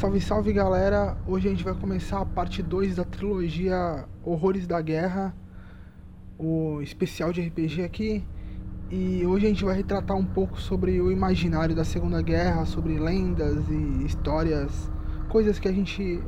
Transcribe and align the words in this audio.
Salve, 0.00 0.18
salve 0.18 0.50
galera! 0.54 1.14
Hoje 1.26 1.46
a 1.46 1.50
gente 1.50 1.62
vai 1.62 1.74
começar 1.74 2.22
a 2.22 2.24
parte 2.24 2.62
2 2.62 2.96
da 2.96 3.04
trilogia 3.04 4.08
Horrores 4.24 4.66
da 4.66 4.80
Guerra, 4.80 5.36
o 6.38 6.80
especial 6.80 7.34
de 7.34 7.42
RPG 7.42 7.82
aqui. 7.82 8.24
E 8.90 9.26
hoje 9.26 9.44
a 9.44 9.48
gente 9.50 9.62
vai 9.62 9.76
retratar 9.76 10.16
um 10.16 10.24
pouco 10.24 10.58
sobre 10.58 10.98
o 11.02 11.12
imaginário 11.12 11.76
da 11.76 11.84
Segunda 11.84 12.22
Guerra, 12.22 12.64
sobre 12.64 12.98
lendas 12.98 13.68
e 13.68 14.06
histórias, 14.06 14.90
coisas 15.28 15.58
que 15.58 15.68
a 15.68 15.72
gente 15.72 16.24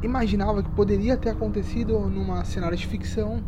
imaginava 0.00 0.62
que 0.62 0.70
poderia 0.70 1.16
ter 1.16 1.30
acontecido 1.30 1.98
numa 2.08 2.44
cenário 2.44 2.76
de 2.76 2.86
ficção. 2.86 3.42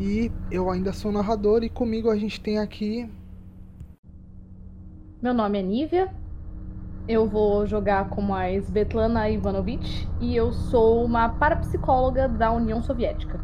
E 0.00 0.32
eu 0.50 0.70
ainda 0.70 0.94
sou 0.94 1.12
narrador 1.12 1.62
e 1.62 1.68
comigo 1.68 2.08
a 2.08 2.16
gente 2.16 2.40
tem 2.40 2.58
aqui. 2.58 3.06
Meu 5.20 5.34
nome 5.34 5.58
é 5.58 5.62
Nívia, 5.62 6.10
eu 7.08 7.26
vou 7.26 7.66
jogar 7.66 8.10
como 8.10 8.34
a 8.34 8.50
Svetlana 8.50 9.30
Ivanovich 9.30 10.06
e 10.20 10.36
eu 10.36 10.52
sou 10.52 11.02
uma 11.02 11.30
parapsicóloga 11.30 12.28
da 12.28 12.52
União 12.52 12.82
Soviética. 12.82 13.40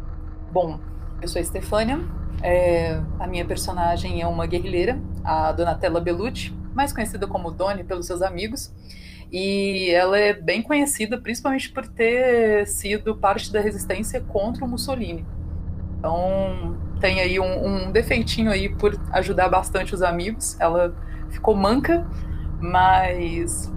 Bom, 0.51 0.79
eu 1.19 1.27
sou 1.27 1.41
a 1.41 1.43
Stefânia, 1.43 1.99
é, 2.43 3.01
a 3.19 3.25
minha 3.25 3.43
personagem 3.43 4.21
é 4.21 4.27
uma 4.27 4.45
guerrilheira, 4.45 4.99
a 5.23 5.51
Donatella 5.51 5.99
Bellucci, 5.99 6.53
mais 6.75 6.93
conhecida 6.93 7.25
como 7.25 7.49
Doni 7.49 7.83
pelos 7.83 8.05
seus 8.05 8.21
amigos, 8.21 8.71
e 9.31 9.89
ela 9.89 10.19
é 10.19 10.33
bem 10.33 10.61
conhecida 10.61 11.17
principalmente 11.17 11.71
por 11.71 11.87
ter 11.87 12.67
sido 12.67 13.15
parte 13.15 13.51
da 13.51 13.59
resistência 13.59 14.21
contra 14.21 14.63
o 14.63 14.67
Mussolini. 14.67 15.25
Então 15.97 16.77
tem 16.99 17.19
aí 17.19 17.39
um, 17.39 17.87
um 17.87 17.91
defeitinho 17.91 18.51
aí 18.51 18.69
por 18.69 18.95
ajudar 19.11 19.49
bastante 19.49 19.95
os 19.95 20.03
amigos. 20.03 20.55
Ela 20.59 20.95
ficou 21.29 21.55
manca 21.55 22.05
mas 22.65 23.71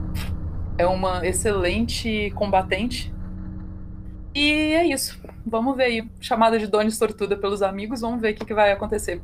é 0.79 0.87
uma 0.87 1.27
excelente 1.27 2.31
combatente. 2.35 3.15
E 4.35 4.51
é 4.75 4.87
isso. 4.87 5.21
Vamos 5.47 5.77
ver 5.77 5.85
aí. 5.85 6.11
Chamada 6.21 6.59
de 6.59 6.67
Doni 6.67 6.91
Sortuda 6.91 7.37
pelos 7.37 7.63
amigos, 7.63 8.01
vamos 8.01 8.21
ver 8.21 8.33
o 8.33 8.37
que, 8.37 8.45
que 8.45 8.55
vai 8.55 8.73
acontecer. 8.73 9.21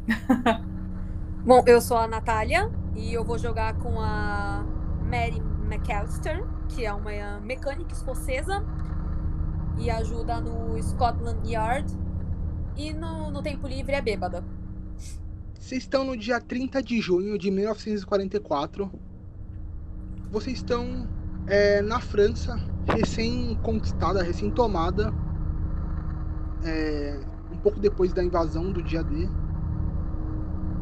Bom, 1.44 1.62
eu 1.66 1.80
sou 1.80 1.96
a 1.96 2.06
Natália 2.06 2.70
e 2.94 3.12
eu 3.12 3.24
vou 3.24 3.38
jogar 3.38 3.74
com 3.74 4.00
a 4.00 4.64
Mary 5.02 5.42
McAllister, 5.66 6.44
que 6.68 6.84
é 6.84 6.92
uma 6.92 7.40
mecânica 7.40 7.92
escocesa 7.92 8.64
e 9.78 9.90
ajuda 9.90 10.40
no 10.40 10.80
Scotland 10.82 11.40
Yard. 11.46 11.92
E 12.76 12.92
no, 12.92 13.30
no 13.30 13.42
tempo 13.42 13.68
livre 13.68 13.94
é 13.94 14.00
bêbada. 14.00 14.44
Vocês 15.58 15.82
estão 15.82 16.04
no 16.04 16.16
dia 16.16 16.40
30 16.40 16.82
de 16.82 17.00
junho 17.00 17.38
de 17.38 17.50
1944 17.50 18.90
vocês 20.34 20.56
estão 20.56 21.08
é, 21.46 21.80
na 21.80 22.00
França, 22.00 22.58
recém-conquistada, 22.88 24.20
recém-tomada, 24.20 25.14
é, 26.64 27.20
um 27.52 27.56
pouco 27.58 27.78
depois 27.78 28.12
da 28.12 28.24
invasão 28.24 28.72
do 28.72 28.82
dia 28.82 29.04
D. 29.04 29.28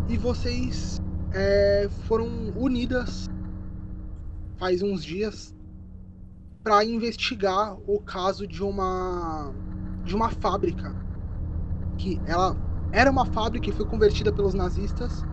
E 0.08 0.16
vocês 0.16 1.02
é, 1.34 1.86
foram 2.06 2.26
unidas 2.56 3.28
faz 4.56 4.80
uns 4.80 5.04
dias 5.04 5.54
para 6.62 6.82
investigar 6.82 7.76
o 7.86 8.00
caso 8.00 8.46
de 8.46 8.62
uma 8.62 9.52
de 10.02 10.14
uma 10.14 10.30
fábrica 10.30 10.94
que 11.98 12.18
ela 12.26 12.56
era 12.90 13.10
uma 13.10 13.26
fábrica 13.26 13.68
e 13.68 13.72
foi 13.72 13.84
convertida 13.84 14.32
pelos 14.32 14.54
nazistas 14.54 15.24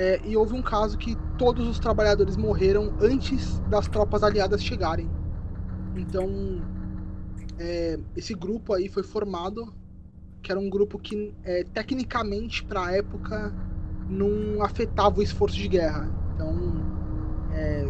é, 0.00 0.18
e 0.24 0.34
houve 0.34 0.54
um 0.54 0.62
caso 0.62 0.96
que 0.96 1.14
todos 1.36 1.68
os 1.68 1.78
trabalhadores 1.78 2.34
morreram 2.34 2.94
antes 3.02 3.58
das 3.68 3.86
tropas 3.86 4.22
aliadas 4.22 4.64
chegarem. 4.64 5.06
Então, 5.94 6.62
é, 7.58 8.00
esse 8.16 8.32
grupo 8.32 8.72
aí 8.72 8.88
foi 8.88 9.02
formado, 9.02 9.70
que 10.42 10.50
era 10.50 10.58
um 10.58 10.70
grupo 10.70 10.98
que, 10.98 11.34
é, 11.44 11.64
tecnicamente, 11.64 12.64
para 12.64 12.86
a 12.86 12.92
época, 12.92 13.52
não 14.08 14.62
afetava 14.62 15.20
o 15.20 15.22
esforço 15.22 15.56
de 15.56 15.68
guerra. 15.68 16.10
Então, 16.34 16.56
é, 17.52 17.86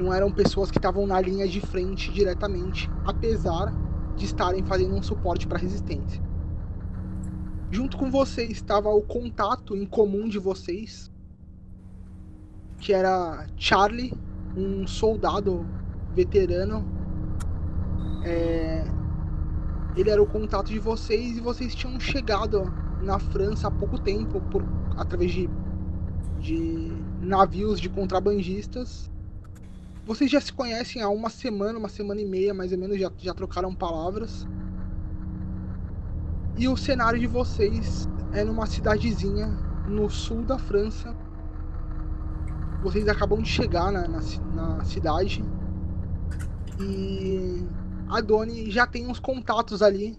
não 0.00 0.12
eram 0.12 0.32
pessoas 0.32 0.68
que 0.68 0.78
estavam 0.78 1.06
na 1.06 1.20
linha 1.20 1.46
de 1.46 1.60
frente 1.60 2.10
diretamente, 2.10 2.90
apesar 3.04 3.72
de 4.16 4.24
estarem 4.24 4.64
fazendo 4.64 4.96
um 4.96 5.02
suporte 5.02 5.46
para 5.46 5.58
a 5.58 5.60
resistência. 5.60 6.20
Junto 7.70 7.96
com 7.96 8.10
vocês 8.10 8.50
estava 8.50 8.88
o 8.88 9.00
contato 9.00 9.76
em 9.76 9.86
comum 9.86 10.28
de 10.28 10.40
vocês, 10.40 11.08
que 12.80 12.94
era 12.94 13.46
Charlie, 13.56 14.12
um 14.56 14.86
soldado 14.86 15.66
veterano. 16.14 16.84
É, 18.24 18.84
ele 19.96 20.10
era 20.10 20.22
o 20.22 20.26
contato 20.26 20.68
de 20.68 20.78
vocês 20.78 21.36
e 21.36 21.40
vocês 21.40 21.74
tinham 21.74 22.00
chegado 22.00 22.72
na 23.02 23.18
França 23.18 23.68
há 23.68 23.70
pouco 23.70 23.98
tempo 23.98 24.40
por 24.50 24.64
através 24.96 25.30
de, 25.30 25.48
de 26.38 26.92
navios 27.20 27.78
de 27.78 27.88
contrabandistas. 27.88 29.10
Vocês 30.06 30.30
já 30.30 30.40
se 30.40 30.52
conhecem 30.52 31.02
há 31.02 31.08
uma 31.08 31.28
semana, 31.28 31.78
uma 31.78 31.88
semana 31.88 32.20
e 32.20 32.24
meia 32.24 32.54
mais 32.54 32.72
ou 32.72 32.78
menos, 32.78 32.98
já, 32.98 33.10
já 33.18 33.34
trocaram 33.34 33.74
palavras. 33.74 34.46
E 36.56 36.66
o 36.66 36.76
cenário 36.76 37.18
de 37.18 37.26
vocês 37.26 38.08
é 38.32 38.42
numa 38.42 38.66
cidadezinha 38.66 39.46
no 39.86 40.08
sul 40.08 40.42
da 40.42 40.58
França 40.58 41.14
vocês 42.82 43.06
acabam 43.08 43.42
de 43.42 43.48
chegar 43.48 43.92
na, 43.92 44.08
na, 44.08 44.20
na 44.54 44.84
cidade 44.84 45.44
e 46.80 47.66
a 48.08 48.20
Doni 48.20 48.70
já 48.70 48.86
tem 48.86 49.06
uns 49.06 49.20
contatos 49.20 49.82
ali. 49.82 50.18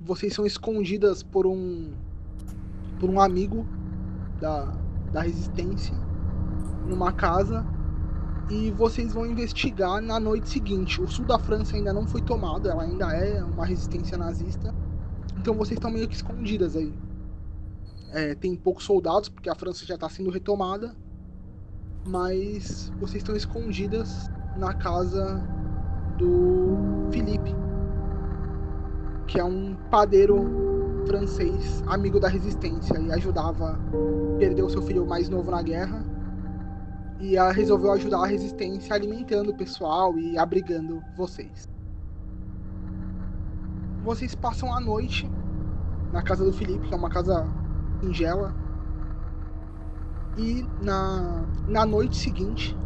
Vocês 0.00 0.32
são 0.32 0.46
escondidas 0.46 1.22
por 1.22 1.46
um 1.46 1.92
por 2.98 3.10
um 3.10 3.20
amigo 3.20 3.66
da, 4.40 4.72
da 5.12 5.20
resistência 5.20 5.94
numa 6.86 7.12
casa 7.12 7.66
e 8.48 8.70
vocês 8.70 9.12
vão 9.12 9.26
investigar 9.26 10.00
na 10.00 10.18
noite 10.18 10.48
seguinte. 10.48 11.02
O 11.02 11.08
sul 11.08 11.26
da 11.26 11.38
França 11.38 11.76
ainda 11.76 11.92
não 11.92 12.06
foi 12.06 12.22
tomado, 12.22 12.70
ela 12.70 12.84
ainda 12.84 13.12
é 13.12 13.44
uma 13.44 13.66
resistência 13.66 14.16
nazista. 14.16 14.74
Então 15.36 15.54
vocês 15.54 15.76
estão 15.76 15.90
meio 15.90 16.08
que 16.08 16.14
escondidas 16.14 16.76
aí. 16.76 16.94
É, 18.12 18.34
tem 18.34 18.54
poucos 18.54 18.84
soldados, 18.84 19.28
porque 19.28 19.50
a 19.50 19.54
França 19.54 19.84
já 19.84 19.96
está 19.96 20.08
sendo 20.08 20.30
retomada 20.30 20.96
mas 22.06 22.92
vocês 23.00 23.22
estão 23.22 23.34
escondidas 23.34 24.30
na 24.56 24.72
casa 24.72 25.42
do 26.16 27.08
Felipe, 27.10 27.54
que 29.26 29.38
é 29.38 29.44
um 29.44 29.74
padeiro 29.90 31.04
francês, 31.06 31.82
amigo 31.86 32.18
da 32.18 32.28
resistência 32.28 32.98
e 32.98 33.12
ajudava, 33.12 33.78
perdeu 34.38 34.68
seu 34.68 34.82
filho 34.82 35.06
mais 35.06 35.28
novo 35.28 35.50
na 35.50 35.62
guerra 35.62 36.04
e 37.20 37.36
resolveu 37.52 37.92
ajudar 37.92 38.24
a 38.24 38.26
resistência 38.26 38.94
alimentando 38.94 39.50
o 39.50 39.56
pessoal 39.56 40.18
e 40.18 40.38
abrigando 40.38 41.02
vocês. 41.16 41.68
Vocês 44.04 44.34
passam 44.34 44.72
a 44.72 44.80
noite 44.80 45.30
na 46.12 46.22
casa 46.22 46.44
do 46.44 46.52
Felipe, 46.52 46.86
que 46.86 46.94
é 46.94 46.96
uma 46.96 47.10
casa 47.10 47.46
singela, 48.00 48.54
e 50.36 50.66
na, 50.82 51.46
na 51.66 51.86
noite 51.86 52.16
seguinte, 52.16 52.76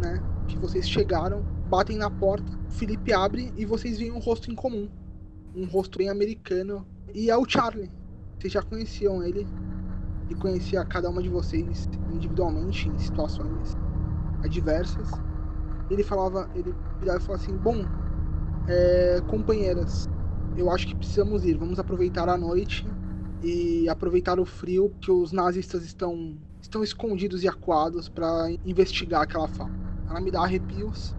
né, 0.00 0.22
que 0.46 0.56
vocês 0.56 0.88
chegaram, 0.88 1.42
batem 1.68 1.96
na 1.96 2.10
porta, 2.10 2.58
Felipe 2.68 3.12
abre 3.12 3.52
e 3.56 3.64
vocês 3.64 3.98
veem 3.98 4.12
um 4.12 4.18
rosto 4.18 4.50
em 4.50 4.54
comum. 4.54 4.88
Um 5.54 5.66
rosto 5.66 5.98
bem 5.98 6.08
americano. 6.08 6.86
E 7.12 7.30
é 7.30 7.36
o 7.36 7.48
Charlie. 7.48 7.90
Vocês 8.38 8.52
já 8.52 8.62
conheciam 8.62 9.22
ele. 9.22 9.46
E 10.28 10.34
conhecia 10.36 10.84
cada 10.84 11.10
uma 11.10 11.20
de 11.20 11.28
vocês 11.28 11.88
individualmente, 12.12 12.88
em 12.88 12.98
situações 12.98 13.76
adversas. 14.44 15.10
Ele 15.90 16.04
falava, 16.04 16.48
ele 16.54 16.72
virava 17.00 17.18
e 17.18 17.22
falava 17.22 17.42
assim: 17.42 17.56
Bom, 17.56 17.84
é, 18.68 19.20
companheiras, 19.26 20.08
eu 20.56 20.70
acho 20.70 20.86
que 20.86 20.94
precisamos 20.94 21.44
ir. 21.44 21.56
Vamos 21.58 21.80
aproveitar 21.80 22.28
a 22.28 22.36
noite 22.36 22.86
e 23.42 23.88
aproveitar 23.88 24.38
o 24.38 24.44
frio 24.44 24.92
que 25.00 25.10
os 25.10 25.32
nazistas 25.32 25.82
estão 25.84 26.38
estão 26.60 26.82
escondidos 26.82 27.42
e 27.42 27.48
acuados 27.48 28.08
para 28.08 28.50
investigar 28.64 29.22
aquela 29.22 29.48
fala. 29.48 29.70
Ela 30.08 30.20
me 30.20 30.30
dá 30.30 30.42
arrepios 30.42 31.14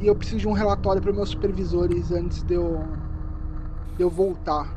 e 0.00 0.06
eu 0.06 0.16
preciso 0.16 0.40
de 0.40 0.48
um 0.48 0.52
relatório 0.52 1.00
para 1.02 1.12
meus 1.12 1.28
supervisores 1.28 2.10
antes 2.10 2.42
de 2.42 2.54
eu, 2.54 2.86
de 3.96 4.02
eu 4.02 4.10
voltar. 4.10 4.74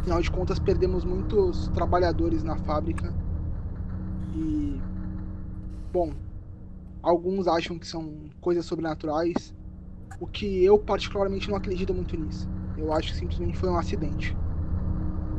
Afinal 0.00 0.20
de 0.22 0.30
contas, 0.30 0.58
perdemos 0.58 1.04
muitos 1.04 1.68
trabalhadores 1.68 2.42
na 2.42 2.56
fábrica 2.56 3.12
e, 4.34 4.80
bom, 5.92 6.12
alguns 7.02 7.46
acham 7.46 7.78
que 7.78 7.86
são 7.86 8.14
coisas 8.40 8.64
sobrenaturais, 8.64 9.54
o 10.20 10.26
que 10.26 10.64
eu 10.64 10.78
particularmente 10.78 11.48
não 11.50 11.56
acredito 11.56 11.92
muito 11.92 12.16
nisso. 12.16 12.48
Eu 12.76 12.92
acho 12.92 13.12
que 13.12 13.18
simplesmente 13.18 13.58
foi 13.58 13.68
um 13.68 13.76
acidente. 13.76 14.34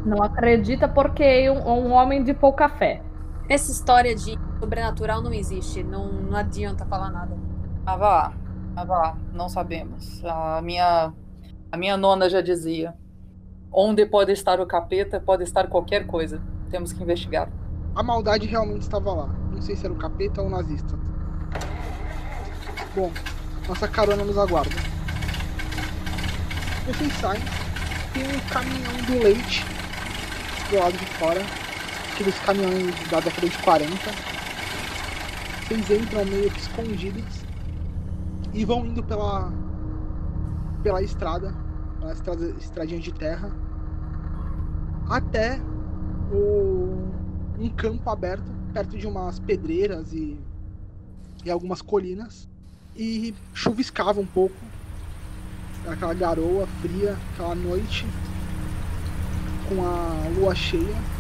Não 0.06 0.22
acredita 0.24 0.88
porque 0.88 1.24
é 1.24 1.52
um, 1.52 1.88
um 1.88 1.92
homem 1.92 2.24
de 2.24 2.34
pouca 2.34 2.70
fé. 2.70 3.09
Essa 3.50 3.72
história 3.72 4.14
de 4.16 4.38
sobrenatural 4.60 5.24
não 5.24 5.34
existe, 5.34 5.82
não, 5.82 6.12
não 6.12 6.38
adianta 6.38 6.86
falar 6.86 7.10
nada. 7.10 7.36
Ah, 7.84 7.98
vá. 7.98 8.34
Ah, 8.76 8.84
vá. 8.84 9.18
Não 9.34 9.50
sabemos. 9.50 10.24
A 10.24 10.62
minha, 10.62 11.12
a 11.72 11.78
minha 11.78 11.98
nona 11.98 12.30
já 12.30 12.42
dizia: 12.42 12.94
onde 13.72 14.06
pode 14.06 14.32
estar 14.32 14.60
o 14.60 14.68
capeta, 14.68 15.20
pode 15.20 15.44
estar 15.44 15.68
qualquer 15.68 16.06
coisa. 16.06 16.40
Temos 16.70 16.94
que 16.94 17.02
investigar. 17.02 17.50
A 17.96 18.04
maldade 18.04 18.46
realmente 18.46 18.84
estava 18.84 19.12
lá. 19.12 19.28
Não 19.52 19.60
sei 19.64 19.76
se 19.76 19.84
era 19.84 19.94
o 19.96 19.98
capeta 19.98 20.42
ou 20.42 20.48
o 20.48 20.52
nazista. 20.52 20.96
Bom, 22.96 23.12
nossa 23.68 23.88
carona 23.88 24.24
nos 24.24 24.38
aguarda. 24.38 24.76
Vocês 26.86 27.14
saem, 27.14 27.42
tem 28.14 28.24
um 28.24 28.40
caminhão 28.52 28.94
do 29.08 29.24
leite 29.24 29.66
do 30.70 30.78
lado 30.78 30.98
de 30.98 31.06
fora, 31.06 31.42
aqueles 32.20 32.38
caminhões 32.40 33.10
da 33.10 33.22
década 33.22 33.48
de 33.48 33.58
40. 33.60 33.96
Vocês 35.64 36.02
entram 36.02 36.26
meio 36.26 36.52
que 36.52 36.60
escondidos 36.60 37.46
e 38.54 38.66
vão 38.66 38.86
indo 38.86 39.02
pela 39.02 39.50
pela 40.84 41.02
estrada, 41.02 41.54
pela 42.00 42.12
estrada, 42.12 42.46
estradinha 42.60 43.00
de 43.00 43.14
terra, 43.14 43.50
até 45.10 45.62
o, 46.32 47.10
um 47.58 47.70
campo 47.70 48.10
aberto, 48.10 48.52
perto 48.74 48.98
de 48.98 49.08
umas 49.08 49.40
pedreiras 49.40 50.12
e, 50.12 50.38
e 51.46 51.50
algumas 51.50 51.82
colinas. 51.82 52.50
E 52.96 53.34
chuviscava 53.54 54.20
um 54.20 54.26
pouco, 54.26 54.58
aquela 55.88 56.14
garoa 56.14 56.68
fria, 56.82 57.18
aquela 57.34 57.56
noite 57.56 58.06
com 59.70 59.86
a 59.86 60.30
lua 60.38 60.54
cheia. 60.54 61.19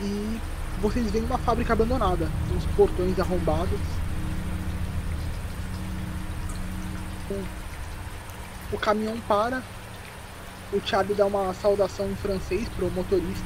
E 0.00 0.40
vocês 0.80 1.10
veem 1.10 1.24
uma 1.24 1.38
fábrica 1.38 1.72
abandonada, 1.72 2.28
os 2.56 2.64
portões 2.76 3.18
arrombados. 3.18 3.80
O 8.72 8.78
caminhão 8.78 9.18
para, 9.26 9.62
o 10.72 10.80
Charlie 10.84 11.14
dá 11.14 11.26
uma 11.26 11.54
saudação 11.54 12.10
em 12.10 12.16
francês 12.16 12.68
pro 12.70 12.90
motorista. 12.90 13.44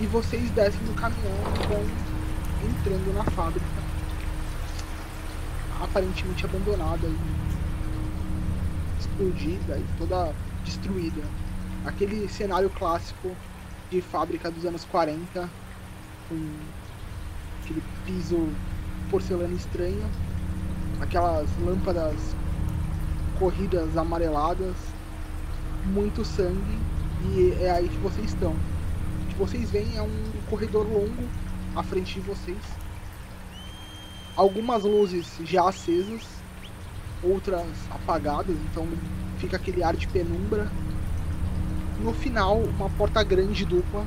E 0.00 0.06
vocês 0.06 0.50
descem 0.50 0.80
do 0.80 0.94
caminhão 0.94 1.34
e 1.54 1.66
vão 1.66 1.84
entrando 2.70 3.14
na 3.14 3.24
fábrica. 3.24 3.66
Aparentemente 5.82 6.44
abandonada 6.44 7.06
e 7.06 7.16
explodida 8.98 9.78
e 9.78 9.84
toda 9.98 10.32
destruída. 10.64 11.22
Aquele 11.84 12.28
cenário 12.28 12.70
clássico 12.70 13.36
de 13.90 14.00
fábrica 14.00 14.50
dos 14.50 14.64
anos 14.64 14.84
40, 14.84 15.48
com 16.28 16.50
aquele 17.62 17.82
piso 18.04 18.48
porcelana 19.10 19.54
estranho, 19.54 20.08
aquelas 21.00 21.48
lâmpadas 21.64 22.34
corridas 23.38 23.96
amareladas, 23.96 24.74
muito 25.84 26.24
sangue 26.24 26.78
e 27.34 27.52
é 27.60 27.70
aí 27.70 27.88
que 27.88 27.98
vocês 27.98 28.26
estão. 28.26 28.52
O 28.52 29.26
que 29.28 29.34
vocês 29.36 29.70
veem 29.70 29.96
é 29.96 30.02
um 30.02 30.32
corredor 30.48 30.86
longo 30.86 31.28
à 31.74 31.82
frente 31.82 32.14
de 32.14 32.20
vocês. 32.20 32.58
Algumas 34.34 34.84
luzes 34.84 35.38
já 35.44 35.68
acesas, 35.68 36.22
outras 37.22 37.66
apagadas, 37.90 38.56
então 38.70 38.86
fica 39.38 39.56
aquele 39.56 39.82
ar 39.82 39.96
de 39.96 40.06
penumbra. 40.08 40.70
No 42.00 42.12
final, 42.12 42.58
uma 42.58 42.90
porta 42.90 43.22
grande 43.22 43.64
dupla. 43.64 44.04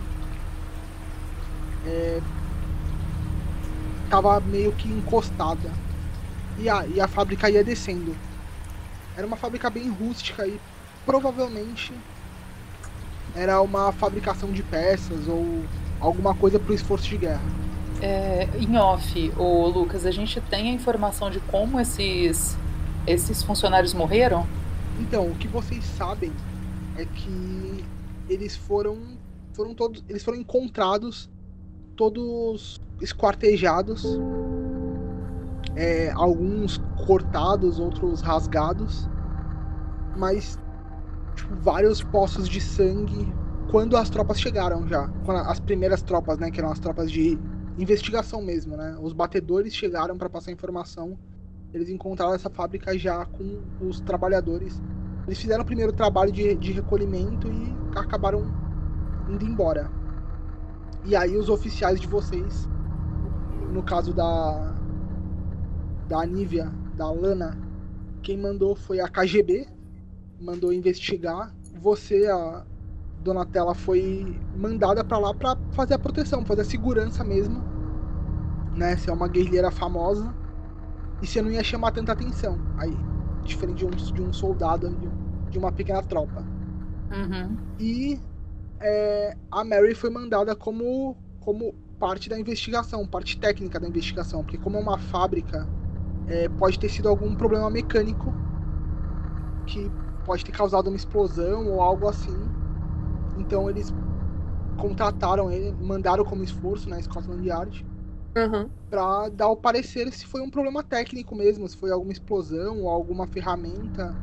É... 1.85 2.21
Tava 4.09 4.39
meio 4.39 4.71
que 4.73 4.87
encostada. 4.87 5.71
E 6.57 6.69
a, 6.69 6.85
e 6.85 6.99
a 6.99 7.07
fábrica 7.07 7.49
ia 7.49 7.63
descendo. 7.63 8.15
Era 9.15 9.25
uma 9.25 9.37
fábrica 9.37 9.69
bem 9.69 9.89
rústica 9.89 10.45
e 10.45 10.59
provavelmente 11.05 11.93
era 13.35 13.61
uma 13.61 13.91
fabricação 13.91 14.51
de 14.51 14.63
peças 14.63 15.27
ou 15.27 15.63
alguma 15.99 16.33
coisa 16.33 16.59
para 16.59 16.71
o 16.71 16.75
esforço 16.75 17.07
de 17.07 17.17
guerra. 17.17 17.41
É, 18.01 18.47
em 18.57 18.77
off, 18.77 19.33
o 19.37 19.67
Lucas, 19.67 20.05
a 20.05 20.11
gente 20.11 20.39
tem 20.41 20.69
a 20.69 20.73
informação 20.73 21.29
de 21.29 21.39
como 21.41 21.79
esses 21.79 22.57
esses 23.05 23.43
funcionários 23.43 23.93
morreram? 23.93 24.45
Então, 24.99 25.27
o 25.27 25.35
que 25.35 25.47
vocês 25.47 25.83
sabem 25.97 26.31
é 26.97 27.05
que 27.05 27.68
eles 28.29 28.55
foram 28.55 29.17
foram 29.53 29.73
todos 29.73 30.03
eles 30.07 30.23
foram 30.23 30.37
encontrados 30.37 31.29
todos 31.99 32.79
esquartejados, 33.01 34.05
é, 35.75 36.11
alguns 36.11 36.77
cortados, 37.05 37.77
outros 37.77 38.21
rasgados, 38.21 39.09
mas 40.15 40.57
tipo, 41.35 41.55
vários 41.55 42.01
poços 42.01 42.47
de 42.47 42.61
sangue 42.61 43.27
quando 43.69 43.97
as 43.97 44.09
tropas 44.09 44.39
chegaram 44.39 44.87
já. 44.87 45.09
Quando 45.25 45.39
as 45.39 45.59
primeiras 45.59 46.01
tropas, 46.01 46.39
né? 46.39 46.49
Que 46.49 46.61
eram 46.61 46.71
as 46.71 46.79
tropas 46.79 47.11
de 47.11 47.37
investigação 47.77 48.41
mesmo, 48.41 48.77
né? 48.77 48.97
Os 49.01 49.11
batedores 49.11 49.75
chegaram 49.75 50.17
para 50.17 50.29
passar 50.29 50.53
informação. 50.53 51.17
Eles 51.73 51.89
encontraram 51.89 52.33
essa 52.33 52.49
fábrica 52.49 52.97
já 52.97 53.25
com 53.25 53.61
os 53.81 53.99
trabalhadores. 53.99 54.81
Eles 55.29 55.39
fizeram 55.39 55.61
o 55.61 55.65
primeiro 55.65 55.93
trabalho 55.93 56.31
de, 56.31 56.55
de 56.55 56.71
recolhimento 56.71 57.47
e 57.47 57.71
acabaram 57.95 58.51
indo 59.29 59.45
embora. 59.45 59.87
E 61.05 61.15
aí 61.15 61.37
os 61.37 61.49
oficiais 61.49 62.01
de 62.01 62.07
vocês, 62.07 62.67
no 63.71 63.83
caso 63.83 64.11
da 64.11 64.75
da 66.07 66.21
Anívia, 66.23 66.73
da 66.95 67.11
Lana, 67.11 67.55
quem 68.23 68.39
mandou 68.39 68.75
foi 68.75 68.99
a 68.99 69.07
KGB, 69.07 69.67
mandou 70.41 70.73
investigar. 70.73 71.53
Você, 71.79 72.25
a 72.25 72.65
Donatella, 73.23 73.75
foi 73.75 74.35
mandada 74.57 75.03
para 75.03 75.19
lá 75.19 75.31
para 75.31 75.55
fazer 75.73 75.93
a 75.93 75.99
proteção, 75.99 76.43
fazer 76.43 76.61
a 76.61 76.65
segurança 76.65 77.23
mesmo. 77.23 77.63
Né? 78.75 78.97
Você 78.97 79.11
é 79.11 79.13
uma 79.13 79.27
guerrilheira 79.27 79.69
famosa 79.69 80.33
e 81.21 81.27
você 81.27 81.39
não 81.39 81.51
ia 81.51 81.63
chamar 81.63 81.91
tanta 81.91 82.13
atenção 82.13 82.57
aí, 82.79 82.97
diferente 83.49 83.77
de 83.77 83.85
um, 83.85 83.89
de 83.89 84.21
um 84.21 84.31
soldado 84.31 84.89
de, 85.49 85.57
uma 85.57 85.71
pequena 85.71 86.01
tropa. 86.01 86.45
Uhum. 87.11 87.57
E 87.79 88.19
é, 88.79 89.35
a 89.51 89.63
Mary 89.63 89.93
foi 89.93 90.09
mandada 90.09 90.55
como, 90.55 91.17
como 91.39 91.73
parte 91.99 92.29
da 92.29 92.39
investigação, 92.39 93.05
parte 93.05 93.37
técnica 93.37 93.79
da 93.79 93.87
investigação, 93.87 94.43
porque 94.43 94.57
como 94.57 94.77
é 94.77 94.79
uma 94.79 94.97
fábrica, 94.97 95.67
é, 96.27 96.47
pode 96.49 96.79
ter 96.79 96.89
sido 96.89 97.09
algum 97.09 97.35
problema 97.35 97.69
mecânico 97.69 98.33
que 99.65 99.91
pode 100.25 100.45
ter 100.45 100.51
causado 100.51 100.87
uma 100.87 100.95
explosão 100.95 101.67
ou 101.67 101.81
algo 101.81 102.07
assim. 102.07 102.37
Então 103.37 103.69
eles 103.69 103.93
contrataram 104.77 105.51
ele, 105.51 105.71
mandaram 105.81 106.23
como 106.23 106.43
esforço 106.43 106.87
na 106.89 106.97
né, 106.97 107.01
Scotland 107.01 107.45
Yard 107.45 107.85
uhum. 108.35 108.69
para 108.89 109.29
dar 109.29 109.47
o 109.47 109.55
parecer 109.55 110.11
se 110.11 110.25
foi 110.25 110.41
um 110.41 110.49
problema 110.49 110.83
técnico 110.83 111.35
mesmo, 111.35 111.67
se 111.67 111.77
foi 111.77 111.91
alguma 111.91 112.11
explosão 112.11 112.87
alguma 112.87 113.27
ferramenta, 113.27 114.15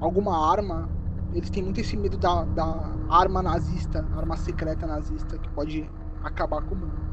alguma 0.00 0.52
arma. 0.52 0.88
Eles 1.34 1.50
têm 1.50 1.62
muito 1.62 1.80
esse 1.80 1.96
medo 1.96 2.16
da, 2.16 2.44
da 2.44 2.92
arma 3.10 3.42
nazista, 3.42 4.06
arma 4.16 4.36
secreta 4.36 4.86
nazista, 4.86 5.36
que 5.36 5.48
pode 5.50 5.88
acabar 6.22 6.62
com 6.62 6.74
o 6.74 6.78
mundo. 6.78 7.06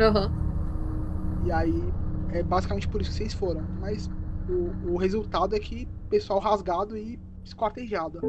Uhum. 0.00 1.46
E 1.46 1.52
aí 1.52 1.92
é 2.30 2.42
basicamente 2.42 2.88
por 2.88 3.00
isso 3.00 3.10
que 3.10 3.16
vocês 3.16 3.32
foram. 3.32 3.62
Mas 3.80 4.10
o, 4.48 4.92
o 4.92 4.96
resultado 4.96 5.54
é 5.54 5.58
que 5.58 5.88
pessoal 6.10 6.40
rasgado 6.40 6.96
e 6.96 7.18
esquartejada. 7.44 8.20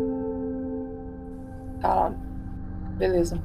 Caralho. 1.81 2.17
Beleza. 2.97 3.41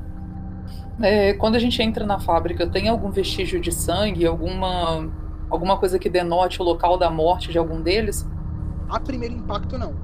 É, 1.01 1.35
quando 1.35 1.57
a 1.57 1.59
gente 1.59 1.83
entra 1.83 2.07
na 2.07 2.21
fábrica, 2.21 2.67
tem 2.67 2.89
algum 2.89 3.11
vestígio 3.11 3.61
de 3.61 3.73
sangue, 3.73 4.27
alguma 4.27 5.11
alguma 5.51 5.77
coisa 5.77 5.99
que 5.99 6.09
denote 6.09 6.61
o 6.61 6.65
local 6.65 6.99
da 6.99 7.11
morte 7.11 7.51
de 7.51 7.59
algum 7.59 7.81
deles? 7.81 8.27
A 8.89 8.99
primeiro 9.01 9.35
impacto 9.35 9.79
não. 9.79 9.95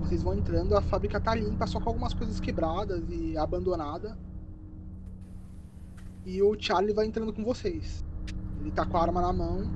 Vocês 0.00 0.22
vão 0.22 0.34
entrando, 0.34 0.76
a 0.76 0.82
fábrica 0.82 1.20
tá 1.20 1.34
limpa, 1.34 1.66
só 1.66 1.80
com 1.80 1.88
algumas 1.88 2.14
coisas 2.14 2.40
quebradas 2.40 3.02
e 3.08 3.36
abandonada. 3.36 4.16
E 6.24 6.42
o 6.42 6.56
Charlie 6.58 6.94
vai 6.94 7.06
entrando 7.06 7.32
com 7.32 7.42
vocês. 7.44 8.04
Ele 8.60 8.70
tá 8.70 8.86
com 8.86 8.96
a 8.96 9.02
arma 9.02 9.20
na 9.20 9.32
mão. 9.32 9.70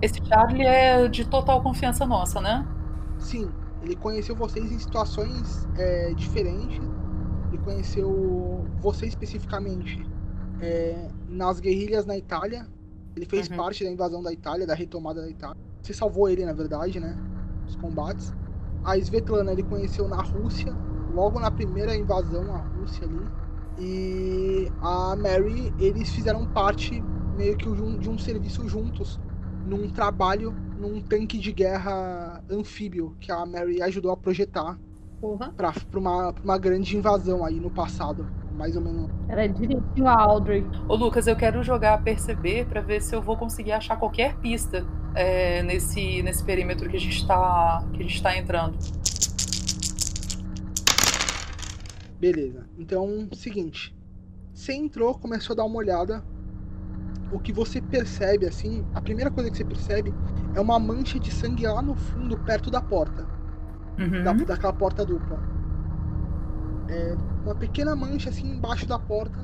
Esse 0.00 0.24
Charlie 0.24 0.64
é 0.64 1.08
de 1.08 1.24
total 1.24 1.62
confiança 1.62 2.06
nossa, 2.06 2.40
né? 2.40 2.66
Sim, 3.18 3.50
ele 3.82 3.96
conheceu 3.96 4.36
vocês 4.36 4.70
em 4.70 4.78
situações 4.78 5.66
é, 5.76 6.12
diferentes. 6.14 6.80
Ele 7.48 7.58
conheceu 7.58 8.64
você 8.80 9.06
especificamente 9.06 10.04
é, 10.60 11.08
nas 11.28 11.60
guerrilhas 11.60 12.06
na 12.06 12.16
Itália. 12.16 12.66
Ele 13.14 13.26
fez 13.26 13.48
uhum. 13.48 13.56
parte 13.56 13.84
da 13.84 13.90
invasão 13.90 14.22
da 14.22 14.32
Itália, 14.32 14.66
da 14.66 14.74
retomada 14.74 15.22
da 15.22 15.30
Itália. 15.30 15.56
Você 15.82 15.94
salvou 15.94 16.28
ele, 16.28 16.44
na 16.44 16.52
verdade, 16.52 17.00
né? 17.00 17.16
Os 17.66 17.76
combates. 17.76 18.32
A 18.84 18.96
Svetlana 18.98 19.52
ele 19.52 19.62
conheceu 19.62 20.08
na 20.08 20.20
Rússia, 20.22 20.72
logo 21.14 21.40
na 21.40 21.50
primeira 21.50 21.96
invasão 21.96 22.54
à 22.54 22.58
Rússia 22.58 23.06
ali. 23.06 23.26
E 23.78 24.72
a 24.80 25.16
Mary, 25.16 25.72
eles 25.78 26.10
fizeram 26.10 26.46
parte 26.46 27.02
meio 27.36 27.56
que 27.56 27.70
de 27.98 28.08
um 28.08 28.18
serviço 28.18 28.68
juntos 28.68 29.20
num 29.66 29.88
trabalho 29.88 30.54
num 30.78 31.00
tanque 31.00 31.38
de 31.38 31.52
guerra 31.52 32.42
anfíbio 32.48 33.16
que 33.20 33.32
a 33.32 33.44
Mary 33.44 33.82
ajudou 33.82 34.12
a 34.12 34.16
projetar 34.16 34.78
Porra. 35.26 35.52
pra, 35.56 35.72
pra, 35.72 35.98
uma, 35.98 36.32
pra 36.32 36.44
uma 36.44 36.56
grande 36.56 36.96
invasão 36.96 37.44
aí 37.44 37.58
no 37.58 37.68
passado. 37.68 38.24
Mais 38.52 38.76
ou 38.76 38.80
menos. 38.80 39.10
Era 39.28 39.46
direitinho 39.48 40.06
a 40.06 40.22
Audrey. 40.22 40.64
Ô 40.88 40.94
Lucas, 40.94 41.26
eu 41.26 41.34
quero 41.34 41.62
jogar 41.64 42.02
perceber 42.02 42.64
pra 42.66 42.80
ver 42.80 43.02
se 43.02 43.14
eu 43.14 43.20
vou 43.20 43.36
conseguir 43.36 43.72
achar 43.72 43.96
qualquer 43.98 44.36
pista 44.36 44.86
é, 45.14 45.64
nesse, 45.64 46.22
nesse 46.22 46.44
perímetro 46.44 46.88
que 46.88 46.96
a 46.96 47.00
gente 47.00 47.26
tá, 47.26 47.84
que 47.92 48.00
a 48.00 48.02
gente 48.02 48.22
tá 48.22 48.36
entrando. 48.38 48.78
Beleza. 52.20 52.66
Então, 52.78 53.28
seguinte. 53.32 53.94
Você 54.54 54.72
entrou, 54.72 55.18
começou 55.18 55.54
a 55.54 55.56
dar 55.56 55.64
uma 55.64 55.76
olhada. 55.76 56.24
O 57.32 57.40
que 57.40 57.52
você 57.52 57.82
percebe, 57.82 58.46
assim, 58.46 58.86
a 58.94 59.00
primeira 59.00 59.30
coisa 59.30 59.50
que 59.50 59.56
você 59.56 59.64
percebe 59.64 60.14
é 60.54 60.60
uma 60.60 60.78
mancha 60.78 61.18
de 61.18 61.32
sangue 61.32 61.66
lá 61.66 61.82
no 61.82 61.96
fundo, 61.96 62.38
perto 62.38 62.70
da 62.70 62.80
porta. 62.80 63.35
Uhum. 63.98 64.22
Da, 64.22 64.32
daquela 64.32 64.72
porta 64.72 65.04
dupla. 65.04 65.38
É 66.88 67.16
uma 67.44 67.54
pequena 67.54 67.96
mancha, 67.96 68.30
assim, 68.30 68.50
embaixo 68.50 68.86
da 68.86 68.98
porta. 68.98 69.38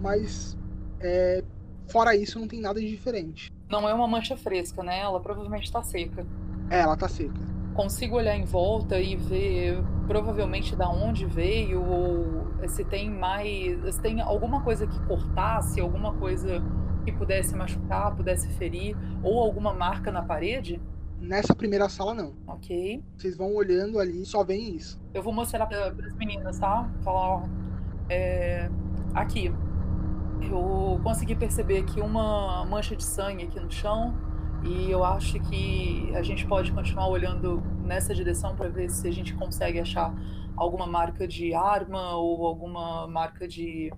Mas, 0.00 0.58
é, 1.00 1.44
fora 1.88 2.16
isso, 2.16 2.38
não 2.38 2.48
tem 2.48 2.60
nada 2.60 2.80
de 2.80 2.88
diferente. 2.88 3.52
Não 3.68 3.88
é 3.88 3.94
uma 3.94 4.08
mancha 4.08 4.36
fresca, 4.36 4.82
né? 4.82 5.00
Ela 5.00 5.20
provavelmente 5.20 5.70
tá 5.70 5.82
seca. 5.82 6.26
É, 6.70 6.80
ela 6.80 6.96
tá 6.96 7.08
seca. 7.08 7.40
Consigo 7.74 8.16
olhar 8.16 8.36
em 8.36 8.44
volta 8.44 8.98
e 8.98 9.14
ver 9.14 9.82
provavelmente 10.06 10.74
da 10.74 10.88
onde 10.90 11.24
veio 11.24 11.84
ou 11.84 12.50
se 12.68 12.84
tem 12.84 13.08
mais, 13.08 13.94
se 13.94 14.00
tem 14.00 14.20
alguma 14.20 14.60
coisa 14.62 14.86
que 14.86 15.00
cortasse, 15.06 15.80
alguma 15.80 16.12
coisa 16.14 16.60
que 17.04 17.12
pudesse 17.12 17.54
machucar, 17.54 18.14
pudesse 18.14 18.48
ferir 18.48 18.96
ou 19.22 19.38
alguma 19.38 19.72
marca 19.72 20.10
na 20.10 20.22
parede. 20.22 20.80
Nessa 21.20 21.54
primeira 21.54 21.88
sala, 21.88 22.14
não. 22.14 22.32
Ok. 22.46 23.04
Vocês 23.16 23.36
vão 23.36 23.54
olhando 23.54 23.98
ali, 23.98 24.24
só 24.24 24.42
veem 24.42 24.74
isso. 24.76 25.00
Eu 25.12 25.22
vou 25.22 25.32
mostrar 25.32 25.66
para 25.66 25.88
as 25.88 26.14
meninas, 26.14 26.58
tá? 26.58 26.90
Falar, 27.02 27.36
ó, 27.36 27.42
é, 28.08 28.70
aqui. 29.14 29.52
Eu 30.42 30.98
consegui 31.02 31.36
perceber 31.36 31.78
aqui 31.78 32.00
uma 32.00 32.64
mancha 32.64 32.96
de 32.96 33.04
sangue 33.04 33.44
aqui 33.44 33.60
no 33.60 33.70
chão 33.70 34.14
e 34.64 34.90
eu 34.90 35.04
acho 35.04 35.38
que 35.40 36.10
a 36.14 36.22
gente 36.22 36.46
pode 36.46 36.72
continuar 36.72 37.08
olhando 37.08 37.62
nessa 37.84 38.14
direção 38.14 38.56
para 38.56 38.68
ver 38.68 38.90
se 38.90 39.06
a 39.06 39.12
gente 39.12 39.34
consegue 39.34 39.78
achar 39.78 40.14
alguma 40.56 40.86
marca 40.86 41.28
de 41.28 41.54
arma 41.54 42.14
ou 42.16 42.46
alguma 42.46 43.06
marca 43.06 43.46
de 43.46 43.92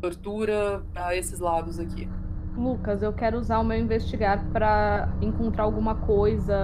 tortura 0.00 0.84
para 0.92 1.16
esses 1.16 1.38
lados 1.38 1.78
aqui. 1.78 2.08
Lucas, 2.56 3.02
eu 3.02 3.12
quero 3.12 3.38
usar 3.38 3.58
o 3.58 3.64
meu 3.64 3.78
investigar 3.78 4.44
pra 4.52 5.08
encontrar 5.20 5.64
alguma 5.64 5.96
coisa. 5.96 6.54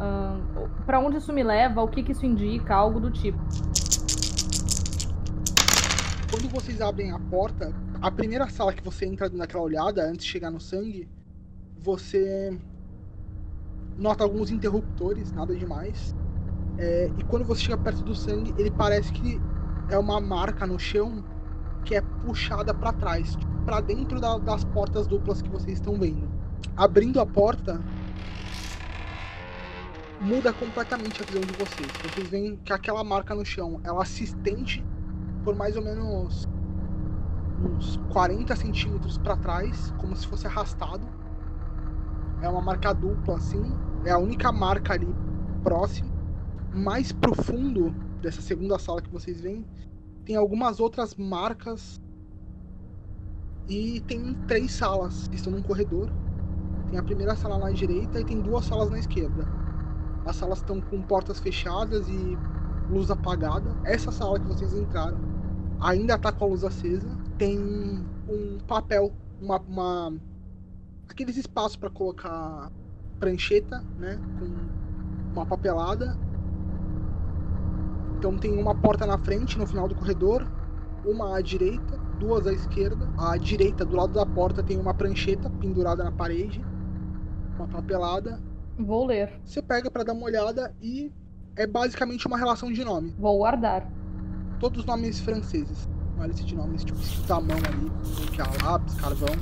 ahn, 0.00 0.40
pra 0.86 1.00
onde 1.00 1.16
isso 1.16 1.32
me 1.32 1.42
leva, 1.42 1.82
o 1.82 1.88
que, 1.88 2.02
que 2.02 2.12
isso 2.12 2.24
indica, 2.24 2.74
algo 2.74 3.00
do 3.00 3.10
tipo. 3.10 3.38
Quando 6.30 6.48
vocês 6.50 6.80
abrem 6.80 7.10
a 7.10 7.18
porta, 7.18 7.74
a 8.00 8.10
primeira 8.10 8.48
sala 8.48 8.72
que 8.72 8.82
você 8.82 9.06
entra 9.06 9.28
naquela 9.28 9.62
olhada, 9.62 10.02
antes 10.02 10.24
de 10.24 10.30
chegar 10.30 10.50
no 10.50 10.60
sangue, 10.60 11.08
você 11.76 12.56
nota 13.96 14.22
alguns 14.22 14.50
interruptores, 14.52 15.32
nada 15.32 15.54
demais. 15.56 16.14
É, 16.78 17.10
e 17.18 17.24
quando 17.24 17.44
você 17.44 17.62
chega 17.62 17.76
perto 17.76 18.04
do 18.04 18.14
sangue, 18.14 18.54
ele 18.56 18.70
parece 18.70 19.12
que 19.12 19.40
é 19.90 19.98
uma 19.98 20.20
marca 20.20 20.64
no 20.64 20.78
chão 20.78 21.24
que 21.84 21.96
é 21.96 22.00
puxada 22.00 22.72
para 22.72 22.92
trás, 22.92 23.36
para 23.68 23.82
dentro 23.82 24.18
da- 24.18 24.38
das 24.38 24.64
portas 24.64 25.06
duplas 25.06 25.42
que 25.42 25.50
vocês 25.50 25.76
estão 25.76 25.98
vendo. 25.98 26.26
Abrindo 26.74 27.20
a 27.20 27.26
porta, 27.26 27.78
muda 30.18 30.54
completamente 30.54 31.20
a 31.20 31.24
visão 31.26 31.44
de 31.44 31.52
vocês. 31.52 31.98
Vocês 31.98 32.30
veem 32.30 32.56
que 32.56 32.72
aquela 32.72 33.04
marca 33.04 33.34
no 33.34 33.44
chão, 33.44 33.78
ela 33.84 34.06
se 34.06 34.24
estende 34.24 34.82
por 35.44 35.54
mais 35.54 35.76
ou 35.76 35.82
menos 35.82 36.48
uns 37.60 37.98
40 38.08 38.56
centímetros 38.56 39.18
para 39.18 39.36
trás, 39.36 39.92
como 39.98 40.16
se 40.16 40.26
fosse 40.26 40.46
arrastado. 40.46 41.06
É 42.40 42.48
uma 42.48 42.62
marca 42.62 42.94
dupla, 42.94 43.36
assim. 43.36 43.62
É 44.06 44.12
a 44.12 44.18
única 44.18 44.50
marca 44.50 44.94
ali 44.94 45.14
próxima. 45.62 46.08
Mais 46.72 47.12
profundo 47.12 47.90
dessa 48.22 48.40
segunda 48.40 48.78
sala 48.78 49.02
que 49.02 49.10
vocês 49.10 49.42
veem, 49.42 49.62
tem 50.24 50.36
algumas 50.36 50.80
outras 50.80 51.14
marcas. 51.16 52.00
E 53.68 54.00
tem 54.00 54.34
três 54.46 54.72
salas 54.72 55.28
que 55.28 55.36
estão 55.36 55.52
num 55.52 55.62
corredor. 55.62 56.10
Tem 56.90 56.98
a 56.98 57.02
primeira 57.02 57.36
sala 57.36 57.58
na 57.58 57.70
direita 57.70 58.20
e 58.20 58.24
tem 58.24 58.40
duas 58.40 58.64
salas 58.64 58.90
na 58.90 58.98
esquerda. 58.98 59.46
As 60.24 60.36
salas 60.36 60.58
estão 60.58 60.80
com 60.80 61.02
portas 61.02 61.38
fechadas 61.38 62.08
e 62.08 62.38
luz 62.90 63.10
apagada. 63.10 63.76
Essa 63.84 64.10
sala 64.10 64.40
que 64.40 64.46
vocês 64.46 64.72
entraram 64.72 65.18
ainda 65.80 66.18
tá 66.18 66.32
com 66.32 66.44
a 66.44 66.48
luz 66.48 66.64
acesa. 66.64 67.08
Tem 67.36 67.58
um 68.28 68.58
papel, 68.66 69.12
uma, 69.40 69.58
uma 69.60 70.12
aqueles 71.08 71.36
espaços 71.36 71.76
para 71.76 71.90
colocar 71.90 72.70
prancheta, 73.18 73.82
né, 73.98 74.18
com 74.38 75.34
uma 75.34 75.46
papelada. 75.46 76.16
Então 78.16 78.36
tem 78.36 78.58
uma 78.58 78.74
porta 78.74 79.06
na 79.06 79.18
frente, 79.18 79.58
no 79.58 79.66
final 79.66 79.86
do 79.88 79.94
corredor, 79.94 80.46
uma 81.04 81.36
à 81.36 81.40
direita, 81.40 82.00
duas 82.18 82.46
à 82.46 82.52
esquerda. 82.52 83.08
À 83.16 83.36
direita, 83.36 83.84
do 83.84 83.96
lado 83.96 84.12
da 84.12 84.26
porta, 84.26 84.62
tem 84.62 84.78
uma 84.78 84.94
prancheta 84.94 85.48
pendurada 85.50 86.04
na 86.04 86.12
parede, 86.12 86.64
uma 87.56 87.68
papelada. 87.68 88.40
Vou 88.78 89.06
ler. 89.06 89.40
Você 89.44 89.62
pega 89.62 89.90
para 89.90 90.04
dar 90.04 90.12
uma 90.12 90.26
olhada 90.26 90.74
e 90.80 91.12
é 91.56 91.66
basicamente 91.66 92.26
uma 92.26 92.38
relação 92.38 92.72
de 92.72 92.84
nome. 92.84 93.14
Vou 93.18 93.38
guardar. 93.38 93.90
Todos 94.60 94.84
nomes 94.84 95.20
franceses. 95.20 95.88
Uma 96.16 96.26
lista 96.26 96.44
de 96.44 96.54
nomes, 96.54 96.84
tipo, 96.84 96.98
à 97.32 97.40
mão 97.40 97.56
ali, 97.56 97.90
que 98.32 98.40
é 98.40 98.64
lápis, 98.64 98.94
carvão. 98.94 99.34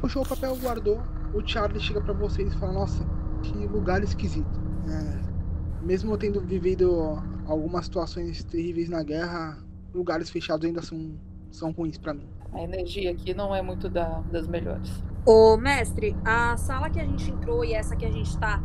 Puxou 0.00 0.22
o 0.22 0.28
papel, 0.28 0.56
guardou. 0.56 1.00
O 1.32 1.46
Charlie 1.46 1.80
chega 1.80 2.00
pra 2.00 2.12
vocês 2.12 2.52
e 2.52 2.58
fala: 2.58 2.72
Nossa, 2.72 3.04
que 3.42 3.66
lugar 3.66 4.02
esquisito. 4.02 4.60
É, 4.88 5.84
mesmo 5.84 6.16
tendo 6.16 6.40
vivido 6.40 7.22
algumas 7.46 7.84
situações 7.84 8.42
terríveis 8.44 8.88
na 8.88 9.02
guerra, 9.02 9.58
lugares 9.94 10.30
fechados 10.30 10.66
ainda 10.66 10.82
são, 10.82 11.12
são 11.60 11.70
ruins 11.70 11.98
pra 11.98 12.12
mim. 12.14 12.26
A 12.52 12.62
energia 12.62 13.12
aqui 13.12 13.32
não 13.34 13.54
é 13.54 13.62
muito 13.62 13.88
da- 13.88 14.22
das 14.32 14.48
melhores. 14.48 14.90
Ô, 15.24 15.56
mestre, 15.56 16.16
a 16.24 16.56
sala 16.56 16.90
que 16.90 16.98
a 16.98 17.04
gente 17.04 17.30
entrou 17.30 17.64
e 17.64 17.74
essa 17.74 17.94
que 17.94 18.04
a 18.06 18.10
gente 18.10 18.36
tá, 18.38 18.60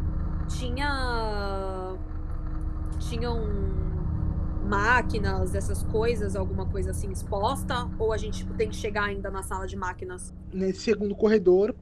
tinha. 0.47 1.95
Tinham 2.97 3.37
máquinas, 4.67 5.53
essas 5.53 5.83
coisas, 5.83 6.35
alguma 6.35 6.65
coisa 6.65 6.91
assim 6.91 7.11
exposta? 7.11 7.87
Ou 7.99 8.11
a 8.11 8.17
gente 8.17 8.39
tipo, 8.39 8.53
tem 8.53 8.69
que 8.69 8.75
chegar 8.75 9.03
ainda 9.03 9.29
na 9.29 9.43
sala 9.43 9.67
de 9.67 9.75
máquinas? 9.75 10.33
Nesse 10.51 10.79
segundo 10.79 11.13
corredor, 11.15 11.75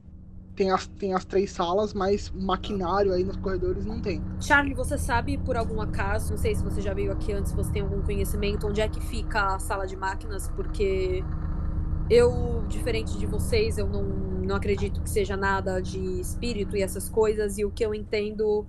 tem 0.54 0.70
as, 0.70 0.86
tem 0.86 1.14
as 1.14 1.24
três 1.24 1.50
salas, 1.50 1.92
mas 1.92 2.30
maquinário 2.30 3.12
aí 3.12 3.24
nos 3.24 3.36
corredores 3.36 3.84
não 3.84 4.00
tem. 4.00 4.22
Charlie, 4.40 4.74
você 4.74 4.96
sabe 4.96 5.36
por 5.38 5.56
algum 5.56 5.80
acaso, 5.80 6.30
não 6.30 6.38
sei 6.38 6.54
se 6.54 6.62
você 6.62 6.80
já 6.80 6.94
veio 6.94 7.12
aqui 7.12 7.32
antes, 7.32 7.50
se 7.50 7.56
você 7.56 7.72
tem 7.72 7.82
algum 7.82 8.00
conhecimento, 8.02 8.66
onde 8.66 8.80
é 8.80 8.88
que 8.88 9.00
fica 9.00 9.54
a 9.54 9.58
sala 9.58 9.86
de 9.86 9.96
máquinas? 9.96 10.48
Porque 10.54 11.24
eu, 12.08 12.64
diferente 12.68 13.18
de 13.18 13.26
vocês, 13.26 13.78
eu 13.78 13.88
não, 13.88 14.04
não 14.04 14.56
acredito 14.56 15.00
que 15.02 15.10
seja 15.10 15.36
nada 15.36 15.80
de 15.80 16.20
espírito 16.20 16.76
e 16.76 16.82
essas 16.82 17.08
coisas, 17.08 17.58
e 17.58 17.64
o 17.64 17.70
que 17.70 17.84
eu 17.84 17.94
entendo 17.94 18.66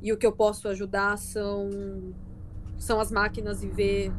e 0.00 0.12
o 0.12 0.16
que 0.16 0.26
eu 0.26 0.32
posso 0.32 0.68
ajudar 0.68 1.18
são, 1.18 1.68
são 2.76 3.00
as 3.00 3.10
máquinas 3.10 3.64
e 3.64 3.68
ver, 3.68 4.12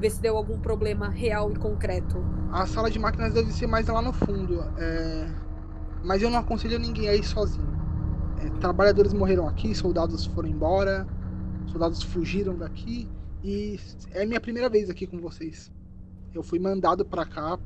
ver 0.00 0.10
se 0.10 0.20
deu 0.20 0.36
algum 0.36 0.58
problema 0.58 1.08
real 1.08 1.52
e 1.52 1.56
concreto. 1.56 2.16
A 2.50 2.66
sala 2.66 2.90
de 2.90 2.98
máquinas 2.98 3.32
deve 3.32 3.52
ser 3.52 3.68
mais 3.68 3.86
lá 3.86 4.02
no 4.02 4.12
fundo. 4.12 4.64
é, 4.76 5.45
Mas 6.06 6.22
eu 6.22 6.30
não 6.30 6.38
aconselho 6.38 6.78
ninguém 6.78 7.08
a 7.08 7.16
ir 7.16 7.24
sozinho. 7.24 7.66
É, 8.38 8.48
Trabalhadores 8.60 9.12
morreram 9.12 9.48
aqui, 9.48 9.74
soldados 9.74 10.24
foram 10.24 10.48
embora, 10.48 11.04
soldados 11.66 12.00
fugiram 12.00 12.56
daqui 12.56 13.08
e 13.42 13.78
é 14.12 14.24
minha 14.24 14.40
primeira 14.40 14.68
vez 14.68 14.88
aqui 14.88 15.04
com 15.04 15.18
vocês. 15.18 15.72
Eu 16.32 16.44
fui 16.44 16.60
mandado 16.60 17.04
pra 17.04 17.26
cá 17.26 17.58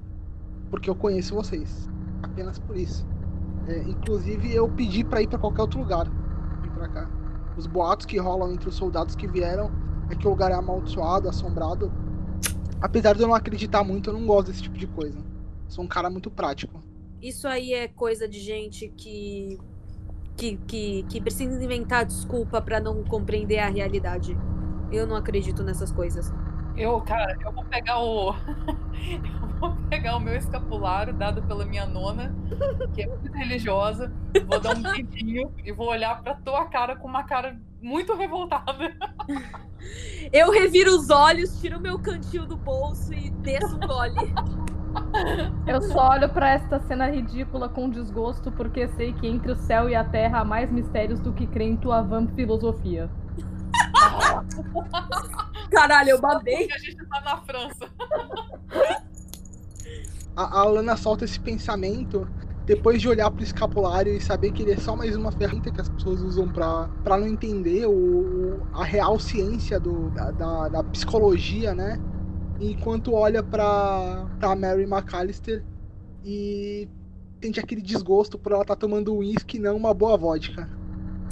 porque 0.70 0.88
eu 0.88 0.94
conheço 0.94 1.34
vocês, 1.34 1.86
apenas 2.22 2.58
por 2.58 2.78
isso. 2.78 3.06
É, 3.68 3.82
inclusive 3.82 4.54
eu 4.54 4.66
pedi 4.70 5.04
pra 5.04 5.20
ir 5.20 5.28
pra 5.28 5.38
qualquer 5.38 5.60
outro 5.60 5.78
lugar, 5.78 6.06
vir 6.62 6.70
pra 6.70 6.88
cá. 6.88 7.10
Os 7.58 7.66
boatos 7.66 8.06
que 8.06 8.16
rolam 8.16 8.52
entre 8.52 8.70
os 8.70 8.74
soldados 8.74 9.14
que 9.14 9.28
vieram 9.28 9.70
é 10.08 10.16
que 10.16 10.26
o 10.26 10.30
lugar 10.30 10.50
é 10.50 10.54
amaldiçoado, 10.54 11.28
assombrado. 11.28 11.92
Apesar 12.80 13.14
de 13.14 13.20
eu 13.20 13.28
não 13.28 13.34
acreditar 13.34 13.84
muito, 13.84 14.08
eu 14.08 14.14
não 14.14 14.24
gosto 14.24 14.46
desse 14.46 14.62
tipo 14.62 14.78
de 14.78 14.86
coisa. 14.86 15.18
Sou 15.68 15.84
um 15.84 15.88
cara 15.88 16.08
muito 16.08 16.30
prático. 16.30 16.82
Isso 17.20 17.46
aí 17.46 17.74
é 17.74 17.88
coisa 17.88 18.26
de 18.26 18.40
gente 18.40 18.88
que. 18.96 19.58
que, 20.36 20.56
que, 20.66 21.02
que 21.08 21.20
precisa 21.20 21.62
inventar 21.62 22.04
desculpa 22.04 22.60
pra 22.62 22.80
não 22.80 23.04
compreender 23.04 23.58
a 23.58 23.68
realidade. 23.68 24.36
Eu 24.90 25.06
não 25.06 25.16
acredito 25.16 25.62
nessas 25.62 25.92
coisas. 25.92 26.32
Eu, 26.76 27.00
cara, 27.02 27.36
eu 27.44 27.52
vou 27.52 27.64
pegar 27.64 28.00
o. 28.00 28.32
eu 29.44 29.48
vou 29.60 29.76
pegar 29.90 30.16
o 30.16 30.20
meu 30.20 30.34
escapulário 30.34 31.12
dado 31.12 31.42
pela 31.42 31.64
minha 31.66 31.86
nona, 31.86 32.34
que 32.94 33.02
é 33.02 33.06
muito 33.06 33.30
religiosa, 33.32 34.10
vou 34.46 34.58
dar 34.58 34.76
um 34.76 34.82
beijinho 34.82 35.52
e 35.62 35.72
vou 35.72 35.88
olhar 35.88 36.22
pra 36.22 36.34
tua 36.34 36.64
cara 36.66 36.96
com 36.96 37.06
uma 37.06 37.24
cara 37.24 37.60
muito 37.82 38.14
revoltada. 38.14 38.96
Eu 40.32 40.50
reviro 40.50 40.94
os 40.94 41.10
olhos, 41.10 41.60
tiro 41.60 41.80
meu 41.80 41.98
cantil 41.98 42.46
do 42.46 42.56
bolso 42.56 43.12
e 43.12 43.30
desço 43.30 43.76
um 43.76 43.80
gole. 43.80 44.32
Eu 45.66 45.80
só 45.82 46.10
olho 46.10 46.28
pra 46.28 46.50
esta 46.50 46.80
cena 46.80 47.08
ridícula 47.10 47.68
com 47.68 47.88
desgosto, 47.88 48.50
porque 48.52 48.88
sei 48.88 49.12
que 49.12 49.26
entre 49.26 49.52
o 49.52 49.56
céu 49.56 49.88
e 49.88 49.94
a 49.94 50.04
terra 50.04 50.40
há 50.40 50.44
mais 50.44 50.70
mistérios 50.70 51.20
do 51.20 51.32
que 51.32 51.46
crê 51.46 51.64
em 51.64 51.76
tua 51.76 52.02
vamp 52.02 52.34
filosofia. 52.34 53.10
Caralho, 55.70 56.10
eu 56.10 56.20
babei. 56.20 56.68
A 56.72 56.78
gente 56.78 57.06
tá 57.06 57.20
na 57.20 57.36
França. 57.38 57.88
A, 60.36 60.42
a 60.42 60.60
Alana 60.60 60.96
solta 60.96 61.24
esse 61.24 61.38
pensamento 61.38 62.26
depois 62.66 63.00
de 63.00 63.08
olhar 63.08 63.30
pro 63.30 63.42
escapulário 63.42 64.12
e 64.12 64.20
saber 64.20 64.52
que 64.52 64.62
ele 64.62 64.72
é 64.72 64.76
só 64.76 64.94
mais 64.94 65.16
uma 65.16 65.32
ferramenta 65.32 65.72
que 65.72 65.80
as 65.80 65.88
pessoas 65.88 66.20
usam 66.20 66.48
pra, 66.48 66.88
pra 67.02 67.18
não 67.18 67.26
entender 67.26 67.86
o, 67.86 68.60
a 68.72 68.84
real 68.84 69.18
ciência 69.18 69.80
do, 69.80 70.10
da, 70.10 70.30
da, 70.30 70.68
da 70.68 70.84
psicologia, 70.84 71.74
né? 71.74 72.00
Enquanto 72.60 73.14
olha 73.14 73.42
pra, 73.42 74.26
pra 74.38 74.54
Mary 74.54 74.84
McAllister 74.84 75.64
e 76.22 76.86
sente 77.42 77.58
aquele 77.58 77.80
desgosto 77.80 78.38
por 78.38 78.52
ela 78.52 78.62
estar 78.62 78.76
tá 78.76 78.80
tomando 78.80 79.16
uísque 79.16 79.56
e 79.56 79.60
não 79.60 79.76
uma 79.76 79.94
boa 79.94 80.16
vodka. 80.16 80.68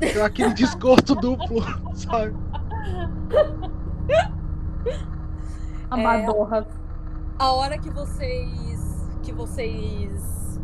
Então, 0.01 0.25
aquele 0.25 0.53
desgosto 0.55 1.15
duplo, 1.15 1.63
sabe? 1.95 2.35
Amadorras. 5.91 6.67
A 7.39 7.53
hora 7.53 7.79
que 7.79 7.91
vocês. 7.91 9.09
que 9.23 9.33
vocês 9.33 10.59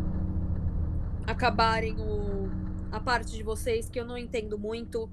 acabarem 1.27 1.95
o, 1.99 2.49
a 2.91 2.99
parte 2.99 3.31
de 3.31 3.43
vocês, 3.43 3.89
que 3.89 3.99
eu 3.99 4.05
não 4.05 4.17
entendo 4.17 4.57
muito. 4.57 5.09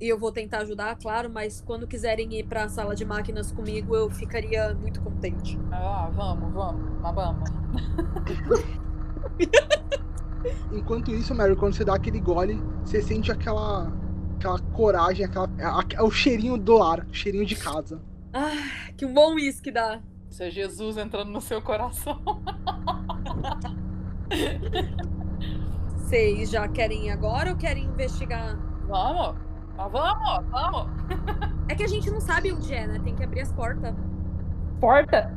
E 0.00 0.08
eu 0.08 0.16
vou 0.16 0.30
tentar 0.30 0.58
ajudar, 0.58 0.96
claro, 0.96 1.28
mas 1.28 1.60
quando 1.60 1.86
quiserem 1.86 2.32
ir 2.38 2.44
pra 2.44 2.68
sala 2.68 2.94
de 2.94 3.04
máquinas 3.04 3.50
comigo, 3.50 3.96
eu 3.96 4.08
ficaria 4.08 4.72
muito 4.74 5.00
contente. 5.00 5.58
Ah, 5.72 6.08
vamos, 6.14 6.52
vamos. 6.52 7.00
Mas 7.00 7.14
vamos. 7.16 7.50
Enquanto 10.72 11.10
isso, 11.10 11.34
Mary, 11.34 11.56
quando 11.56 11.74
você 11.74 11.84
dá 11.84 11.94
aquele 11.94 12.20
gole, 12.20 12.62
você 12.84 13.02
sente 13.02 13.32
aquela, 13.32 13.92
aquela 14.36 14.60
coragem, 14.72 15.24
aquela, 15.26 15.50
é 15.96 16.02
o 16.02 16.10
cheirinho 16.12 16.56
do 16.56 16.78
lar, 16.78 17.04
cheirinho 17.10 17.44
de 17.44 17.56
casa. 17.56 18.00
Ah, 18.32 18.92
que 18.96 19.04
bom 19.04 19.34
uísque 19.34 19.72
dá. 19.72 20.00
Isso 20.30 20.44
é 20.44 20.50
Jesus 20.50 20.96
entrando 20.96 21.32
no 21.32 21.40
seu 21.40 21.60
coração. 21.60 22.20
Vocês 25.96 26.50
já 26.50 26.68
querem 26.68 27.06
ir 27.06 27.10
agora 27.10 27.50
ou 27.50 27.56
querem 27.56 27.84
investigar? 27.84 28.56
Vamos, 28.86 29.36
mas 29.78 29.92
vamos, 29.92 30.50
vamos. 30.50 30.86
É 31.68 31.74
que 31.74 31.84
a 31.84 31.86
gente 31.86 32.10
não 32.10 32.20
sabe 32.20 32.52
onde 32.52 32.74
é, 32.74 32.86
né? 32.86 32.98
Tem 32.98 33.14
que 33.14 33.22
abrir 33.22 33.42
as 33.42 33.52
portas. 33.52 33.94
Porta? 34.80 35.32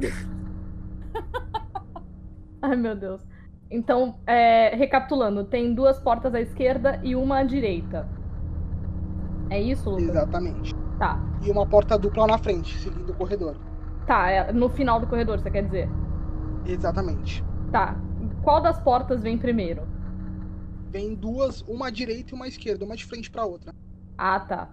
Ai, 2.62 2.76
meu 2.76 2.94
Deus. 2.94 3.26
Então, 3.68 4.16
é, 4.26 4.74
recapitulando, 4.76 5.44
tem 5.44 5.74
duas 5.74 5.98
portas 5.98 6.32
à 6.34 6.40
esquerda 6.40 7.00
e 7.02 7.16
uma 7.16 7.38
à 7.38 7.42
direita. 7.42 8.08
É 9.50 9.60
isso, 9.60 9.90
Lucas? 9.90 10.08
Exatamente. 10.08 10.72
Tá. 10.98 11.18
E 11.42 11.50
uma 11.50 11.66
porta 11.66 11.98
dupla 11.98 12.28
na 12.28 12.38
frente, 12.38 12.78
seguindo 12.78 13.10
o 13.10 13.14
corredor. 13.14 13.56
Tá, 14.06 14.30
é 14.30 14.52
no 14.52 14.68
final 14.68 15.00
do 15.00 15.08
corredor, 15.08 15.40
você 15.40 15.50
quer 15.50 15.64
dizer? 15.64 15.88
Exatamente. 16.64 17.44
Tá. 17.72 17.96
Qual 18.42 18.60
das 18.60 18.78
portas 18.78 19.22
vem 19.22 19.36
primeiro? 19.36 19.82
Vem 20.94 21.12
duas, 21.12 21.60
uma 21.62 21.88
à 21.88 21.90
direita 21.90 22.30
e 22.30 22.34
uma 22.36 22.44
à 22.44 22.48
esquerda, 22.48 22.84
uma 22.84 22.94
de 22.94 23.04
frente 23.04 23.28
pra 23.28 23.44
outra. 23.44 23.74
Ah, 24.16 24.38
tá. 24.38 24.70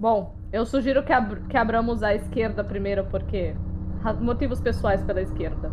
Bom, 0.00 0.36
eu 0.52 0.66
sugiro 0.66 1.04
que, 1.04 1.12
ab 1.12 1.46
que 1.46 1.56
abramos 1.56 2.02
a 2.02 2.12
esquerda 2.12 2.64
primeiro, 2.64 3.04
porque. 3.04 3.54
Motivos 4.20 4.60
pessoais 4.60 5.00
pela 5.04 5.22
esquerda. 5.22 5.70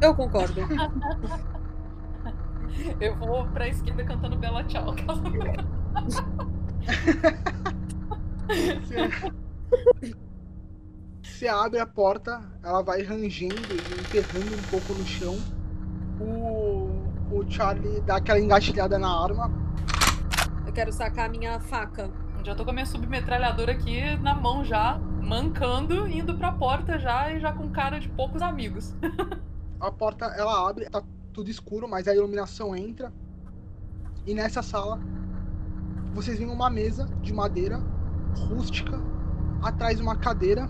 Eu 0.00 0.14
concordo. 0.14 0.54
Eu 2.98 3.14
vou 3.16 3.46
pra 3.48 3.68
esquerda 3.68 4.04
cantando 4.04 4.36
Bela 4.38 4.64
Tchau. 4.64 4.94
Você 11.22 11.46
abre 11.48 11.78
a 11.78 11.86
porta, 11.86 12.40
ela 12.62 12.82
vai 12.82 13.02
rangendo 13.02 13.54
e 13.54 14.00
enterrando 14.00 14.54
um 14.54 14.62
pouco 14.70 14.94
no 14.94 15.04
chão. 15.04 15.36
O, 16.20 16.95
o 17.30 17.48
Charlie 17.50 18.00
dá 18.00 18.16
aquela 18.16 18.38
engatilhada 18.38 18.98
na 18.98 19.08
arma. 19.08 19.50
Eu 20.66 20.72
quero 20.72 20.92
sacar 20.92 21.26
a 21.26 21.28
minha 21.28 21.58
faca. 21.60 22.10
Já 22.44 22.54
tô 22.54 22.64
com 22.64 22.70
a 22.70 22.74
minha 22.74 22.86
submetralhadora 22.86 23.72
aqui 23.72 24.16
na 24.18 24.34
mão 24.34 24.64
já, 24.64 24.98
mancando, 25.20 26.06
indo 26.06 26.36
pra 26.36 26.52
porta 26.52 26.98
já 26.98 27.32
e 27.32 27.40
já 27.40 27.52
com 27.52 27.68
cara 27.70 27.98
de 27.98 28.08
poucos 28.08 28.40
amigos. 28.40 28.94
a 29.80 29.90
porta 29.90 30.26
ela 30.26 30.68
abre, 30.68 30.88
tá 30.88 31.02
tudo 31.32 31.50
escuro, 31.50 31.88
mas 31.88 32.06
a 32.06 32.14
iluminação 32.14 32.76
entra. 32.76 33.12
E 34.24 34.32
nessa 34.32 34.62
sala 34.62 35.00
vocês 36.14 36.38
veem 36.38 36.50
uma 36.50 36.70
mesa 36.70 37.06
de 37.20 37.32
madeira 37.32 37.82
rústica, 38.48 39.00
atrás 39.62 40.00
uma 40.00 40.16
cadeira. 40.16 40.68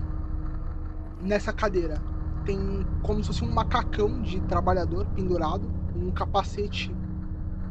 Nessa 1.20 1.52
cadeira 1.52 2.00
tem 2.44 2.86
como 3.02 3.20
se 3.22 3.26
fosse 3.26 3.44
um 3.44 3.52
macacão 3.52 4.22
de 4.22 4.40
trabalhador 4.42 5.06
pendurado, 5.14 5.70
um 5.96 6.10
capacete 6.10 6.94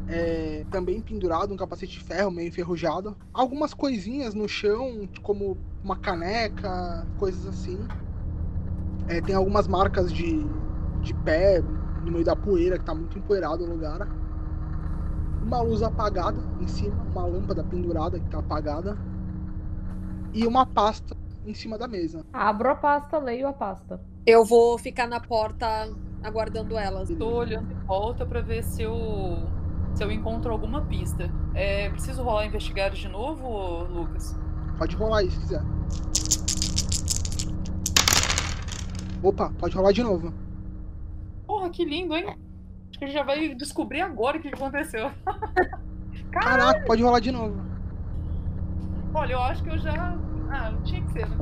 é, 0.08 0.64
também 0.70 1.00
pendurado, 1.00 1.52
um 1.52 1.56
capacete 1.56 1.98
de 1.98 2.04
ferro 2.04 2.30
meio 2.30 2.48
enferrujado. 2.48 3.16
Algumas 3.32 3.74
coisinhas 3.74 4.34
no 4.34 4.48
chão, 4.48 5.08
como 5.22 5.56
uma 5.82 5.96
caneca, 5.96 7.06
coisas 7.18 7.46
assim. 7.46 7.78
É, 9.08 9.20
tem 9.20 9.34
algumas 9.34 9.66
marcas 9.66 10.12
de, 10.12 10.44
de 11.00 11.14
pé 11.14 11.62
no 12.04 12.12
meio 12.12 12.24
da 12.24 12.36
poeira, 12.36 12.78
que 12.78 12.84
tá 12.84 12.94
muito 12.94 13.18
empoeirado 13.18 13.64
o 13.64 13.68
lugar. 13.68 14.08
Uma 15.42 15.60
luz 15.60 15.82
apagada 15.82 16.42
em 16.60 16.66
cima, 16.66 17.02
uma 17.12 17.26
lâmpada 17.26 17.62
pendurada 17.64 18.18
que 18.18 18.28
tá 18.28 18.38
apagada. 18.38 18.96
E 20.32 20.46
uma 20.46 20.66
pasta 20.66 21.16
em 21.44 21.54
cima 21.54 21.78
da 21.78 21.86
mesa. 21.86 22.24
Abro 22.32 22.70
a 22.70 22.74
pasta, 22.74 23.18
leio 23.18 23.46
a 23.46 23.52
pasta. 23.52 24.00
Eu 24.26 24.44
vou 24.44 24.76
ficar 24.76 25.06
na 25.06 25.20
porta 25.20 25.88
aguardando 26.22 26.76
elas. 26.76 27.08
Tô 27.18 27.28
olhando 27.28 27.72
em 27.72 27.86
volta 27.86 28.24
para 28.26 28.40
ver 28.40 28.62
se 28.62 28.82
eu 28.82 29.48
se 29.94 30.04
eu 30.04 30.12
encontro 30.12 30.52
alguma 30.52 30.82
pista. 30.82 31.30
É, 31.54 31.88
preciso 31.88 32.22
rolar 32.22 32.44
investigar 32.44 32.90
de 32.90 33.08
novo, 33.08 33.84
Lucas? 33.84 34.38
Pode 34.76 34.94
rolar 34.94 35.18
aí 35.18 35.30
se 35.30 35.38
quiser. 35.40 35.62
Opa, 39.22 39.50
pode 39.58 39.74
rolar 39.74 39.92
de 39.92 40.02
novo. 40.02 40.34
Porra, 41.46 41.70
que 41.70 41.84
lindo, 41.84 42.14
hein? 42.14 42.36
Acho 42.90 42.98
que 42.98 43.04
a 43.04 43.08
gente 43.08 43.16
já 43.16 43.24
vai 43.24 43.54
descobrir 43.54 44.02
agora 44.02 44.36
o 44.36 44.40
que 44.40 44.48
aconteceu. 44.48 45.10
Caraca, 46.30 46.84
pode 46.84 47.02
rolar 47.02 47.20
de 47.20 47.32
novo. 47.32 47.58
Olha, 49.14 49.32
eu 49.32 49.40
acho 49.40 49.62
que 49.62 49.70
eu 49.70 49.78
já. 49.78 50.14
Ah, 50.50 50.70
não 50.70 50.82
tinha 50.82 51.02
que 51.02 51.12
ser, 51.12 51.28
né? 51.28 51.36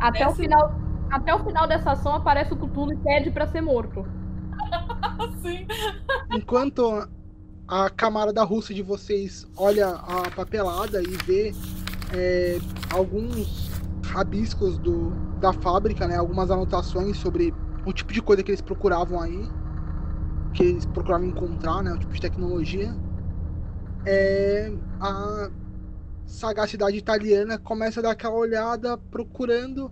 Até, 0.00 0.26
o 0.28 0.34
final, 0.34 0.74
até 1.10 1.34
o 1.34 1.44
final 1.44 1.66
dessa 1.66 1.92
ação 1.92 2.14
aparece 2.14 2.52
o 2.52 2.56
Cthulhu 2.56 2.92
e 2.92 2.96
pede 2.96 3.30
pra 3.30 3.46
ser 3.46 3.60
morto. 3.60 4.04
Sim. 5.42 5.66
Enquanto 6.32 7.08
a 7.66 7.90
camarada 7.90 8.42
russa 8.44 8.74
de 8.74 8.82
vocês 8.82 9.46
olha 9.56 9.88
a 9.88 10.30
papelada 10.30 11.02
e 11.02 11.16
vê 11.24 11.54
é, 12.12 12.58
alguns 12.92 13.70
rabiscos 14.06 14.78
do, 14.78 15.10
da 15.40 15.52
fábrica, 15.52 16.06
né? 16.06 16.16
Algumas 16.16 16.50
anotações 16.50 17.16
sobre 17.16 17.54
o 17.86 17.92
tipo 17.92 18.12
de 18.12 18.22
coisa 18.22 18.42
que 18.42 18.50
eles 18.50 18.60
procuravam 18.60 19.20
aí, 19.20 19.48
que 20.52 20.62
eles 20.62 20.86
procuravam 20.86 21.26
encontrar, 21.26 21.82
né? 21.82 21.92
O 21.92 21.98
tipo 21.98 22.12
de 22.12 22.20
tecnologia. 22.20 22.94
É, 24.06 24.72
a 25.00 25.50
sagacidade 26.26 26.96
italiana 26.96 27.58
começa 27.58 28.00
a 28.00 28.02
dar 28.02 28.10
aquela 28.10 28.34
olhada 28.34 28.96
procurando 28.96 29.90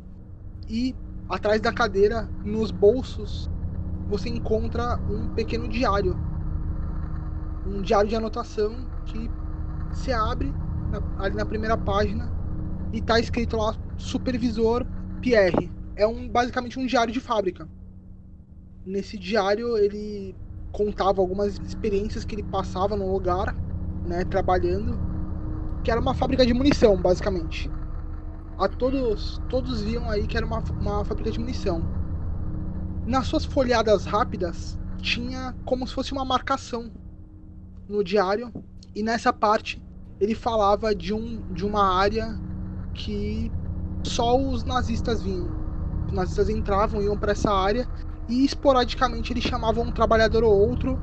e 0.69 0.95
atrás 1.29 1.61
da 1.61 1.73
cadeira, 1.73 2.29
nos 2.45 2.71
bolsos, 2.71 3.49
você 4.09 4.29
encontra 4.29 4.99
um 5.09 5.29
pequeno 5.35 5.69
diário. 5.69 6.15
Um 7.67 7.81
diário 7.83 8.09
de 8.09 8.17
anotação 8.17 8.87
que 9.07 9.31
se 9.93 10.13
abre 10.13 10.53
na, 10.91 11.25
ali 11.25 11.37
na 11.37 11.47
primeira 11.47 11.77
página 11.77 12.31
e 12.93 13.01
tá 13.01 13.19
escrito 13.19 13.57
lá 13.57 13.75
Supervisor 13.97 14.85
Pierre. 15.21 15.71
É 15.97 16.07
um 16.07 16.29
basicamente 16.29 16.79
um 16.79 16.87
diário 16.87 17.13
de 17.13 17.21
fábrica. 17.21 17.69
Nesse 18.85 19.17
diário 19.19 19.77
ele 19.79 20.35
contava 20.73 21.21
algumas 21.21 21.57
experiências 21.61 22.25
que 22.25 22.35
ele 22.35 22.43
passava 22.43 22.97
no 22.97 23.13
lugar, 23.13 23.55
né, 24.05 24.25
trabalhando, 24.25 24.99
que 25.85 25.91
era 25.91 26.01
uma 26.01 26.15
fábrica 26.15 26.45
de 26.45 26.55
munição, 26.55 26.97
basicamente. 26.97 27.71
A 28.59 28.69
todos, 28.69 29.41
todos 29.49 29.83
viam 29.83 30.09
aí 30.09 30.27
que 30.27 30.37
era 30.37 30.47
uma, 30.47 30.63
uma 30.81 31.05
fábrica 31.05 31.31
de 31.31 31.39
munição. 31.39 31.83
Nas 33.07 33.27
suas 33.27 33.45
folhadas 33.45 34.05
rápidas, 34.05 34.79
tinha 34.99 35.55
como 35.65 35.87
se 35.87 35.95
fosse 35.95 36.13
uma 36.13 36.25
marcação 36.25 36.91
no 37.89 38.05
diário, 38.05 38.53
e 38.95 39.03
nessa 39.03 39.33
parte 39.33 39.83
ele 40.21 40.35
falava 40.35 40.95
de, 40.95 41.13
um, 41.13 41.43
de 41.53 41.65
uma 41.65 41.97
área 41.97 42.39
que 42.95 43.51
só 44.05 44.39
os 44.39 44.65
nazistas 44.65 45.23
vinham. 45.23 45.51
Os 46.07 46.13
nazistas 46.13 46.49
entravam, 46.49 47.03
iam 47.03 47.19
para 47.19 47.33
essa 47.33 47.51
área 47.51 47.89
e 48.29 48.45
esporadicamente 48.45 49.33
eles 49.33 49.45
chamavam 49.45 49.85
um 49.85 49.93
trabalhador 49.93 50.45
ou 50.45 50.53
outro 50.53 50.99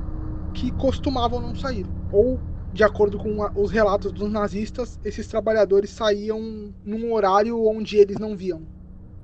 que 0.54 0.70
costumavam 0.72 1.40
não 1.40 1.54
sair. 1.54 1.86
Ou, 2.10 2.40
de 2.72 2.84
acordo 2.84 3.18
com 3.18 3.38
os 3.60 3.70
relatos 3.70 4.12
dos 4.12 4.30
nazistas, 4.30 4.98
esses 5.04 5.26
trabalhadores 5.26 5.90
saíam 5.90 6.72
num 6.84 7.12
horário 7.12 7.60
onde 7.66 7.96
eles 7.96 8.18
não 8.18 8.36
viam. 8.36 8.62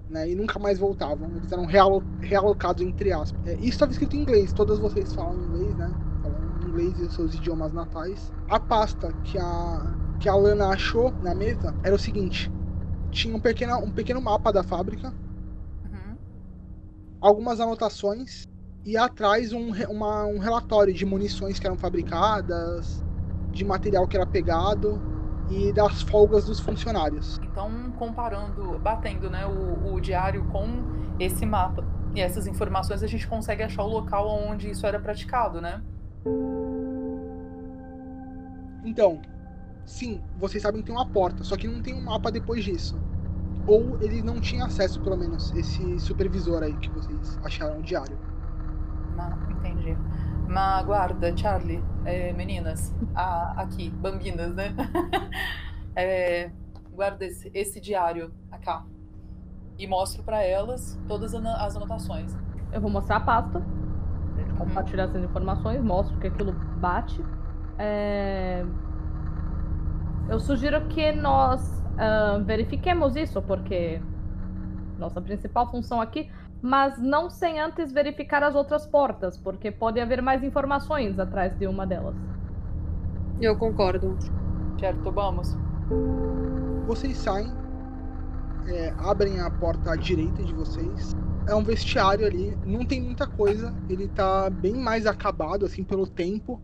Né, 0.09 0.31
e 0.31 0.35
nunca 0.37 0.57
mais 0.59 0.79
voltavam. 0.79 1.29
Eles 1.37 1.51
eram 1.51 1.67
realo 1.67 2.03
realocados 2.21 2.81
entre 2.81 3.13
aspas. 3.13 3.41
É, 3.45 3.55
isso 3.55 3.71
estava 3.71 3.91
escrito 3.91 4.15
em 4.15 4.21
inglês, 4.21 4.53
todas 4.53 4.79
vocês 4.79 5.13
falam 5.13 5.35
inglês, 5.47 5.75
né? 5.77 5.93
Falam 6.23 6.69
inglês 6.69 6.99
e 7.01 7.03
os 7.03 7.15
seus 7.15 7.35
idiomas 7.35 7.73
natais. 7.73 8.33
A 8.49 8.61
pasta 8.61 9.13
que 9.25 9.37
a, 9.37 9.97
que 10.21 10.29
a 10.29 10.35
Lana 10.37 10.69
achou 10.69 11.13
na 11.23 11.35
mesa 11.35 11.75
era 11.83 11.93
o 11.93 11.99
seguinte: 11.99 12.53
tinha 13.11 13.35
um 13.35 13.41
pequeno, 13.41 13.79
um 13.79 13.91
pequeno 13.91 14.21
mapa 14.21 14.53
da 14.53 14.63
fábrica, 14.63 15.13
uhum. 15.85 16.17
algumas 17.21 17.59
anotações 17.59 18.47
e 18.85 18.97
atrás 18.97 19.53
um, 19.53 19.73
uma, 19.91 20.25
um 20.27 20.39
relatório 20.39 20.95
de 20.95 21.05
munições 21.05 21.59
que 21.59 21.67
eram 21.67 21.77
fabricadas, 21.77 23.05
de 23.57 23.65
material 23.65 24.07
que 24.07 24.17
era 24.17 24.27
pegado 24.27 25.01
e 25.51 25.73
das 25.73 26.03
folgas 26.03 26.45
dos 26.45 26.61
funcionários. 26.61 27.41
Então, 27.43 27.91
comparando, 27.99 28.79
batendo 28.79 29.31
né, 29.31 29.47
o, 29.47 29.95
o 29.95 30.01
diário 30.01 30.45
com 30.47 30.67
esse 31.19 31.47
mapa 31.47 31.85
e 32.15 32.21
essas 32.21 32.47
informações, 32.47 33.03
a 33.03 33.07
gente 33.07 33.27
consegue 33.27 33.63
achar 33.63 33.83
o 33.83 33.89
local 33.89 34.29
onde 34.29 34.71
isso 34.71 34.87
era 34.87 34.99
praticado, 34.99 35.61
né? 35.61 35.83
Então, 38.85 39.21
sim, 39.85 40.21
vocês 40.39 40.63
sabem 40.63 40.81
que 40.81 40.87
tem 40.87 40.95
uma 40.95 41.07
porta, 41.07 41.43
só 41.43 41.57
que 41.57 41.67
não 41.67 41.81
tem 41.81 41.95
um 41.95 42.03
mapa 42.03 42.31
depois 42.31 42.65
disso. 42.65 42.99
Ou 43.67 43.99
ele 44.01 44.23
não 44.23 44.41
tinha 44.41 44.67
acesso, 44.67 45.01
pelo 45.01 45.17
menos, 45.17 45.53
esse 45.53 45.99
supervisor 45.99 46.63
aí 46.63 46.77
que 46.77 46.89
vocês 46.91 47.39
acharam 47.43 47.81
o 47.81 47.83
diário. 47.83 48.17
Não, 49.17 49.51
entendi. 49.51 49.97
Mas 50.57 50.87
guarda, 50.87 51.37
Charlie, 51.37 51.85
é, 52.07 52.33
meninas, 52.33 52.95
a, 53.15 53.61
aqui, 53.61 53.91
bambinas, 53.91 54.55
né? 54.55 54.75
é, 55.95 56.51
guarda 56.95 57.27
esse, 57.27 57.51
esse 57.53 57.79
diário 57.79 58.33
cá 58.63 58.83
e 59.79 59.87
mostro 59.87 60.23
para 60.23 60.43
elas 60.43 60.99
todas 61.07 61.35
as 61.35 61.77
anotações. 61.77 62.35
Eu 62.73 62.81
vou 62.81 62.91
mostrar 62.91 63.17
a 63.17 63.21
pasta, 63.21 63.59
uhum. 63.59 64.57
compartilhar 64.57 65.05
essas 65.05 65.23
informações, 65.23 65.85
mostro 65.85 66.19
que 66.19 66.29
aquilo 66.29 66.53
bate. 66.81 67.23
É... 67.79 68.65
Eu 70.31 70.41
sugiro 70.41 70.89
que 70.89 71.13
nós 71.13 71.85
uh, 71.97 72.43
verifiquemos 72.43 73.15
isso, 73.15 73.43
porque 73.43 74.01
nossa 74.99 75.21
principal 75.21 75.71
função 75.71 76.01
aqui, 76.01 76.31
mas 76.63 76.99
não 76.99 77.29
sem 77.31 77.61
antes 77.61 77.93
verificar 77.93 78.43
as 78.43 78.55
outras 78.55 78.87
portas, 78.87 79.37
porque 79.39 79.71
pode 79.71 80.01
haver 80.01 80.23
mais 80.23 80.43
informações 80.43 81.19
atrás 81.19 81.57
de 81.57 81.67
uma 81.67 81.87
delas. 81.87 82.15
Eu 83.41 83.57
concordo. 83.57 84.17
Certo, 84.79 85.11
vamos. 85.11 85.57
Vocês 86.87 87.17
saem, 87.17 87.53
é, 88.67 88.95
abrem 88.99 89.41
a 89.41 89.51
porta 89.51 89.93
à 89.93 89.97
direita 89.97 90.43
de 90.43 90.53
vocês. 90.55 91.15
É 91.49 91.55
um 91.55 91.63
vestiário 91.63 92.27
ali, 92.27 92.57
não 92.65 92.85
tem 92.85 93.01
muita 93.01 93.27
coisa, 93.27 93.73
ele 93.89 94.09
tá 94.09 94.51
bem 94.51 94.75
mais 94.75 95.07
acabado 95.07 95.65
assim 95.65 95.85
pelo 95.85 96.07
tempo. 96.07 96.61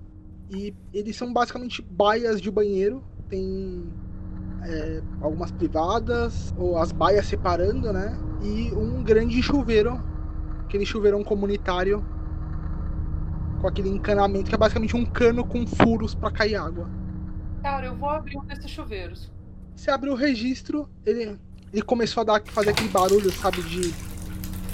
E 0.51 0.75
eles 0.93 1.17
são 1.17 1.33
basicamente 1.33 1.81
baias 1.81 2.41
de 2.41 2.51
banheiro 2.51 3.03
tem 3.33 3.83
é, 4.65 5.03
algumas 5.21 5.51
privadas, 5.51 6.55
ou 6.57 6.79
as 6.79 6.93
baias 6.93 7.27
separando, 7.27 7.93
né? 7.93 8.17
E 8.43 8.73
um 8.75 9.03
grande 9.03 9.43
chuveiro, 9.43 10.01
aquele 10.65 10.87
chuveirão 10.87 11.23
comunitário 11.23 12.05
com 13.61 13.69
aquele 13.69 13.89
encanamento 13.89 14.49
que 14.49 14.55
é 14.55 14.59
basicamente 14.59 14.97
um 14.97 15.05
cano 15.05 15.45
com 15.45 15.67
furos 15.67 16.15
para 16.15 16.31
cair 16.31 16.57
água. 16.57 16.89
Cara, 17.63 17.87
eu 17.87 17.97
vou 17.97 18.09
abrir 18.09 18.37
um 18.37 18.45
desses 18.45 18.71
chuveiros. 18.71 19.31
Você 19.77 19.91
abre 19.91 20.11
o 20.11 20.15
registro, 20.15 20.89
ele, 21.07 21.39
ele 21.73 21.83
começou 21.83 22.23
a 22.23 22.25
dar, 22.25 22.43
fazer 22.47 22.71
aquele 22.71 22.89
barulho, 22.89 23.31
sabe, 23.33 23.63
de, 23.63 23.93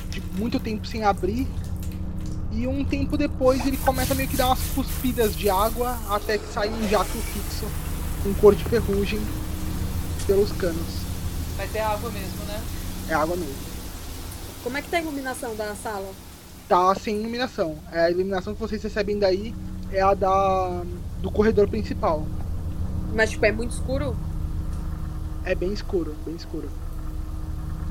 de 0.09 0.23
muito 0.39 0.59
tempo 0.59 0.87
sem 0.87 1.05
abrir. 1.05 1.47
E 2.51 2.67
um 2.67 2.83
tempo 2.83 3.17
depois 3.17 3.67
ele 3.67 3.77
começa 3.77 4.15
meio 4.15 4.29
que 4.29 4.37
dar 4.37 4.47
umas 4.47 4.71
cuspidas 4.75 5.37
de 5.37 5.51
água 5.51 5.99
até 6.09 6.39
que 6.39 6.47
sai 6.47 6.71
um 6.71 6.89
jato 6.89 7.11
fixo 7.11 7.67
com 8.23 8.33
cor 8.35 8.55
de 8.55 8.65
ferrugem 8.65 9.21
pelos 10.29 10.53
canos. 10.53 11.03
Mas 11.57 11.75
é 11.75 11.81
água 11.81 12.11
mesmo, 12.11 12.45
né? 12.45 12.63
É 13.09 13.15
água 13.15 13.35
mesmo. 13.35 13.57
Como 14.63 14.77
é 14.77 14.83
que 14.83 14.89
tá 14.91 14.99
a 14.99 15.01
iluminação 15.01 15.57
da 15.57 15.75
sala? 15.75 16.13
Tá 16.69 16.95
sem 16.95 17.19
iluminação. 17.19 17.79
É 17.91 18.01
a 18.01 18.11
iluminação 18.11 18.55
que 18.55 18.61
vocês 18.61 18.83
recebem 18.83 19.19
daí 19.19 19.55
é 19.91 20.03
a 20.03 20.13
da 20.13 20.83
do 21.23 21.31
corredor 21.31 21.67
principal. 21.67 22.27
Mas 23.15 23.31
tipo, 23.31 23.47
é 23.47 23.51
muito 23.53 23.73
escuro? 23.73 24.15
É 25.47 25.55
bem 25.55 25.73
escuro, 25.73 26.15
bem 26.27 26.37
escuro. 26.37 26.69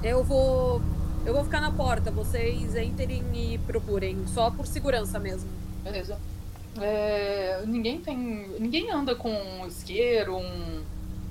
Eu 0.03 0.23
vou. 0.23 0.79
Eu 1.25 1.33
vou 1.33 1.43
ficar 1.43 1.59
na 1.59 1.71
porta, 1.71 2.11
vocês 2.11 2.75
entrem 2.75 3.23
e 3.33 3.57
procurem, 3.65 4.15
só 4.27 4.51
por 4.51 4.67
segurança 4.67 5.19
mesmo. 5.19 5.49
Beleza. 5.83 6.19
É, 6.79 7.63
ninguém 7.65 7.99
tem. 7.99 8.47
Ninguém 8.59 8.91
anda 8.91 9.15
com 9.15 9.31
um 9.31 9.65
isqueiro, 9.65 10.37
um, 10.37 10.83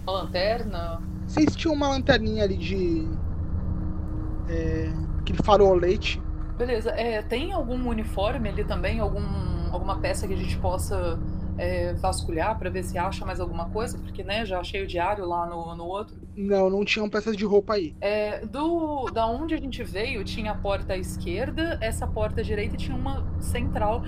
uma 0.06 0.22
lanterna. 0.22 1.02
Vocês 1.26 1.56
tinham 1.56 1.74
uma 1.74 1.88
lanterninha 1.88 2.44
ali 2.44 2.56
de. 2.56 3.08
É, 4.48 4.92
aquele 5.18 5.42
farolete. 5.42 6.22
Beleza. 6.56 6.90
É, 6.90 7.20
tem 7.22 7.52
algum 7.52 7.88
uniforme 7.88 8.48
ali 8.48 8.64
também? 8.64 9.00
Algum, 9.00 9.24
alguma 9.72 9.98
peça 9.98 10.26
que 10.26 10.34
a 10.34 10.36
gente 10.36 10.56
possa 10.58 11.18
é, 11.58 11.92
vasculhar 11.94 12.56
para 12.58 12.70
ver 12.70 12.84
se 12.84 12.96
acha 12.96 13.26
mais 13.26 13.40
alguma 13.40 13.68
coisa? 13.70 13.98
Porque, 13.98 14.22
né, 14.22 14.46
já 14.46 14.60
achei 14.60 14.82
o 14.82 14.86
diário 14.86 15.26
lá 15.26 15.46
no, 15.46 15.74
no 15.74 15.84
outro. 15.84 16.16
Não, 16.36 16.70
não 16.70 16.84
tinham 16.84 17.08
peças 17.10 17.36
de 17.36 17.44
roupa 17.44 17.74
aí. 17.74 17.94
É, 18.00 18.46
do, 18.46 19.10
da 19.10 19.26
onde 19.26 19.54
a 19.54 19.58
gente 19.58 19.82
veio, 19.82 20.22
tinha 20.24 20.52
a 20.52 20.54
porta 20.54 20.92
à 20.92 20.96
esquerda, 20.96 21.78
essa 21.80 22.06
porta 22.06 22.40
à 22.40 22.44
direita 22.44 22.76
tinha 22.76 22.96
uma 22.96 23.26
central 23.40 24.02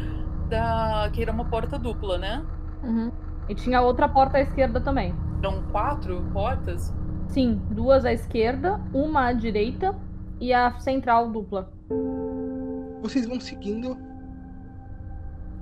da 0.48 1.10
que 1.12 1.20
era 1.20 1.32
uma 1.32 1.44
porta 1.44 1.78
dupla, 1.78 2.16
né? 2.16 2.44
Uhum. 2.82 3.10
E 3.48 3.54
tinha 3.54 3.80
outra 3.80 4.08
porta 4.08 4.38
à 4.38 4.40
esquerda 4.40 4.80
também. 4.80 5.14
Eram 5.42 5.62
quatro 5.70 6.22
portas? 6.32 6.92
Sim, 7.28 7.60
duas 7.70 8.04
à 8.04 8.12
esquerda, 8.12 8.80
uma 8.92 9.26
à 9.26 9.32
direita 9.32 9.94
e 10.40 10.52
a 10.52 10.78
central 10.80 11.30
dupla. 11.30 11.70
Vocês 13.02 13.26
vão 13.26 13.40
seguindo, 13.40 13.96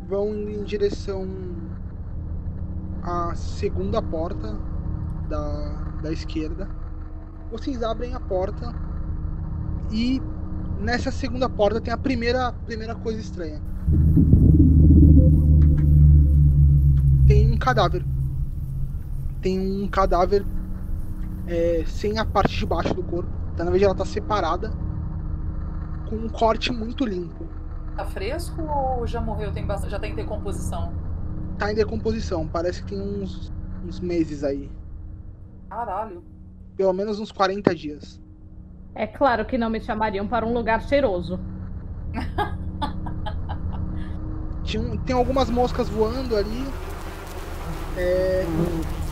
vão 0.09 0.35
em 0.35 0.65
direção 0.65 1.27
à 3.03 3.35
segunda 3.35 4.01
porta 4.03 4.59
da, 5.29 5.93
da 6.03 6.13
esquerda. 6.13 6.69
Vocês 7.51 7.83
abrem 7.83 8.15
a 8.15 8.21
porta 8.21 8.75
e 9.93 10.21
nessa 10.81 11.11
segunda 11.11 11.49
porta 11.49 11.81
tem 11.81 11.93
a 11.93 11.99
primeira, 11.99 12.53
primeira 12.65 12.95
coisa 12.95 13.21
estranha. 13.21 13.61
Tem 17.27 17.51
um 17.53 17.57
cadáver. 17.57 18.05
Tem 19.43 19.59
um 19.59 19.89
cadáver 19.89 20.45
é, 21.47 21.85
sem 21.87 22.19
a 22.19 22.25
parte 22.25 22.57
de 22.57 22.67
baixo 22.67 22.95
do 22.95 23.03
corpo. 23.03 23.31
Então, 23.53 23.65
na 23.65 23.71
verdade, 23.71 23.85
ela 23.85 23.95
tá 23.95 24.05
separada 24.05 24.71
com 26.09 26.17
um 26.17 26.29
corte 26.29 26.73
muito 26.73 27.05
limpo. 27.05 27.47
Tá 27.97 28.05
fresco 28.05 28.63
ou 28.63 29.07
já 29.07 29.21
morreu? 29.21 29.53
Tem 29.53 29.65
bastante, 29.65 29.91
já 29.91 29.99
tá 29.99 30.07
em 30.07 30.15
decomposição? 30.15 30.93
Tá 31.59 31.73
em 31.73 31.75
decomposição. 31.75 32.47
Parece 32.47 32.83
que 32.83 32.91
tem 32.91 33.01
uns, 33.01 33.53
uns 33.85 33.99
meses 34.01 34.45
aí. 34.45 34.71
Caralho. 35.69 36.23
Pelo 36.77 36.93
menos 36.93 37.19
uns 37.19 37.33
40 37.33 37.75
dias. 37.75 38.21
É 38.95 39.07
claro 39.07 39.45
que 39.45 39.59
não 39.59 39.71
me 39.71 39.81
chamariam 39.81 40.27
para 40.27 40.47
um 40.47 40.53
lugar 40.53 40.83
cheiroso. 40.83 41.41
Tinha, 44.63 44.99
tem 44.99 45.15
algumas 45.15 45.49
moscas 45.49 45.89
voando 45.89 46.37
ali. 46.37 46.67
É, 47.97 48.45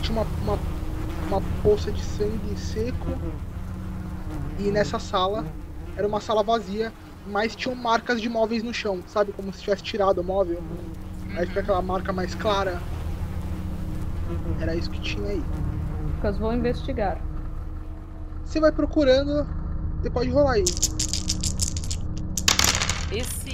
tinha 0.01 0.19
uma, 0.21 0.27
uma, 0.43 0.59
uma 1.27 1.41
poça 1.61 1.91
de 1.91 2.03
sangue 2.03 2.57
seco. 2.57 3.07
E 4.59 4.71
nessa 4.71 4.99
sala 4.99 5.45
era 5.97 6.07
uma 6.07 6.19
sala 6.19 6.43
vazia, 6.43 6.91
mas 7.27 7.55
tinham 7.55 7.75
marcas 7.75 8.21
de 8.21 8.29
móveis 8.29 8.63
no 8.63 8.73
chão, 8.73 9.03
sabe? 9.07 9.31
Como 9.33 9.51
se 9.53 9.61
tivesse 9.61 9.83
tirado 9.83 10.19
o 10.19 10.23
móvel. 10.23 10.61
Aí 11.35 11.45
fica 11.45 11.61
aquela 11.61 11.81
marca 11.81 12.13
mais 12.13 12.33
clara. 12.35 12.79
Era 14.59 14.75
isso 14.75 14.89
que 14.89 15.01
tinha 15.01 15.29
aí. 15.29 15.43
Lucas, 16.15 16.37
vou 16.37 16.53
investigar. 16.53 17.21
Você 18.43 18.59
vai 18.59 18.71
procurando. 18.71 19.45
Você 20.01 20.09
pode 20.09 20.29
rolar 20.29 20.53
aí. 20.53 20.63
Esse, 23.11 23.44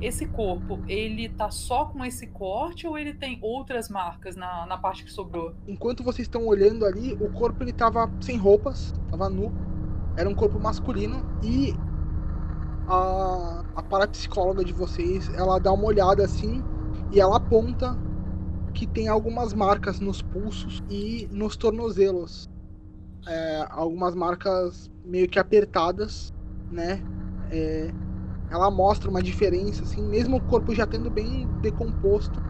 esse 0.00 0.26
corpo, 0.26 0.80
ele 0.86 1.28
tá 1.28 1.50
só 1.50 1.86
com 1.86 2.04
esse 2.04 2.26
corte 2.28 2.86
ou 2.86 2.96
ele 2.96 3.14
tem 3.14 3.38
outras 3.42 3.88
marcas 3.88 4.36
na, 4.36 4.66
na 4.66 4.76
parte 4.78 5.04
que 5.04 5.10
sobrou? 5.10 5.54
Enquanto 5.66 6.04
vocês 6.04 6.26
estão 6.26 6.46
olhando 6.46 6.84
ali, 6.84 7.14
o 7.14 7.30
corpo 7.32 7.62
ele 7.62 7.72
tava 7.72 8.10
sem 8.20 8.36
roupas, 8.36 8.92
tava 9.10 9.28
nu. 9.28 9.52
Era 10.16 10.28
um 10.28 10.34
corpo 10.34 10.58
masculino 10.58 11.24
e 11.42 11.74
a, 12.88 13.64
a 13.76 13.82
parapsicóloga 13.82 14.64
de 14.64 14.72
vocês, 14.72 15.28
ela 15.34 15.58
dá 15.58 15.72
uma 15.72 15.84
olhada 15.84 16.24
assim 16.24 16.62
e 17.12 17.20
ela 17.20 17.36
aponta 17.36 17.96
que 18.74 18.86
tem 18.86 19.08
algumas 19.08 19.52
marcas 19.52 19.98
nos 20.00 20.22
pulsos 20.22 20.82
e 20.88 21.28
nos 21.32 21.56
tornozelos. 21.56 22.48
É, 23.26 23.66
algumas 23.70 24.14
marcas 24.14 24.90
meio 25.04 25.28
que 25.28 25.38
apertadas, 25.38 26.32
né? 26.70 27.02
É, 27.50 27.92
ela 28.50 28.70
mostra 28.70 29.10
uma 29.10 29.22
diferença, 29.22 29.82
assim, 29.82 30.02
mesmo 30.02 30.36
o 30.36 30.40
corpo 30.40 30.74
já 30.74 30.86
tendo 30.86 31.10
bem 31.10 31.46
decomposto, 31.60 32.40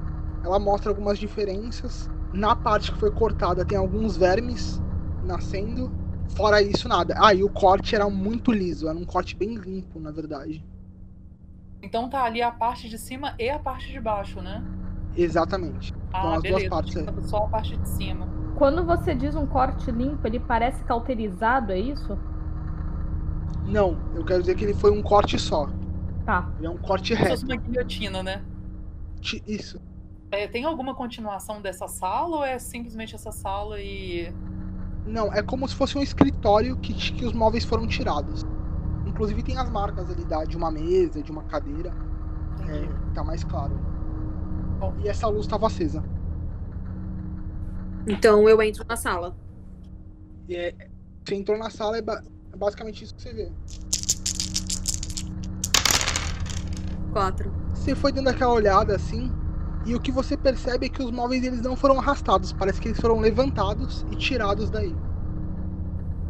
ela 0.44 0.58
mostra 0.58 0.90
algumas 0.90 1.18
diferenças. 1.18 2.08
Na 2.32 2.54
parte 2.54 2.92
que 2.92 2.98
foi 2.98 3.11
cortada 3.11 3.64
tem 3.64 3.76
alguns 3.76 4.16
vermes 4.16 4.80
nascendo. 5.24 5.90
Fora 6.37 6.62
isso, 6.62 6.88
nada. 6.88 7.14
Ah, 7.18 7.34
e 7.34 7.42
o 7.42 7.48
corte 7.48 7.94
era 7.94 8.08
muito 8.08 8.52
liso, 8.52 8.88
era 8.88 8.96
um 8.96 9.04
corte 9.04 9.34
bem 9.34 9.54
limpo, 9.56 9.98
na 9.98 10.11
verdade. 10.11 10.64
Então 11.82 12.08
tá 12.08 12.22
ali 12.24 12.42
a 12.42 12.50
parte 12.50 12.88
de 12.88 12.98
cima 12.98 13.34
e 13.38 13.48
a 13.48 13.58
parte 13.58 13.90
de 13.90 14.00
baixo, 14.00 14.40
né? 14.40 14.62
Exatamente. 15.16 15.92
Ah, 16.12 16.18
Então 16.18 16.32
as 16.34 16.42
beleza. 16.42 16.58
duas 16.61 16.70
partes 16.70 16.96
aí. 16.96 17.02
Então, 17.02 17.22
Só 17.24 17.38
a 17.38 17.48
parte 17.48 17.76
de 17.76 17.88
cima. 17.88 18.28
Quando 18.56 18.84
você 18.84 19.14
diz 19.14 19.34
um 19.34 19.46
corte 19.46 19.90
limpo, 19.90 20.26
ele 20.26 20.40
parece 20.40 20.82
cauterizado, 20.84 21.72
é 21.72 21.78
isso? 21.78 22.18
Não, 23.66 23.96
eu 24.14 24.24
quero 24.24 24.40
dizer 24.40 24.54
que 24.54 24.64
ele 24.64 24.74
foi 24.74 24.90
um 24.90 25.02
corte 25.02 25.38
só. 25.38 25.68
Tá. 26.28 26.52
Ele 26.58 26.66
é 26.66 26.70
um 26.70 26.76
corte 26.76 27.14
Como 27.16 27.24
se 27.24 27.30
fosse 27.30 27.46
reto. 27.46 27.54
uma 27.54 27.56
guilhotina, 27.68 28.22
né? 28.22 28.44
Isso. 29.46 29.80
É, 30.30 30.46
tem 30.46 30.62
alguma 30.66 30.94
continuação 30.94 31.62
dessa 31.62 31.88
sala 31.88 32.36
ou 32.36 32.44
é 32.44 32.58
simplesmente 32.58 33.14
essa 33.14 33.32
sala 33.32 33.80
e. 33.80 34.30
Não, 35.06 35.32
é 35.32 35.42
como 35.42 35.66
se 35.66 35.74
fosse 35.74 35.96
um 35.96 36.02
escritório 36.02 36.76
que, 36.76 36.92
que 36.92 37.24
os 37.24 37.32
móveis 37.32 37.64
foram 37.64 37.86
tirados. 37.86 38.44
Inclusive 39.06 39.42
tem 39.42 39.56
as 39.56 39.70
marcas 39.70 40.10
ali 40.10 40.22
da, 40.26 40.44
de 40.44 40.54
uma 40.54 40.70
mesa, 40.70 41.22
de 41.22 41.32
uma 41.32 41.44
cadeira. 41.44 41.94
É, 42.68 43.14
tá 43.14 43.24
mais 43.24 43.42
claro. 43.42 43.80
Bom. 44.78 44.94
E 45.02 45.08
essa 45.08 45.28
luz 45.28 45.46
estava 45.46 45.66
acesa. 45.66 46.04
Então 48.06 48.46
eu 48.46 48.60
entro 48.60 48.84
na 48.86 48.96
sala. 48.96 49.34
E 50.46 50.54
é, 50.54 50.74
você 51.24 51.34
entrou 51.36 51.56
na 51.56 51.70
sala, 51.70 51.96
é, 51.96 52.02
ba- 52.02 52.22
é 52.52 52.56
basicamente 52.56 53.02
isso 53.02 53.14
que 53.14 53.22
você 53.22 53.32
vê. 53.32 53.50
Quatro. 57.12 57.53
Você 57.75 57.94
foi 57.94 58.12
dando 58.12 58.29
aquela 58.29 58.53
olhada 58.53 58.94
assim, 58.94 59.33
e 59.87 59.94
o 59.94 60.01
que 60.01 60.12
você 60.12 60.37
percebe 60.37 60.87
é 60.87 60.88
que 60.88 61.03
os 61.03 61.11
móveis 61.11 61.42
eles 61.42 61.62
não 61.62 61.77
foram 61.77 61.99
arrastados, 61.99 62.53
parece 62.53 62.81
que 62.81 62.88
eles 62.88 63.01
foram 63.01 63.21
levantados 63.21 64.05
e 64.11 64.16
tirados 64.16 64.71
daí. 64.71 64.94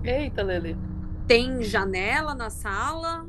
Eita, 0.05 0.43
Lele. 0.43 0.77
Tem 1.27 1.63
janela 1.63 2.35
na 2.35 2.51
sala. 2.51 3.27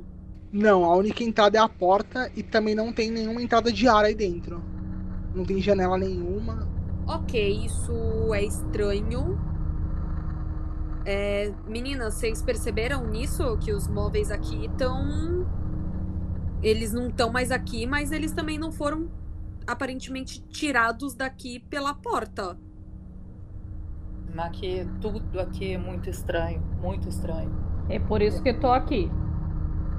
Não, 0.51 0.83
a 0.85 0.95
única 0.95 1.23
entrada 1.23 1.57
é 1.57 1.61
a 1.61 1.69
porta 1.69 2.31
e 2.35 2.41
também 2.41 2.73
não 2.73 2.93
tem 2.93 3.11
nenhuma 3.11 3.41
entrada 3.41 3.71
de 3.71 3.87
ar 3.87 4.05
aí 4.05 4.15
dentro. 4.15 4.63
Não 5.33 5.45
tem 5.45 5.61
janela 5.61 5.97
nenhuma. 5.97 6.67
Ok, 7.07 7.65
isso 7.65 8.33
é 8.33 8.43
estranho. 8.43 9.39
É, 11.05 11.51
meninas, 11.67 12.15
vocês 12.15 12.41
perceberam 12.41 13.07
nisso 13.07 13.57
que 13.57 13.71
os 13.73 13.87
móveis 13.87 14.31
aqui 14.31 14.65
estão. 14.65 15.47
Eles 16.61 16.91
não 16.93 17.07
estão 17.07 17.31
mais 17.31 17.51
aqui, 17.51 17.85
mas 17.85 18.11
eles 18.11 18.31
também 18.31 18.57
não 18.57 18.71
foram 18.71 19.09
aparentemente 19.65 20.41
tirados 20.47 21.13
daqui 21.15 21.59
pela 21.59 21.93
porta. 21.93 22.57
Aqui, 24.37 24.87
tudo 25.01 25.39
aqui 25.39 25.73
é 25.73 25.77
muito 25.77 26.09
estranho. 26.09 26.61
Muito 26.81 27.09
estranho. 27.09 27.51
É 27.89 27.99
por 27.99 28.21
isso 28.21 28.41
que 28.41 28.49
eu 28.49 28.59
tô 28.59 28.71
aqui. 28.71 29.09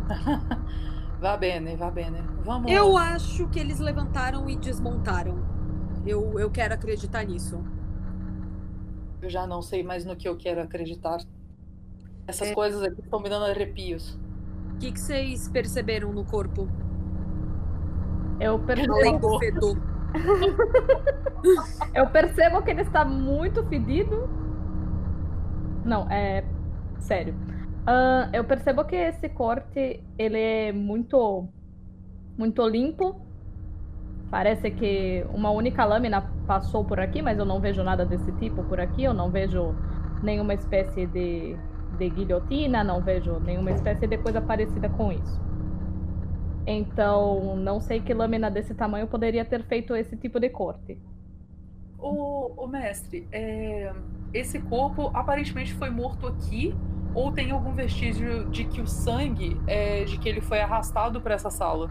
Vá 1.20 1.37
bene, 1.37 1.77
vá 1.77 1.90
bene. 1.90 2.18
Vamos. 2.42 2.73
Eu 2.73 2.96
acho 2.96 3.46
que 3.49 3.59
eles 3.61 3.79
levantaram 3.79 4.49
e 4.49 4.57
desmontaram. 4.57 5.38
Eu, 6.07 6.38
eu 6.38 6.51
quero 6.51 6.73
acreditar 6.73 7.25
nisso. 7.25 7.62
Eu 9.20 9.29
já 9.29 9.46
não 9.46 9.61
sei 9.61 9.83
mais 9.83 10.07
no 10.07 10.16
que 10.16 10.27
eu 10.27 10.35
quero 10.38 10.62
acreditar. 10.62 11.18
Essas 12.27 12.49
É. 12.49 12.55
coisas 12.55 12.83
aqui 12.83 13.03
estão 13.03 13.20
me 13.20 13.29
dando 13.29 13.44
arrepios. 13.44 14.18
O 14.81 14.83
que, 14.83 14.93
que 14.93 15.01
vocês 15.01 15.47
perceberam 15.47 16.11
no 16.11 16.25
corpo? 16.25 16.66
Eu 18.40 18.55
Além 18.55 19.19
percebo, 19.19 19.19
do 19.19 19.38
fedor. 19.38 19.79
eu 21.95 22.07
percebo 22.07 22.62
que 22.62 22.71
ele 22.71 22.81
está 22.81 23.05
muito 23.05 23.62
fedido. 23.64 24.27
Não, 25.85 26.11
é 26.11 26.43
sério. 26.99 27.35
Ahn, 27.87 28.31
eu 28.33 28.43
percebo 28.43 28.83
que 28.87 28.97
esse 28.97 29.29
corte 29.29 30.03
ele 30.16 30.40
é 30.40 30.73
muito 30.73 31.47
muito 32.38 32.66
limpo. 32.66 33.21
Parece 34.31 34.71
que 34.71 35.27
uma 35.31 35.51
única 35.51 35.85
lâmina 35.85 36.23
passou 36.47 36.87
por 36.87 36.99
aqui, 36.99 37.21
mas 37.21 37.38
eu 37.38 37.45
não 37.45 37.61
vejo 37.61 37.83
nada 37.83 38.07
desse 38.07 38.33
tipo 38.33 38.64
por 38.64 38.81
aqui. 38.81 39.05
Eu 39.05 39.12
não 39.12 39.31
vejo 39.31 39.75
nenhuma 40.23 40.55
espécie 40.55 41.07
de, 41.07 41.55
de 42.01 42.11
guilhotina, 42.11 42.83
não 42.83 43.03
vejo 43.03 43.39
nenhuma 43.41 43.71
espécie 43.73 44.07
de 44.07 44.19
coisa 44.19 44.41
parecida 44.41 44.89
com 44.89 45.13
isso. 45.13 45.41
Então, 46.67 47.57
não 47.57 47.81
sei 47.81 48.01
que 48.01 48.15
lâmina 48.15 48.51
desse 48.51 48.75
tamanho 48.75 49.07
poderia 49.09 49.45
ter 49.45 49.65
feito 49.65 49.95
esse 49.97 50.17
tipo 50.17 50.41
de 50.41 50.49
corte. 50.51 50.99
O, 51.99 52.65
o 52.65 52.67
mestre, 52.67 53.29
é, 53.33 53.93
esse 54.33 54.61
corpo 54.61 55.11
aparentemente 55.15 55.75
foi 55.75 55.91
morto 55.91 56.27
aqui 56.27 56.81
ou 57.13 57.33
tem 57.33 57.51
algum 57.51 57.75
vestígio 57.75 58.49
de 58.51 58.65
que 58.65 58.81
o 58.81 58.87
sangue 58.87 59.63
é 59.67 60.05
de 60.05 60.19
que 60.19 60.29
ele 60.29 60.41
foi 60.41 60.61
arrastado 60.61 61.21
para 61.21 61.35
essa 61.35 61.51
sala? 61.51 61.91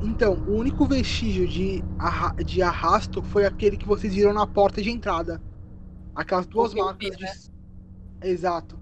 Então, 0.00 0.34
o 0.46 0.56
único 0.56 0.86
vestígio 0.86 1.46
de, 1.46 1.84
arra- 1.98 2.34
de 2.44 2.62
arrasto 2.62 3.22
foi 3.22 3.44
aquele 3.46 3.76
que 3.76 3.86
vocês 3.86 4.14
viram 4.14 4.32
na 4.32 4.46
porta 4.46 4.82
de 4.82 4.90
entrada. 4.90 5.42
Aquelas 6.14 6.46
duas 6.46 6.74
marcas 6.74 7.10
vi, 7.10 7.16
de. 7.16 7.24
né? 7.24 7.49
Exato. 8.22 8.78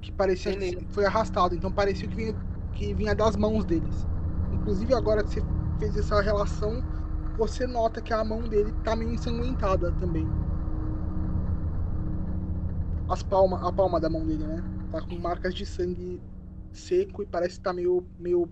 Que 0.00 0.12
parecia 0.12 0.56
que 0.56 0.86
foi 0.90 1.04
arrastado. 1.04 1.54
Então 1.54 1.70
parecia 1.72 2.08
que 2.08 2.14
vinha, 2.14 2.34
que 2.72 2.94
vinha 2.94 3.14
das 3.14 3.36
mãos 3.36 3.64
deles. 3.64 4.06
Inclusive, 4.52 4.94
agora 4.94 5.22
que 5.22 5.30
você 5.30 5.42
fez 5.78 5.96
essa 5.96 6.20
relação, 6.20 6.82
você 7.36 7.66
nota 7.66 8.00
que 8.00 8.12
a 8.12 8.24
mão 8.24 8.42
dele 8.42 8.72
tá 8.84 8.94
meio 8.96 9.12
ensanguentada 9.12 9.92
também. 9.92 10.26
As 13.08 13.22
palmas, 13.22 13.62
a 13.62 13.72
palma 13.72 14.00
da 14.00 14.10
mão 14.10 14.26
dele, 14.26 14.44
né? 14.44 14.62
Tá 14.90 15.00
com 15.00 15.16
marcas 15.16 15.54
de 15.54 15.64
sangue 15.64 16.20
seco 16.72 17.22
e 17.22 17.26
parece 17.26 17.56
que 17.56 17.64
tá 17.64 17.72
meio, 17.72 18.04
meio. 18.18 18.48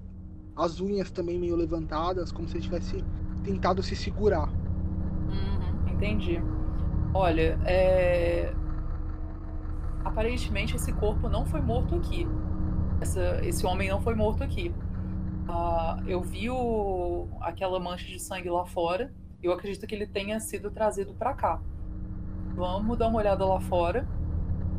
As 0.57 0.81
unhas 0.81 1.11
também 1.11 1.39
meio 1.39 1.57
levantadas, 1.57 2.31
como 2.31 2.49
se 2.49 2.57
ele 2.57 2.65
tivesse 2.65 3.05
tentado 3.43 3.83
se 3.83 3.97
segurar. 3.97 4.49
Uhum, 4.49 5.93
entendi. 5.93 6.41
Olha, 7.13 7.59
é... 7.65 8.55
aparentemente 10.05 10.77
esse 10.77 10.93
corpo 10.93 11.29
não 11.29 11.45
foi 11.47 11.61
morto 11.61 11.95
aqui. 11.97 12.27
Essa- 13.01 13.41
esse 13.45 13.67
homem 13.67 13.89
não 13.89 14.01
foi 14.01 14.15
morto 14.15 14.43
aqui. 14.45 14.75
Ah, 15.49 15.99
eu 16.07 16.21
vi 16.23 16.49
o- 16.51 17.29
aquela 17.41 17.79
mancha 17.81 18.07
de 18.07 18.19
sangue 18.19 18.49
lá 18.49 18.65
fora. 18.65 19.13
Eu 19.43 19.53
acredito 19.53 19.87
que 19.87 19.95
ele 19.95 20.07
tenha 20.07 20.41
sido 20.41 20.71
trazido 20.71 21.13
para 21.15 21.35
cá. 21.35 21.61
Vamos 22.55 22.97
dar 22.97 23.09
uma 23.09 23.19
olhada 23.19 23.45
lá 23.45 23.61
fora 23.61 24.07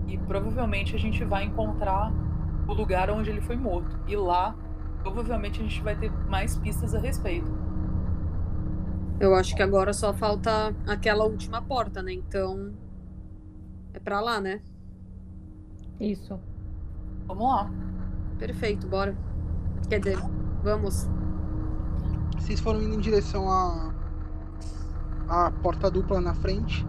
e 0.07 0.17
provavelmente 0.17 0.95
a 0.95 0.99
gente 0.99 1.23
vai 1.23 1.43
encontrar 1.43 2.11
o 2.67 2.73
lugar 2.73 3.09
onde 3.11 3.29
ele 3.29 3.41
foi 3.41 3.55
morto. 3.55 3.99
E 4.07 4.15
lá, 4.15 4.55
provavelmente 5.03 5.59
a 5.59 5.63
gente 5.63 5.81
vai 5.83 5.95
ter 5.95 6.11
mais 6.27 6.57
pistas 6.57 6.95
a 6.95 6.99
respeito. 6.99 7.51
Eu 9.19 9.35
acho 9.35 9.55
que 9.55 9.61
agora 9.61 9.93
só 9.93 10.13
falta 10.13 10.75
aquela 10.87 11.25
última 11.25 11.61
porta, 11.61 12.01
né? 12.01 12.13
Então. 12.13 12.73
É 13.93 13.99
pra 13.99 14.19
lá, 14.19 14.41
né? 14.41 14.61
Isso. 15.99 16.39
Vamos 17.27 17.43
lá. 17.43 17.71
Perfeito, 18.37 18.87
bora. 18.87 19.17
Quer 19.89 19.99
dizer, 19.99 20.19
vamos. 20.63 21.09
Vocês 22.37 22.59
foram 22.59 22.81
indo 22.81 22.95
em 22.95 22.99
direção 22.99 23.49
à 23.49 23.93
à 25.27 25.51
porta 25.51 25.89
dupla 25.89 26.21
na 26.21 26.33
frente. 26.33 26.85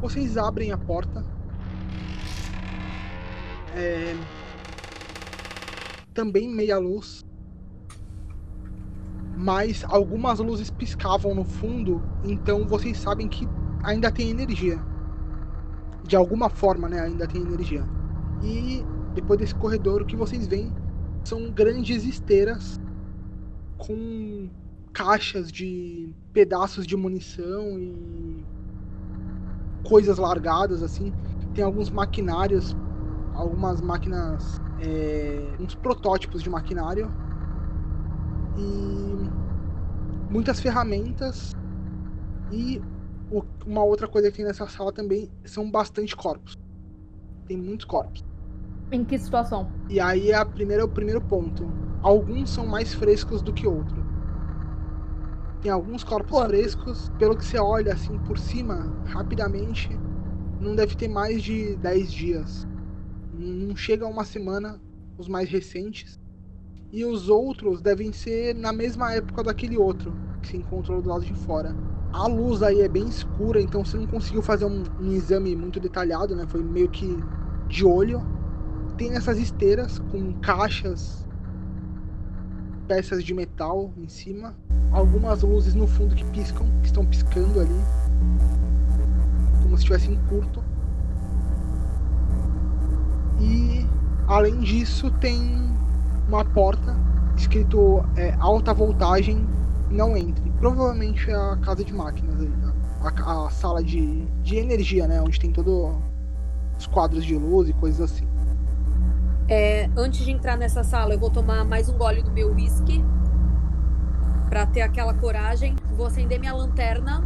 Vocês 0.00 0.36
abrem 0.36 0.72
a 0.72 0.78
porta. 0.78 1.24
É, 3.74 4.14
Também 6.12 6.48
meia 6.48 6.78
luz. 6.78 7.24
Mas 9.36 9.84
algumas 9.84 10.38
luzes 10.38 10.70
piscavam 10.70 11.34
no 11.34 11.42
fundo, 11.42 12.02
então 12.22 12.66
vocês 12.66 12.98
sabem 12.98 13.28
que 13.28 13.48
ainda 13.82 14.12
tem 14.12 14.30
energia. 14.30 14.78
De 16.04 16.16
alguma 16.16 16.48
forma, 16.48 16.88
né, 16.88 17.00
ainda 17.00 17.26
tem 17.26 17.42
energia. 17.42 17.84
E 18.42 18.84
depois 19.14 19.38
desse 19.38 19.54
corredor, 19.54 20.02
o 20.02 20.06
que 20.06 20.16
vocês 20.16 20.46
veem 20.46 20.72
são 21.24 21.50
grandes 21.50 22.04
esteiras 22.04 22.80
com 23.78 24.50
caixas 24.92 25.50
de 25.50 26.14
pedaços 26.32 26.86
de 26.86 26.96
munição 26.96 27.78
e 27.78 28.44
coisas 29.84 30.18
largadas 30.18 30.82
assim. 30.82 31.12
Tem 31.54 31.64
alguns 31.64 31.90
maquinários, 31.90 32.76
algumas 33.34 33.80
máquinas, 33.80 34.60
é, 34.80 35.56
uns 35.60 35.74
protótipos 35.74 36.42
de 36.42 36.50
maquinário 36.50 37.12
e 38.56 39.30
muitas 40.30 40.60
ferramentas 40.60 41.52
e 42.50 42.80
uma 43.66 43.82
outra 43.82 44.06
coisa 44.06 44.30
que 44.30 44.36
tem 44.36 44.46
nessa 44.46 44.66
sala 44.66 44.92
também 44.92 45.30
são 45.44 45.70
bastante 45.70 46.14
corpos. 46.14 46.58
Tem 47.46 47.56
muitos 47.56 47.86
corpos. 47.86 48.24
Em 48.90 49.04
que 49.04 49.18
situação? 49.18 49.70
E 49.88 49.98
aí 49.98 50.30
é 50.30 50.34
a 50.34 50.44
primeira, 50.44 50.84
o 50.84 50.88
primeiro 50.88 51.20
ponto. 51.20 51.66
Alguns 52.02 52.50
são 52.50 52.66
mais 52.66 52.92
frescos 52.92 53.40
do 53.40 53.52
que 53.52 53.66
outros. 53.66 54.02
Tem 55.62 55.70
alguns 55.70 56.02
corpos 56.04 56.38
frescos, 56.46 57.10
pelo 57.18 57.36
que 57.36 57.44
você 57.44 57.58
olha 57.58 57.92
assim 57.94 58.18
por 58.18 58.36
cima, 58.38 58.92
rapidamente, 59.06 59.88
não 60.60 60.74
deve 60.74 60.96
ter 60.96 61.08
mais 61.08 61.42
de 61.42 61.76
10 61.76 62.12
dias. 62.12 62.68
Não 63.32 63.74
chega 63.76 64.04
a 64.04 64.08
uma 64.08 64.24
semana, 64.24 64.80
os 65.16 65.28
mais 65.28 65.48
recentes. 65.48 66.20
E 66.90 67.04
os 67.04 67.28
outros 67.28 67.80
devem 67.80 68.12
ser 68.12 68.54
na 68.54 68.72
mesma 68.72 69.14
época 69.14 69.42
daquele 69.42 69.78
outro, 69.78 70.12
que 70.42 70.48
se 70.48 70.56
encontrou 70.56 71.00
do 71.00 71.08
lado 71.08 71.24
de 71.24 71.34
fora. 71.34 71.74
A 72.12 72.26
luz 72.26 72.62
aí 72.62 72.82
é 72.82 72.88
bem 72.88 73.08
escura, 73.08 73.60
então 73.60 73.82
você 73.84 73.96
não 73.96 74.06
conseguiu 74.06 74.42
fazer 74.42 74.66
um, 74.66 74.82
um 75.00 75.12
exame 75.12 75.56
muito 75.56 75.80
detalhado, 75.80 76.36
né? 76.36 76.44
Foi 76.46 76.62
meio 76.62 76.88
que 76.90 77.18
de 77.68 77.86
olho. 77.86 78.22
Tem 78.98 79.16
essas 79.16 79.38
esteiras 79.38 79.98
com 80.10 80.34
caixas, 80.34 81.26
peças 82.86 83.24
de 83.24 83.32
metal 83.32 83.90
em 83.96 84.08
cima. 84.08 84.54
Algumas 84.92 85.42
luzes 85.42 85.74
no 85.74 85.86
fundo 85.86 86.14
que 86.14 86.24
piscam, 86.26 86.66
que 86.82 86.86
estão 86.86 87.06
piscando 87.06 87.60
ali. 87.60 87.80
Como 89.62 89.74
se 89.78 89.84
estivesse 89.84 90.10
em 90.10 90.16
curto. 90.26 90.62
E 93.40 93.86
além 94.28 94.60
disso 94.60 95.10
tem 95.12 95.40
uma 96.28 96.44
porta 96.44 96.94
escrito 97.36 98.04
é, 98.16 98.34
alta 98.38 98.74
voltagem 98.74 99.46
não 99.90 100.14
entre. 100.14 100.51
Provavelmente 100.62 101.28
é 101.28 101.34
a 101.34 101.56
casa 101.56 101.84
de 101.84 101.92
máquinas 101.92 102.40
aí, 102.40 102.52
a, 103.02 103.46
a, 103.46 103.50
sala 103.50 103.82
de, 103.82 104.24
de 104.44 104.58
energia, 104.58 105.08
né? 105.08 105.20
Onde 105.20 105.40
tem 105.40 105.50
todos 105.50 105.96
os 106.78 106.86
quadros 106.86 107.24
de 107.24 107.36
luz 107.36 107.68
e 107.68 107.72
coisas 107.72 108.12
assim. 108.12 108.28
É, 109.48 109.90
antes 109.96 110.24
de 110.24 110.30
entrar 110.30 110.56
nessa 110.56 110.84
sala, 110.84 111.14
eu 111.14 111.18
vou 111.18 111.30
tomar 111.30 111.64
mais 111.64 111.88
um 111.88 111.98
gole 111.98 112.22
do 112.22 112.30
meu 112.30 112.54
whisky 112.54 113.04
para 114.48 114.64
ter 114.64 114.82
aquela 114.82 115.12
coragem. 115.12 115.74
Vou 115.96 116.06
acender 116.06 116.38
minha 116.38 116.54
lanterna 116.54 117.24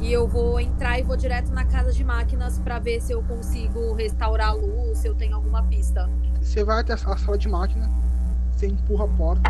e 0.00 0.12
eu 0.12 0.26
vou 0.26 0.58
entrar 0.58 0.98
e 0.98 1.04
vou 1.04 1.16
direto 1.16 1.52
na 1.52 1.64
casa 1.64 1.92
de 1.92 2.02
máquinas 2.02 2.58
para 2.58 2.80
ver 2.80 3.00
se 3.00 3.12
eu 3.12 3.22
consigo 3.22 3.94
restaurar 3.94 4.48
a 4.48 4.52
luz, 4.52 4.98
se 4.98 5.06
eu 5.06 5.14
tenho 5.14 5.36
alguma 5.36 5.62
pista. 5.62 6.10
Você 6.40 6.64
vai 6.64 6.80
até 6.80 6.94
a 6.94 6.96
sala 6.96 7.38
de 7.38 7.48
máquina, 7.48 7.88
você 8.50 8.66
empurra 8.66 9.04
a 9.04 9.08
porta. 9.16 9.42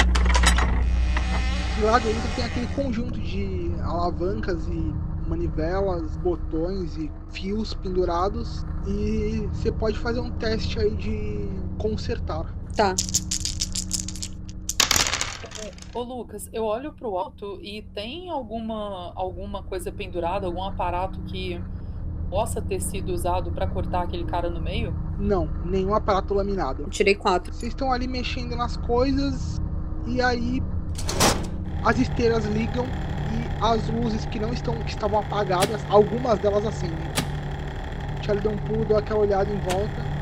E 1.78 1.84
lá 1.84 1.98
dentro 1.98 2.22
tem 2.36 2.44
aquele 2.44 2.66
conjunto 2.68 3.18
de 3.18 3.70
alavancas 3.82 4.66
e 4.68 4.94
manivelas, 5.26 6.16
botões 6.18 6.96
e 6.96 7.10
fios 7.30 7.74
pendurados. 7.74 8.64
E 8.86 9.48
você 9.52 9.72
pode 9.72 9.98
fazer 9.98 10.20
um 10.20 10.30
teste 10.30 10.78
aí 10.78 10.94
de 10.94 11.48
consertar. 11.78 12.54
Tá. 12.76 12.94
Ô 15.94 16.02
Lucas, 16.02 16.48
eu 16.52 16.64
olho 16.64 16.92
pro 16.92 17.16
alto 17.18 17.58
e 17.62 17.82
tem 17.94 18.30
alguma 18.30 19.12
alguma 19.14 19.62
coisa 19.62 19.92
pendurada, 19.92 20.46
algum 20.46 20.62
aparato 20.62 21.20
que 21.20 21.62
possa 22.30 22.62
ter 22.62 22.80
sido 22.80 23.12
usado 23.12 23.52
para 23.52 23.66
cortar 23.66 24.02
aquele 24.04 24.24
cara 24.24 24.48
no 24.48 24.58
meio? 24.58 24.94
Não, 25.18 25.50
nenhum 25.66 25.94
aparato 25.94 26.32
laminado. 26.32 26.86
tirei 26.88 27.14
quatro. 27.14 27.52
Vocês 27.52 27.72
estão 27.72 27.92
ali 27.92 28.08
mexendo 28.08 28.56
nas 28.56 28.76
coisas 28.78 29.60
e 30.06 30.20
aí 30.22 30.62
as 31.84 31.98
esteiras 31.98 32.44
ligam 32.46 32.86
e 33.32 33.64
as 33.64 33.88
luzes 33.88 34.26
que 34.26 34.38
não 34.38 34.52
estão 34.52 34.74
que 34.76 34.90
estavam 34.90 35.20
apagadas, 35.20 35.84
algumas 35.88 36.38
delas 36.38 36.64
acendem. 36.66 36.96
Charlie 38.22 38.42
dá 38.42 38.50
um 38.50 38.56
pulo, 38.58 38.84
dá 38.84 38.98
aquela 38.98 39.20
olhada 39.20 39.50
em 39.50 39.58
volta. 39.58 40.12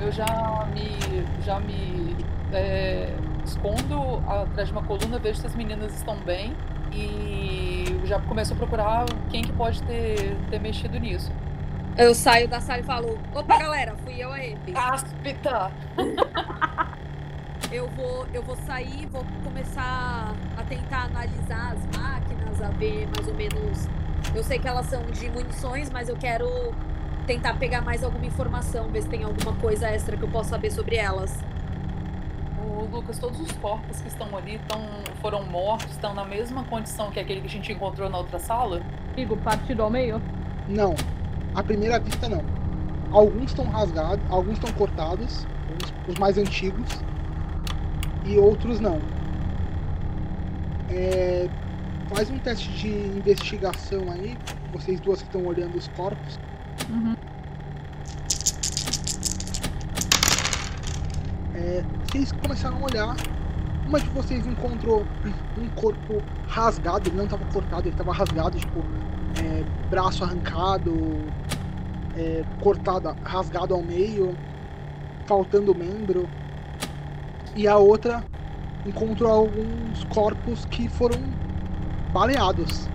Eu 0.00 0.10
já 0.10 0.66
me 0.74 1.24
já 1.44 1.60
me 1.60 2.16
é, 2.52 3.12
escondo 3.44 4.22
atrás 4.28 4.68
de 4.68 4.72
uma 4.72 4.82
coluna, 4.82 5.18
vejo 5.18 5.40
se 5.40 5.46
as 5.46 5.54
meninas 5.54 5.94
estão 5.94 6.16
bem 6.16 6.54
e 6.92 8.00
já 8.04 8.18
começo 8.20 8.52
a 8.52 8.56
procurar 8.56 9.06
quem 9.30 9.42
que 9.42 9.52
pode 9.52 9.82
ter, 9.84 10.36
ter 10.50 10.60
mexido 10.60 10.98
nisso. 10.98 11.30
Eu 11.96 12.14
saio 12.14 12.48
da 12.48 12.60
sala 12.60 12.80
e 12.80 12.82
falo, 12.82 13.18
opa 13.34 13.58
galera, 13.58 13.94
fui 14.02 14.14
eu 14.22 14.32
aí. 14.32 14.56
Cáspita! 14.72 15.70
eu 17.72 17.88
vou, 17.88 18.26
eu 18.32 18.42
vou 18.42 18.56
sair, 18.66 19.06
vou 19.06 19.24
começar 19.42 20.34
a 20.56 20.62
tentar 20.64 21.04
analisar 21.04 21.72
as 21.72 21.98
máquinas, 21.98 22.60
a 22.60 22.68
ver 22.68 23.08
mais 23.14 23.26
ou 23.26 23.34
menos. 23.34 23.88
Eu 24.34 24.44
sei 24.44 24.58
que 24.58 24.68
elas 24.68 24.86
são 24.86 25.02
de 25.06 25.28
munições, 25.30 25.90
mas 25.90 26.08
eu 26.08 26.16
quero 26.16 26.46
tentar 27.26 27.54
pegar 27.54 27.80
mais 27.80 28.04
alguma 28.04 28.26
informação, 28.26 28.88
ver 28.88 29.02
se 29.02 29.08
tem 29.08 29.24
alguma 29.24 29.54
coisa 29.56 29.88
extra 29.88 30.16
que 30.16 30.22
eu 30.22 30.28
possa 30.28 30.50
saber 30.50 30.70
sobre 30.70 30.96
elas. 30.96 31.42
Lucas, 32.90 33.18
todos 33.18 33.40
os 33.40 33.52
corpos 33.52 34.00
que 34.00 34.08
estão 34.08 34.36
ali 34.36 34.60
tão, 34.68 34.80
foram 35.20 35.44
mortos, 35.44 35.90
estão 35.92 36.14
na 36.14 36.24
mesma 36.24 36.64
condição 36.64 37.10
que 37.10 37.18
aquele 37.18 37.40
que 37.40 37.46
a 37.46 37.50
gente 37.50 37.72
encontrou 37.72 38.08
na 38.10 38.18
outra 38.18 38.38
sala? 38.38 38.82
Digo, 39.16 39.36
partido 39.38 39.82
ao 39.82 39.90
meio? 39.90 40.20
Não. 40.68 40.94
À 41.54 41.62
primeira 41.62 41.98
vista, 41.98 42.28
não. 42.28 42.44
Alguns 43.10 43.50
estão 43.50 43.64
rasgados, 43.66 44.24
alguns 44.30 44.54
estão 44.54 44.72
cortados, 44.72 45.46
os, 46.06 46.12
os, 46.12 46.18
mais 46.18 46.36
antigos, 46.38 47.02
e 48.24 48.38
outros 48.38 48.80
não. 48.80 49.00
É, 50.90 51.48
faz 52.14 52.30
um 52.30 52.38
teste 52.38 52.70
de 52.72 52.88
investigação 52.88 54.10
aí, 54.10 54.36
vocês 54.72 55.00
duas 55.00 55.20
que 55.22 55.28
estão 55.28 55.46
olhando 55.46 55.76
os 55.76 55.88
corpos. 55.88 56.38
Uhum. 56.90 57.14
É, 61.54 61.84
vocês 62.06 62.32
começaram 62.32 62.78
a 62.78 62.84
olhar. 62.84 63.16
Uma 63.86 64.00
de 64.00 64.08
vocês 64.10 64.46
encontrou 64.46 65.04
um 65.58 65.68
corpo 65.70 66.22
rasgado, 66.48 67.08
ele 67.08 67.16
não 67.16 67.24
estava 67.24 67.44
cortado, 67.46 67.82
ele 67.82 67.90
estava 67.90 68.12
rasgado, 68.12 68.58
tipo, 68.58 68.78
é, 69.42 69.64
braço 69.90 70.24
arrancado, 70.24 71.18
é, 72.16 72.42
cortado, 72.60 73.14
rasgado 73.22 73.74
ao 73.74 73.82
meio, 73.82 74.34
faltando 75.26 75.74
membro. 75.74 76.28
E 77.54 77.68
a 77.68 77.76
outra 77.76 78.24
encontrou 78.86 79.30
alguns 79.30 80.04
corpos 80.04 80.64
que 80.66 80.88
foram 80.88 81.18
baleados, 82.12 82.88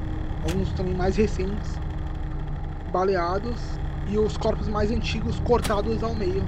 alguns 0.44 0.72
também 0.74 0.94
mais 0.94 1.16
recentes, 1.16 1.80
baleados, 2.92 3.60
e 4.10 4.18
os 4.18 4.38
corpos 4.38 4.68
mais 4.68 4.92
antigos 4.92 5.40
cortados 5.42 6.02
ao 6.02 6.16
meio 6.16 6.44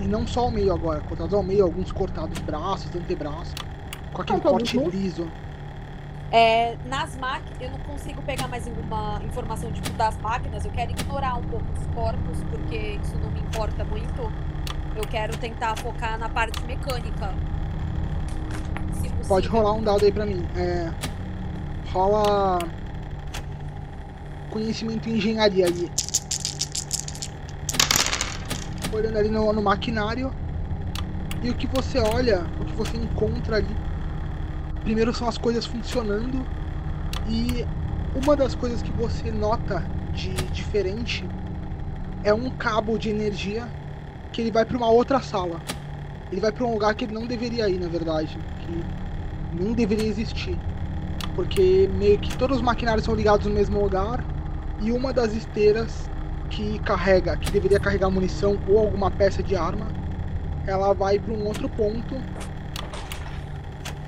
e 0.00 0.08
não 0.08 0.26
só 0.26 0.40
ao 0.40 0.50
meio 0.50 0.72
agora, 0.72 1.00
cortados 1.00 1.32
ao 1.32 1.42
meio, 1.42 1.62
alguns 1.64 1.92
cortados 1.92 2.38
braços, 2.40 2.94
antebraços, 2.94 3.54
com 4.12 4.22
aquele 4.22 4.40
corte 4.40 4.76
liso. 4.76 5.30
É, 6.32 6.76
nas 6.86 7.16
máquinas, 7.16 7.60
eu 7.60 7.70
não 7.70 7.78
consigo 7.80 8.20
pegar 8.22 8.48
mais 8.48 8.66
nenhuma 8.66 9.20
informação 9.24 9.70
tipo, 9.72 9.90
das 9.90 10.16
máquinas, 10.18 10.64
eu 10.64 10.70
quero 10.72 10.90
ignorar 10.90 11.36
um 11.36 11.42
pouco 11.42 11.66
os 11.78 11.86
corpos, 11.94 12.42
porque 12.50 12.98
isso 13.02 13.16
não 13.18 13.30
me 13.30 13.40
importa 13.40 13.84
muito. 13.84 14.32
Eu 15.00 15.08
quero 15.08 15.34
tentar 15.38 15.74
focar 15.76 16.18
na 16.18 16.28
parte 16.28 16.62
mecânica. 16.64 17.34
Pode 19.26 19.48
rolar 19.48 19.72
um 19.72 19.82
dado 19.82 20.04
aí 20.04 20.12
pra 20.12 20.26
mim. 20.26 20.46
É, 20.54 20.92
rola 21.90 22.58
conhecimento 24.50 25.08
em 25.08 25.14
engenharia 25.14 25.64
ali 25.64 25.90
olhando 28.92 29.16
ali 29.16 29.30
no, 29.30 29.50
no 29.54 29.62
maquinário. 29.62 30.30
E 31.42 31.48
o 31.48 31.54
que 31.54 31.66
você 31.66 31.98
olha, 31.98 32.44
o 32.60 32.64
que 32.66 32.72
você 32.74 32.98
encontra 32.98 33.56
ali, 33.56 33.76
primeiro 34.82 35.14
são 35.14 35.26
as 35.26 35.38
coisas 35.38 35.64
funcionando. 35.64 36.46
E 37.26 37.64
uma 38.14 38.36
das 38.36 38.54
coisas 38.54 38.82
que 38.82 38.92
você 38.92 39.30
nota 39.30 39.82
de 40.12 40.34
diferente 40.52 41.26
é 42.22 42.34
um 42.34 42.50
cabo 42.50 42.98
de 42.98 43.08
energia 43.08 43.66
que 44.32 44.40
ele 44.40 44.50
vai 44.50 44.64
para 44.64 44.76
uma 44.76 44.88
outra 44.90 45.20
sala. 45.20 45.60
Ele 46.30 46.40
vai 46.40 46.52
para 46.52 46.64
um 46.64 46.72
lugar 46.72 46.94
que 46.94 47.04
ele 47.04 47.14
não 47.14 47.26
deveria 47.26 47.68
ir, 47.68 47.80
na 47.80 47.88
verdade, 47.88 48.38
que 48.60 48.84
nem 49.62 49.72
deveria 49.72 50.06
existir. 50.06 50.58
Porque 51.34 51.88
meio 51.94 52.18
que 52.18 52.36
todos 52.36 52.58
os 52.58 52.62
maquinários 52.62 53.04
são 53.04 53.14
ligados 53.14 53.46
no 53.46 53.52
mesmo 53.52 53.80
lugar 53.80 54.24
e 54.80 54.92
uma 54.92 55.12
das 55.12 55.32
esteiras 55.34 56.08
que 56.48 56.78
carrega, 56.80 57.36
que 57.36 57.50
deveria 57.50 57.78
carregar 57.78 58.10
munição 58.10 58.58
ou 58.68 58.78
alguma 58.78 59.10
peça 59.10 59.42
de 59.42 59.54
arma, 59.56 59.86
ela 60.66 60.92
vai 60.92 61.18
para 61.18 61.32
um 61.32 61.46
outro 61.46 61.68
ponto. 61.68 62.16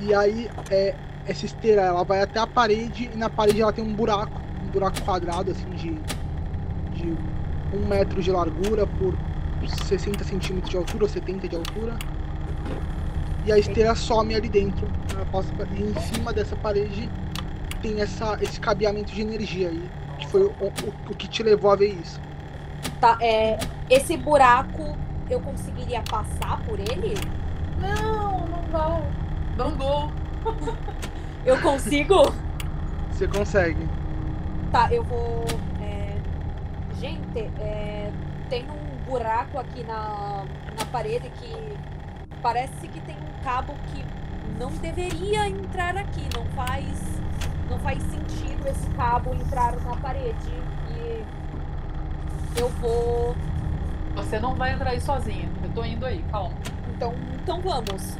E 0.00 0.14
aí 0.14 0.50
é, 0.70 0.94
essa 1.26 1.46
esteira 1.46 1.82
ela 1.82 2.04
vai 2.04 2.22
até 2.22 2.40
a 2.40 2.46
parede 2.46 3.10
e 3.12 3.16
na 3.16 3.30
parede 3.30 3.62
ela 3.62 3.72
tem 3.72 3.84
um 3.84 3.94
buraco, 3.94 4.40
um 4.64 4.70
buraco 4.70 5.00
quadrado 5.02 5.52
assim 5.52 5.70
de, 5.70 5.94
de 6.94 7.16
um 7.72 7.86
metro 7.86 8.20
de 8.20 8.30
largura 8.30 8.86
por 8.86 9.14
60 9.68 10.24
centímetros 10.24 10.70
de 10.70 10.76
altura 10.76 11.04
ou 11.04 11.08
70 11.10 11.48
de 11.48 11.56
altura. 11.56 11.96
E 13.44 13.52
a 13.52 13.58
esteira 13.58 13.94
some 13.94 14.34
ali 14.34 14.48
dentro. 14.48 14.86
E 15.76 15.82
em 15.82 16.00
cima 16.00 16.32
dessa 16.32 16.56
parede 16.56 17.08
tem 17.80 18.00
essa, 18.00 18.38
esse 18.40 18.60
cabeamento 18.60 19.12
de 19.12 19.20
energia 19.20 19.68
aí. 19.68 19.82
Que 20.18 20.28
foi 20.28 20.42
o, 20.44 20.50
o, 20.50 20.72
o 21.10 21.14
que 21.14 21.26
te 21.26 21.42
levou 21.42 21.70
a 21.70 21.76
ver 21.76 21.94
isso. 21.94 22.20
Tá, 23.00 23.18
é, 23.20 23.58
esse 23.90 24.16
buraco 24.16 24.96
eu 25.28 25.40
conseguiria 25.40 26.02
passar 26.02 26.60
por 26.64 26.78
ele? 26.78 27.14
Não, 27.80 28.46
não 28.46 28.62
vai. 28.70 29.02
Não 29.56 29.76
dou. 29.76 30.12
Eu 31.44 31.60
consigo? 31.60 32.32
Você 33.10 33.26
consegue. 33.26 33.88
Tá, 34.70 34.92
eu 34.92 35.02
vou. 35.02 35.44
é, 35.80 36.14
Gente, 37.00 37.40
é, 37.60 38.10
tem 38.48 38.64
um 38.70 38.91
buraco 39.12 39.58
aqui 39.58 39.84
na, 39.84 40.44
na 40.74 40.86
parede 40.86 41.28
que 41.28 41.78
parece 42.40 42.88
que 42.88 42.98
tem 43.00 43.14
um 43.14 43.44
cabo 43.44 43.74
que 43.88 44.02
não 44.58 44.70
deveria 44.70 45.46
entrar 45.48 45.94
aqui. 45.98 46.26
Não 46.34 46.46
faz. 46.56 46.98
Não 47.68 47.78
faz 47.80 48.02
sentido 48.04 48.66
esse 48.66 48.88
cabo 48.90 49.34
entrar 49.34 49.76
na 49.76 49.96
parede. 49.96 50.50
E 50.90 51.24
eu 52.58 52.70
vou. 52.80 53.36
Você 54.14 54.40
não 54.40 54.54
vai 54.54 54.72
entrar 54.72 54.90
aí 54.90 55.00
sozinha. 55.00 55.48
Eu 55.62 55.70
tô 55.74 55.84
indo 55.84 56.06
aí, 56.06 56.24
calma. 56.30 56.56
Então, 56.96 57.14
então 57.34 57.60
vamos. 57.60 58.16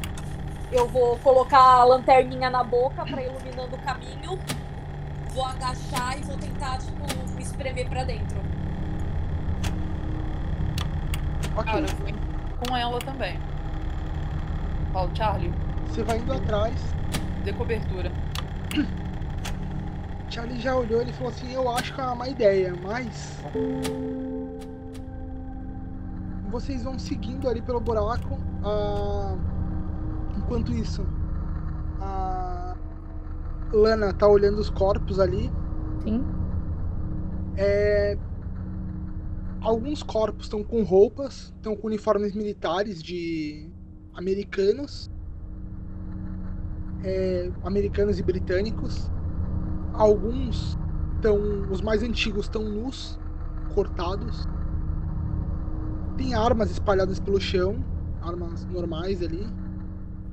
Eu 0.71 0.87
vou 0.87 1.17
colocar 1.19 1.59
a 1.59 1.83
lanterninha 1.83 2.51
na 2.51 2.63
boca 2.63 3.03
pra 3.03 3.21
iluminando 3.21 3.75
o 3.75 3.79
caminho. 3.79 4.39
Vou 5.33 5.45
agachar 5.45 6.19
e 6.19 6.21
vou 6.21 6.37
tentar, 6.37 6.77
tipo, 6.77 7.33
me 7.35 7.41
espremer 7.41 7.89
pra 7.89 8.03
dentro. 8.03 8.52
Ok. 11.55 11.65
Cara, 11.71 11.79
eu 11.81 11.87
vou 11.87 12.67
com 12.67 12.77
ela 12.77 12.99
também. 12.99 13.39
Falo, 14.91 15.09
Charlie, 15.15 15.53
Você 15.87 16.03
vai 16.03 16.17
indo 16.19 16.33
atrás. 16.33 16.75
dê 17.43 17.53
cobertura. 17.53 18.11
Charlie 20.29 20.59
já 20.59 20.75
olhou 20.75 21.01
e 21.03 21.13
falou 21.13 21.29
assim, 21.31 21.51
eu 21.53 21.69
acho 21.69 21.93
que 21.93 22.01
é 22.01 22.03
uma 22.03 22.15
má 22.15 22.27
ideia, 22.27 22.73
mas. 22.81 23.39
Vocês 26.49 26.83
vão 26.83 26.97
seguindo 26.99 27.47
ali 27.49 27.61
pelo 27.61 27.79
buraco. 27.79 28.37
ah, 28.63 29.35
Enquanto 30.37 30.71
isso, 30.73 31.05
a 32.01 32.75
Lana 33.71 34.11
tá 34.13 34.27
olhando 34.27 34.59
os 34.59 34.69
corpos 34.69 35.19
ali. 35.19 35.51
Sim. 36.03 36.23
É, 37.57 38.17
Alguns 39.63 40.03
corpos 40.03 40.47
estão 40.47 40.61
com 40.61 40.83
roupas, 40.83 41.53
estão 41.55 41.73
com 41.73 41.87
uniformes 41.87 42.35
militares 42.35 43.01
de 43.01 43.71
americanos. 44.13 45.09
É, 47.01 47.49
americanos 47.63 48.19
e 48.19 48.23
britânicos. 48.23 49.09
Alguns 49.93 50.77
estão. 51.15 51.37
Os 51.71 51.79
mais 51.79 52.03
antigos 52.03 52.45
estão 52.45 52.63
nus, 52.63 53.17
cortados. 53.73 54.45
Tem 56.17 56.33
armas 56.33 56.69
espalhadas 56.69 57.21
pelo 57.21 57.39
chão, 57.39 57.81
armas 58.21 58.65
normais 58.65 59.23
ali. 59.23 59.47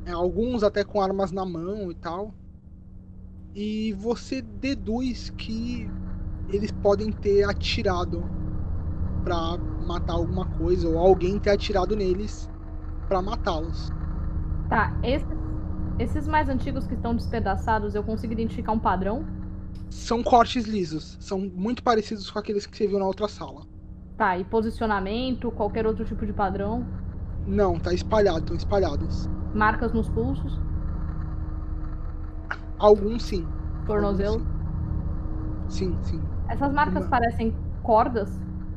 É, 0.07 0.11
alguns 0.11 0.65
até 0.65 0.83
com 0.83 1.01
armas 1.01 1.31
na 1.31 1.45
mão 1.45 1.89
e 1.89 1.95
tal. 1.95 2.35
E 3.55 3.93
você 3.93 4.43
deduz 4.43 5.31
que 5.31 5.89
eles 6.49 6.73
podem 6.73 7.13
ter 7.13 7.45
atirado 7.45 8.40
pra 9.25 9.57
matar 9.87 10.15
alguma 10.15 10.47
coisa, 10.47 10.89
ou 10.89 10.99
alguém 10.99 11.39
ter 11.39 11.51
atirado 11.51 11.95
neles 11.97 12.49
pra 13.09 13.21
matá-los. 13.23 13.89
Tá, 14.69 14.93
esses, 15.03 15.29
esses 15.99 16.29
mais 16.29 16.49
antigos 16.49 16.87
que 16.87 16.95
estão 16.95 17.15
despedaçados, 17.15 17.95
eu 17.95 18.03
consigo 18.03 18.33
identificar 18.33 18.73
um 18.73 18.79
padrão? 18.79 19.25
São 19.91 20.23
cortes 20.23 20.65
lisos, 20.67 21.17
são 21.21 21.39
muito 21.41 21.83
parecidos 21.83 22.31
com 22.31 22.39
aqueles 22.39 22.67
que 22.67 22.77
você 22.77 22.87
viu 22.87 22.99
na 22.99 23.07
outra 23.07 23.27
sala. 23.29 23.63
Tá, 24.17 24.39
e 24.39 24.45
posicionamento, 24.45 25.51
qualquer 25.51 25.87
outro 25.87 26.05
tipo 26.05 26.25
de 26.25 26.33
padrão? 26.33 26.87
Não, 27.47 27.79
tá 27.79 27.93
espalhado, 27.93 28.39
estão 28.41 28.57
espalhados. 28.57 29.29
Marcas 29.55 29.93
nos 29.93 30.09
pulsos, 30.09 30.59
Alguns 32.79 33.23
sim. 33.25 33.47
tornozelo. 33.87 34.35
alguns 34.35 35.75
Sim, 35.75 35.97
sim. 36.03 36.19
sim. 36.19 36.23
Essas 36.49 36.73
marcas 36.73 37.03
Uma- 37.05 37.11
parecem 37.11 37.55
cordas, 37.83 38.31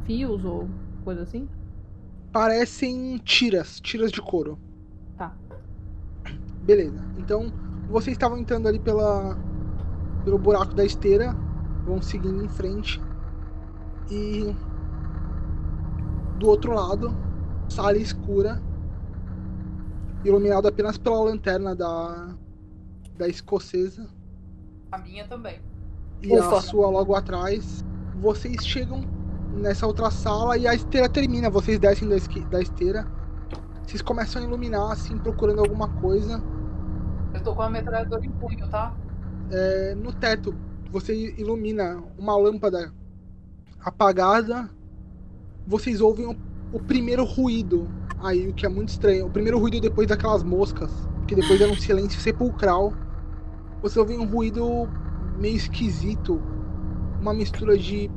fios 0.06 0.44
ou 0.46 0.68
coisa 1.04 1.22
assim? 1.24 1.48
Parecem 2.32 3.18
tiras, 3.20 3.80
tiras 3.80 4.12
de 4.12 4.22
couro. 4.22 4.58
Tá. 5.18 5.36
Beleza. 6.64 7.04
Então, 7.18 7.52
vocês 7.90 8.16
estavam 8.16 8.38
entrando 8.38 8.68
ali 8.68 8.80
pela 8.80 9.38
pelo 10.24 10.38
buraco 10.38 10.74
da 10.74 10.86
esteira, 10.86 11.36
vão 11.86 12.02
seguindo 12.02 12.44
em 12.44 12.48
frente. 12.48 13.02
E 14.10 14.56
do 16.40 16.48
outro 16.48 16.74
lado, 16.74 17.16
sala 17.68 17.98
escura, 17.98 18.62
iluminada 20.24 20.70
apenas 20.70 20.98
pela 20.98 21.22
lanterna 21.24 21.76
da 21.76 22.34
da 23.18 23.28
escocesa 23.28 24.08
A 24.92 24.98
minha 24.98 25.28
também. 25.28 25.60
e 26.22 26.34
Ufa. 26.36 26.58
a 26.58 26.62
sua 26.62 26.90
logo 26.90 27.14
atrás. 27.16 27.86
Vocês 28.22 28.66
chegam 28.66 29.04
nessa 29.54 29.86
outra 29.88 30.10
sala 30.10 30.58
e 30.58 30.68
a 30.68 30.74
esteira 30.74 31.08
termina. 31.08 31.50
Vocês 31.50 31.80
descem 31.80 32.08
da, 32.08 32.16
da 32.50 32.62
esteira. 32.62 33.08
Vocês 33.86 34.02
começam 34.02 34.42
a 34.42 34.46
iluminar, 34.46 34.92
assim, 34.92 35.18
procurando 35.18 35.60
alguma 35.60 35.88
coisa. 35.88 36.42
Eu 37.34 37.42
tô 37.42 37.54
com 37.56 37.62
a 37.62 37.70
metralhadora 37.70 38.26
em 38.26 38.32
punho, 38.32 38.68
tá? 38.70 38.96
É, 39.52 39.96
no 39.96 40.14
teto, 40.14 40.56
você 40.92 41.34
ilumina 41.38 42.02
uma 42.18 42.36
lâmpada 42.36 42.92
apagada. 43.84 44.70
Vocês 45.66 46.02
ouvem 46.02 46.26
o, 46.26 46.36
o 46.72 46.80
primeiro 46.80 47.24
ruído 47.24 47.88
aí, 48.22 48.48
o 48.48 48.54
que 48.54 48.66
é 48.66 48.70
muito 48.70 48.90
estranho. 48.90 49.28
O 49.28 49.30
primeiro 49.30 49.60
ruído 49.60 49.80
depois 49.80 50.08
daquelas 50.08 50.44
moscas, 50.44 50.92
que 51.28 51.36
depois 51.36 51.60
era 51.60 51.72
um 51.72 51.76
silêncio 51.76 52.20
sepulcral. 52.20 52.94
Você 53.82 54.00
ouve 54.00 54.18
um 54.18 54.26
ruído 54.26 54.88
meio 55.38 55.56
esquisito, 55.56 56.42
uma 57.20 57.34
mistura 57.34 57.78
de 57.78 58.10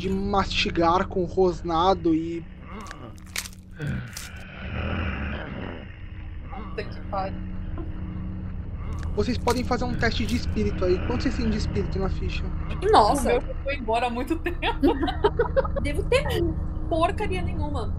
de 0.00 0.08
mastigar 0.08 1.06
com 1.06 1.24
rosnado 1.24 2.14
e 2.14 2.42
Puta 6.48 6.84
que 6.84 7.00
pariu. 7.10 7.38
vocês 9.14 9.36
podem 9.36 9.62
fazer 9.62 9.84
um 9.84 9.94
teste 9.94 10.24
de 10.24 10.36
espírito 10.36 10.86
aí. 10.86 10.98
Quanto 11.06 11.24
vocês 11.24 11.36
têm 11.36 11.50
de 11.50 11.58
espírito 11.58 11.98
na 11.98 12.08
ficha? 12.08 12.42
Nossa, 12.90 13.28
meu 13.28 13.40
já 13.42 13.54
foi 13.62 13.76
embora 13.76 14.06
há 14.06 14.10
muito 14.10 14.36
tempo. 14.38 14.58
devo 15.82 16.02
ter 16.04 16.24
porcaria 16.88 17.42
nenhuma. 17.42 17.94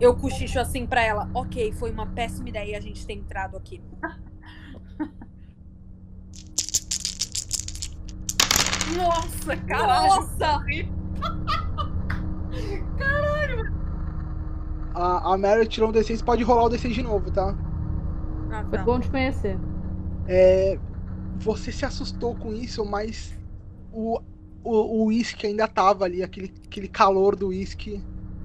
Eu 0.00 0.16
cochicho 0.16 0.58
assim 0.58 0.86
pra 0.86 1.04
ela. 1.04 1.28
Ok, 1.34 1.72
foi 1.72 1.90
uma 1.90 2.06
péssima 2.06 2.48
ideia 2.48 2.78
a 2.78 2.80
gente 2.80 3.06
ter 3.06 3.12
entrado 3.12 3.58
aqui. 3.58 3.82
Nossa, 8.96 9.56
caralho. 9.66 10.08
Nossa! 10.08 10.64
A, 14.94 15.32
a 15.34 15.38
Mary 15.38 15.66
tirou 15.68 15.90
um 15.90 15.92
D6, 15.92 16.22
pode 16.22 16.42
rolar 16.42 16.64
o 16.64 16.68
D6 16.70 16.94
de 16.94 17.02
novo, 17.02 17.30
tá? 17.30 17.54
Ah, 18.48 18.64
Foi 18.68 18.78
tá. 18.78 18.78
bom 18.78 19.00
te 19.00 19.10
conhecer. 19.10 19.60
É, 20.26 20.80
você 21.32 21.72
se 21.72 21.84
assustou 21.84 22.36
com 22.36 22.52
isso, 22.54 22.84
mas 22.84 23.32
o 23.90 24.20
o 24.64 25.02
o 25.04 25.06
uísque 25.06 25.46
ainda 25.46 25.68
tava 25.68 26.04
ali, 26.06 26.22
aquele, 26.22 26.54
aquele 26.66 26.88
calor 26.88 27.36
do 27.36 27.48
uísque 27.48 28.02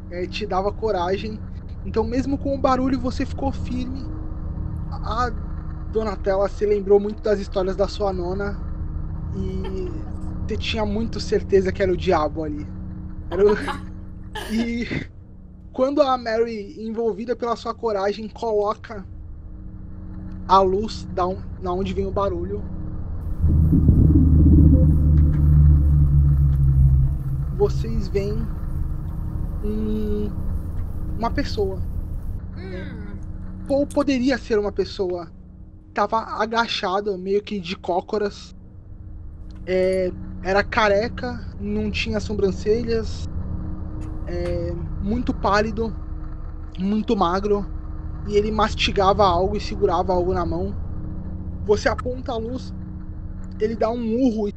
é, 0.10 0.28
te 0.28 0.46
dava 0.48 0.74
coragem. 0.74 1.42
Então, 1.86 2.06
mesmo 2.06 2.38
com 2.40 2.56
o 2.56 2.62
barulho, 2.62 3.02
você 3.02 3.26
ficou 3.26 3.54
firme. 3.54 4.14
A 4.92 5.32
Donatella 5.88 6.50
se 6.50 6.66
lembrou 6.66 7.00
muito 7.00 7.22
das 7.24 7.40
histórias 7.40 7.76
da 7.78 7.88
sua 7.88 8.12
nona 8.14 8.62
e 9.34 10.10
você 10.48 10.58
tinha 10.58 10.86
muito 10.86 11.20
certeza 11.20 11.72
que 11.72 11.82
era 11.84 11.92
o 11.92 11.98
diabo 11.98 12.44
ali. 12.44 12.66
Era 13.30 13.44
o- 13.46 13.56
E 14.52 14.88
quando 15.74 16.02
a 16.02 16.18
Mary, 16.18 16.76
envolvida 16.80 17.36
pela 17.36 17.56
sua 17.56 17.74
coragem, 17.74 18.30
coloca 18.30 19.06
a 20.48 20.60
luz 20.62 21.06
da, 21.14 21.26
on- 21.28 21.42
da 21.62 21.74
onde 21.74 21.94
vem 21.94 22.06
o 22.06 22.12
barulho. 22.12 22.62
vocês 27.58 28.08
veem 28.08 28.38
um, 29.64 30.30
uma 31.18 31.32
pessoa. 31.32 31.82
Hum, 32.56 33.18
Ou 33.68 33.86
poderia 33.86 34.38
ser 34.38 34.60
uma 34.60 34.72
pessoa. 34.72 35.30
Tava 35.94 36.20
agachado, 36.20 37.18
meio 37.18 37.42
que 37.42 37.60
de 37.60 37.76
cócoras. 37.76 38.56
É, 39.68 40.12
era 40.44 40.64
careca, 40.64 41.40
não 41.60 41.92
tinha 41.92 42.20
sobrancelhas. 42.20 43.24
é, 44.26 44.74
muito 45.02 45.34
pálido, 45.34 45.94
muito 46.80 47.16
magro. 47.16 47.66
E 48.26 48.36
ele 48.36 48.52
mastigava 48.52 49.26
algo 49.26 49.56
e 49.56 49.62
segurava 49.62 50.14
algo 50.14 50.34
na 50.34 50.46
mão. 50.46 50.76
Você 51.66 51.90
aponta 51.90 52.32
a 52.34 52.38
luz, 52.38 52.74
ele 53.60 53.76
dá 53.76 53.90
um 53.90 54.16
urro 54.16 54.48
e 54.48 54.54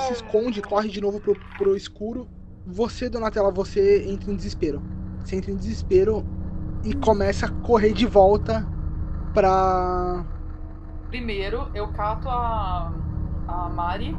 se 0.00 0.12
esconde, 0.12 0.62
corre 0.62 0.88
de 0.88 1.00
novo 1.00 1.20
pro, 1.20 1.34
pro 1.56 1.76
escuro. 1.76 2.28
Você, 2.66 3.08
Donatella, 3.08 3.50
você 3.50 4.04
entra 4.08 4.30
em 4.30 4.36
desespero. 4.36 4.80
Você 5.24 5.36
entra 5.36 5.50
em 5.50 5.56
desespero 5.56 6.24
e 6.84 6.94
começa 6.94 7.46
a 7.46 7.50
correr 7.50 7.92
de 7.92 8.06
volta 8.06 8.66
pra. 9.32 10.24
Primeiro, 11.08 11.70
eu 11.74 11.88
cato 11.88 12.28
a, 12.28 12.92
a 13.48 13.68
Mari 13.70 14.14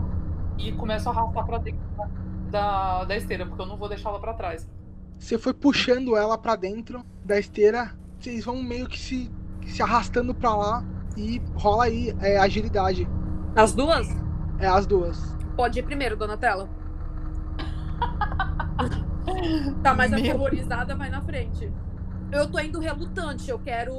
e 0.57 0.71
começo 0.73 1.07
a 1.07 1.11
arrastar 1.11 1.45
pra 1.45 1.59
dentro 1.59 1.79
da, 2.49 3.05
da 3.05 3.15
esteira, 3.15 3.45
porque 3.45 3.61
eu 3.61 3.67
não 3.67 3.77
vou 3.77 3.87
deixar 3.87 4.09
ela 4.09 4.19
pra 4.19 4.33
trás. 4.33 4.67
Você 5.17 5.37
foi 5.37 5.53
puxando 5.53 6.17
ela 6.17 6.37
pra 6.37 6.55
dentro 6.55 7.05
da 7.23 7.37
esteira. 7.37 7.95
Vocês 8.19 8.43
vão 8.43 8.61
meio 8.61 8.87
que 8.87 8.97
se, 8.97 9.31
se 9.67 9.81
arrastando 9.81 10.33
pra 10.33 10.55
lá. 10.55 10.83
E 11.15 11.41
rola 11.55 11.85
aí 11.85 12.15
é, 12.21 12.37
agilidade. 12.39 13.07
as 13.55 13.73
duas? 13.73 14.07
É 14.57 14.67
as 14.67 14.85
duas. 14.87 15.37
Pode 15.55 15.79
ir 15.79 15.83
primeiro, 15.83 16.15
Donatella. 16.15 16.69
tá 19.83 19.93
mais 19.93 20.11
Meu. 20.11 20.19
aterrorizada, 20.19 20.95
vai 20.95 21.09
na 21.09 21.21
frente. 21.21 21.71
Eu 22.31 22.49
tô 22.49 22.59
indo 22.59 22.79
relutante, 22.79 23.49
eu 23.49 23.59
quero. 23.59 23.93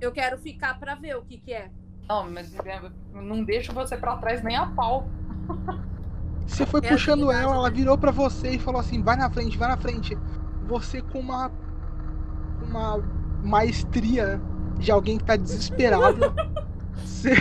Eu 0.00 0.12
quero 0.12 0.38
ficar 0.38 0.78
pra 0.78 0.94
ver 0.94 1.16
o 1.16 1.22
que 1.22 1.38
que 1.38 1.52
é. 1.52 1.70
Não, 2.08 2.30
mas 2.30 2.54
é, 2.54 2.80
não 3.12 3.44
deixo 3.44 3.72
você 3.72 3.96
pra 3.96 4.16
trás 4.16 4.42
nem 4.42 4.56
a 4.56 4.66
pau. 4.66 5.14
Você 6.46 6.64
foi 6.66 6.80
É 6.80 6.90
puxando 6.90 7.30
agilidade, 7.30 7.30
ela, 7.30 7.54
ela 7.56 7.70
né? 7.70 7.70
virou 7.70 7.98
pra 7.98 8.10
você 8.12 8.50
e 8.52 8.58
falou 8.58 8.80
assim: 8.80 9.02
vai 9.02 9.16
na 9.16 9.30
frente, 9.30 9.58
vai 9.58 9.68
na 9.68 9.76
frente. 9.76 10.20
Você 10.60 11.02
com 11.02 11.20
uma. 11.20 11.50
uma 12.60 12.98
maestria 13.42 14.42
de 14.78 14.90
alguém 14.90 15.18
que 15.18 15.24
tá 15.24 15.36
desesperado. 15.36 16.34
você 17.04 17.34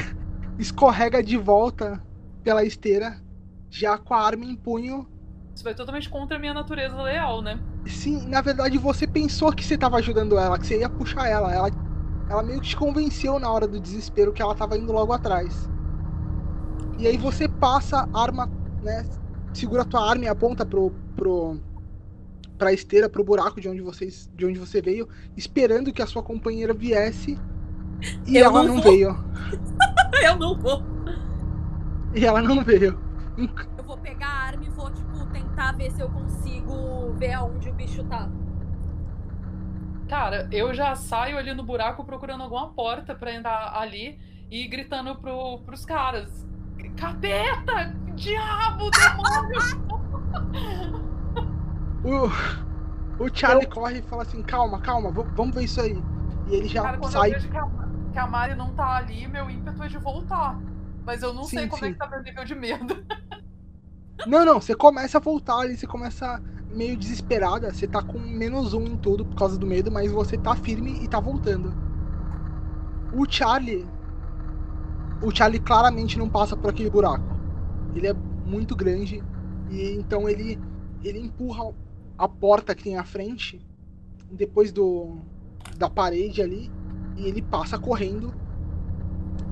escorrega 0.58 1.24
de 1.24 1.38
volta 1.38 2.04
pela 2.44 2.64
esteira, 2.64 3.22
já 3.70 3.98
com 3.98 4.14
a 4.14 4.22
arma 4.22 4.46
em 4.46 4.56
punho. 4.56 5.08
Isso 5.56 5.64
vai 5.64 5.74
totalmente 5.76 6.10
contra 6.10 6.38
a 6.38 6.40
minha 6.40 6.54
natureza 6.54 7.02
leal, 7.02 7.42
né? 7.42 7.60
Sim, 7.88 8.28
na 8.28 8.42
verdade 8.42 8.78
você 8.78 9.06
pensou 9.08 9.54
que 9.54 9.64
você 9.64 9.78
tava 9.78 9.98
ajudando 9.98 10.38
ela, 10.38 10.58
que 10.58 10.66
você 10.66 10.80
ia 10.80 10.90
puxar 10.90 11.28
ela. 11.30 11.54
Ela, 11.54 11.70
ela 12.30 12.42
meio 12.44 12.60
que 12.60 12.70
te 12.70 12.78
convenceu 12.78 13.40
na 13.40 13.52
hora 13.52 13.68
do 13.68 13.80
desespero 13.80 14.34
que 14.34 14.42
ela 14.42 14.56
tava 14.56 14.78
indo 14.78 14.92
logo 14.92 15.14
atrás. 15.14 15.70
E 16.98 17.08
aí 17.08 17.18
você 17.18 17.48
passa 17.48 18.08
a 18.14 18.22
arma, 18.22 18.50
né? 18.82 19.06
Segura 19.54 19.84
a 19.84 19.86
tua 19.86 20.10
arma 20.10 20.26
e 20.26 20.28
aponta 20.28 20.66
pro, 20.66 20.92
pro, 21.16 21.58
pra 22.58 22.74
esteira, 22.74 23.10
pro 23.10 23.24
buraco 23.24 23.60
de 23.60 23.70
onde, 23.70 23.82
vocês, 23.82 24.30
de 24.36 24.46
onde 24.46 24.60
você 24.60 24.82
veio, 24.82 25.08
esperando 25.36 25.94
que 25.94 26.02
a 26.02 26.08
sua 26.08 26.24
companheira 26.24 26.74
viesse. 26.74 27.38
E 28.26 28.38
Eu 28.38 28.46
ela 28.46 28.64
não 28.64 28.76
não 28.76 28.82
veio. 28.82 29.16
Eu 30.24 30.38
não 30.38 30.58
vou. 30.58 30.82
E 32.14 32.26
ela 32.26 32.42
não 32.42 32.64
veio. 32.64 32.98
Eu 33.78 33.84
vou 33.84 33.98
pegar 33.98 34.28
a 34.28 34.44
arma 34.46 34.64
e 34.64 34.70
vou, 34.70 34.90
tipo, 34.92 35.26
tentar 35.28 35.74
ver 35.74 35.92
se 35.92 36.02
eu 36.02 36.10
consigo 36.10 37.14
ver 37.18 37.34
aonde 37.34 37.70
o 37.70 37.74
bicho 37.74 38.04
tá. 38.06 38.30
Cara, 40.08 40.48
eu 40.52 40.74
já 40.74 40.96
saio 40.96 41.38
ali 41.38 41.54
no 41.54 41.64
buraco 41.64 42.04
procurando 42.06 42.44
alguma 42.44 42.74
porta 42.74 43.16
pra 43.16 43.34
entrar 43.34 43.76
ali 43.76 44.20
e 44.52 44.68
gritando 44.68 45.16
pro, 45.16 45.60
pros 45.66 45.84
caras: 45.86 46.46
Capeta! 46.96 47.96
Diabo, 48.16 48.90
demônio! 48.92 49.66
O, 52.04 53.24
o 53.26 53.30
Charlie 53.34 53.68
corre 53.68 54.00
e 54.00 54.04
fala 54.04 54.22
assim: 54.24 54.44
calma, 54.44 54.80
calma, 54.80 55.12
vamos 55.12 55.56
ver 55.56 55.64
isso 55.64 55.82
aí. 55.82 56.06
E 56.48 56.56
ele 56.56 56.68
já 56.68 56.84
Cara, 56.84 57.04
sai 57.04 57.30
eu 57.30 57.34
vejo 57.34 57.50
que 57.50 57.58
a, 57.58 57.68
que 58.14 58.20
a 58.20 58.28
Mari 58.28 58.56
não 58.56 58.74
tá 58.76 58.98
ali, 58.98 59.28
meu 59.28 59.50
ímpeto 59.50 59.84
é 59.84 59.88
de 59.88 59.98
voltar. 59.98 60.64
Mas 61.04 61.24
eu 61.24 61.34
não 61.34 61.44
Sim, 61.44 61.58
sei 61.58 61.68
como 61.68 61.84
é 61.86 61.88
sim. 61.88 61.94
que 61.94 62.00
tá 62.00 62.08
meu 62.08 62.22
nível 62.22 62.46
de 62.46 62.56
medo. 62.56 63.06
Não, 64.26 64.46
não, 64.46 64.62
você 64.62 64.76
começa 64.76 65.18
a 65.18 65.22
voltar 65.22 65.60
ali, 65.60 65.78
você 65.78 65.86
começa 65.88 66.42
meio 66.76 66.98
desesperada, 66.98 67.74
você 67.74 67.88
tá 67.88 68.02
com 68.04 68.20
menos 68.20 68.74
um 68.74 68.84
em 68.84 68.98
tudo 68.98 69.26
por 69.26 69.36
causa 69.36 69.58
do 69.58 69.66
medo, 69.66 69.92
mas 69.92 70.12
você 70.12 70.38
tá 70.38 70.56
firme 70.56 71.04
e 71.04 71.08
tá 71.08 71.20
voltando. 71.20 71.74
O 73.14 73.26
Charlie. 73.28 73.88
O 75.22 75.34
Charlie 75.34 75.60
claramente 75.60 76.18
não 76.18 76.30
passa 76.30 76.58
por 76.58 76.70
aquele 76.70 76.90
buraco. 76.90 77.24
Ele 77.96 78.08
é 78.08 78.14
muito 78.14 78.76
grande 78.76 79.24
e 79.70 79.96
então 79.96 80.30
ele 80.30 80.60
ele 81.04 81.20
empurra 81.20 81.74
a 82.18 82.28
porta 82.28 82.76
que 82.76 82.84
tem 82.84 82.98
à 82.98 83.04
frente 83.04 83.66
depois 84.30 84.72
do 84.72 85.18
da 85.78 85.90
parede 85.90 86.42
ali 86.42 86.70
e 87.16 87.28
ele 87.28 87.42
passa 87.42 87.78
correndo 87.78 88.34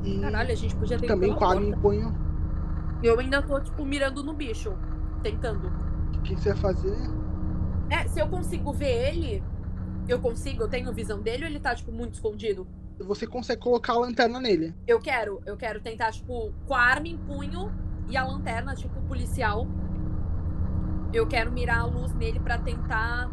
e 0.03 0.19
Caralho, 0.19 0.51
a 0.51 0.55
gente 0.55 0.75
podia 0.75 0.99
ter 0.99 1.07
também 1.07 1.33
com 1.33 1.45
a 1.45 1.49
arma 1.51 1.65
em 1.65 1.71
punho. 1.71 2.13
Eu 3.01 3.19
ainda 3.19 3.41
tô, 3.41 3.59
tipo, 3.59 3.85
mirando 3.85 4.23
no 4.23 4.33
bicho. 4.33 4.73
Tentando. 5.21 5.71
O 6.23 6.25
que 6.25 6.35
você 6.37 6.53
vai 6.53 6.57
fazer? 6.57 6.95
É, 7.89 8.07
se 8.07 8.17
eu 8.17 8.29
consigo 8.29 8.71
ver 8.71 9.09
ele, 9.09 9.43
eu 10.07 10.19
consigo, 10.19 10.63
eu 10.63 10.69
tenho 10.69 10.93
visão 10.93 11.21
dele 11.21 11.43
ou 11.43 11.49
ele 11.49 11.59
tá, 11.59 11.75
tipo, 11.75 11.91
muito 11.91 12.13
escondido? 12.13 12.65
Você 12.97 13.27
consegue 13.27 13.61
colocar 13.61 13.91
a 13.91 13.97
lanterna 13.97 14.39
nele. 14.39 14.73
Eu 14.87 15.01
quero, 15.01 15.41
eu 15.45 15.57
quero 15.57 15.81
tentar, 15.81 16.13
tipo, 16.13 16.53
com 16.65 16.73
a 16.73 16.79
arma 16.79 17.09
em 17.09 17.17
punho 17.17 17.69
e 18.07 18.15
a 18.15 18.25
lanterna, 18.25 18.73
tipo, 18.73 19.01
policial. 19.01 19.67
Eu 21.11 21.27
quero 21.27 21.51
mirar 21.51 21.81
a 21.81 21.85
luz 21.85 22.13
nele 22.13 22.39
pra 22.39 22.57
tentar 22.57 23.29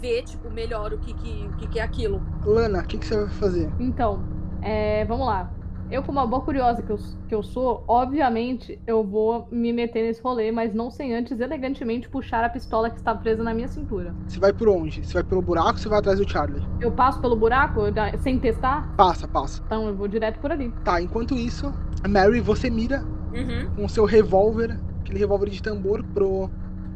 ver, 0.00 0.24
tipo, 0.24 0.50
melhor 0.50 0.92
o 0.92 0.98
que 0.98 1.14
que, 1.14 1.46
o 1.46 1.56
que, 1.58 1.68
que 1.68 1.78
é 1.78 1.82
aquilo. 1.82 2.20
Lana, 2.44 2.80
o 2.80 2.84
que, 2.84 2.98
que 2.98 3.06
você 3.06 3.16
vai 3.16 3.28
fazer? 3.34 3.72
Então, 3.78 4.24
é, 4.62 5.04
vamos 5.04 5.28
lá. 5.28 5.48
Eu, 5.88 6.02
como 6.02 6.18
uma 6.18 6.26
boa 6.26 6.42
curiosa 6.44 6.82
que 6.82 6.90
eu, 6.90 6.96
que 7.28 7.34
eu 7.34 7.42
sou, 7.42 7.84
obviamente 7.88 8.80
eu 8.86 9.04
vou 9.04 9.48
me 9.50 9.72
meter 9.72 10.02
nesse 10.02 10.20
rolê, 10.22 10.50
mas 10.50 10.74
não 10.74 10.90
sem 10.90 11.14
antes 11.14 11.38
elegantemente 11.40 12.08
puxar 12.08 12.44
a 12.44 12.48
pistola 12.48 12.90
que 12.90 12.96
está 12.98 13.14
presa 13.14 13.42
na 13.42 13.54
minha 13.54 13.68
cintura. 13.68 14.16
Você 14.26 14.40
vai 14.40 14.52
por 14.52 14.68
onde? 14.68 15.04
Você 15.04 15.14
vai 15.14 15.24
pelo 15.24 15.42
buraco 15.42 15.70
ou 15.72 15.78
você 15.78 15.88
vai 15.88 15.98
atrás 15.98 16.18
do 16.18 16.28
Charlie? 16.28 16.62
Eu 16.80 16.92
passo 16.92 17.20
pelo 17.20 17.36
buraco 17.36 17.80
sem 18.18 18.38
testar, 18.38 18.92
Passa, 18.96 19.28
passa. 19.28 19.62
então 19.66 19.88
eu 19.88 19.96
vou 19.96 20.08
direto 20.08 20.40
por 20.40 20.50
ali. 20.52 20.72
Tá, 20.82 21.00
enquanto 21.00 21.36
isso, 21.38 21.74
Mary, 22.08 22.40
você 22.40 22.70
mira 22.70 23.06
Uhum. 23.32 23.68
com 23.74 23.84
o 23.84 23.88
seu 23.88 24.04
revólver, 24.04 24.80
aquele 25.02 25.18
revólver 25.18 25.50
de 25.50 25.60
tambor, 25.62 26.02
pro, 26.04 26.50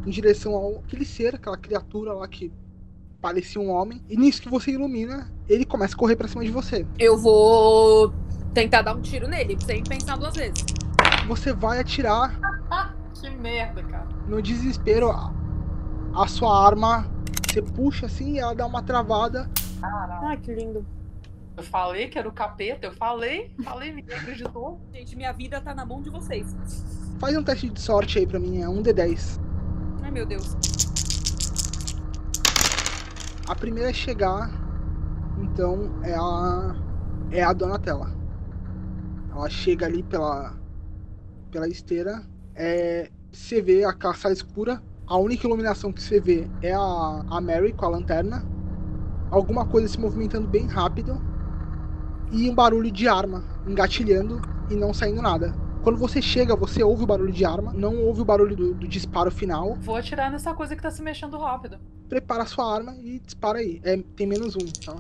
em 0.07 0.11
direção 0.11 0.55
ao 0.55 0.78
aquele 0.78 1.05
ser, 1.05 1.34
aquela 1.34 1.57
criatura 1.57 2.12
lá 2.14 2.26
que 2.28 2.53
parecia 3.20 3.61
um 3.61 3.70
homem. 3.70 4.03
E 4.09 4.16
nisso 4.16 4.43
que 4.43 4.49
você 4.49 4.72
ilumina, 4.72 5.30
ele 5.49 5.64
começa 5.66 5.95
a 5.95 5.99
correr 5.99 6.16
pra 6.16 6.28
cima 6.28 6.45
de 6.45 6.51
você. 6.51 6.86
Eu 6.99 7.18
vou 7.18 8.14
tentar 8.55 8.82
dar 8.82 8.94
um 8.94 9.01
tiro 9.01 9.28
nele, 9.28 9.57
sem 9.64 9.82
pensar 9.82 10.16
duas 10.16 10.34
vezes. 10.34 10.64
Você 11.26 11.53
vai 11.53 11.80
atirar 11.80 12.38
que 13.14 13.30
merda, 13.30 13.82
cara. 13.82 14.09
no 14.26 14.40
desespero. 14.40 15.11
A, 15.11 15.32
a 16.14 16.26
sua 16.26 16.66
arma, 16.66 17.07
você 17.46 17.62
puxa 17.62 18.07
assim 18.07 18.34
e 18.34 18.38
ela 18.38 18.55
dá 18.55 18.66
uma 18.66 18.82
travada. 18.82 19.48
Ai, 19.82 20.36
que 20.38 20.53
lindo. 20.53 20.84
Eu 21.57 21.62
falei 21.64 22.09
que 22.09 22.18
era 22.18 22.28
o 22.28 22.32
capeta, 22.32 22.86
eu 22.86 22.92
falei, 22.92 23.55
falei, 23.62 23.92
ninguém 23.92 24.16
acreditou. 24.16 24.80
Gente, 24.92 25.14
minha 25.14 25.32
vida 25.32 25.61
tá 25.61 25.74
na 25.74 25.84
mão 25.84 26.01
de 26.01 26.09
vocês. 26.09 26.57
Faz 27.18 27.36
um 27.36 27.42
teste 27.42 27.68
de 27.68 27.80
sorte 27.80 28.18
aí 28.18 28.26
pra 28.26 28.38
mim, 28.38 28.62
é 28.62 28.68
um 28.68 28.82
D10. 28.82 29.38
Ai, 30.03 30.11
meu 30.11 30.24
Deus. 30.24 30.57
A 33.46 33.55
primeira 33.55 33.90
a 33.90 33.92
chegar, 33.92 34.51
então, 35.38 35.90
é 36.03 36.14
a 36.14 36.76
é 37.30 37.42
a 37.42 37.53
Donatella. 37.53 38.19
Ela 39.41 39.51
chega 39.51 39.86
ali 39.86 40.03
pela 40.03 40.55
pela 41.51 41.68
esteira, 41.68 42.22
é, 42.55 43.11
você 43.32 43.61
vê 43.61 43.84
a 43.84 44.14
sala 44.14 44.32
escura. 44.32 44.82
A 45.07 45.16
única 45.16 45.47
iluminação 45.47 45.93
que 45.93 46.01
você 46.01 46.20
vê 46.20 46.49
é 46.62 46.72
a, 46.72 47.24
a 47.28 47.41
Mary 47.41 47.72
com 47.72 47.84
a 47.84 47.88
lanterna. 47.88 48.47
Alguma 49.30 49.66
coisa 49.66 49.88
se 49.88 49.99
movimentando 49.99 50.47
bem 50.47 50.66
rápido. 50.66 51.20
E 52.30 52.49
um 52.49 52.55
barulho 52.55 52.91
de 52.91 53.09
arma 53.09 53.43
engatilhando 53.66 54.41
e 54.70 54.76
não 54.76 54.95
saindo 54.95 55.20
nada. 55.20 55.53
Quando 55.82 55.99
você 55.99 56.22
chega, 56.22 56.55
você 56.55 56.82
ouve 56.82 57.03
o 57.03 57.07
barulho 57.07 57.32
de 57.32 57.45
arma, 57.45 57.72
não 57.72 57.97
ouve 58.05 58.20
o 58.20 58.24
barulho 58.24 58.55
do, 58.55 58.74
do 58.74 58.86
disparo 58.86 59.30
final. 59.30 59.74
Vou 59.80 59.97
atirar 59.97 60.30
nessa 60.30 60.55
coisa 60.55 60.76
que 60.76 60.82
tá 60.82 60.91
se 60.91 61.03
mexendo 61.03 61.36
rápido. 61.38 61.78
Prepara 62.09 62.43
a 62.45 62.47
sua 62.47 62.72
arma 62.72 62.95
e 63.03 63.18
dispara 63.18 63.59
aí. 63.59 63.80
É, 63.82 63.97
tem 64.14 64.26
menos 64.26 64.55
um, 64.55 64.66
tá? 64.84 64.95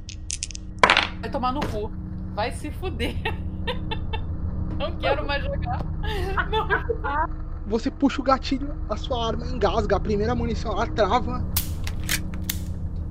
Vai 1.20 1.30
tomar 1.30 1.52
no 1.52 1.60
cu. 1.60 1.90
Vai 2.34 2.50
se 2.50 2.70
fuder. 2.70 3.14
Não 4.80 4.96
quero 4.96 5.26
mais 5.26 5.44
jogar. 5.44 5.84
Não. 6.50 7.40
Você 7.66 7.90
puxa 7.90 8.20
o 8.20 8.24
gatilho, 8.24 8.74
a 8.88 8.96
sua 8.96 9.28
arma 9.28 9.46
engasga, 9.46 9.96
a 9.96 10.00
primeira 10.00 10.34
munição 10.34 10.72
ela 10.72 10.86
trava. 10.86 11.44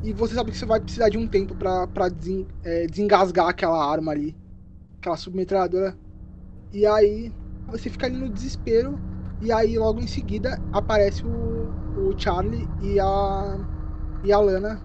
E 0.01 0.11
você 0.11 0.33
sabe 0.33 0.51
que 0.51 0.57
você 0.57 0.65
vai 0.65 0.79
precisar 0.79 1.09
de 1.09 1.17
um 1.17 1.27
tempo 1.27 1.53
pra, 1.53 1.85
pra 1.85 2.09
desen, 2.09 2.47
é, 2.63 2.87
desengasgar 2.87 3.47
aquela 3.47 3.79
arma 3.87 4.11
ali. 4.11 4.35
Aquela 4.97 5.15
submetralhadora. 5.15 5.95
E 6.73 6.87
aí 6.87 7.31
você 7.67 7.89
fica 7.89 8.07
ali 8.07 8.17
no 8.17 8.29
desespero. 8.29 8.99
E 9.39 9.51
aí 9.51 9.77
logo 9.77 10.01
em 10.01 10.07
seguida 10.07 10.59
aparece 10.73 11.23
o, 11.23 11.29
o 11.29 12.13
Charlie 12.17 12.67
e 12.81 12.99
a. 12.99 13.59
e 14.23 14.33
a 14.33 14.39
Lana. 14.39 14.81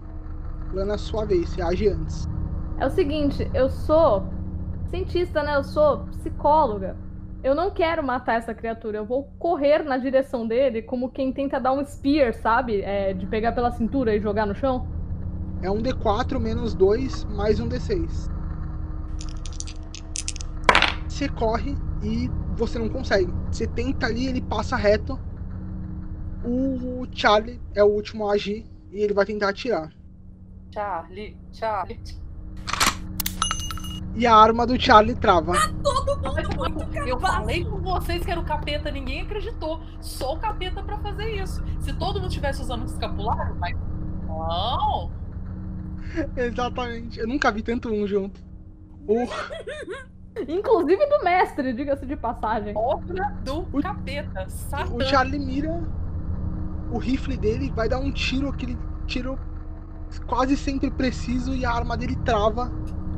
Lana, 0.73 0.99
sua 0.99 1.25
vez, 1.25 1.49
você 1.49 1.63
age 1.63 1.89
antes. 1.89 2.29
É 2.79 2.87
o 2.87 2.91
seguinte, 2.91 3.49
eu 3.55 3.71
sou 3.71 4.29
cientista, 4.95 5.43
né? 5.43 5.57
Eu 5.57 5.65
sou 5.65 6.07
psicóloga. 6.07 6.97
Eu 7.43 7.55
não 7.55 7.71
quero 7.71 8.03
matar 8.03 8.37
essa 8.37 8.55
criatura. 8.55 8.99
Eu 8.99 9.05
vou 9.05 9.25
correr 9.39 9.83
na 9.83 9.99
direção 9.99 10.47
dele 10.47 10.81
como 10.81 11.11
quem 11.11 11.33
tenta 11.33 11.59
dar 11.59 11.73
um 11.73 11.85
spear, 11.85 12.33
sabe? 12.35 12.81
É, 12.81 13.13
de 13.13 13.27
pegar 13.27 13.53
pela 13.53 13.73
cintura 13.73 14.15
e 14.15 14.21
jogar 14.21 14.47
no 14.47 14.55
chão. 14.55 14.87
É 15.63 15.71
um 15.71 15.79
D4 15.79 16.39
menos 16.39 16.75
2 16.75 17.25
mais 17.25 17.59
um 17.59 17.69
D6. 17.69 18.33
Você 21.09 21.29
corre 21.29 21.77
e 22.03 22.31
você 22.57 22.79
não 22.79 22.89
consegue. 22.89 23.33
Você 23.51 23.67
tenta 23.67 24.07
ali, 24.07 24.27
ele 24.27 24.41
passa 24.41 24.77
reto. 24.77 25.19
O 26.45 27.07
Charlie 27.13 27.61
é 27.75 27.83
o 27.83 27.89
último 27.89 28.29
a 28.29 28.35
agir 28.35 28.67
e 28.93 29.01
ele 29.01 29.15
vai 29.15 29.25
tentar 29.25 29.49
atirar. 29.49 29.91
Charlie, 30.73 31.37
Charlie. 31.53 32.24
E 34.15 34.27
a 34.27 34.35
arma 34.37 34.65
do 34.67 34.81
Charlie 34.81 35.15
trava. 35.17 35.53
Todo 35.83 36.17
Não, 36.23 36.33
mas 36.35 36.49
mundo 36.49 36.59
muito 36.71 36.97
eu 37.09 37.17
capaz. 37.19 37.35
falei 37.37 37.65
com 37.65 37.79
vocês 37.81 38.25
que 38.25 38.31
era 38.31 38.41
o 38.41 38.45
capeta, 38.45 38.91
ninguém 38.91 39.23
acreditou. 39.23 39.81
Só 40.01 40.35
o 40.35 40.39
capeta 40.39 40.83
pra 40.83 40.99
fazer 40.99 41.35
isso. 41.43 41.63
Se 41.81 41.93
todo 41.95 42.17
mundo 42.21 42.29
estivesse 42.29 42.63
usando 42.63 42.83
um 42.83 42.87
escapulário, 42.87 43.57
mas. 43.57 43.77
Não! 44.27 45.11
Exatamente. 46.37 47.19
Eu 47.19 47.27
nunca 47.27 47.51
vi 47.51 47.63
tanto 47.63 47.89
um 47.91 48.07
junto. 48.07 48.41
O, 49.09 49.17
Inclusive 50.49 51.07
do 51.07 51.25
mestre, 51.25 51.73
diga-se 51.73 52.07
de 52.07 52.17
passagem. 52.17 52.73
Obra 52.77 53.37
do 53.45 53.67
O- 53.73 53.83
capeta. 53.83 54.49
Satã. 54.49 54.93
o 54.95 55.01
Charlie 55.05 55.39
mira 55.39 55.83
o 56.91 56.99
rifle 56.99 57.37
dele, 57.37 57.73
vai 57.75 57.89
dar 57.89 57.99
um 57.99 58.13
tiro, 58.13 58.49
aquele 58.49 58.79
tiro 59.07 59.39
quase 60.27 60.57
sempre 60.57 60.91
preciso 60.91 61.55
e 61.55 61.65
a 61.65 61.73
arma 61.73 61.97
dele 61.97 62.17
trava. 62.25 62.71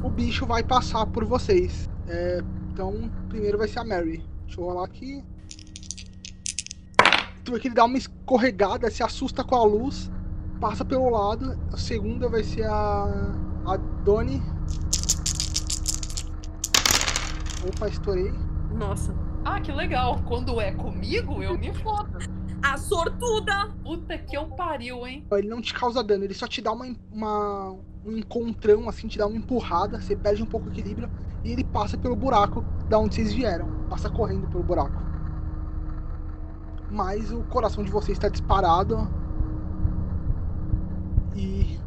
O 0.07 0.11
bicho 0.11 0.46
vai 0.46 0.62
passar 0.62 1.04
por 1.07 1.24
vocês. 1.24 1.90
É, 2.07 2.40
então, 2.70 3.11
primeiro 3.28 3.59
vai 3.59 3.66
ser 3.66 3.80
a 3.80 3.84
Mary. 3.84 4.24
Deixa 4.46 4.61
eu 4.61 4.64
rolar 4.64 4.84
aqui. 4.84 5.24
Tu 7.44 7.50
vê 7.52 7.59
que 7.59 7.66
ele 7.66 7.74
dá 7.74 7.84
uma 7.84 7.98
escorregada, 7.98 8.88
se 8.88 9.02
assusta 9.02 9.42
com 9.42 9.57
a 9.57 9.64
luz, 9.64 10.09
passa 10.61 10.84
pelo 10.84 11.11
lado. 11.11 11.59
A 11.72 11.76
segunda 11.76 12.28
vai 12.28 12.44
ser 12.44 12.66
a, 12.66 13.34
a 13.66 13.76
Donnie. 14.04 14.40
Opa, 17.68 17.88
estourei. 17.88 18.32
Nossa. 18.76 19.12
Ah, 19.44 19.61
que 19.61 19.72
legal. 19.72 20.22
Quando 20.24 20.61
é 20.61 20.70
comigo, 20.70 21.42
eu 21.42 21.59
me 21.59 21.74
fodo. 21.74 22.16
A 22.62 22.76
sortuda! 22.76 23.74
Puta 23.82 24.16
que 24.18 24.36
eu 24.36 24.46
pariu, 24.50 25.04
hein? 25.04 25.26
Ele 25.32 25.48
não 25.48 25.61
te 25.61 25.74
causa 25.74 26.02
dano, 26.02 26.22
ele 26.24 26.34
só 26.34 26.46
te 26.46 26.62
dá 26.62 26.70
uma, 26.72 26.86
uma- 27.12 27.76
um 28.07 28.16
encontrão, 28.16 28.88
assim, 28.88 29.09
te 29.09 29.18
dá 29.18 29.26
uma 29.26 29.36
empurrada, 29.36 30.00
você 30.00 30.14
perde 30.14 30.42
um 30.42 30.46
pouco 30.46 30.68
o 30.68 30.70
equilíbrio 30.70 31.11
e 31.42 31.50
ele 31.50 31.64
passa 31.64 31.98
pelo 31.98 32.14
buraco 32.14 32.64
da 32.88 32.98
onde 32.98 33.16
vocês 33.16 33.32
vieram. 33.32 33.66
Passa 33.90 34.09
correndo 34.09 34.46
pelo 34.46 34.62
buraco. 34.62 35.02
Mas 36.88 37.32
o 37.32 37.42
coração 37.44 37.82
de 37.82 37.90
vocês 37.90 38.16
está 38.16 38.28
disparado. 38.28 39.09
E 41.34 41.78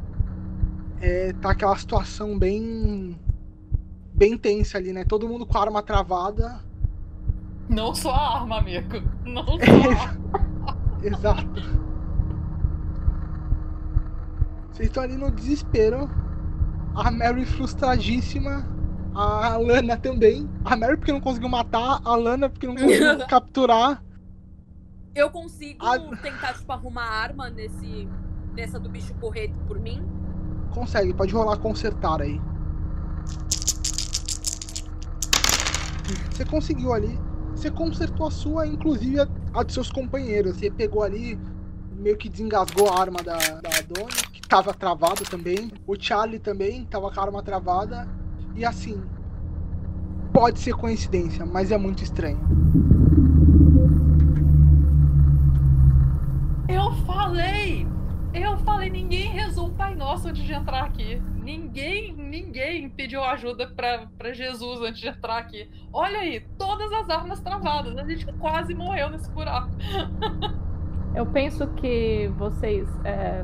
é, 1.00 1.32
tá 1.34 1.52
aquela 1.52 1.78
situação 1.78 2.38
bem. 2.38 3.18
bem 4.14 4.38
tensa 4.38 4.78
ali, 4.78 4.92
né? 4.92 5.06
Todo 5.06 5.28
mundo 5.28 5.46
com 5.46 5.58
a 5.58 5.62
arma 5.62 5.82
travada. 5.82 6.60
Não 7.70 7.96
só 7.96 8.12
a 8.12 8.40
arma, 8.40 8.58
amigo. 8.58 9.02
Não 9.24 9.46
só 9.58 9.90
a 9.90 10.02
arma. 10.02 11.00
Exato. 11.02 11.89
Vocês 14.80 14.88
estão 14.92 15.04
ali 15.04 15.18
no 15.18 15.30
desespero. 15.30 16.10
A 16.96 17.12
Mary 17.12 17.46
frustradíssima. 17.46 18.66
A 19.14 19.58
Lana 19.58 19.98
também. 19.98 20.50
A 20.64 20.74
Mary 20.78 20.96
porque 20.96 21.12
não 21.12 21.20
conseguiu 21.20 21.50
matar. 21.50 22.00
A 22.06 22.16
Lana 22.16 22.48
porque 22.50 22.66
não 22.66 22.76
conseguiu 22.78 23.18
capturar. 23.28 24.02
Eu 25.14 25.30
consigo 25.32 25.86
Ah. 25.86 26.00
tentar, 26.22 26.54
tipo, 26.54 26.72
arrumar 26.72 27.04
arma 27.04 27.50
nesse. 27.50 28.08
nessa 28.56 28.80
do 28.80 28.88
bicho 28.90 29.14
correr 29.16 29.54
por 29.68 29.78
mim? 29.78 30.02
Consegue, 30.72 31.14
pode 31.14 31.34
rolar 31.34 31.58
consertar 31.58 32.22
aí. 32.22 32.40
Você 36.32 36.46
conseguiu 36.46 36.94
ali. 36.94 37.20
Você 37.54 37.70
consertou 37.70 38.28
a 38.28 38.32
sua, 38.32 38.66
inclusive 38.66 39.20
a, 39.20 39.28
a 39.56 39.62
dos 39.62 39.74
seus 39.74 39.92
companheiros. 39.92 40.56
Você 40.56 40.72
pegou 40.72 41.04
ali, 41.04 41.38
meio 41.98 42.16
que 42.16 42.30
desengasgou 42.30 42.90
a 42.90 42.98
arma 43.02 43.22
da, 43.22 43.36
da 43.38 43.70
Dona, 43.90 44.08
que 44.32 44.39
tava 44.50 44.74
travada 44.74 45.24
também. 45.24 45.72
O 45.86 45.96
Charlie 45.98 46.40
também 46.40 46.84
tava 46.86 47.12
com 47.12 47.20
a 47.20 47.24
arma 47.24 47.44
travada. 47.44 48.10
E 48.56 48.66
assim, 48.66 49.02
pode 50.34 50.60
ser 50.60 50.74
coincidência, 50.74 51.46
mas 51.46 51.72
é 51.72 51.78
muito 51.78 52.04
estranho. 52.04 52.40
Eu 56.68 56.92
falei! 57.06 57.88
Eu 58.34 58.58
falei, 58.60 58.90
ninguém 58.90 59.32
rezou 59.32 59.68
o 59.68 59.72
Pai 59.72 59.96
Nosso 59.96 60.28
antes 60.28 60.44
de 60.44 60.54
entrar 60.54 60.84
aqui. 60.84 61.22
Ninguém, 61.42 62.14
ninguém 62.14 62.90
pediu 62.90 63.24
ajuda 63.24 63.68
pra, 63.68 64.08
pra 64.18 64.34
Jesus 64.34 64.82
antes 64.82 65.00
de 65.00 65.08
entrar 65.08 65.38
aqui. 65.38 65.70
Olha 65.94 66.20
aí, 66.20 66.42
todas 66.58 66.92
as 66.92 67.10
armas 67.10 67.40
travadas. 67.40 67.98
A 67.98 68.08
gente 68.08 68.26
quase 68.34 68.74
morreu 68.74 69.10
nesse 69.10 69.30
buraco. 69.32 69.70
Eu 71.16 71.26
penso 71.26 71.68
que 71.70 72.32
vocês 72.38 72.88
é, 73.04 73.44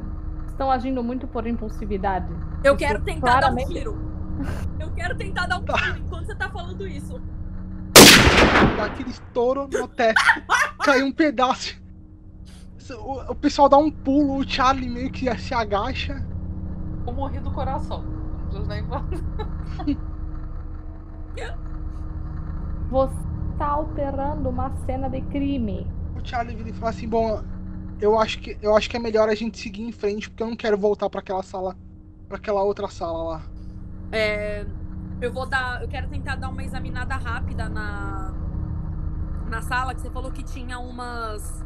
estão 0.56 0.72
agindo 0.72 1.03
muito 1.03 1.28
por 1.28 1.45
impulsividade. 1.45 2.32
Eu 2.64 2.74
Isso 2.76 2.80
quero 2.86 3.01
tentar 3.03 3.39
claramente- 3.39 3.74
dar 3.74 3.89
um 3.91 3.93
tiro. 3.93 4.06
Eu 4.80 4.91
quero 4.91 5.18
tentar 5.18 5.47
dar 5.47 5.60
um 5.60 5.66
tiro 5.66 5.97
enquanto 5.99 6.26
você 6.26 6.36
tá 6.36 6.49
falando 6.49 6.88
isso. 6.88 7.22
Dá 8.78 8.86
aquele 8.86 9.10
estouro 9.10 9.68
no 9.72 9.88
teto. 9.88 10.22
cai 10.84 11.03
um 11.03 11.12
pedaço. 11.12 11.78
O, 12.99 13.32
o 13.32 13.36
pessoal 13.36 13.68
dá 13.68 13.78
um 13.78 13.91
pulo, 13.91 14.38
o 14.38 14.47
Charlie 14.47 14.89
meio 14.89 15.12
que 15.12 15.34
se 15.38 15.53
agacha. 15.53 16.26
Eu 17.06 17.14
morri 17.14 17.39
do 17.39 17.51
coração. 17.51 18.03
Não 18.03 18.66
preciso 18.66 18.68
nem. 18.68 18.86
Você 22.89 23.16
está 23.53 23.68
alterando 23.68 24.49
uma 24.49 24.72
cena 24.86 25.10
de 25.10 25.22
crime. 25.22 25.88
O 26.16 26.26
Charlie 26.26 26.56
vira 26.56 26.70
e 26.70 26.74
fala 26.74 26.91
assim: 26.91 27.08
Bom, 27.08 27.43
eu 28.00 28.20
acho, 28.20 28.39
que, 28.39 28.58
eu 28.62 28.76
acho 28.76 28.89
que 28.89 28.98
é 28.98 29.00
melhor 29.00 29.30
a 29.30 29.36
gente 29.36 29.60
seguir 29.60 29.84
em 29.84 29.91
frente, 29.91 30.30
porque 30.30 30.43
eu 30.43 30.48
não 30.48 30.56
quero 30.56 30.78
voltar 30.78 31.10
pra 31.10 31.20
aquela 31.20 31.43
sala. 31.43 31.76
para 32.28 32.38
aquela 32.38 32.64
outra 32.64 32.88
sala 32.89 33.24
lá. 33.24 33.41
É, 34.12 34.66
eu 35.22 35.32
vou 35.32 35.46
dar. 35.46 35.82
Eu 35.82 35.88
quero 35.88 36.08
tentar 36.08 36.36
dar 36.36 36.50
uma 36.50 36.64
examinada 36.64 37.16
rápida 37.16 37.70
na. 37.70 38.34
Na 39.50 39.62
sala 39.62 39.93
que 39.93 40.02
você 40.02 40.10
falou 40.10 40.32
que 40.32 40.43
tinha 40.43 40.80
umas. 40.80 41.64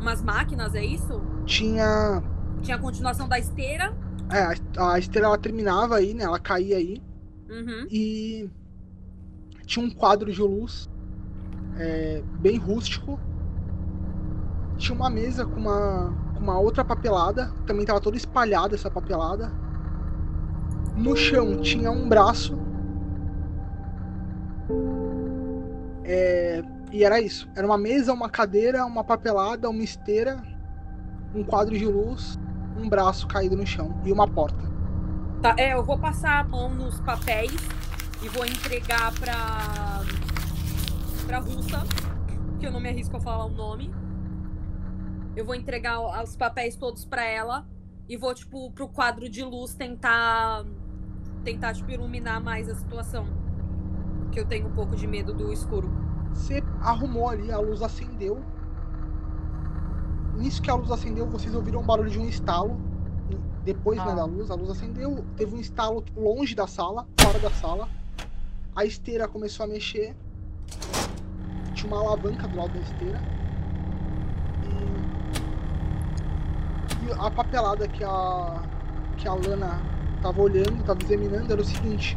Umas 0.00 0.22
máquinas, 0.22 0.74
é 0.74 0.84
isso? 0.84 1.22
Tinha. 1.44 2.22
Tinha 2.62 2.76
a 2.76 2.80
continuação 2.80 3.28
da 3.28 3.38
esteira. 3.38 3.96
É, 4.30 4.80
a, 4.80 4.92
a 4.92 4.98
esteira 4.98 5.26
ela 5.26 5.38
terminava 5.38 5.96
aí, 5.96 6.14
né? 6.14 6.24
Ela 6.24 6.38
caía 6.38 6.76
aí. 6.76 7.02
Uhum. 7.48 7.86
E 7.90 8.50
tinha 9.66 9.84
um 9.84 9.90
quadro 9.90 10.32
de 10.32 10.40
luz 10.40 10.88
é, 11.78 12.22
bem 12.40 12.56
rústico. 12.56 13.18
Tinha 14.82 14.96
uma 14.96 15.08
mesa 15.08 15.46
com 15.46 15.60
uma, 15.60 16.12
com 16.34 16.40
uma 16.40 16.58
outra 16.58 16.84
papelada. 16.84 17.52
Também 17.68 17.86
tava 17.86 18.00
toda 18.00 18.16
espalhada 18.16 18.74
essa 18.74 18.90
papelada. 18.90 19.52
No 20.96 21.14
chão 21.14 21.60
tinha 21.60 21.88
um 21.88 22.08
braço. 22.08 22.58
É, 26.02 26.64
e 26.90 27.04
era 27.04 27.20
isso. 27.20 27.48
Era 27.54 27.64
uma 27.64 27.78
mesa, 27.78 28.12
uma 28.12 28.28
cadeira, 28.28 28.84
uma 28.84 29.04
papelada, 29.04 29.70
uma 29.70 29.84
esteira, 29.84 30.42
um 31.32 31.44
quadro 31.44 31.78
de 31.78 31.86
luz, 31.86 32.36
um 32.76 32.88
braço 32.88 33.28
caído 33.28 33.56
no 33.56 33.64
chão 33.64 34.00
e 34.04 34.10
uma 34.10 34.26
porta. 34.26 34.68
Tá, 35.40 35.54
é, 35.58 35.74
eu 35.74 35.84
vou 35.84 35.96
passar 35.96 36.40
a 36.40 36.44
mão 36.44 36.68
nos 36.68 37.00
papéis 37.02 37.54
e 38.20 38.28
vou 38.28 38.44
entregar 38.44 39.12
pra. 39.12 40.02
pra 41.24 41.38
russa, 41.38 41.86
que 42.58 42.66
eu 42.66 42.72
não 42.72 42.80
me 42.80 42.88
arrisco 42.88 43.16
a 43.16 43.20
falar 43.20 43.44
o 43.44 43.50
nome. 43.50 44.01
Eu 45.36 45.44
vou 45.44 45.54
entregar 45.54 46.00
os 46.22 46.36
papéis 46.36 46.76
todos 46.76 47.04
pra 47.04 47.24
ela 47.24 47.66
e 48.08 48.16
vou, 48.16 48.34
tipo, 48.34 48.70
pro 48.72 48.88
quadro 48.88 49.28
de 49.28 49.42
luz 49.42 49.74
tentar. 49.74 50.64
tentar, 51.44 51.74
tipo, 51.74 51.90
iluminar 51.90 52.42
mais 52.42 52.68
a 52.68 52.74
situação. 52.74 53.26
Que 54.30 54.40
eu 54.40 54.46
tenho 54.46 54.68
um 54.68 54.72
pouco 54.72 54.94
de 54.94 55.06
medo 55.06 55.32
do 55.32 55.52
escuro. 55.52 55.90
Você 56.34 56.62
arrumou 56.80 57.28
ali, 57.28 57.50
a 57.50 57.58
luz 57.58 57.82
acendeu. 57.82 58.42
Nisso 60.36 60.62
que 60.62 60.70
a 60.70 60.74
luz 60.74 60.90
acendeu, 60.90 61.28
vocês 61.28 61.54
ouviram 61.54 61.80
um 61.80 61.84
barulho 61.84 62.10
de 62.10 62.18
um 62.18 62.26
estalo. 62.26 62.80
Depois 63.64 63.98
né, 63.98 64.04
Ah. 64.10 64.14
da 64.14 64.24
luz, 64.24 64.50
a 64.50 64.54
luz 64.54 64.70
acendeu, 64.70 65.24
teve 65.36 65.54
um 65.54 65.60
estalo 65.60 66.02
tipo, 66.02 66.20
longe 66.20 66.54
da 66.54 66.66
sala, 66.66 67.06
fora 67.20 67.38
da 67.38 67.50
sala. 67.50 67.88
A 68.74 68.84
esteira 68.84 69.28
começou 69.28 69.64
a 69.64 69.68
mexer. 69.68 70.16
Tinha 71.74 71.92
uma 71.92 72.00
alavanca 72.02 72.48
do 72.48 72.56
lado 72.56 72.72
da 72.72 72.80
esteira. 72.80 73.20
E, 74.64 76.91
e 76.91 76.91
a 77.18 77.30
papelada 77.30 77.88
que 77.88 78.04
a 78.04 78.62
que 79.16 79.28
a 79.28 79.34
Lana 79.34 79.80
tava 80.20 80.40
olhando, 80.40 80.82
tava 80.84 81.02
examinando, 81.02 81.52
era 81.52 81.62
o 81.62 81.64
seguinte: 81.64 82.16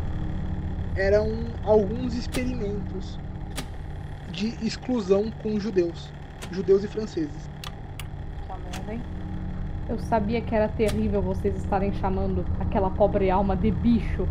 eram 0.95 1.45
alguns 1.63 2.15
experimentos 2.15 3.19
de 4.31 4.47
exclusão 4.65 5.31
com 5.43 5.59
judeus, 5.59 6.11
judeus 6.51 6.83
e 6.83 6.88
franceses. 6.88 7.49
Tá 8.47 8.57
merda, 8.57 8.93
hein? 8.93 9.01
Eu 9.88 9.99
sabia 9.99 10.41
que 10.41 10.55
era 10.55 10.67
terrível 10.67 11.21
vocês 11.21 11.55
estarem 11.57 11.93
chamando 11.93 12.43
aquela 12.59 12.89
pobre 12.89 13.29
alma 13.29 13.55
de 13.55 13.69
bicho. 13.69 14.27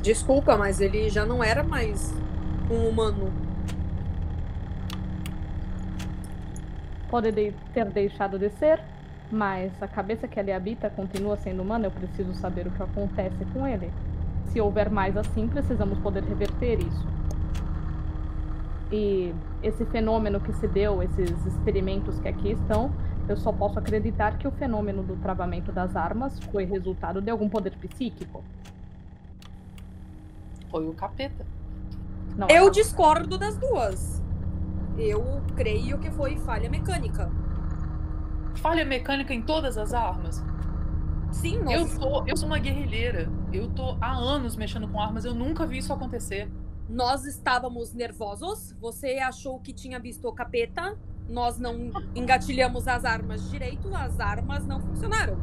Desculpa, 0.00 0.56
mas 0.56 0.80
ele 0.80 1.08
já 1.10 1.24
não 1.24 1.42
era 1.42 1.62
mais 1.62 2.14
um 2.70 2.88
humano. 2.88 3.43
Pode 7.14 7.30
de- 7.30 7.52
ter 7.72 7.84
deixado 7.92 8.36
de 8.40 8.50
ser, 8.50 8.82
mas 9.30 9.70
a 9.80 9.86
cabeça 9.86 10.26
que 10.26 10.40
ali 10.40 10.50
habita 10.50 10.90
continua 10.90 11.36
sendo 11.36 11.62
humana. 11.62 11.86
Eu 11.86 11.92
preciso 11.92 12.34
saber 12.34 12.66
o 12.66 12.72
que 12.72 12.82
acontece 12.82 13.44
com 13.52 13.64
ele. 13.64 13.88
Se 14.46 14.60
houver 14.60 14.90
mais 14.90 15.16
assim, 15.16 15.46
precisamos 15.46 15.96
poder 16.00 16.24
reverter 16.24 16.80
isso. 16.80 17.06
E 18.90 19.32
esse 19.62 19.84
fenômeno 19.84 20.40
que 20.40 20.52
se 20.54 20.66
deu, 20.66 21.04
esses 21.04 21.30
experimentos 21.46 22.18
que 22.18 22.26
aqui 22.26 22.50
estão, 22.50 22.90
eu 23.28 23.36
só 23.36 23.52
posso 23.52 23.78
acreditar 23.78 24.36
que 24.36 24.48
o 24.48 24.50
fenômeno 24.50 25.04
do 25.04 25.14
travamento 25.14 25.70
das 25.70 25.94
armas 25.94 26.36
foi 26.50 26.64
resultado 26.64 27.20
de 27.20 27.30
algum 27.30 27.48
poder 27.48 27.76
psíquico. 27.76 28.42
Foi 30.68 30.84
o 30.88 30.92
capeta. 30.94 31.46
Não, 32.36 32.48
Eu 32.48 32.64
não. 32.64 32.70
discordo 32.72 33.38
das 33.38 33.56
duas. 33.56 34.20
Eu 34.96 35.42
creio 35.56 35.98
que 35.98 36.10
foi 36.10 36.36
falha 36.36 36.68
mecânica. 36.70 37.30
Falha 38.56 38.84
mecânica 38.84 39.34
em 39.34 39.42
todas 39.42 39.76
as 39.76 39.92
armas. 39.92 40.42
Sim, 41.32 41.56
Eu 41.68 41.80
nós, 41.80 41.90
sou, 41.92 42.24
eu 42.26 42.36
sou 42.36 42.46
uma 42.46 42.58
guerrilheira. 42.58 43.28
Eu 43.52 43.68
tô 43.70 43.96
há 44.00 44.12
anos 44.14 44.56
mexendo 44.56 44.86
com 44.88 45.00
armas. 45.00 45.24
Eu 45.24 45.34
nunca 45.34 45.66
vi 45.66 45.78
isso 45.78 45.92
acontecer. 45.92 46.48
nós 46.88 47.24
estávamos 47.24 47.92
nervosos. 47.92 48.72
Você 48.80 49.18
achou 49.18 49.58
que 49.60 49.72
tinha 49.72 49.98
visto 49.98 50.28
o 50.28 50.32
capeta. 50.32 50.96
Nós 51.28 51.58
não 51.58 51.90
engatilhamos 52.14 52.86
as 52.86 53.04
armas 53.04 53.50
direito. 53.50 53.92
As 53.94 54.20
armas 54.20 54.64
não 54.66 54.80
funcionaram. 54.80 55.36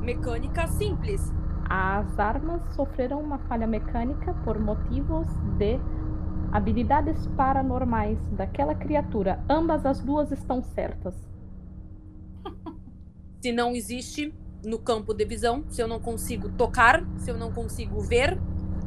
Mecânica 0.00 0.66
simples. 0.66 1.32
As 1.70 2.18
armas 2.18 2.62
sofreram 2.74 3.20
uma 3.20 3.38
falha 3.40 3.66
mecânica 3.66 4.32
por 4.42 4.58
motivos 4.58 5.26
de 5.58 5.78
habilidades 6.52 7.26
paranormais 7.36 8.18
daquela 8.32 8.74
criatura. 8.74 9.42
Ambas 9.48 9.84
as 9.84 10.00
duas 10.00 10.30
estão 10.32 10.62
certas. 10.62 11.14
Se 13.40 13.52
não 13.52 13.74
existe 13.74 14.34
no 14.64 14.78
campo 14.78 15.14
de 15.14 15.24
visão, 15.24 15.64
se 15.68 15.80
eu 15.80 15.86
não 15.86 16.00
consigo 16.00 16.48
tocar, 16.50 17.04
se 17.16 17.30
eu 17.30 17.38
não 17.38 17.52
consigo 17.52 18.00
ver, 18.00 18.36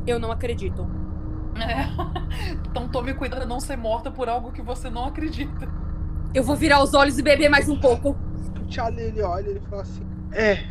eu 0.05 0.19
não 0.19 0.31
acredito. 0.31 0.85
É. 1.55 1.89
Então 2.71 2.87
tome 2.87 3.13
cuidado 3.13 3.39
pra 3.39 3.47
não 3.47 3.59
ser 3.59 3.75
morta 3.75 4.09
por 4.09 4.29
algo 4.29 4.53
que 4.53 4.61
você 4.61 4.89
não 4.89 5.05
acredita. 5.05 5.67
Eu 6.33 6.43
vou 6.43 6.55
virar 6.55 6.81
os 6.81 6.93
olhos 6.93 7.19
e 7.19 7.21
beber 7.21 7.49
mais 7.49 7.67
um 7.67 7.77
pouco. 7.77 8.11
O 8.11 8.71
Charlie 8.71 9.03
ele 9.03 9.21
olha 9.21 9.47
e 9.47 9.49
ele 9.51 9.59
fala 9.69 9.81
assim: 9.81 10.01
É, 10.31 10.63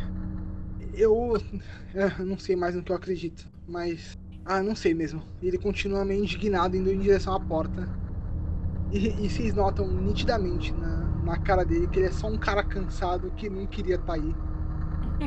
eu, 0.93 1.33
é, 1.93 2.23
não 2.23 2.37
sei 2.37 2.55
mais 2.55 2.75
no 2.75 2.81
que 2.81 2.91
eu 2.91 2.95
acredito, 2.95 3.47
mas. 3.67 4.17
Ah, 4.45 4.61
não 4.63 4.75
sei 4.75 4.93
mesmo. 4.93 5.27
Ele 5.41 5.57
continua 5.57 6.05
meio 6.05 6.23
indignado 6.23 6.75
indo 6.75 6.91
em 6.91 6.99
direção 6.99 7.33
à 7.33 7.39
porta. 7.39 7.91
E, 8.89 9.25
e 9.25 9.29
vocês 9.29 9.53
notam 9.55 9.87
nitidamente 9.87 10.75
na, 10.75 11.17
na 11.21 11.37
cara 11.37 11.65
dele 11.65 11.87
que 11.87 11.99
ele 11.99 12.07
é 12.07 12.11
só 12.11 12.27
um 12.27 12.37
cara 12.37 12.63
cansado 12.63 13.31
que 13.31 13.49
não 13.49 13.67
queria 13.67 13.95
estar 13.95 14.13
aí. 14.15 14.37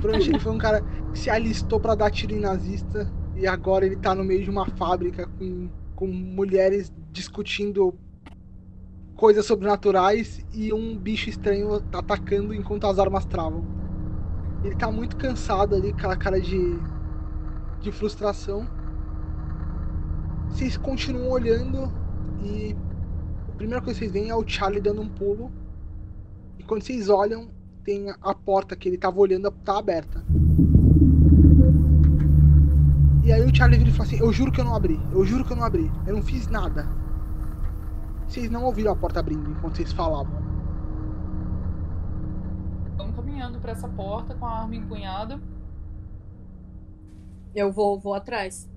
Provavelmente 0.01 0.31
ele 0.31 0.39
foi 0.41 0.53
um 0.53 0.59
cara 0.59 0.83
que 1.13 1.19
se 1.21 1.31
alistou 1.31 1.81
pra 1.81 1.95
dar 1.97 2.11
tiro 2.11 2.35
em 2.35 2.41
nazista 2.41 3.13
e 3.35 3.47
agora 3.47 3.87
ele 3.87 3.97
tá 3.97 4.15
no 4.15 4.25
meio 4.25 4.45
de 4.45 4.51
uma 4.51 4.67
fábrica 4.67 5.27
com, 5.29 5.71
com 5.95 6.07
mulheres 6.09 6.93
discutindo 6.97 8.01
coisas 9.15 9.47
sobrenaturais 9.47 10.41
e 10.53 10.73
um 10.73 10.99
bicho 10.99 11.29
estranho 11.31 11.75
atacando 11.93 12.55
enquanto 12.55 12.87
as 12.87 12.99
armas 12.99 13.27
travam. 13.27 13.67
Ele 14.63 14.77
tá 14.77 14.91
muito 14.93 15.17
cansado 15.17 15.75
ali, 15.77 15.93
com 15.93 15.99
aquela 15.99 16.17
cara 16.17 16.41
de, 16.41 16.87
de 17.81 17.93
frustração. 17.93 18.71
Vocês 20.55 20.77
continuam 20.77 21.31
olhando 21.31 21.93
e 22.41 22.77
a 23.49 23.57
primeira 23.57 23.83
coisa 23.83 23.99
que 23.99 24.05
vocês 24.07 24.13
veem 24.13 24.31
é 24.31 24.37
o 24.37 24.47
Charlie 24.47 24.81
dando 24.81 25.03
um 25.03 25.09
pulo. 25.09 25.51
E 26.57 26.63
quando 26.63 26.83
vocês 26.83 27.09
olham, 27.09 27.49
tem 27.83 28.09
a- 28.23 28.35
porta 28.35 28.77
que 28.77 28.89
ele 28.89 28.97
tava 28.97 29.19
olhando 29.19 29.51
tá 29.51 29.77
aberta. 29.79 30.25
E 33.25 33.33
aí 33.33 33.43
o 33.45 33.53
Charlie 33.55 33.79
vira 33.79 33.91
e 33.91 33.93
fala 33.93 34.05
assim: 34.09 34.21
Eu 34.21 34.33
juro 34.33 34.53
que 34.53 34.61
eu 34.61 34.65
não 34.65 34.77
abri, 34.77 34.99
eu 35.13 35.25
juro 35.25 35.45
que 35.45 35.53
eu 35.53 35.57
não 35.57 35.65
abri, 35.65 35.91
eu 36.07 36.15
não 36.15 36.23
fiz 36.23 36.47
nada. 36.47 36.87
Vocês 38.29 38.49
não 38.49 38.63
ouviram 38.65 38.93
a 38.93 38.97
porta 38.97 39.19
abrindo 39.19 39.51
enquanto 39.51 39.75
vocês 39.77 39.93
falavam. 39.93 40.41
Estamos 42.93 43.17
caminhando 43.17 43.59
pra 43.59 43.73
essa 43.73 43.89
porta 43.89 44.35
com 44.37 44.47
a 44.47 44.61
arma 44.61 44.77
empunhada. 44.77 45.41
Eu 47.55 47.73
vou, 47.73 47.99
vou 47.99 48.15
atrás. 48.15 48.69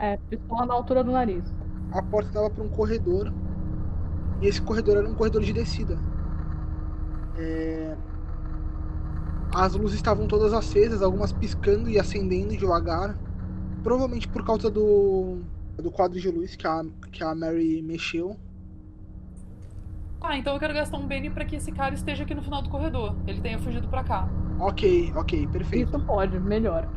É, 0.00 0.16
pistola 0.30 0.66
na 0.66 0.74
altura 0.74 1.04
do 1.04 1.12
nariz. 1.12 1.54
A 1.92 2.02
porta 2.02 2.32
dava 2.32 2.50
para 2.50 2.64
um 2.64 2.70
corredor. 2.70 3.32
E 4.40 4.46
esse 4.48 4.62
corredor 4.62 4.98
era 4.98 5.08
um 5.08 5.14
corredor 5.14 5.42
de 5.44 5.52
descida. 5.52 6.04
É, 7.34 7.98
As 9.52 9.74
luzes 9.74 9.96
estavam 9.96 10.26
todas 10.28 10.52
acesas, 10.52 11.02
algumas 11.02 11.32
piscando 11.32 11.88
e 11.90 11.98
acendendo 11.98 12.56
devagar. 12.56 13.20
Provavelmente 13.82 14.28
por 14.28 14.44
causa 14.44 14.70
do, 14.70 15.46
do 15.78 15.90
quadro 15.92 16.20
de 16.20 16.30
luz 16.30 16.56
que 16.56 16.66
a, 16.66 16.84
que 17.12 17.24
a 17.24 17.34
Mary 17.34 17.82
mexeu. 17.82 18.40
Ah, 20.20 20.36
então 20.38 20.54
eu 20.54 20.60
quero 20.60 20.74
gastar 20.74 20.98
um 20.98 21.06
Bane 21.08 21.30
pra 21.30 21.44
que 21.44 21.56
esse 21.56 21.72
cara 21.72 21.94
esteja 21.94 22.24
aqui 22.24 22.34
no 22.34 22.42
final 22.42 22.62
do 22.62 22.68
corredor. 22.70 23.16
Ele 23.26 23.40
tenha 23.40 23.58
fugido 23.58 23.88
pra 23.88 24.04
cá. 24.04 24.36
Ok, 24.58 25.12
ok, 25.16 25.46
perfeito. 25.48 25.96
Isso 25.96 26.00
pode, 26.06 26.38
melhor. 26.38 26.88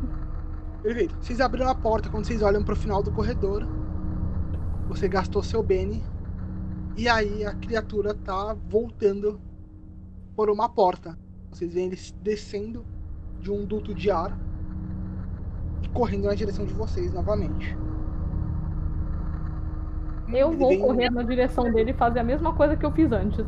Perfeito. 0.84 1.16
Vocês 1.20 1.40
abriram 1.40 1.68
a 1.68 1.74
porta 1.74 2.10
quando 2.10 2.26
vocês 2.26 2.42
olham 2.42 2.62
pro 2.62 2.76
final 2.76 3.02
do 3.02 3.10
corredor. 3.10 3.66
Você 4.86 5.08
gastou 5.08 5.42
seu 5.42 5.62
Bene. 5.62 6.04
E 6.96 7.08
aí 7.08 7.44
a 7.44 7.54
criatura 7.54 8.14
tá 8.14 8.54
voltando 8.68 9.40
por 10.36 10.50
uma 10.50 10.68
porta. 10.68 11.18
Vocês 11.50 11.72
veem 11.74 11.86
ele 11.86 11.98
descendo 12.22 12.84
de 13.40 13.50
um 13.50 13.64
duto 13.64 13.94
de 13.94 14.10
ar 14.10 14.38
e 15.82 15.88
correndo 15.88 16.26
na 16.26 16.34
direção 16.34 16.66
de 16.66 16.74
vocês 16.74 17.12
novamente. 17.12 17.76
Eu 20.28 20.48
Ele 20.48 20.56
vou 20.56 20.68
vem- 20.68 20.80
correr 20.80 21.10
na 21.10 21.22
direção 21.22 21.72
dele 21.72 21.92
e 21.92 21.94
fazer 21.94 22.18
a 22.20 22.24
mesma 22.24 22.52
coisa 22.54 22.76
que 22.76 22.84
eu 22.84 22.92
fiz 22.92 23.10
antes. 23.10 23.44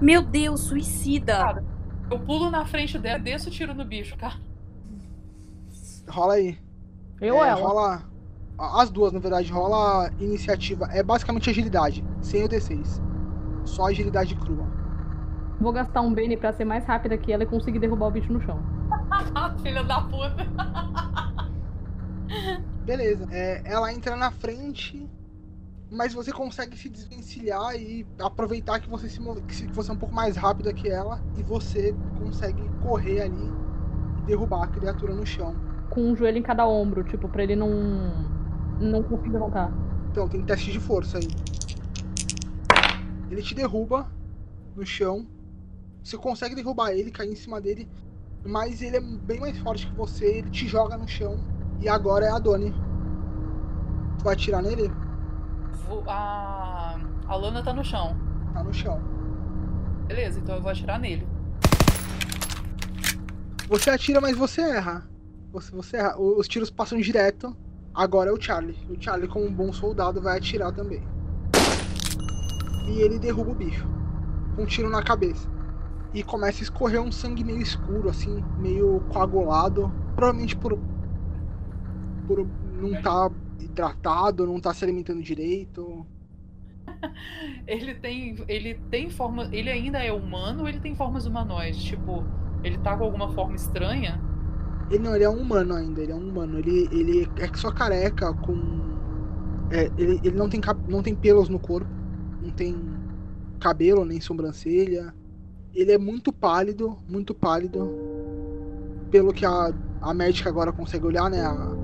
Meu 0.00 0.22
Deus, 0.22 0.60
suicida. 0.60 1.36
Cara, 1.36 1.64
eu 2.10 2.18
pulo 2.20 2.50
na 2.50 2.64
frente 2.64 2.98
dela 2.98 3.18
e 3.18 3.22
desço 3.22 3.48
o 3.48 3.52
tiro 3.52 3.74
no 3.74 3.84
bicho, 3.84 4.16
cara. 4.16 4.34
Rola 6.08 6.34
aí. 6.34 6.58
Eu 7.20 7.36
ou 7.36 7.44
É, 7.44 7.48
ela? 7.48 7.60
Rola. 7.60 8.10
As 8.58 8.90
duas, 8.90 9.12
na 9.12 9.18
verdade, 9.20 9.50
rola 9.52 10.12
iniciativa. 10.18 10.86
É 10.90 11.02
basicamente 11.02 11.50
agilidade, 11.50 12.06
sem 12.20 12.44
o 12.44 12.48
D6. 12.48 13.02
Só 13.64 13.86
agilidade 13.86 14.36
crua. 14.36 14.72
Vou 15.58 15.72
gastar 15.72 16.00
um 16.00 16.14
Bane 16.14 16.36
pra 16.36 16.52
ser 16.52 16.64
mais 16.64 16.84
rápida 16.84 17.18
que 17.18 17.32
ela 17.32 17.42
e 17.42 17.46
conseguir 17.46 17.78
derrubar 17.80 18.06
o 18.06 18.10
bicho 18.12 18.32
no 18.32 18.40
chão. 18.40 18.64
Filha 19.62 19.82
da 19.84 20.00
puta. 20.02 20.46
Beleza. 22.82 23.26
É, 23.30 23.62
ela 23.64 23.92
entra 23.92 24.14
na 24.16 24.30
frente, 24.30 25.10
mas 25.90 26.14
você 26.14 26.32
consegue 26.32 26.76
se 26.76 26.90
desvencilhar 26.90 27.76
e 27.76 28.08
aproveitar 28.18 28.80
que 28.80 28.90
você 28.90 29.08
se 29.10 29.20
move, 29.20 29.42
que 29.42 29.54
se- 29.56 29.68
que 29.68 29.74
você 29.76 29.90
é 29.90 29.94
um 29.94 29.98
pouco 29.98 30.14
mais 30.14 30.36
rápida 30.36 30.74
que 30.74 30.88
ela 30.90 31.24
e 31.34 31.42
você 31.42 31.98
consegue 32.14 32.70
correr 32.78 33.20
ali 33.22 33.58
e 34.16 34.22
derrubar 34.22 34.64
a 34.64 34.68
criatura 34.68 35.14
no 35.14 35.26
chão. 35.26 35.62
Com 35.94 36.00
um 36.10 36.16
joelho 36.16 36.38
em 36.38 36.42
cada 36.42 36.66
ombro, 36.66 37.04
tipo, 37.04 37.28
pra 37.28 37.42
ele 37.42 37.54
não. 37.56 37.70
não 38.80 39.02
conseguir 39.02 39.30
levantar. 39.30 39.72
Então 40.10 40.28
tem 40.28 40.42
teste 40.42 40.72
de 40.72 40.80
força 40.80 41.18
aí. 41.18 41.28
Ele 43.30 43.42
te 43.42 43.54
derruba 43.54 44.06
no 44.76 44.84
chão. 44.84 45.26
Você 46.02 46.16
consegue 46.18 46.54
derrubar 46.54 46.90
ele, 46.92 47.10
cair 47.10 47.32
em 47.32 47.36
cima 47.36 47.60
dele, 47.60 47.88
mas 48.44 48.82
ele 48.82 48.96
é 48.96 49.00
bem 49.00 49.40
mais 49.40 49.56
forte 49.58 49.86
que 49.86 49.94
você. 49.94 50.26
Ele 50.38 50.50
te 50.50 50.66
joga 50.68 50.96
no 50.98 51.08
chão 51.08 51.38
e 51.80 51.88
agora 51.88 52.26
é 52.26 52.30
a 52.30 52.38
Doni. 52.38 52.72
Tu 54.18 54.24
vai 54.24 54.34
atirar 54.34 54.62
nele? 54.62 54.92
Vou- 55.88 56.04
A... 56.06 57.00
a 57.26 57.36
Lana 57.36 57.62
tá 57.62 57.72
no 57.72 57.84
chão. 57.84 58.16
Tá 58.52 58.62
no 58.62 58.72
chão. 58.74 59.00
Beleza, 60.06 60.38
então 60.40 60.56
eu 60.56 60.62
vou 60.62 60.70
atirar 60.70 60.98
nele. 60.98 61.26
Você 63.68 63.90
atira, 63.90 64.20
mas 64.20 64.36
você 64.36 64.60
erra. 64.60 65.08
Você, 65.54 65.70
você 65.70 65.98
Os 66.18 66.48
tiros 66.48 66.68
passam 66.68 67.00
direto. 67.00 67.56
Agora 67.94 68.28
é 68.28 68.32
o 68.32 68.40
Charlie. 68.40 68.76
O 68.90 69.00
Charlie, 69.00 69.28
como 69.28 69.46
um 69.46 69.52
bom 69.52 69.72
soldado, 69.72 70.20
vai 70.20 70.36
atirar 70.36 70.72
também. 70.72 71.00
E 72.88 73.00
ele 73.00 73.20
derruba 73.20 73.52
o 73.52 73.54
bicho. 73.54 73.86
Com 74.56 74.62
um 74.62 74.66
tiro 74.66 74.90
na 74.90 75.00
cabeça. 75.00 75.48
E 76.12 76.24
começa 76.24 76.60
a 76.60 76.64
escorrer 76.64 77.00
um 77.00 77.12
sangue 77.12 77.44
meio 77.44 77.60
escuro, 77.60 78.08
assim, 78.08 78.44
meio 78.58 79.00
coagulado. 79.12 79.92
Provavelmente 80.16 80.56
por. 80.56 80.76
Por 82.26 82.48
não 82.80 82.94
estar 82.94 83.30
hidratado, 83.60 84.46
não 84.46 84.56
estar 84.56 84.74
se 84.74 84.84
alimentando 84.84 85.22
direito. 85.22 86.04
Ele 87.64 87.94
tem. 87.94 88.44
Ele 88.48 88.74
tem 88.90 89.08
forma. 89.08 89.48
Ele 89.52 89.70
ainda 89.70 90.02
é 90.02 90.12
humano 90.12 90.62
ou 90.62 90.68
ele 90.68 90.80
tem 90.80 90.96
formas 90.96 91.26
humanoides? 91.26 91.82
Tipo, 91.82 92.24
ele 92.64 92.78
tá 92.78 92.96
com 92.96 93.04
alguma 93.04 93.32
forma 93.32 93.54
estranha? 93.54 94.33
Ele 94.94 95.02
não, 95.02 95.14
ele 95.14 95.24
é 95.24 95.30
um 95.30 95.40
humano 95.40 95.74
ainda, 95.74 96.02
ele 96.02 96.12
é 96.12 96.14
um 96.16 96.28
humano. 96.28 96.58
Ele, 96.58 96.88
ele 96.92 97.32
é 97.36 97.48
só 97.56 97.70
careca, 97.70 98.32
com. 98.34 98.56
é, 99.70 99.92
ele, 99.96 100.20
ele 100.24 100.36
não 100.36 100.48
tem, 100.48 100.60
cap- 100.60 100.82
não 100.88 101.02
tem 101.02 101.14
pelos 101.16 101.48
no 101.48 101.60
corpo, 101.60 101.90
não 102.40 102.50
tem 102.52 103.00
cabelo 103.60 104.04
nem 104.04 104.20
sobrancelha. 104.20 105.14
Ele 105.72 105.92
é 105.92 105.98
muito 105.98 106.32
pálido, 106.32 107.02
muito 107.08 107.34
pálido. 107.34 107.96
Pelo 109.10 109.32
que 109.32 109.46
a, 109.46 109.72
a 110.00 110.14
médica 110.14 110.48
agora 110.48 110.72
consegue 110.72 111.06
olhar, 111.06 111.30
né? 111.30 111.40
A 111.42 111.78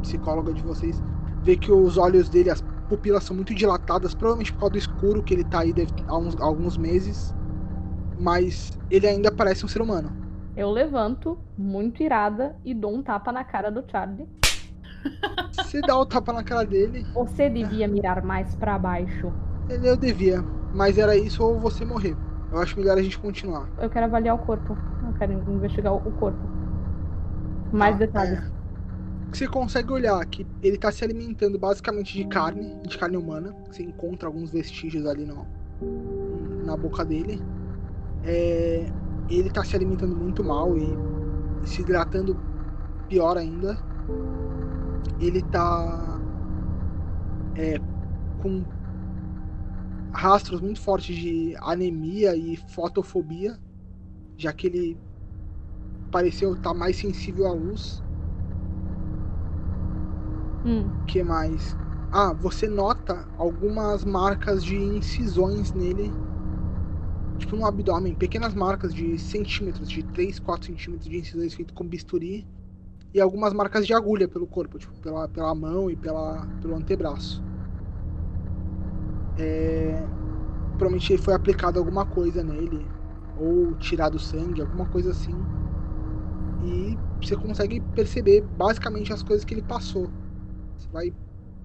psicóloga 0.00 0.52
de 0.52 0.62
vocês, 0.62 1.02
vê 1.40 1.56
que 1.56 1.70
os 1.72 1.96
olhos 1.96 2.28
dele, 2.28 2.50
as 2.50 2.62
pupilas 2.88 3.24
são 3.24 3.34
muito 3.36 3.54
dilatadas, 3.54 4.14
provavelmente 4.14 4.52
por 4.52 4.58
causa 4.60 4.72
do 4.72 4.78
escuro 4.78 5.22
que 5.22 5.32
ele 5.34 5.44
tá 5.44 5.60
aí 5.60 5.72
há 6.06 6.18
uns, 6.18 6.36
alguns 6.40 6.76
meses. 6.76 7.34
Mas 8.16 8.72
ele 8.90 9.06
ainda 9.08 9.32
parece 9.32 9.64
um 9.66 9.68
ser 9.68 9.82
humano. 9.82 10.16
Eu 10.56 10.70
levanto, 10.70 11.38
muito 11.56 12.02
irada, 12.02 12.54
e 12.64 12.74
dou 12.74 12.94
um 12.94 13.02
tapa 13.02 13.32
na 13.32 13.44
cara 13.44 13.70
do 13.70 13.82
Charlie. 13.90 14.28
Você 15.52 15.80
dá 15.80 15.96
o 15.98 16.06
tapa 16.06 16.32
na 16.32 16.44
cara 16.44 16.64
dele, 16.64 17.04
Você 17.14 17.48
devia 17.48 17.88
mirar 17.88 18.22
mais 18.24 18.54
pra 18.54 18.78
baixo. 18.78 19.32
Ele 19.68 19.88
eu 19.88 19.96
devia, 19.96 20.42
mas 20.74 20.98
era 20.98 21.16
isso 21.16 21.42
ou 21.42 21.58
você 21.58 21.84
morrer. 21.84 22.16
Eu 22.52 22.58
acho 22.58 22.78
melhor 22.78 22.98
a 22.98 23.02
gente 23.02 23.18
continuar. 23.18 23.66
Eu 23.80 23.88
quero 23.88 24.06
avaliar 24.06 24.34
o 24.34 24.38
corpo. 24.38 24.76
Eu 25.06 25.14
quero 25.18 25.32
investigar 25.32 25.94
o 25.94 26.12
corpo. 26.12 26.38
Mais 27.72 27.96
Tá, 27.96 27.98
detalhes. 28.06 28.38
é. 28.38 28.62
Você 29.32 29.48
consegue 29.48 29.90
olhar 29.90 30.24
que 30.26 30.46
ele 30.62 30.76
tá 30.76 30.92
se 30.92 31.02
alimentando 31.02 31.58
basicamente 31.58 32.12
de 32.12 32.24
carne, 32.26 32.78
de 32.86 32.98
carne 32.98 33.16
humana. 33.16 33.54
Você 33.66 33.82
encontra 33.82 34.28
alguns 34.28 34.50
vestígios 34.50 35.06
ali 35.06 35.24
no, 35.24 35.46
na 36.64 36.76
boca 36.76 37.04
dele. 37.04 37.40
É, 38.22 38.92
ele 39.28 39.50
tá 39.50 39.64
se 39.64 39.76
alimentando 39.76 40.14
muito 40.16 40.44
mal 40.44 40.76
e, 40.76 40.94
e 41.62 41.66
se 41.66 41.82
hidratando 41.82 42.40
pior 43.08 43.36
ainda. 43.36 43.78
Ele 45.18 45.40
tá 45.42 46.20
é, 47.56 47.78
com 48.38 48.66
rastros 50.14 50.60
muito 50.60 50.80
fortes 50.80 51.16
de 51.16 51.54
anemia 51.60 52.36
e 52.36 52.56
fotofobia, 52.56 53.58
já 54.38 54.52
que 54.52 54.66
ele 54.66 55.00
pareceu 56.10 56.54
estar 56.54 56.74
mais 56.74 56.96
sensível 56.96 57.46
à 57.46 57.52
luz. 57.52 58.02
Hum, 60.64 60.92
que 61.06 61.22
mais? 61.22 61.76
Ah, 62.10 62.32
você 62.32 62.68
nota 62.68 63.28
algumas 63.36 64.04
marcas 64.04 64.62
de 64.64 64.76
incisões 64.76 65.72
nele. 65.72 66.14
Tipo 67.42 67.56
no 67.56 67.66
abdômen, 67.66 68.14
pequenas 68.14 68.54
marcas 68.54 68.94
de 68.94 69.18
centímetros, 69.18 69.88
de 69.90 70.04
3, 70.04 70.38
4 70.38 70.66
centímetros 70.68 71.10
de 71.10 71.18
incisões 71.18 71.52
feitas 71.54 71.74
com 71.74 71.84
bisturi. 71.86 72.46
E 73.12 73.20
algumas 73.20 73.52
marcas 73.52 73.84
de 73.86 73.92
agulha 73.92 74.28
pelo 74.28 74.46
corpo, 74.46 74.78
tipo, 74.78 74.94
pela, 75.00 75.28
pela 75.28 75.54
mão 75.54 75.90
e 75.90 75.96
pela, 75.96 76.46
pelo 76.60 76.76
antebraço. 76.76 77.44
É, 79.36 80.12
provavelmente 80.78 81.18
foi 81.18 81.34
aplicado 81.34 81.78
alguma 81.78 82.06
coisa 82.06 82.44
nele. 82.44 82.94
Ou 83.34 83.74
tirado 83.76 84.18
sangue, 84.20 84.60
alguma 84.60 84.86
coisa 84.86 85.10
assim. 85.10 85.48
E 86.60 87.02
você 87.20 87.36
consegue 87.36 87.80
perceber 87.80 88.42
basicamente 88.42 89.12
as 89.12 89.22
coisas 89.22 89.44
que 89.44 89.54
ele 89.54 89.62
passou. 89.62 90.14
Você 90.76 90.88
vai 90.90 91.14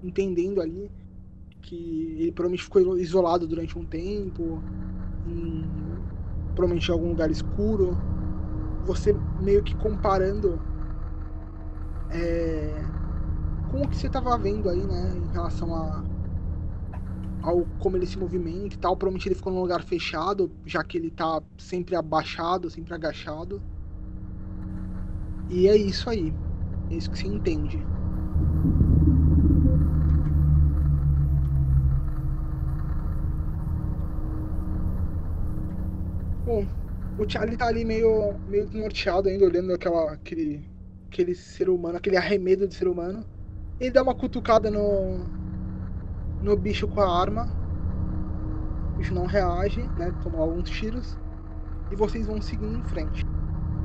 entendendo 0.02 0.60
ali 0.60 0.92
que 1.62 1.76
ele 2.20 2.32
provavelmente 2.32 2.64
ficou 2.64 2.98
isolado 2.98 3.46
durante 3.46 3.78
um 3.78 3.86
tempo, 3.86 4.66
em, 5.28 5.64
provavelmente 6.54 6.88
em 6.88 6.92
algum 6.92 7.08
lugar 7.10 7.30
escuro. 7.30 7.96
Você 8.84 9.14
meio 9.40 9.62
que 9.62 9.74
comparando 9.76 10.58
é, 12.10 12.82
com 13.70 13.82
o 13.82 13.88
que 13.88 13.96
você 13.96 14.06
estava 14.06 14.36
vendo 14.38 14.68
aí, 14.68 14.80
né, 14.86 15.12
em 15.16 15.32
relação 15.32 15.74
a 15.74 16.02
ao 17.42 17.64
como 17.78 17.96
ele 17.96 18.06
se 18.06 18.18
movimenta 18.18 18.74
e 18.74 18.78
tal. 18.78 18.96
Provavelmente 18.96 19.28
ele 19.28 19.34
ficou 19.34 19.52
num 19.52 19.60
lugar 19.60 19.82
fechado, 19.82 20.50
já 20.66 20.82
que 20.82 20.98
ele 20.98 21.10
tá 21.10 21.42
sempre 21.56 21.96
abaixado, 21.96 22.70
sempre 22.70 22.94
agachado. 22.94 23.60
E 25.50 25.68
é 25.68 25.76
isso 25.76 26.10
aí. 26.10 26.32
É 26.90 26.94
isso 26.94 27.10
que 27.10 27.18
você 27.18 27.28
entende. 27.28 27.78
O 37.18 37.28
Charlie 37.28 37.58
tá 37.58 37.66
ali 37.66 37.84
meio, 37.84 38.34
meio 38.48 38.64
desnorteado 38.64 39.28
ainda, 39.28 39.44
olhando 39.44 39.74
aquela, 39.74 40.12
aquele, 40.12 40.64
aquele 41.08 41.34
ser 41.34 41.68
humano, 41.68 41.98
aquele 41.98 42.16
arremedo 42.16 42.66
de 42.66 42.74
ser 42.74 42.88
humano. 42.88 43.22
Ele 43.78 43.90
dá 43.90 44.02
uma 44.02 44.14
cutucada 44.14 44.70
no, 44.70 45.18
no 46.42 46.56
bicho 46.56 46.88
com 46.88 47.00
a 47.02 47.20
arma. 47.20 47.46
O 48.94 48.98
bicho 48.98 49.12
não 49.12 49.26
reage, 49.26 49.82
né? 49.98 50.10
Tomou 50.22 50.40
alguns 50.40 50.70
tiros. 50.70 51.18
E 51.92 51.96
vocês 51.96 52.26
vão 52.26 52.40
seguindo 52.40 52.78
em 52.78 52.84
frente. 52.84 53.22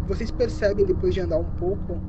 Vocês 0.07 0.31
percebem, 0.31 0.85
depois 0.85 1.13
de 1.13 1.19
andar 1.19 1.39
um 1.39 1.57
pouco, 1.57 1.99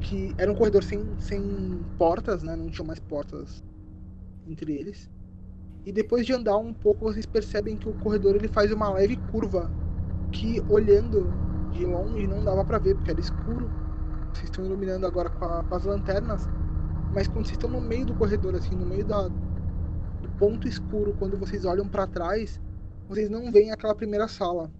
que 0.00 0.34
era 0.38 0.50
um 0.50 0.56
corredor 0.56 0.82
sem, 0.82 1.06
sem 1.20 1.80
portas, 1.96 2.42
né? 2.42 2.56
Não 2.56 2.68
tinha 2.68 2.84
mais 2.84 2.98
portas 2.98 3.62
entre 4.48 4.72
eles. 4.72 5.08
E 5.86 5.92
depois 5.92 6.26
de 6.26 6.32
andar 6.32 6.56
um 6.56 6.74
pouco, 6.74 7.04
vocês 7.04 7.26
percebem 7.26 7.76
que 7.76 7.88
o 7.88 7.94
corredor 7.94 8.34
ele 8.34 8.48
faz 8.48 8.72
uma 8.72 8.90
leve 8.92 9.16
curva 9.30 9.70
que 10.34 10.60
olhando 10.68 11.32
de 11.70 11.86
longe 11.86 12.26
não 12.28 12.44
dava 12.44 12.64
pra 12.66 12.78
ver, 12.78 12.96
porque 12.96 13.12
era 13.12 13.20
escuro. 13.20 13.68
Vocês 14.32 14.46
estão 14.50 14.64
iluminando 14.66 15.06
agora 15.06 15.30
com, 15.30 15.44
a- 15.44 15.64
com 15.64 15.74
as 15.76 15.84
lanternas, 15.84 16.50
mas 17.14 17.28
quando 17.28 17.46
vocês 17.46 17.56
estão 17.56 17.70
no 17.70 17.80
meio 17.80 18.06
do 18.06 18.14
corredor, 18.16 18.54
assim, 18.56 18.76
no 18.76 18.86
meio 18.86 19.06
da, 19.06 19.28
do 19.28 20.30
ponto 20.38 20.68
escuro, 20.68 21.14
quando 21.18 21.38
vocês 21.38 21.64
olham 21.64 21.88
pra 21.88 22.06
trás, 22.06 22.60
vocês 23.08 23.30
não 23.30 23.52
veem 23.52 23.72
aquela 23.72 23.94
primeira 23.94 24.28
sala. 24.28 24.72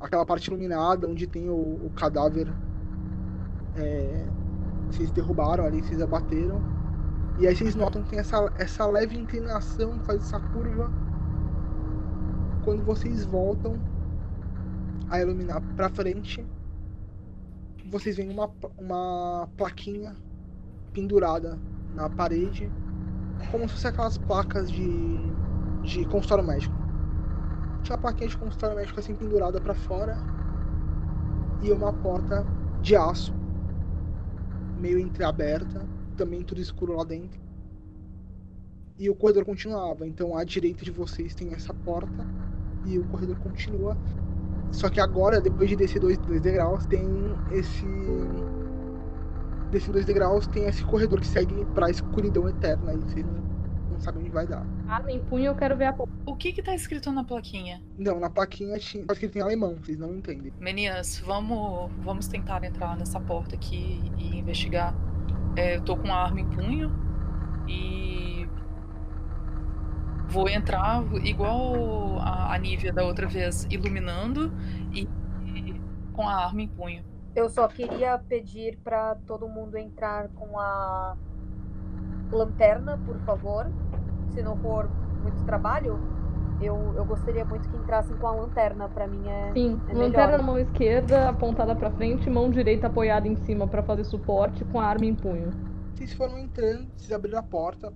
Aquela 0.00 0.26
parte 0.26 0.46
iluminada 0.48 1.08
onde 1.08 1.26
tem 1.26 1.48
o, 1.50 1.86
o 1.86 1.90
cadáver. 1.94 2.48
É, 3.74 4.26
vocês 4.90 5.10
derrubaram 5.10 5.64
ali, 5.64 5.82
vocês 5.82 6.00
abateram. 6.00 6.60
E 7.38 7.46
aí 7.46 7.54
vocês 7.56 7.74
notam 7.74 8.02
que 8.02 8.10
tem 8.10 8.18
essa, 8.18 8.52
essa 8.56 8.86
leve 8.86 9.16
inclinação, 9.18 10.00
faz 10.00 10.22
essa 10.22 10.40
curva. 10.40 10.90
Quando 12.64 12.84
vocês 12.84 13.24
voltam 13.24 13.74
a 15.08 15.20
iluminar 15.20 15.60
pra 15.74 15.88
frente, 15.88 16.44
vocês 17.90 18.16
veem 18.16 18.30
uma, 18.30 18.50
uma 18.78 19.48
plaquinha 19.56 20.16
pendurada 20.92 21.58
na 21.94 22.08
parede, 22.08 22.70
como 23.50 23.68
se 23.68 23.74
fosse 23.74 23.86
aquelas 23.86 24.18
placas 24.18 24.70
de, 24.70 25.18
de 25.82 26.04
consultório 26.06 26.44
médico. 26.44 26.74
Tinha 27.82 27.96
uma 27.96 28.02
plaquinha 28.02 28.28
de 28.28 28.36
consultório 28.36 28.76
médico 28.76 28.98
assim 28.98 29.14
pendurada 29.14 29.60
pra 29.60 29.74
fora 29.74 30.16
e 31.62 31.70
uma 31.70 31.92
porta 31.92 32.44
de 32.82 32.96
aço, 32.96 33.32
meio 34.78 34.98
entreaberta, 34.98 35.86
também 36.16 36.42
tudo 36.42 36.60
escuro 36.60 36.96
lá 36.96 37.04
dentro. 37.04 37.40
E 38.98 39.10
o 39.10 39.14
corredor 39.14 39.44
continuava, 39.44 40.06
então 40.06 40.36
à 40.36 40.42
direita 40.42 40.84
de 40.84 40.90
vocês 40.90 41.34
tem 41.34 41.52
essa 41.52 41.72
porta 41.72 42.26
e 42.86 42.98
o 42.98 43.04
corredor 43.04 43.36
continua. 43.38 43.96
Só 44.72 44.88
que 44.88 45.00
agora, 45.00 45.40
depois 45.40 45.68
de 45.68 45.76
descer 45.76 46.00
dois, 46.00 46.18
dois 46.18 46.40
degraus, 46.40 46.86
tem 46.86 47.06
esse. 47.50 47.86
Descer 49.70 49.92
dois 49.92 50.04
degraus, 50.04 50.46
tem 50.46 50.64
esse 50.64 50.84
corredor 50.84 51.20
que 51.20 51.26
segue 51.26 51.64
pra 51.74 51.90
escuridão 51.90 52.48
eterna. 52.48 52.92
E 52.92 52.96
vocês 52.98 53.24
não, 53.24 53.34
não 53.92 54.00
sabem 54.00 54.20
onde 54.22 54.30
vai 54.30 54.46
dar. 54.46 54.66
arma 54.88 55.10
em 55.10 55.20
punho, 55.24 55.46
eu 55.46 55.54
quero 55.54 55.76
ver 55.76 55.86
a 55.86 55.92
porta. 55.92 56.12
O 56.26 56.36
que 56.36 56.52
que 56.52 56.62
tá 56.62 56.74
escrito 56.74 57.10
na 57.10 57.24
plaquinha? 57.24 57.82
Não, 57.98 58.20
na 58.20 58.30
plaquinha 58.30 58.78
tinha. 58.78 59.04
Só 59.08 59.14
que 59.14 59.28
tem 59.28 59.42
alemão, 59.42 59.76
vocês 59.82 59.98
não 59.98 60.14
entendem. 60.14 60.52
Meninas, 60.60 61.18
vamos, 61.18 61.90
vamos 61.98 62.28
tentar 62.28 62.62
entrar 62.64 62.96
nessa 62.96 63.18
porta 63.18 63.54
aqui 63.54 64.00
e 64.18 64.38
investigar. 64.38 64.94
É, 65.56 65.76
eu 65.76 65.80
tô 65.80 65.96
com 65.96 66.04
uma 66.04 66.16
arma 66.16 66.40
em 66.40 66.46
punho 66.46 66.92
e 67.66 68.35
vou 70.28 70.48
entrar 70.48 71.02
igual 71.24 72.18
a, 72.18 72.54
a 72.54 72.58
Nívia 72.58 72.92
da 72.92 73.04
outra 73.04 73.26
vez, 73.26 73.66
iluminando 73.70 74.52
e, 74.92 75.08
e 75.44 75.80
com 76.12 76.28
a 76.28 76.46
arma 76.46 76.62
em 76.62 76.68
punho. 76.68 77.04
Eu 77.34 77.48
só 77.48 77.68
queria 77.68 78.18
pedir 78.18 78.78
para 78.82 79.14
todo 79.26 79.46
mundo 79.46 79.76
entrar 79.76 80.28
com 80.28 80.58
a 80.58 81.16
lanterna, 82.32 82.98
por 83.04 83.18
favor. 83.20 83.70
Se 84.32 84.42
não 84.42 84.56
for 84.56 84.88
muito 85.22 85.44
trabalho, 85.44 86.00
eu, 86.60 86.94
eu 86.96 87.04
gostaria 87.04 87.44
muito 87.44 87.68
que 87.68 87.76
entrassem 87.76 88.16
com 88.16 88.26
a 88.26 88.32
lanterna. 88.32 88.88
Para 88.88 89.06
mim 89.06 89.28
é. 89.28 89.52
Sim, 89.52 89.80
é 89.88 89.92
lanterna 89.92 90.26
melhor. 90.26 90.38
na 90.38 90.42
mão 90.42 90.58
esquerda, 90.58 91.28
apontada 91.28 91.74
pra 91.76 91.90
frente, 91.90 92.28
mão 92.30 92.50
direita 92.50 92.86
apoiada 92.86 93.28
em 93.28 93.36
cima 93.36 93.66
pra 93.66 93.82
fazer 93.82 94.04
suporte 94.04 94.64
com 94.64 94.80
a 94.80 94.86
arma 94.86 95.04
em 95.04 95.14
punho. 95.14 95.50
Vocês 95.94 96.12
foram 96.14 96.38
entrando, 96.38 96.88
vocês 96.96 97.12
abriram 97.12 97.38
a 97.38 97.42
porta, 97.42 97.92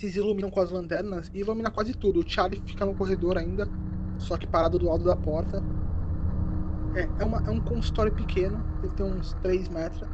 vocês 0.00 0.16
iluminam 0.16 0.48
com 0.48 0.60
as 0.60 0.70
lanternas 0.70 1.30
e 1.34 1.40
ilumina 1.40 1.70
quase 1.70 1.92
tudo. 1.92 2.20
O 2.20 2.24
Charlie 2.26 2.62
fica 2.64 2.86
no 2.86 2.94
corredor 2.94 3.36
ainda, 3.36 3.68
só 4.16 4.38
que 4.38 4.46
parado 4.46 4.78
do 4.78 4.86
lado 4.86 5.04
da 5.04 5.14
porta. 5.14 5.62
É, 6.94 7.22
é, 7.22 7.24
uma, 7.24 7.46
é 7.46 7.50
um 7.50 7.60
consultório 7.60 8.10
pequeno, 8.10 8.64
deve 8.80 8.94
ter 8.94 9.02
uns 9.02 9.34
3 9.42 9.68
metros, 9.68 10.08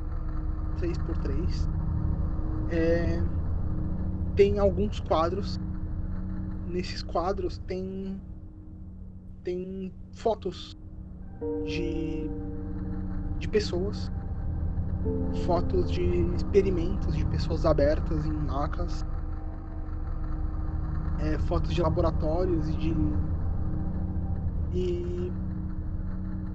3 0.78 0.98
por 0.98 1.16
3. 1.18 1.70
É, 2.70 3.22
tem 4.34 4.58
alguns 4.58 4.98
quadros. 4.98 5.60
Nesses 6.66 7.00
quadros 7.00 7.58
tem 7.58 8.20
tem 9.44 9.94
fotos 10.10 10.76
de 11.64 12.28
de 13.38 13.48
pessoas, 13.48 14.10
fotos 15.46 15.92
de 15.92 16.02
experimentos 16.34 17.14
de 17.14 17.24
pessoas 17.26 17.64
abertas 17.64 18.26
em 18.26 18.32
macas, 18.32 19.06
é, 21.18 21.38
fotos 21.38 21.72
de 21.74 21.80
laboratórios 21.80 22.68
e 22.68 22.76
de 22.76 22.94
e 24.74 25.32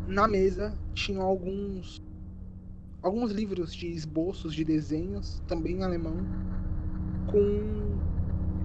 na 0.08 0.28
mesa 0.28 0.78
tinham 0.94 1.24
alguns 1.24 2.02
alguns 3.02 3.32
livros 3.32 3.74
de 3.74 3.88
esboços 3.88 4.54
de 4.54 4.64
desenhos 4.64 5.42
também 5.48 5.78
em 5.78 5.84
alemão 5.84 6.18
com 7.26 7.98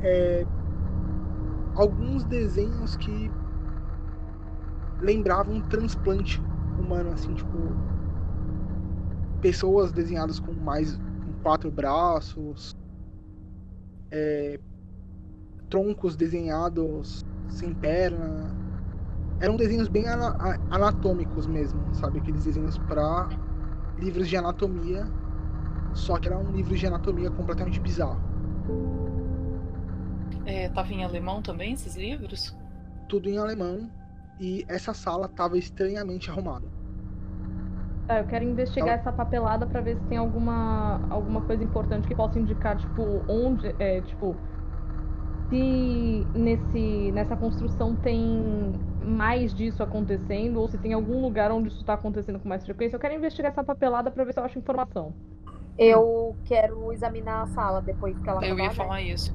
é, 0.03 0.45
alguns 1.75 2.25
desenhos 2.25 2.97
que 2.97 3.31
lembravam 5.01 5.55
um 5.55 5.63
transplante 5.63 6.41
humano 6.79 7.11
assim 7.13 7.35
tipo 7.35 7.57
pessoas 9.41 9.93
desenhadas 9.93 10.39
com 10.39 10.53
mais 10.53 10.97
com 10.97 11.33
quatro 11.43 11.71
braços 11.71 12.77
é, 14.11 14.59
troncos 15.69 16.17
desenhados 16.17 17.25
sem 17.49 17.75
perna. 17.75 18.57
Eram 19.41 19.57
desenhos 19.57 19.89
bem 19.89 20.07
anatômicos 20.71 21.47
mesmo 21.47 21.95
sabe? 21.95 22.19
Aqueles 22.19 22.45
desenhos 22.45 22.79
para 22.79 23.29
livros 23.99 24.29
de 24.29 24.37
anatomia. 24.37 25.05
Só 25.95 26.19
que 26.19 26.29
era 26.29 26.39
um 26.39 26.53
livro 26.53 26.77
de 26.77 26.87
anatomia 26.87 27.31
completamente 27.31 27.81
bizarro. 27.81 28.21
É, 30.45 30.69
tava 30.69 30.93
em 30.93 31.05
alemão 31.05 31.43
também 31.43 31.73
esses 31.73 31.97
livros? 31.97 32.57
tudo 33.09 33.29
em 33.29 33.39
alemão. 33.39 33.91
E 34.39 34.64
essa 34.69 34.93
sala 34.93 35.27
estava 35.27 35.57
estranhamente 35.57 36.31
arrumada. 36.31 36.67
Tá, 38.07 38.19
eu 38.21 38.27
quero 38.27 38.45
investigar 38.45 38.99
essa 38.99 39.12
papelada 39.12 39.67
pra 39.67 39.81
ver 39.81 39.97
se 39.97 40.07
tem 40.07 40.19
alguma, 40.19 41.01
alguma 41.11 41.43
coisa 41.43 41.64
importante 41.64 42.07
que 42.07 42.14
possa 42.14 42.39
indicar, 42.39 42.77
tipo, 42.77 43.25
onde, 43.29 43.75
é, 43.81 44.01
tipo, 44.03 44.37
se 45.49 46.31
nesse, 46.35 47.13
nessa 47.13 47.37
construção 47.37 47.97
tem 47.97 48.81
mais 49.01 49.55
disso 49.55 49.83
acontecendo 49.83 50.57
ou 50.61 50.69
se 50.69 50.79
tem 50.79 50.93
algum 50.93 51.21
lugar 51.23 51.51
onde 51.53 51.69
isso 51.69 51.85
tá 51.85 51.95
acontecendo 51.95 52.41
com 52.41 52.49
mais 52.49 52.65
frequência. 52.65 52.97
Eu 52.97 53.01
quero 53.01 53.15
investigar 53.15 53.53
essa 53.53 53.65
papelada 53.65 54.11
pra 54.11 54.25
ver 54.25 54.33
se 54.33 54.41
eu 54.41 54.45
acho 54.45 54.59
informação. 54.59 55.17
Eu 55.79 56.39
quero 56.45 56.93
examinar 56.93 57.43
a 57.43 57.47
sala 57.47 57.83
depois 57.83 58.19
que 58.21 58.29
ela 58.31 58.41
Eu 58.41 58.59
ia 58.59 58.71
acabar, 58.71 58.75
né? 58.75 58.91
falar 58.91 59.03
isso. 59.03 59.31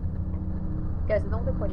Dizer, 1.20 1.30
não 1.30 1.44
depois. 1.44 1.72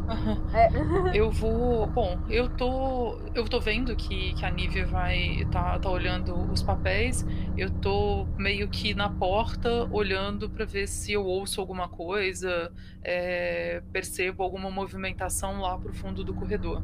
É. 0.54 0.68
Eu 1.16 1.30
vou. 1.30 1.86
Bom, 1.86 2.18
eu 2.28 2.48
tô. 2.48 3.18
Eu 3.34 3.44
tô 3.44 3.60
vendo 3.60 3.94
que, 3.96 4.34
que 4.34 4.44
a 4.44 4.50
Nívia 4.50 4.86
vai. 4.86 5.46
Tá, 5.50 5.78
tá 5.78 5.90
olhando 5.90 6.34
os 6.50 6.62
papéis. 6.62 7.24
Eu 7.56 7.70
tô 7.70 8.26
meio 8.36 8.68
que 8.68 8.94
na 8.94 9.08
porta 9.08 9.88
olhando 9.90 10.48
pra 10.50 10.64
ver 10.64 10.86
se 10.86 11.12
eu 11.12 11.24
ouço 11.24 11.60
alguma 11.60 11.88
coisa. 11.88 12.72
é, 13.02 13.82
percebo 13.92 14.42
alguma 14.42 14.70
movimentação 14.70 15.60
lá 15.60 15.78
pro 15.78 15.92
fundo 15.92 16.24
do 16.24 16.34
corredor. 16.34 16.82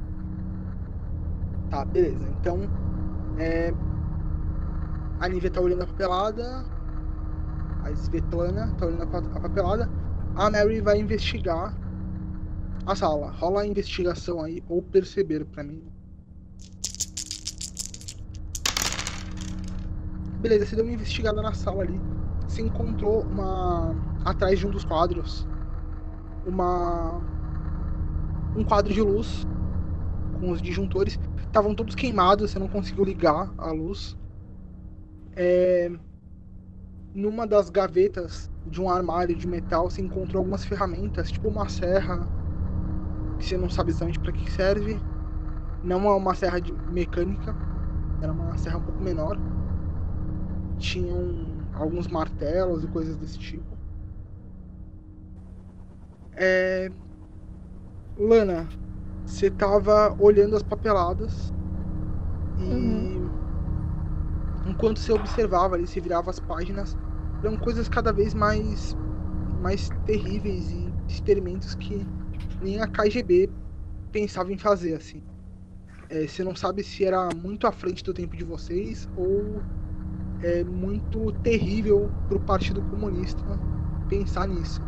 Tá, 1.71 1.85
beleza. 1.85 2.29
Então, 2.41 2.61
é... 3.39 3.73
a 5.21 5.29
Nívia 5.29 5.51
tá 5.51 5.61
olhando 5.61 5.83
a 5.83 5.87
papelada, 5.87 6.65
a 7.83 7.91
Svetlana 7.91 8.75
tá 8.79 8.87
olhando 8.87 9.03
a 9.03 9.41
papelada, 9.41 9.91
a 10.37 10.51
Mary 10.51 10.81
vai 10.81 10.99
investigar 10.99 11.75
a 12.87 12.95
sala. 12.95 13.31
Rola 13.31 13.63
a 13.63 13.67
investigação 13.67 14.43
aí, 14.43 14.63
ou 14.69 14.83
perceber 14.83 15.45
pra 15.45 15.63
mim. 15.63 15.83
Beleza, 20.41 20.67
você 20.67 20.77
deu 20.77 20.85
uma 20.85 20.93
investigada 20.93 21.41
na 21.41 21.53
sala 21.55 21.83
ali. 21.83 22.01
Você 22.47 22.63
encontrou 22.63 23.23
uma. 23.23 23.95
atrás 24.25 24.59
de 24.59 24.67
um 24.67 24.71
dos 24.71 24.85
quadros. 24.85 25.47
Uma. 26.47 27.21
um 28.57 28.65
quadro 28.65 28.93
de 28.93 29.01
luz 29.01 29.47
com 30.39 30.51
os 30.51 30.61
disjuntores 30.61 31.19
estavam 31.47 31.75
todos 31.75 31.95
queimados, 31.95 32.51
você 32.51 32.59
não 32.59 32.69
conseguiu 32.69 33.05
ligar 33.05 33.53
a 33.57 33.71
luz. 33.71 34.17
É, 35.37 35.91
Numa 37.15 37.47
das 37.47 37.71
gavetas 37.71 38.51
de 38.67 38.81
um 38.81 38.91
armário 38.91 39.37
de 39.37 39.47
metal, 39.47 39.89
você 39.89 40.03
encontrou 40.03 40.41
algumas 40.41 40.65
ferramentas, 40.65 41.31
tipo 41.31 41.47
uma 41.47 41.69
serra, 41.69 42.27
que 43.45 43.51
você 43.51 43.59
não 43.59 43.69
sabe 43.69 43.91
exatamente 43.91 44.19
para 44.19 44.33
que 44.33 44.51
serve. 44.51 44.99
Não 45.83 46.09
é 46.09 46.15
uma 46.15 46.35
serra 46.35 46.59
de 46.59 46.73
mecânica, 46.91 47.55
era 48.23 48.33
uma 48.33 48.57
serra 48.57 48.79
um 48.79 48.83
pouco 48.83 49.03
menor. 49.03 49.39
Tinham 50.79 51.47
alguns 51.75 52.09
martelos 52.09 52.85
e 52.85 52.87
coisas 52.87 53.17
desse 53.19 53.39
tipo. 53.39 53.77
É... 56.33 56.91
Lana, 58.17 58.67
você 59.27 59.51
tava 59.51 60.17
olhando 60.19 60.57
as 60.57 60.63
papeladas 60.63 61.53
e 62.59 63.21
enquanto 64.67 65.01
você 65.01 65.13
observava 65.13 65.75
ali, 65.75 65.87
você 65.87 66.01
virava 66.01 66.31
as 66.31 66.41
páginas, 66.41 66.97
eram 67.43 67.57
coisas 67.59 67.89
cada 67.89 68.13
vez 68.13 68.33
mais 68.33 68.97
mais 69.61 69.89
terríveis 70.05 70.71
e 70.71 70.93
experimentos 71.09 71.75
que 71.75 72.07
nem 72.65 72.81
a 72.81 72.89
KGB 72.89 73.55
pensava 74.13 74.53
em 74.53 74.59
fazer 74.59 74.95
assim. 74.97 75.25
É, 76.09 76.27
você 76.29 76.45
não 76.45 76.57
sabe 76.57 76.85
se 76.85 77.05
era 77.05 77.33
muito 77.33 77.67
à 77.67 77.73
frente 77.73 78.03
do 78.05 78.15
tempo 78.15 78.37
de 78.37 78.45
vocês 78.45 79.09
ou 79.15 79.67
é 80.41 80.65
muito 80.65 81.33
terrível 81.35 82.17
pro 82.29 82.41
Partido 82.41 82.83
Comunista 82.83 83.61
pensar 84.09 84.49
nisso. 84.49 84.87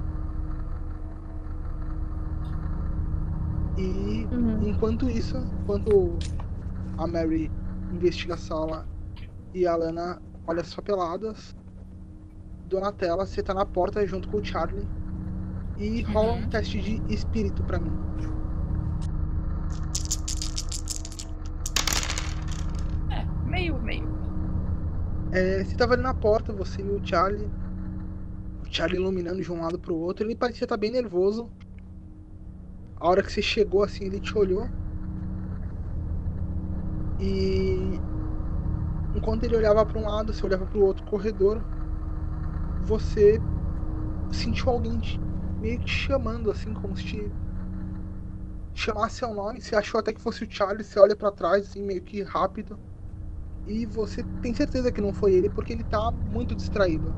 E 3.76 4.30
Uhum. 4.32 4.60
enquanto 4.60 5.08
isso, 5.10 5.36
enquanto 5.54 6.24
a 6.96 7.06
Mary 7.06 7.54
investiga 7.90 8.34
a 8.34 8.38
sala 8.38 8.88
e 9.54 9.66
a 9.66 9.76
Lana 9.76 10.22
olha 10.46 10.62
as 10.62 10.74
papeladas, 10.74 11.56
Donatella, 12.66 13.24
você 13.26 13.42
tá 13.42 13.54
na 13.54 13.64
porta 13.64 14.06
junto 14.06 14.28
com 14.28 14.36
o 14.38 14.44
Charlie. 14.44 14.90
E 15.76 16.02
rola 16.02 16.32
um 16.34 16.42
Uhum. 16.42 16.48
teste 16.48 16.80
de 16.80 17.04
espírito 17.08 17.62
pra 17.64 17.78
mim. 17.78 17.96
É, 23.10 23.24
meio, 23.44 23.80
meio. 23.80 24.08
É, 25.30 25.62
você 25.64 25.76
tava 25.76 25.94
ali 25.94 26.02
na 26.02 26.14
porta, 26.14 26.52
você 26.52 26.82
e 26.82 26.90
o 26.90 27.00
Charlie. 27.04 27.54
O 28.60 28.66
Charlie 28.66 28.98
iluminando 29.00 29.40
de 29.42 29.50
um 29.50 29.62
lado 29.62 29.78
pro 29.80 29.96
outro. 29.96 30.26
Ele 30.26 30.36
parecia 30.36 30.66
estar 30.66 30.76
bem 30.76 30.90
nervoso. 30.90 31.50
A 32.96 33.08
hora 33.08 33.22
que 33.22 33.32
você 33.32 33.40
chegou 33.40 33.82
assim, 33.82 34.04
ele 34.04 34.20
te 34.20 34.36
olhou. 34.36 34.70
E 37.18 38.04
enquanto 39.12 39.42
ele 39.44 39.56
olhava 39.56 39.84
para 39.84 39.98
um 39.98 40.06
lado, 40.06 40.32
você 40.32 40.44
olhava 40.46 40.64
para 40.66 40.78
o 40.78 40.82
outro 40.82 41.04
corredor, 41.04 41.66
você 42.78 43.44
sentiu 44.30 44.70
alguém 44.72 45.00
te- 45.00 45.25
meio 45.66 45.80
que 45.80 45.90
chamando, 45.90 46.50
assim, 46.50 46.72
como 46.72 46.96
se 46.96 47.04
te 47.04 47.32
chamasse 48.74 49.16
seu 49.16 49.34
nome. 49.34 49.60
Você 49.60 49.74
achou 49.74 49.98
até 49.98 50.12
que 50.12 50.20
fosse 50.20 50.44
o 50.44 50.50
Charlie, 50.50 50.84
você 50.84 50.98
olha 51.00 51.16
para 51.16 51.32
trás, 51.32 51.68
assim, 51.68 51.82
meio 51.82 52.00
que 52.02 52.22
rápido. 52.22 52.78
E 53.66 53.84
você 53.86 54.22
tem 54.40 54.54
certeza 54.54 54.92
que 54.92 55.00
não 55.00 55.12
foi 55.12 55.32
ele, 55.34 55.50
porque 55.50 55.72
ele 55.72 55.82
tá 55.82 56.12
muito 56.32 56.54
distraído. 56.54 57.12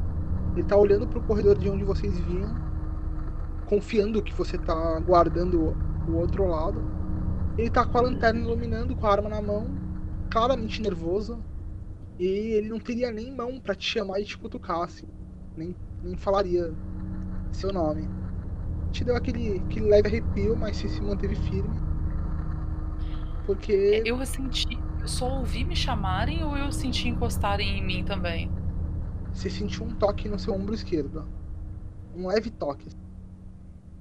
Ele 0.57 0.65
tá 0.67 0.77
olhando 0.77 1.07
pro 1.07 1.21
corredor 1.21 1.59
de 1.59 1.69
onde 1.69 1.85
vocês 1.85 2.19
vinham 2.19 2.69
confiando 3.67 4.23
que 4.23 4.33
você 4.33 4.57
tá 4.57 4.99
guardando 5.01 5.77
o 6.09 6.17
outro 6.17 6.47
lado. 6.47 6.81
Ele 7.59 7.69
tá 7.69 7.85
com 7.85 7.99
a 7.99 8.01
lanterna 8.01 8.41
iluminando, 8.41 8.97
com 8.97 9.07
a 9.07 9.13
arma 9.13 9.29
na 9.29 9.43
mão, 9.43 9.67
claramente 10.31 10.81
nervoso. 10.81 11.39
E 12.19 12.25
ele 12.25 12.69
não 12.71 12.81
teria 12.81 13.13
nem 13.13 13.31
mão 13.37 13.61
para 13.61 13.75
te 13.75 13.85
chamar 13.85 14.21
e 14.21 14.25
te 14.25 14.39
cutucar, 14.39 14.83
assim. 14.83 15.07
Nem, 15.55 15.77
nem 16.03 16.17
falaria 16.17 16.73
seu 17.53 17.73
nome. 17.73 18.18
Te 18.99 19.05
deu 19.05 19.15
aquele, 19.15 19.63
aquele 19.65 19.89
leve 19.89 20.09
arrepio, 20.09 20.57
mas 20.57 20.77
você 20.77 20.89
se 20.89 21.01
manteve 21.01 21.37
firme. 21.37 21.81
Porque. 23.47 24.03
Eu 24.05 24.27
senti. 24.27 24.77
Eu 25.01 25.07
só 25.07 25.39
ouvi 25.39 25.63
me 25.63 25.77
chamarem 25.77 26.43
ou 26.43 26.57
eu 26.57 26.73
senti 26.73 27.07
encostarem 27.07 27.79
em 27.79 27.87
mim 27.87 28.05
também? 28.05 28.51
Você 29.33 29.49
sentiu 29.49 29.87
um 29.87 29.95
toque 29.95 30.29
no 30.29 30.37
seu 30.37 30.53
ombro 30.53 30.75
esquerdo. 30.75 31.29
Um 32.13 32.27
leve 32.27 32.51
toque. 32.51 32.89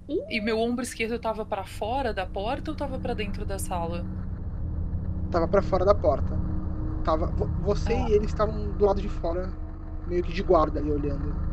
E 0.09 0.41
meu 0.41 0.59
ombro 0.59 0.81
esquerdo 0.81 1.19
tava 1.19 1.45
para 1.45 1.63
fora 1.63 2.11
da 2.11 2.25
porta 2.25 2.71
ou 2.71 2.75
tava 2.75 2.97
para 2.97 3.13
dentro 3.13 3.45
da 3.45 3.59
sala? 3.59 4.03
Tava 5.29 5.47
para 5.47 5.61
fora 5.61 5.85
da 5.85 5.93
porta. 5.93 6.35
Tava, 7.03 7.27
você 7.61 7.93
ah. 7.93 8.09
e 8.09 8.13
ele 8.13 8.25
estavam 8.25 8.71
do 8.71 8.83
lado 8.83 8.99
de 8.99 9.09
fora, 9.09 9.47
meio 10.07 10.23
que 10.23 10.33
de 10.33 10.41
guarda 10.41 10.79
ali 10.79 10.91
olhando. 10.91 11.46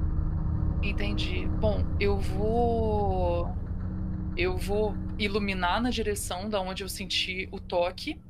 Entendi. 0.85 1.47
Bom, 1.47 1.83
eu 1.99 2.19
vou 2.19 3.51
eu 4.37 4.57
vou 4.57 4.95
iluminar 5.19 5.81
na 5.81 5.91
direção 5.91 6.49
da 6.49 6.61
onde 6.61 6.83
eu 6.83 6.89
senti 6.89 7.49
o 7.51 7.59
toque. 7.59 8.21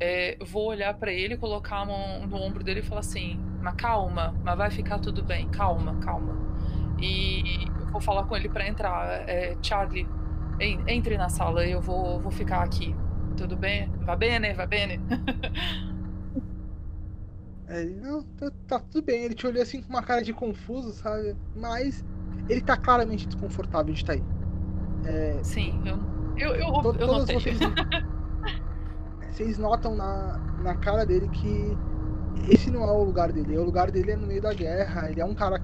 É, 0.00 0.36
vou 0.40 0.66
olhar 0.66 0.94
para 0.94 1.12
ele, 1.12 1.36
colocar 1.36 1.78
a 1.78 1.86
mão 1.86 2.26
no 2.26 2.36
ombro 2.36 2.64
dele 2.64 2.80
e 2.80 2.82
falar 2.82 3.00
assim: 3.00 3.38
"Mas 3.60 3.74
calma, 3.74 4.34
mas 4.42 4.56
vai 4.56 4.70
ficar 4.70 4.98
tudo 4.98 5.22
bem. 5.22 5.48
Calma, 5.50 5.96
calma." 5.96 6.34
E 7.00 7.42
vou 7.92 8.00
falar 8.00 8.24
com 8.24 8.36
ele 8.36 8.48
para 8.48 8.66
entrar. 8.66 9.28
É, 9.28 9.56
Charlie, 9.62 10.06
entre 10.60 11.16
na 11.18 11.28
sala, 11.28 11.66
eu 11.66 11.80
vou, 11.80 12.20
vou 12.20 12.32
ficar 12.32 12.62
aqui. 12.62 12.94
Tudo 13.36 13.56
bem? 13.56 13.90
Va 14.04 14.16
bene? 14.16 14.54
Va 14.54 14.66
bene? 14.66 15.00
é, 17.68 17.84
não, 17.84 18.22
tá, 18.22 18.50
tá, 18.68 18.80
tudo 18.80 19.04
bem. 19.04 19.24
Ele 19.24 19.34
te 19.34 19.46
olhou 19.46 19.62
assim 19.62 19.80
com 19.80 19.88
uma 19.88 20.02
cara 20.02 20.22
de 20.22 20.32
confuso, 20.32 20.92
sabe? 20.92 21.34
Mas 21.56 22.04
ele 22.48 22.60
tá 22.60 22.76
claramente 22.76 23.26
desconfortável 23.26 23.92
de 23.92 24.00
estar 24.00 24.12
aí. 24.12 24.22
É, 25.06 25.42
Sim, 25.42 25.80
eu, 25.84 25.96
eu, 26.36 26.54
eu, 26.56 26.72
to, 26.82 26.96
eu 26.98 27.06
notei. 27.06 27.40
Vocês, 27.40 27.58
vocês 29.32 29.58
notam 29.58 29.96
na, 29.96 30.38
na 30.62 30.74
cara 30.74 31.06
dele 31.06 31.28
que 31.28 31.76
esse 32.50 32.70
não 32.70 32.84
é 32.84 32.92
o 32.92 33.04
lugar 33.04 33.32
dele. 33.32 33.56
O 33.56 33.64
lugar 33.64 33.90
dele 33.90 34.12
é 34.12 34.16
no 34.16 34.26
meio 34.26 34.42
da 34.42 34.52
guerra. 34.52 35.10
Ele 35.10 35.20
é 35.20 35.24
um 35.24 35.34
cara 35.34 35.60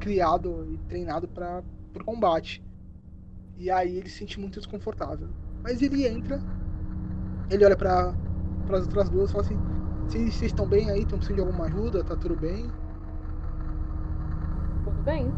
criado 0.00 0.66
e 0.72 0.78
treinado 0.88 1.28
para 1.28 1.62
o 1.94 2.04
combate. 2.04 2.62
E 3.58 3.70
aí 3.70 3.98
ele 3.98 4.08
se 4.08 4.18
sente 4.18 4.40
muito 4.40 4.58
desconfortável. 4.58 5.28
Mas 5.62 5.82
ele 5.82 6.06
entra, 6.06 6.40
ele 7.50 7.64
olha 7.64 7.76
para 7.76 8.14
as 8.70 8.86
outras 8.86 9.08
duas 9.08 9.28
e 9.28 9.32
fala 9.32 9.44
assim: 9.44 9.81
Vocês 10.06 10.42
estão 10.42 10.66
bem 10.66 10.90
aí? 10.90 11.00
Estão 11.00 11.18
precisando 11.18 11.36
de 11.36 11.48
alguma 11.48 11.66
ajuda? 11.66 12.04
Tá 12.04 12.16
tudo 12.16 12.36
bem? 12.36 12.70
Tudo 14.84 15.02
bem. 15.02 15.32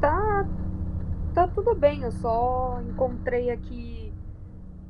Tá. 0.00 0.46
Tá 1.32 1.46
tudo 1.46 1.74
bem, 1.76 2.02
eu 2.02 2.10
só 2.10 2.80
encontrei 2.82 3.50
aqui 3.50 4.12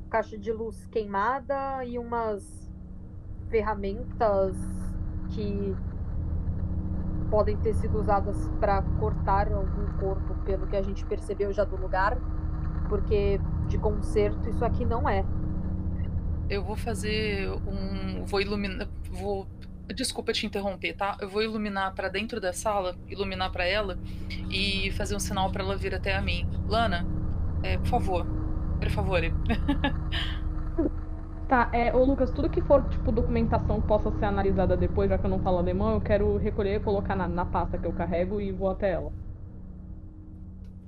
caixa 0.08 0.38
de 0.38 0.50
luz 0.50 0.86
queimada 0.86 1.84
e 1.84 1.98
umas 1.98 2.70
ferramentas 3.50 4.56
que 5.28 5.76
podem 7.30 7.56
ter 7.58 7.74
sido 7.74 7.98
usadas 7.98 8.50
para 8.58 8.82
cortar 8.98 9.52
algum 9.52 9.86
corpo, 9.98 10.34
pelo 10.44 10.66
que 10.66 10.76
a 10.76 10.82
gente 10.82 11.04
percebeu 11.04 11.52
já 11.52 11.64
do 11.64 11.76
lugar, 11.76 12.18
porque 12.88 13.40
de 13.68 13.78
conserto 13.78 14.48
isso 14.48 14.64
aqui 14.64 14.84
não 14.84 15.08
é. 15.08 15.24
Eu 16.50 16.62
vou 16.62 16.76
fazer 16.76 17.48
um, 17.48 18.26
vou 18.26 18.40
iluminar, 18.40 18.88
vou 19.08 19.46
Desculpa 19.94 20.32
te 20.32 20.46
interromper, 20.46 20.94
tá? 20.94 21.16
Eu 21.20 21.28
vou 21.28 21.42
iluminar 21.42 21.94
para 21.94 22.08
dentro 22.08 22.40
da 22.40 22.52
sala, 22.52 22.94
iluminar 23.08 23.50
para 23.50 23.64
ela 23.64 23.98
e 24.48 24.90
fazer 24.92 25.16
um 25.16 25.18
sinal 25.18 25.50
para 25.50 25.64
ela 25.64 25.76
vir 25.76 25.94
até 25.94 26.14
a 26.14 26.22
mim. 26.22 26.48
Lana, 26.68 27.04
é, 27.62 27.76
por 27.76 27.86
favor, 27.86 28.26
por 28.78 28.90
favor. 28.90 29.20
Tá, 31.48 31.68
é, 31.72 31.92
ô 31.92 32.04
Lucas, 32.04 32.30
tudo 32.30 32.48
que 32.48 32.60
for, 32.60 32.88
tipo, 32.88 33.10
documentação 33.10 33.80
que 33.80 33.88
possa 33.88 34.08
ser 34.20 34.24
analisada 34.24 34.76
depois, 34.76 35.10
já 35.10 35.18
que 35.18 35.26
eu 35.26 35.30
não 35.30 35.40
falo 35.40 35.58
alemão, 35.58 35.94
eu 35.94 36.00
quero 36.00 36.36
recolher 36.36 36.76
e 36.76 36.78
colocar 36.80 37.16
na, 37.16 37.26
na 37.26 37.44
pasta 37.44 37.76
que 37.76 37.84
eu 37.84 37.92
carrego 37.92 38.40
e 38.40 38.52
vou 38.52 38.70
até 38.70 38.92
ela. 38.92 39.12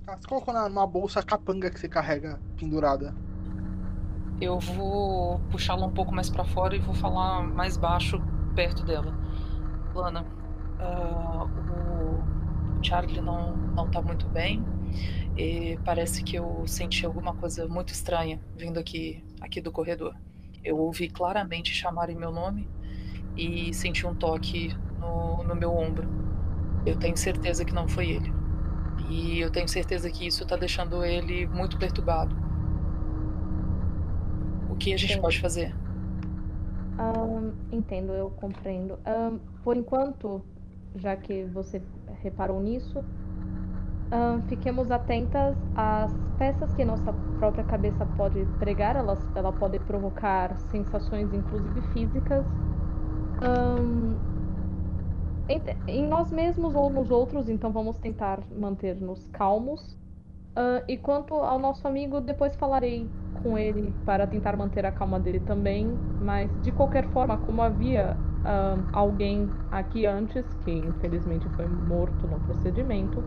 Tá, 0.06 0.16
você 0.16 0.28
colocou 0.28 0.54
numa 0.54 0.86
bolsa 0.86 1.20
capanga 1.20 1.68
que 1.68 1.80
você 1.80 1.88
carrega 1.88 2.38
pendurada. 2.56 3.12
Eu 4.40 4.58
vou 4.58 5.38
puxá-la 5.50 5.86
um 5.86 5.92
pouco 5.92 6.14
mais 6.14 6.28
para 6.28 6.44
fora 6.44 6.74
e 6.74 6.78
vou 6.78 6.94
falar 6.94 7.42
mais 7.42 7.76
baixo, 7.76 8.20
perto 8.54 8.84
dela. 8.84 9.16
Lana, 9.94 10.24
uh, 10.80 11.44
o 12.78 12.84
Charlie 12.84 13.20
não, 13.20 13.56
não 13.56 13.88
tá 13.88 14.02
muito 14.02 14.26
bem. 14.28 14.64
E 15.36 15.78
parece 15.84 16.22
que 16.22 16.36
eu 16.36 16.64
senti 16.66 17.06
alguma 17.06 17.34
coisa 17.34 17.66
muito 17.66 17.92
estranha 17.92 18.40
vindo 18.56 18.78
aqui, 18.78 19.24
aqui 19.40 19.60
do 19.60 19.72
corredor. 19.72 20.14
Eu 20.62 20.78
ouvi 20.78 21.08
claramente 21.08 21.72
chamarem 21.72 22.16
meu 22.16 22.30
nome 22.30 22.68
e 23.36 23.72
senti 23.72 24.06
um 24.06 24.14
toque 24.14 24.76
no, 24.98 25.42
no 25.42 25.54
meu 25.54 25.74
ombro. 25.74 26.08
Eu 26.84 26.96
tenho 26.96 27.16
certeza 27.16 27.64
que 27.64 27.72
não 27.72 27.88
foi 27.88 28.10
ele. 28.10 28.32
E 29.08 29.40
eu 29.40 29.50
tenho 29.50 29.68
certeza 29.68 30.10
que 30.10 30.26
isso 30.26 30.46
tá 30.46 30.56
deixando 30.56 31.04
ele 31.04 31.46
muito 31.46 31.78
perturbado. 31.78 32.36
O 34.72 34.76
que 34.76 34.92
a 34.94 34.96
gente 34.96 35.20
pode 35.20 35.38
fazer? 35.38 35.74
Um, 36.98 37.52
entendo, 37.70 38.12
eu 38.12 38.30
compreendo. 38.30 38.98
Um, 39.06 39.38
por 39.62 39.76
enquanto, 39.76 40.42
já 40.96 41.14
que 41.14 41.44
você 41.44 41.82
reparou 42.22 42.60
nisso, 42.60 43.04
fiquemos 44.48 44.90
atentas 44.90 45.56
às 45.74 46.12
peças 46.38 46.72
que 46.74 46.84
nossa 46.84 47.12
própria 47.38 47.64
cabeça 47.64 48.04
pode 48.16 48.44
pregar, 48.58 48.96
ela, 48.96 49.18
ela 49.34 49.52
pode 49.52 49.78
provocar 49.80 50.56
sensações, 50.70 51.32
inclusive 51.32 51.80
físicas, 51.92 52.44
em, 55.48 55.60
em, 55.86 56.08
nós 56.08 56.30
mesmos 56.30 56.74
ou 56.74 56.90
nos 56.90 57.10
outros, 57.10 57.48
então 57.48 57.70
vamos 57.72 57.98
tentar 57.98 58.40
manter-nos 58.50 59.26
calmos. 59.28 59.98
Uh, 60.52 60.84
e 60.86 60.96
quanto 60.96 61.34
ao 61.34 61.58
nosso 61.58 61.86
amigo, 61.88 62.20
depois 62.20 62.54
falarei 62.56 63.08
com 63.42 63.56
ele 63.56 63.92
para 64.04 64.26
tentar 64.26 64.56
manter 64.56 64.84
a 64.84 64.92
calma 64.92 65.18
dele 65.18 65.40
também, 65.40 65.86
mas 66.20 66.50
de 66.62 66.70
qualquer 66.70 67.08
forma, 67.08 67.38
como 67.38 67.62
havia 67.62 68.16
uh, 68.16 68.88
alguém 68.92 69.50
aqui 69.70 70.06
antes, 70.06 70.44
que 70.64 70.70
infelizmente 70.70 71.48
foi 71.50 71.66
morto 71.66 72.26
no 72.26 72.38
procedimento, 72.40 73.22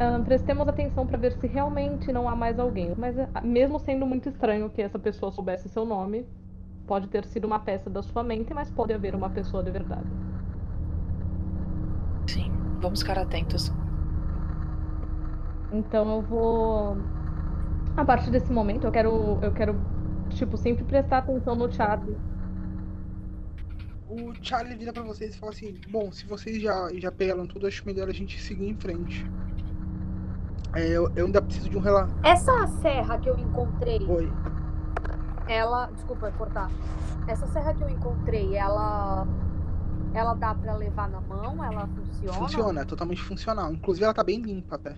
Uh, 0.00 0.24
prestemos 0.24 0.66
atenção 0.66 1.06
para 1.06 1.18
ver 1.18 1.32
se 1.34 1.46
realmente 1.46 2.10
não 2.10 2.26
há 2.26 2.34
mais 2.34 2.58
alguém. 2.58 2.94
Mas 2.96 3.18
uh, 3.18 3.28
mesmo 3.44 3.78
sendo 3.78 4.06
muito 4.06 4.30
estranho 4.30 4.70
que 4.70 4.80
essa 4.80 4.98
pessoa 4.98 5.30
soubesse 5.30 5.68
seu 5.68 5.84
nome, 5.84 6.26
pode 6.86 7.06
ter 7.08 7.26
sido 7.26 7.44
uma 7.44 7.58
peça 7.58 7.90
da 7.90 8.02
sua 8.02 8.22
mente, 8.22 8.54
mas 8.54 8.70
pode 8.70 8.94
haver 8.94 9.14
uma 9.14 9.28
pessoa 9.28 9.62
de 9.62 9.70
verdade. 9.70 10.06
Sim, 12.26 12.50
vamos 12.80 13.00
ficar 13.02 13.18
atentos. 13.18 13.70
Então 15.72 16.16
eu 16.16 16.22
vou. 16.22 16.96
A 17.96 18.04
partir 18.04 18.30
desse 18.30 18.52
momento 18.52 18.86
eu 18.86 18.92
quero. 18.92 19.38
Eu 19.42 19.52
quero, 19.52 19.80
tipo, 20.30 20.56
sempre 20.56 20.84
prestar 20.84 21.18
atenção 21.18 21.54
no 21.54 21.70
Charlie. 21.72 22.16
O 24.08 24.32
Charlie 24.42 24.76
vira 24.76 24.92
para 24.92 25.04
vocês 25.04 25.36
e 25.36 25.38
fala 25.38 25.52
assim, 25.52 25.80
bom, 25.88 26.10
se 26.10 26.26
vocês 26.26 26.60
já, 26.60 26.88
já 26.94 27.12
pegaram 27.12 27.46
tudo, 27.46 27.68
acho 27.68 27.86
melhor 27.86 28.08
a 28.08 28.12
gente 28.12 28.40
seguir 28.42 28.68
em 28.68 28.74
frente. 28.74 29.24
É, 30.74 30.84
eu, 30.88 31.12
eu, 31.14 31.26
ainda 31.26 31.40
preciso 31.40 31.70
de 31.70 31.76
um 31.76 31.80
relato. 31.80 32.12
Essa 32.24 32.66
serra 32.82 33.18
que 33.18 33.28
eu 33.28 33.38
encontrei. 33.38 34.04
Oi. 34.08 34.32
Ela. 35.46 35.86
Desculpa 35.94 36.30
cortar. 36.32 36.70
Essa 37.28 37.46
serra 37.48 37.72
que 37.74 37.82
eu 37.82 37.88
encontrei, 37.88 38.56
ela. 38.56 39.26
Ela 40.12 40.34
dá 40.34 40.54
para 40.54 40.74
levar 40.74 41.08
na 41.08 41.20
mão? 41.20 41.64
Ela 41.64 41.86
funciona? 41.86 42.32
Funciona, 42.32 42.80
é 42.80 42.84
totalmente 42.84 43.22
funcional. 43.22 43.72
Inclusive 43.72 44.04
ela 44.04 44.14
tá 44.14 44.24
bem 44.24 44.40
limpa 44.40 44.74
até. 44.74 44.96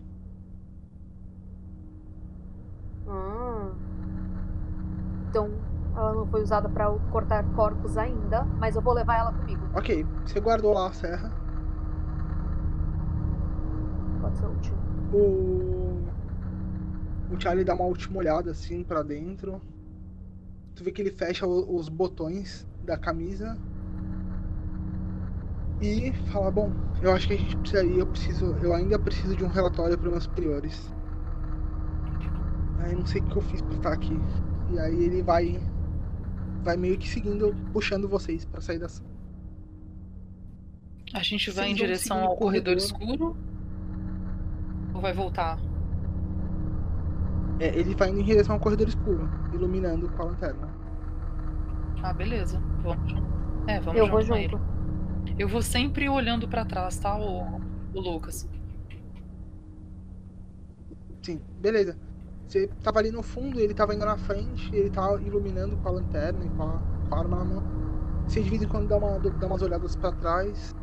Ah. 3.08 3.70
Então 5.28 5.50
ela 5.94 6.14
não 6.14 6.26
foi 6.26 6.42
usada 6.42 6.68
para 6.68 6.90
cortar 7.10 7.44
corpos 7.54 7.96
ainda, 7.96 8.44
mas 8.58 8.76
eu 8.76 8.82
vou 8.82 8.94
levar 8.94 9.18
ela 9.18 9.32
comigo. 9.32 9.60
Ok, 9.74 10.06
você 10.24 10.40
guardou 10.40 10.72
lá 10.72 10.88
a 10.88 10.92
serra. 10.92 11.30
Pode 14.20 14.38
ser 14.38 14.46
útil. 14.46 14.74
O. 15.12 16.02
O 17.30 17.40
Charlie 17.40 17.64
dá 17.64 17.74
uma 17.74 17.84
última 17.84 18.18
olhada 18.18 18.50
assim 18.50 18.82
para 18.84 19.02
dentro. 19.02 19.60
Tu 20.74 20.84
vê 20.84 20.90
que 20.90 21.02
ele 21.02 21.10
fecha 21.10 21.46
os 21.46 21.88
botões 21.88 22.66
da 22.84 22.96
camisa. 22.96 23.58
E 25.80 26.12
fala, 26.30 26.50
bom, 26.50 26.70
eu 27.02 27.12
acho 27.12 27.26
que 27.26 27.34
a 27.34 27.36
gente 27.36 27.56
precisaria, 27.56 27.98
eu 27.98 28.06
preciso, 28.06 28.56
eu 28.62 28.72
ainda 28.72 28.98
preciso 28.98 29.34
de 29.34 29.44
um 29.44 29.48
relatório 29.48 29.98
para 29.98 30.10
meus 30.10 30.24
superiores. 30.24 30.92
Aí 32.82 32.94
não 32.94 33.06
sei 33.06 33.20
o 33.20 33.24
que 33.26 33.36
eu 33.36 33.42
fiz 33.42 33.60
pra 33.62 33.74
estar 33.74 33.92
aqui. 33.92 34.14
E 34.72 34.78
aí 34.78 35.04
ele 35.04 35.22
vai. 35.22 35.60
Vai 36.62 36.76
meio 36.76 36.98
que 36.98 37.08
seguindo, 37.08 37.54
puxando 37.72 38.08
vocês 38.08 38.44
pra 38.44 38.60
sair 38.60 38.78
da 38.78 38.88
sala. 38.88 39.10
A 41.14 41.22
gente 41.22 41.50
vai 41.50 41.66
Vocês 41.66 41.70
em 41.70 41.74
direção 41.74 42.18
ao 42.24 42.36
corredor 42.36 42.76
corredor. 42.76 42.76
escuro? 42.76 43.36
Ou 44.94 45.00
vai 45.00 45.12
voltar? 45.12 45.58
É, 47.60 47.78
ele 47.78 47.94
vai 47.94 48.10
indo 48.10 48.20
em 48.20 48.24
direção 48.24 48.54
ao 48.54 48.60
corredor 48.60 48.88
escuro, 48.88 49.28
iluminando 49.52 50.08
com 50.10 50.22
a 50.22 50.26
lanterna. 50.26 50.68
Ah, 52.02 52.12
beleza. 52.12 52.60
Vamos 52.82 53.10
junto. 53.10 53.26
É, 53.66 53.80
vamos 53.80 54.00
Eu 54.00 54.06
junto 54.06 54.10
vou 54.10 54.26
com 54.26 54.34
ele. 54.36 54.48
junto. 54.48 54.72
Eu 55.38 55.48
vou 55.48 55.62
sempre 55.62 56.08
olhando 56.08 56.48
pra 56.48 56.64
trás, 56.64 56.98
tá, 56.98 57.16
o, 57.16 57.60
o 57.94 58.00
Lucas? 58.00 58.48
Sim, 61.22 61.40
beleza. 61.60 61.96
Você 62.52 62.68
tava 62.82 62.98
ali 62.98 63.10
no 63.10 63.22
fundo, 63.22 63.58
ele 63.58 63.72
tava 63.72 63.94
indo 63.94 64.04
na 64.04 64.18
frente, 64.18 64.68
ele 64.76 64.90
tava 64.90 65.18
iluminando 65.22 65.74
com 65.78 65.88
a 65.88 65.92
lanterna 65.92 66.44
e 66.44 66.50
com 66.50 66.64
a, 66.64 66.82
com 67.08 67.14
a 67.14 67.18
arma 67.18 67.38
na 67.38 67.44
mão. 67.46 67.62
Você 68.28 68.42
de 68.42 68.50
vez 68.50 68.62
em 68.62 68.68
quando 68.68 68.88
dá, 68.88 68.98
uma, 68.98 69.18
dá 69.18 69.46
umas 69.46 69.62
olhadas 69.62 69.96
pra 69.96 70.12
trás. 70.12 70.74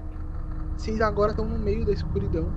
Vocês 0.76 1.00
agora 1.00 1.30
estão 1.30 1.46
no 1.46 1.60
meio 1.60 1.86
da 1.86 1.92
escuridão. 1.92 2.52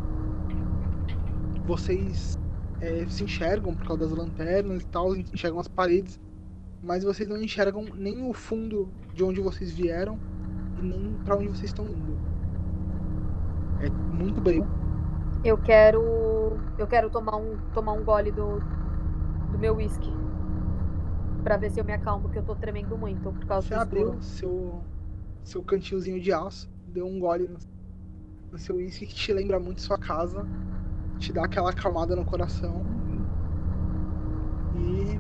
Vocês 1.67 2.39
é, 2.81 3.05
se 3.07 3.25
enxergam 3.25 3.75
por 3.75 3.87
causa 3.87 4.07
das 4.07 4.17
lanternas 4.17 4.81
e 4.81 4.87
tal, 4.87 5.15
enxergam 5.15 5.61
as 5.61 5.69
paredes. 5.69 6.19
Mas 6.83 7.05
vocês 7.05 7.29
não 7.29 7.37
enxergam 7.37 7.85
nem 7.95 8.27
o 8.27 8.33
fundo 8.33 8.89
de 9.13 9.23
onde 9.23 9.43
vocês 9.43 9.71
vieram 9.73 10.19
e 10.79 10.83
nem 10.87 11.13
pra 11.23 11.37
onde 11.37 11.49
vocês 11.49 11.65
estão 11.65 11.85
indo. 11.85 12.19
É 13.79 13.91
muito 13.91 14.41
breu. 14.41 14.67
Eu 15.45 15.59
quero. 15.59 16.57
Eu 16.79 16.87
quero 16.87 17.11
tomar 17.11 17.37
um, 17.37 17.59
tomar 17.75 17.93
um 17.93 18.03
gole 18.03 18.33
do, 18.33 18.59
do 19.53 19.59
meu 19.59 19.77
whisky. 19.77 20.11
Pra 21.45 21.57
ver 21.57 21.71
se 21.71 21.81
eu 21.81 21.85
me 21.85 21.93
acalmo, 21.93 22.23
porque 22.23 22.39
eu 22.39 22.43
tô 22.43 22.57
tremendo 22.57 22.97
muito 22.97 23.31
por 23.33 23.45
causa 23.47 23.69
Você 23.69 23.75
do 23.75 23.81
abriu 23.81 24.23
seu, 24.23 24.83
seu 25.45 25.63
cantinhozinho 25.63 26.21
de 26.21 26.33
aço, 26.33 26.71
deu 26.89 27.07
um 27.07 27.21
gole 27.21 27.49
no, 27.49 27.59
no 28.51 28.59
seu 28.59 28.77
uísque 28.77 29.07
que 29.07 29.15
te 29.15 29.33
lembra 29.33 29.61
muito 29.61 29.81
sua 29.81 29.99
casa, 29.99 30.47
te 31.19 31.33
dá 31.33 31.45
aquela 31.45 31.71
acalmada 31.71 32.17
no 32.17 32.25
coração. 32.25 32.85
E 34.77 35.19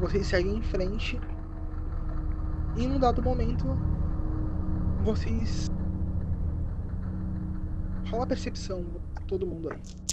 vocês 0.00 0.26
seguem 0.26 0.56
em 0.56 0.62
frente. 0.62 1.20
E 2.76 2.84
em 2.84 2.92
um 2.92 2.98
dado 2.98 3.22
momento, 3.22 3.66
vocês. 5.02 5.70
Rola 8.10 8.24
a 8.24 8.26
percepção, 8.26 8.84
todo 9.26 9.46
mundo 9.46 9.70
aí. 9.72 10.05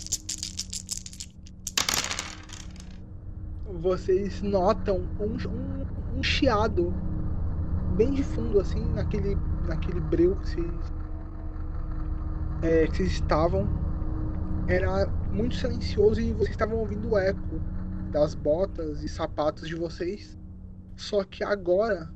Vocês 3.66 4.42
notam 4.42 5.02
um, 5.20 5.38
um, 5.50 6.20
um 6.20 6.24
chiado 6.24 6.94
bem 7.96 8.12
de 8.12 8.24
fundo, 8.24 8.60
assim, 8.60 8.84
naquele, 8.94 9.38
naquele 9.68 10.00
breu 10.00 10.36
que 10.38 10.50
vocês, 10.50 10.94
é, 12.62 12.88
que 12.88 12.98
vocês 12.98 13.12
estavam. 13.14 13.68
Era 14.68 15.08
muito 15.32 15.56
silencioso 15.56 16.22
e 16.22 16.32
vocês 16.34 16.52
estavam 16.52 16.78
ouvindo 16.78 17.12
o 17.12 17.18
eco 17.18 17.60
das 18.12 18.36
botas 18.36 19.04
e 19.04 19.10
sapatos 19.10 19.68
de 19.68 19.76
vocês. 19.76 20.38
Só 20.96 21.24
que 21.24 21.44
agora, 21.44 22.10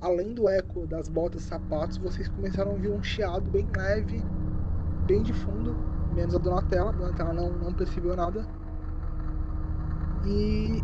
além 0.00 0.34
do 0.34 0.48
eco 0.48 0.86
das 0.86 1.08
botas 1.08 1.42
e 1.42 1.46
sapatos, 1.46 1.96
vocês 1.96 2.28
começaram 2.28 2.72
a 2.72 2.74
ouvir 2.74 2.90
um 2.90 3.02
chiado 3.02 3.50
bem 3.50 3.66
leve, 3.74 4.22
bem 5.06 5.22
de 5.22 5.32
fundo, 5.32 5.76
menos 6.14 6.34
a 6.34 6.38
Donatella. 6.38 6.90
A 6.90 6.92
Donatella 6.92 7.32
não, 7.32 7.50
não 7.52 7.72
percebeu 7.72 8.14
nada. 8.16 8.46
E 10.26 10.82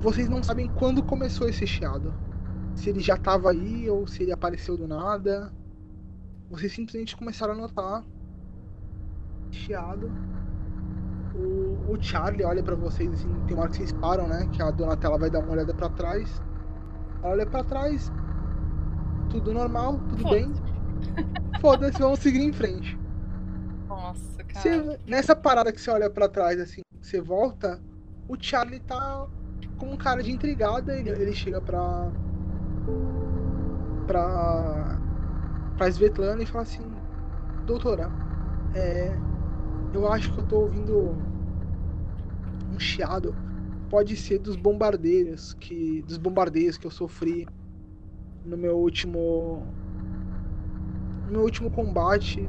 vocês 0.00 0.28
não 0.28 0.42
sabem 0.42 0.68
quando 0.74 1.02
começou 1.02 1.48
esse 1.48 1.66
chiado 1.66 2.12
se 2.74 2.90
ele 2.90 3.00
já 3.00 3.16
tava 3.16 3.50
aí 3.50 3.88
ou 3.90 4.06
se 4.06 4.22
ele 4.22 4.32
apareceu 4.32 4.76
do 4.76 4.86
nada. 4.86 5.52
Vocês 6.50 6.72
simplesmente 6.72 7.16
começaram 7.16 7.54
a 7.54 7.56
notar 7.56 8.04
chiado. 9.50 10.10
O, 11.34 11.92
o 11.92 12.02
Charlie 12.02 12.44
olha 12.44 12.62
pra 12.62 12.74
vocês 12.74 13.12
assim, 13.12 13.28
tem 13.46 13.54
uma 13.54 13.62
hora 13.62 13.70
que 13.70 13.76
vocês 13.78 13.92
param, 13.92 14.26
né? 14.28 14.48
Que 14.52 14.62
a 14.62 14.70
Donatella 14.70 15.18
vai 15.18 15.30
dar 15.30 15.40
uma 15.40 15.52
olhada 15.52 15.74
pra 15.74 15.88
trás. 15.88 16.40
Ela 17.22 17.32
olha 17.32 17.46
pra 17.46 17.64
trás. 17.64 18.10
Tudo 19.30 19.52
normal, 19.52 19.98
tudo 20.08 20.28
bem. 20.30 20.52
Foda-se, 21.60 21.98
vamos 21.98 22.20
seguir 22.20 22.40
em 22.40 22.52
frente. 22.52 22.98
Nossa, 23.88 24.42
cara. 24.44 24.60
Você- 24.60 24.98
nessa 25.06 25.34
parada 25.36 25.72
que 25.72 25.80
você 25.80 25.90
olha 25.90 26.08
pra 26.10 26.28
trás, 26.28 26.58
assim, 26.60 26.80
você 27.00 27.20
volta, 27.20 27.80
o 28.28 28.36
Charlie 28.38 28.80
tá 28.80 29.26
com 29.78 29.92
um 29.92 29.96
cara 29.96 30.22
de 30.22 30.30
intrigada, 30.30 30.94
ele, 30.94 31.10
ele 31.10 31.34
chega 31.34 31.60
pra. 31.60 32.10
pra. 34.06 34.98
pra 35.76 35.88
Svetlana 35.88 36.42
e 36.42 36.46
fala 36.46 36.62
assim: 36.62 36.84
Doutora, 37.64 38.10
é. 38.74 39.16
Eu 39.94 40.06
acho 40.12 40.32
que 40.32 40.40
eu 40.40 40.46
tô 40.46 40.60
ouvindo 40.60 41.16
um 42.74 42.78
chiado. 42.78 43.34
Pode 43.88 44.14
ser 44.16 44.38
dos 44.38 44.56
bombardeiros 44.56 45.54
que. 45.54 46.02
dos 46.02 46.18
bombardeios 46.18 46.76
que 46.76 46.86
eu 46.86 46.90
sofri 46.90 47.48
no 48.44 48.56
meu 48.56 48.76
último. 48.76 49.64
no 51.26 51.32
meu 51.32 51.42
último 51.42 51.70
combate. 51.70 52.46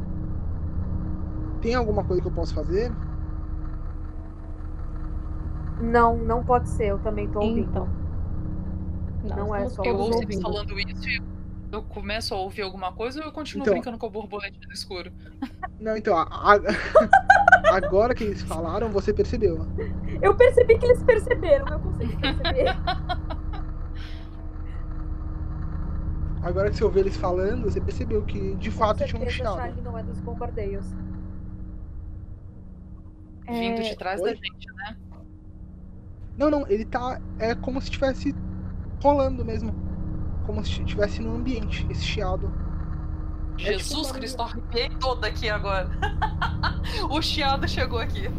Tem 1.61 1.75
alguma 1.75 2.03
coisa 2.03 2.21
que 2.21 2.27
eu 2.27 2.31
posso 2.31 2.53
fazer? 2.53 2.91
Não, 5.79 6.17
não 6.17 6.43
pode 6.43 6.69
ser, 6.69 6.87
eu 6.87 6.99
também 6.99 7.27
tô 7.29 7.39
ouvindo. 7.39 7.69
Então. 7.69 7.87
Não 9.23 9.55
é 9.55 9.59
estamos 9.65 9.73
só 9.73 9.83
Eu 9.83 9.95
ouço 9.95 10.13
ouvindo. 10.13 10.31
eles 10.31 10.41
falando 10.41 10.79
isso 10.79 11.09
e 11.09 11.21
eu 11.71 11.81
começo 11.83 12.33
a 12.33 12.37
ouvir 12.37 12.61
alguma 12.63 12.91
coisa 12.91 13.19
ou 13.19 13.25
eu 13.27 13.31
continuo 13.31 13.63
Então. 13.63 13.73
brincando 13.73 13.97
com 13.97 14.07
o 14.07 14.09
borboleta 14.09 14.57
no 14.67 14.73
escuro? 14.73 15.11
Não, 15.79 15.95
então, 15.95 16.17
a- 16.17 16.23
a- 16.23 16.59
agora 17.75 18.13
que 18.13 18.23
eles 18.23 18.41
falaram, 18.41 18.89
você 18.89 19.13
percebeu. 19.13 19.65
Eu 20.21 20.35
percebi 20.35 20.77
que 20.77 20.85
eles 20.85 21.03
perceberam, 21.03 21.65
eu 21.67 21.79
consegui 21.79 22.15
perceber. 22.17 22.75
Agora 26.41 26.69
que 26.69 26.77
você 26.77 26.83
ouviu 26.85 27.01
eles 27.01 27.17
falando, 27.17 27.63
você 27.69 27.81
percebeu 27.81 28.23
que 28.23 28.55
de 28.55 28.71
fato 28.71 28.99
Com 28.99 29.05
tinha 29.05 29.21
um 29.21 29.29
chiado. 29.29 29.81
Não 29.83 29.97
é 29.97 30.03
dos 30.03 30.19
bombardeios. 30.21 30.85
Vindo 33.47 33.79
É, 33.79 33.89
de 33.89 33.97
trás 33.97 34.21
oi? 34.21 34.29
da 34.29 34.35
gente. 34.35 34.68
Não, 36.39 36.49
não, 36.49 36.65
ele 36.69 36.85
tá. 36.85 37.19
É 37.37 37.53
como 37.53 37.81
se 37.81 37.87
estivesse 37.87 38.33
rolando 39.03 39.43
mesmo. 39.43 39.75
Como 40.45 40.63
se 40.63 40.81
estivesse 40.81 41.21
no 41.21 41.35
ambiente, 41.35 41.85
esse 41.89 42.01
chiado. 42.01 42.49
É 43.55 43.57
tipo 43.57 43.71
Jesus 43.73 44.09
um 44.09 44.13
Cristo, 44.13 44.41
arrepiei 44.41 44.89
toda 45.01 45.27
aqui 45.27 45.49
agora. 45.49 45.89
o 47.11 47.21
chiado 47.21 47.67
chegou 47.67 47.99
aqui. 47.99 48.29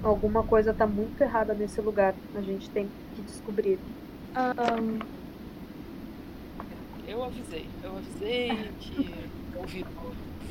Alguma 0.00 0.44
coisa 0.44 0.72
tá 0.72 0.86
muito 0.86 1.20
errada 1.20 1.54
nesse 1.54 1.80
lugar. 1.80 2.14
A 2.36 2.40
gente 2.40 2.70
tem 2.70 2.88
que 3.16 3.22
descobrir. 3.22 3.80
ahn, 4.36 5.00
Eu 7.08 7.24
avisei. 7.24 7.68
Eu 7.82 7.96
avisei 7.96 8.70
que 8.78 9.12
ouvi 9.56 9.84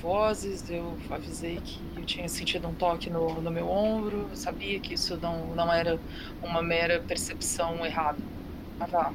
vozes, 0.02 0.70
eu 0.70 0.98
avisei 1.10 1.62
que 1.62 1.80
eu 1.96 2.06
tinha 2.06 2.28
sentido 2.30 2.68
um 2.68 2.74
toque 2.76 3.10
no, 3.10 3.42
no 3.42 3.52
meu 3.52 3.70
ombro, 3.70 4.28
eu 4.30 4.36
sabia 4.36 4.80
que 4.80 4.94
isso 4.96 5.18
não, 5.18 5.54
não 5.56 5.72
era 5.72 6.00
uma 6.42 6.62
mera 6.62 7.02
percepção 7.02 7.86
errada. 7.86 8.20
Ah, 8.80 8.88
vá. 8.88 9.14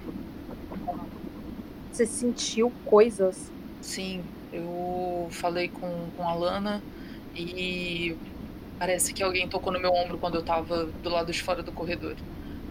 Você 1.91 2.07
sentiu 2.07 2.71
coisas? 2.85 3.53
Sim, 3.81 4.25
eu 4.53 5.29
falei 5.31 5.69
com, 5.69 6.11
com 6.17 6.29
a 6.29 6.35
Lana 6.35 6.85
e 7.35 8.19
parece 8.79 9.15
que 9.15 9.23
alguém 9.23 9.49
tocou 9.49 9.73
no 9.73 9.81
meu 9.81 9.93
ombro 9.93 10.19
quando 10.19 10.37
eu 10.37 10.45
tava 10.45 10.87
do 10.87 11.09
lado 11.11 11.33
de 11.33 11.43
fora 11.43 11.63
do 11.63 11.73
corredor. 11.73 12.17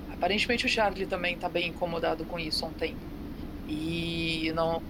Aparentemente 0.10 0.66
o 0.66 0.70
Charlie 0.70 1.08
também 1.08 1.38
tá 1.38 1.50
bem 1.50 1.70
incomodado 1.70 2.26
com 2.26 2.40
isso 2.40 2.66
há 2.66 2.70
um 2.70 2.74
tempo. 2.74 3.06
E 3.68 4.52
não, 4.56 4.84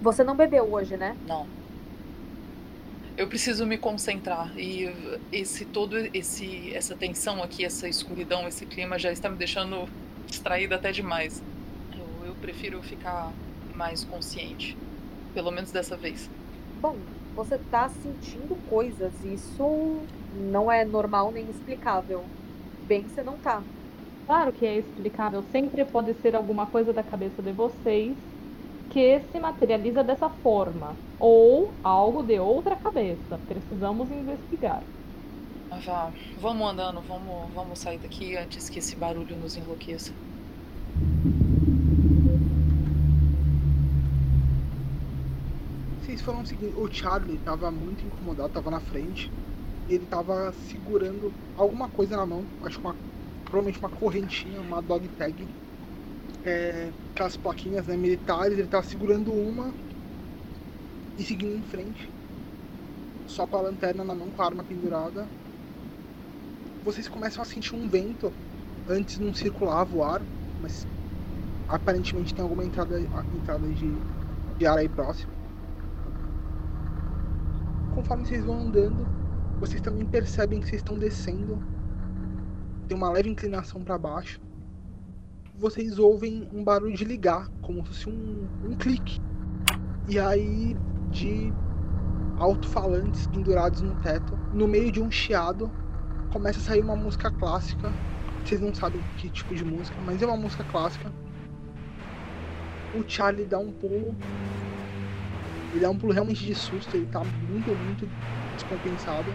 Você 0.00 0.24
não 0.24 0.36
bebeu 0.36 0.72
hoje, 0.72 0.96
né? 0.96 1.18
não. 1.26 1.48
Eu 3.16 3.26
preciso 3.26 3.64
me 3.64 3.78
concentrar 3.78 4.52
e 4.58 4.92
esse 5.32 5.64
todo 5.64 5.96
esse 6.12 6.74
essa 6.74 6.94
tensão 6.94 7.42
aqui, 7.42 7.64
essa 7.64 7.88
escuridão, 7.88 8.46
esse 8.46 8.66
clima 8.66 8.98
já 8.98 9.10
está 9.10 9.30
me 9.30 9.36
deixando 9.36 9.88
distraída 10.26 10.74
até 10.74 10.92
demais. 10.92 11.42
Eu, 11.96 12.26
eu 12.26 12.34
prefiro 12.34 12.82
ficar 12.82 13.32
mais 13.74 14.04
consciente, 14.04 14.76
pelo 15.32 15.50
menos 15.50 15.70
dessa 15.70 15.96
vez. 15.96 16.28
Bom, 16.78 16.98
você 17.34 17.56
tá 17.70 17.88
sentindo 17.88 18.54
coisas. 18.68 19.12
Isso 19.24 20.02
não 20.50 20.70
é 20.70 20.84
normal 20.84 21.32
nem 21.32 21.48
explicável. 21.48 22.22
Bem, 22.86 23.04
você 23.04 23.22
não 23.22 23.38
tá. 23.38 23.62
Claro 24.26 24.52
que 24.52 24.66
é 24.66 24.76
explicável. 24.76 25.42
Sempre 25.50 25.86
pode 25.86 26.12
ser 26.20 26.36
alguma 26.36 26.66
coisa 26.66 26.92
da 26.92 27.02
cabeça 27.02 27.40
de 27.40 27.52
vocês 27.52 28.14
que 28.90 29.20
se 29.32 29.38
materializa 29.38 30.02
dessa 30.02 30.28
forma. 30.28 30.94
Ou 31.18 31.72
algo 31.82 32.22
de 32.22 32.38
outra 32.38 32.76
cabeça. 32.76 33.38
Precisamos 33.46 34.10
investigar. 34.10 34.82
Ah, 35.70 35.78
vá. 35.84 36.12
Vamos 36.40 36.70
andando, 36.70 37.00
vamos, 37.00 37.52
vamos 37.54 37.78
sair 37.78 37.98
daqui 37.98 38.36
antes 38.36 38.68
que 38.68 38.78
esse 38.78 38.94
barulho 38.96 39.36
nos 39.36 39.56
enlouqueça. 39.56 40.12
Vocês 46.00 46.20
foram 46.22 46.46
seguindo. 46.46 46.80
O 46.80 46.92
Charlie 46.92 47.38
tava 47.38 47.70
muito 47.70 48.04
incomodado, 48.06 48.48
tava 48.50 48.70
na 48.70 48.80
frente. 48.80 49.30
Ele 49.88 50.06
tava 50.06 50.52
segurando 50.68 51.32
alguma 51.56 51.88
coisa 51.88 52.16
na 52.16 52.24
mão, 52.24 52.44
acho 52.62 52.78
que 52.78 52.84
uma. 52.84 52.96
Provavelmente 53.44 53.78
uma 53.78 53.88
correntinha, 53.88 54.60
uma 54.60 54.80
dog 54.80 55.06
tag. 55.18 55.46
É, 56.46 56.92
aquelas 57.12 57.36
plaquinhas 57.36 57.88
né, 57.88 57.96
militares, 57.96 58.56
ele 58.56 58.68
tava 58.68 58.86
segurando 58.86 59.32
uma 59.32 59.74
e 61.18 61.24
seguindo 61.24 61.56
em 61.56 61.62
frente. 61.62 62.08
Só 63.26 63.46
com 63.46 63.56
a 63.56 63.62
lanterna 63.62 64.04
na 64.04 64.14
mão, 64.14 64.30
com 64.30 64.42
a 64.42 64.46
arma 64.46 64.62
pendurada. 64.62 65.26
Vocês 66.84 67.08
começam 67.08 67.42
a 67.42 67.44
sentir 67.44 67.74
um 67.74 67.88
vento. 67.88 68.32
Antes 68.88 69.18
não 69.18 69.34
circulava 69.34 69.96
o 69.96 70.04
ar, 70.04 70.22
mas 70.62 70.86
aparentemente 71.68 72.32
tem 72.32 72.44
alguma 72.44 72.64
entrada, 72.64 73.00
entrada 73.00 73.66
de, 73.68 73.92
de 74.56 74.66
ar 74.66 74.78
aí 74.78 74.88
próximo. 74.88 75.32
Conforme 77.92 78.24
vocês 78.24 78.44
vão 78.44 78.60
andando, 78.60 79.04
vocês 79.58 79.80
também 79.80 80.06
percebem 80.06 80.60
que 80.60 80.68
vocês 80.68 80.80
estão 80.80 80.96
descendo. 80.96 81.60
Tem 82.86 82.96
uma 82.96 83.10
leve 83.10 83.30
inclinação 83.30 83.82
para 83.82 83.98
baixo. 83.98 84.45
Vocês 85.58 85.98
ouvem 85.98 86.46
um 86.52 86.62
barulho 86.62 86.94
de 86.94 87.04
ligar, 87.04 87.48
como 87.62 87.80
se 87.82 87.88
fosse 87.88 88.10
um, 88.10 88.46
um 88.62 88.76
clique. 88.76 89.18
E 90.06 90.18
aí, 90.18 90.76
de 91.10 91.50
alto-falantes 92.38 93.26
pendurados 93.28 93.80
no 93.80 93.94
teto, 93.96 94.38
no 94.52 94.68
meio 94.68 94.92
de 94.92 95.00
um 95.00 95.10
chiado, 95.10 95.70
começa 96.30 96.58
a 96.58 96.62
sair 96.62 96.82
uma 96.82 96.94
música 96.94 97.30
clássica. 97.30 97.90
Vocês 98.44 98.60
não 98.60 98.74
sabem 98.74 99.00
que 99.16 99.30
tipo 99.30 99.54
de 99.54 99.64
música, 99.64 99.96
mas 100.04 100.20
é 100.20 100.26
uma 100.26 100.36
música 100.36 100.62
clássica. 100.64 101.10
O 102.94 103.02
Charlie 103.08 103.46
dá 103.46 103.58
um 103.58 103.72
pulo. 103.72 104.14
Ele 105.72 105.80
dá 105.80 105.88
um 105.88 105.96
pulo 105.96 106.12
realmente 106.12 106.44
de 106.44 106.54
susto, 106.54 106.94
ele 106.94 107.06
tá 107.06 107.22
muito, 107.48 107.74
muito 107.74 108.06
descompensado. 108.56 109.32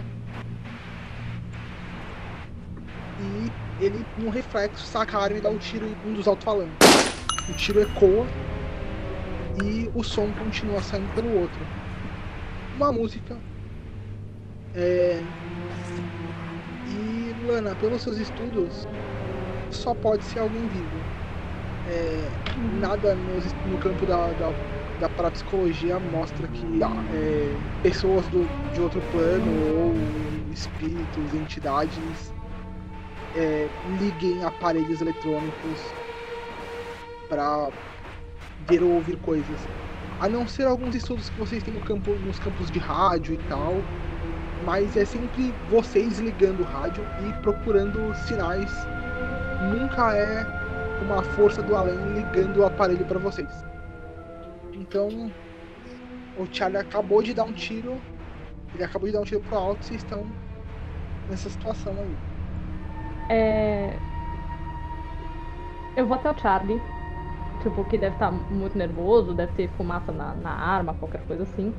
E 3.22 3.84
ele, 3.84 4.04
no 4.18 4.30
reflexo, 4.30 4.84
saca 4.84 5.16
a 5.16 5.22
arma 5.22 5.38
e 5.38 5.40
dá 5.40 5.48
um 5.48 5.58
tiro 5.58 5.86
em 5.86 6.10
um 6.10 6.14
dos 6.14 6.26
alto-falantes. 6.26 6.76
O 7.48 7.52
tiro 7.54 7.80
ecoa 7.80 8.26
e 9.64 9.90
o 9.94 10.02
som 10.02 10.30
continua 10.32 10.80
saindo 10.82 11.12
pelo 11.14 11.40
outro. 11.40 11.60
Uma 12.76 12.92
música. 12.92 13.36
É... 14.74 15.22
E 16.88 17.46
Lana, 17.46 17.74
pelos 17.76 18.02
seus 18.02 18.18
estudos, 18.18 18.88
só 19.70 19.94
pode 19.94 20.24
ser 20.24 20.40
alguém 20.40 20.66
vivo. 20.68 20.96
É... 21.88 22.28
Nada 22.80 23.14
no, 23.14 23.70
no 23.70 23.78
campo 23.78 24.04
da, 24.06 24.28
da, 24.28 24.52
da 25.00 25.08
parapsicologia 25.08 25.98
mostra 25.98 26.46
que 26.48 26.64
é, 27.14 27.56
pessoas 27.82 28.26
do, 28.26 28.46
de 28.72 28.80
outro 28.80 29.00
plano 29.10 29.50
ou 29.76 29.94
espíritos, 30.52 31.34
entidades 31.34 32.31
é, 33.36 33.68
liguem 33.98 34.44
aparelhos 34.44 35.00
eletrônicos 35.00 35.80
para 37.28 37.70
ver 38.68 38.82
ou 38.82 38.92
ouvir 38.92 39.16
coisas. 39.18 39.68
A 40.20 40.28
não 40.28 40.46
ser 40.46 40.66
alguns 40.66 40.94
estudos 40.94 41.30
que 41.30 41.38
vocês 41.38 41.62
têm 41.62 41.74
no 41.74 41.80
campo, 41.80 42.12
nos 42.12 42.38
campos 42.38 42.70
de 42.70 42.78
rádio 42.78 43.34
e 43.34 43.38
tal, 43.48 43.74
mas 44.64 44.96
é 44.96 45.04
sempre 45.04 45.52
vocês 45.68 46.18
ligando 46.18 46.60
o 46.60 46.64
rádio 46.64 47.04
e 47.26 47.32
procurando 47.42 48.14
sinais. 48.26 48.70
Nunca 49.72 50.14
é 50.14 50.46
uma 51.02 51.22
força 51.22 51.62
do 51.62 51.74
além 51.74 51.98
ligando 52.14 52.58
o 52.58 52.66
aparelho 52.66 53.04
para 53.04 53.18
vocês. 53.18 53.64
Então, 54.72 55.30
o 56.38 56.46
Charlie 56.52 56.80
acabou 56.80 57.22
de 57.22 57.34
dar 57.34 57.44
um 57.44 57.52
tiro, 57.52 58.00
ele 58.74 58.84
acabou 58.84 59.08
de 59.08 59.14
dar 59.14 59.20
um 59.20 59.24
tiro 59.24 59.40
pro 59.40 59.56
alto 59.56 59.82
e 59.82 59.86
vocês 59.86 60.02
estão 60.02 60.26
nessa 61.28 61.50
situação 61.50 61.94
aí. 61.98 62.31
É... 63.32 63.98
Eu 65.96 66.06
vou 66.06 66.16
até 66.16 66.30
o 66.30 66.38
Charlie. 66.38 66.80
Tipo, 67.62 67.84
que 67.84 67.96
deve 67.96 68.14
estar 68.16 68.30
muito 68.30 68.76
nervoso, 68.76 69.34
deve 69.34 69.52
ter 69.52 69.68
fumaça 69.76 70.12
na, 70.12 70.34
na 70.34 70.50
arma, 70.50 70.94
qualquer 70.94 71.24
coisa 71.26 71.44
assim. 71.44 71.72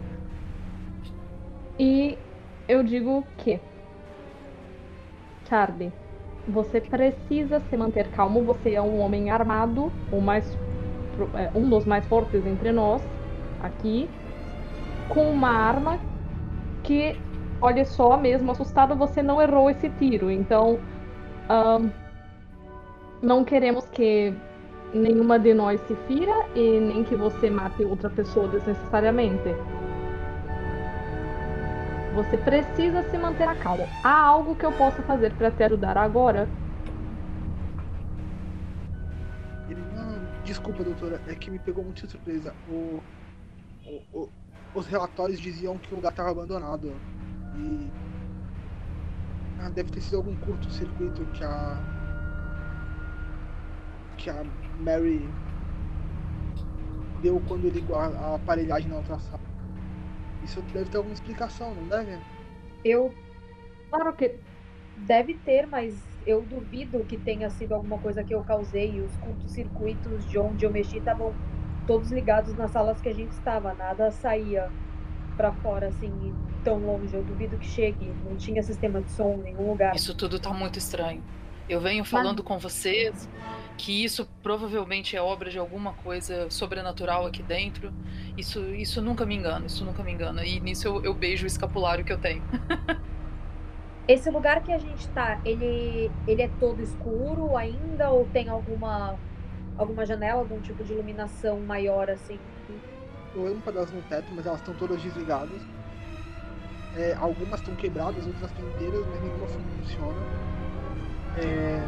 E 1.77 2.17
eu 2.67 2.83
digo 2.83 3.23
que. 3.37 3.59
Charlie, 5.47 5.91
você 6.47 6.81
precisa 6.81 7.59
se 7.59 7.77
manter 7.77 8.09
calmo. 8.11 8.43
Você 8.45 8.73
é 8.73 8.81
um 8.81 8.99
homem 8.99 9.29
armado, 9.29 9.91
o 10.11 10.21
mais, 10.21 10.57
é, 11.35 11.51
um 11.57 11.69
dos 11.69 11.85
mais 11.85 12.05
fortes 12.07 12.45
entre 12.45 12.71
nós, 12.71 13.01
aqui, 13.61 14.09
com 15.07 15.29
uma 15.31 15.49
arma 15.49 15.99
que, 16.83 17.19
olha 17.61 17.85
só, 17.85 18.17
mesmo 18.17 18.51
assustado, 18.51 18.95
você 18.95 19.21
não 19.21 19.41
errou 19.41 19.69
esse 19.69 19.89
tiro. 19.89 20.31
Então, 20.31 20.79
um, 21.49 21.89
não 23.21 23.43
queremos 23.43 23.85
que 23.89 24.33
nenhuma 24.93 25.39
de 25.39 25.53
nós 25.53 25.79
se 25.81 25.95
fira 26.07 26.33
e 26.55 26.79
nem 26.79 27.03
que 27.03 27.15
você 27.15 27.49
mate 27.49 27.83
outra 27.83 28.09
pessoa 28.09 28.47
desnecessariamente. 28.47 29.49
Você 32.15 32.37
precisa 32.37 33.01
se 33.09 33.17
manter 33.17 33.47
a 33.47 33.55
calma. 33.55 33.85
Há 34.03 34.21
algo 34.21 34.55
que 34.55 34.65
eu 34.65 34.71
possa 34.73 35.01
fazer 35.01 35.33
para 35.33 35.49
te 35.49 35.63
ajudar 35.63 35.97
agora? 35.97 36.47
Desculpa, 40.43 40.83
doutora, 40.83 41.19
é 41.25 41.33
que 41.33 41.49
me 41.49 41.57
pegou 41.57 41.83
muito 41.83 42.05
de 42.05 42.11
surpresa. 42.11 42.53
O, 42.67 43.01
o, 43.85 44.01
o, 44.13 44.29
os 44.75 44.85
relatórios 44.85 45.39
diziam 45.39 45.77
que 45.79 45.91
o 45.93 45.95
lugar 45.95 46.11
estava 46.11 46.29
abandonado. 46.29 46.91
E. 47.55 48.02
Ah, 49.63 49.69
deve 49.69 49.91
ter 49.91 50.01
sido 50.01 50.17
algum 50.17 50.35
curto-circuito 50.35 51.25
que 51.27 51.43
a. 51.43 51.77
que 54.17 54.29
a 54.29 54.43
Mary 54.81 55.29
deu 57.21 57.41
quando 57.47 57.69
ligou 57.69 57.95
a, 57.95 58.07
a 58.07 58.35
aparelhagem 58.35 58.89
na 58.89 58.97
outra 58.97 59.17
sala. 59.19 59.39
Isso 60.43 60.61
deve 60.73 60.89
ter 60.89 60.97
alguma 60.97 61.13
explicação, 61.13 61.73
não 61.73 61.87
deve? 61.87 62.19
Eu. 62.83 63.13
Claro 63.89 64.13
que 64.13 64.37
Deve 64.97 65.33
ter, 65.33 65.65
mas 65.65 65.95
eu 66.25 66.41
duvido 66.41 67.03
que 67.05 67.17
tenha 67.17 67.49
sido 67.49 67.73
alguma 67.73 67.97
coisa 67.99 68.23
que 68.23 68.33
eu 68.33 68.43
causei. 68.43 69.01
Os 69.01 69.15
curtos-circuitos 69.17 70.25
de 70.29 70.37
onde 70.37 70.65
eu 70.65 70.71
mexi 70.71 70.97
estavam 70.97 71.33
todos 71.87 72.11
ligados 72.11 72.53
nas 72.55 72.71
salas 72.71 73.01
que 73.01 73.09
a 73.09 73.13
gente 73.13 73.31
estava. 73.31 73.73
Nada 73.73 74.11
saía 74.11 74.69
para 75.35 75.51
fora 75.51 75.87
assim 75.87 76.11
tão 76.63 76.77
longe. 76.77 77.13
Eu 77.13 77.23
duvido 77.23 77.57
que 77.57 77.67
chegue. 77.67 78.11
Não 78.27 78.35
tinha 78.35 78.61
sistema 78.63 79.01
de 79.01 79.11
som 79.11 79.33
em 79.35 79.43
nenhum 79.43 79.69
lugar. 79.69 79.95
Isso 79.95 80.15
tudo 80.15 80.39
tá 80.39 80.51
muito 80.51 80.79
estranho. 80.79 81.23
Eu 81.67 81.79
venho 81.79 82.03
falando 82.03 82.43
com 82.43 82.57
vocês 82.57 83.29
que 83.77 84.03
isso 84.03 84.27
provavelmente 84.41 85.15
é 85.15 85.21
obra 85.21 85.49
de 85.49 85.57
alguma 85.57 85.93
coisa 85.93 86.49
sobrenatural 86.49 87.25
aqui 87.25 87.41
dentro. 87.41 87.91
Isso, 88.37 88.59
isso 88.75 89.01
nunca 89.01 89.25
me 89.25 89.35
engana, 89.35 89.65
isso 89.65 89.85
nunca 89.85 90.03
me 90.03 90.11
engana. 90.11 90.45
E 90.45 90.59
nisso 90.59 90.87
eu, 90.87 91.03
eu 91.03 91.13
beijo 91.13 91.45
o 91.45 91.47
escapulário 91.47 92.03
que 92.03 92.11
eu 92.11 92.17
tenho. 92.17 92.43
Esse 94.07 94.29
lugar 94.29 94.61
que 94.61 94.73
a 94.73 94.77
gente 94.77 95.07
tá, 95.09 95.39
ele, 95.45 96.11
ele 96.27 96.41
é 96.41 96.49
todo 96.59 96.81
escuro 96.81 97.55
ainda 97.55 98.09
ou 98.09 98.25
tem 98.25 98.49
alguma 98.49 99.17
alguma 99.77 100.05
janela, 100.05 100.39
algum 100.39 100.59
tipo 100.59 100.83
de 100.83 100.93
iluminação 100.93 101.59
maior 101.61 102.09
assim? 102.09 102.37
Lâmpadas 103.35 103.91
no 103.91 104.01
teto, 104.03 104.27
mas 104.35 104.45
elas 104.45 104.59
estão 104.59 104.73
todas 104.75 105.01
desligadas. 105.01 105.61
É, 106.95 107.13
algumas 107.15 107.59
estão 107.59 107.75
quebradas, 107.75 108.25
outras 108.27 108.51
estão 108.51 108.67
inteiras, 108.69 109.05
mas 109.07 109.21
nenhuma 109.21 109.47
funciona. 109.47 110.21
É, 111.37 111.81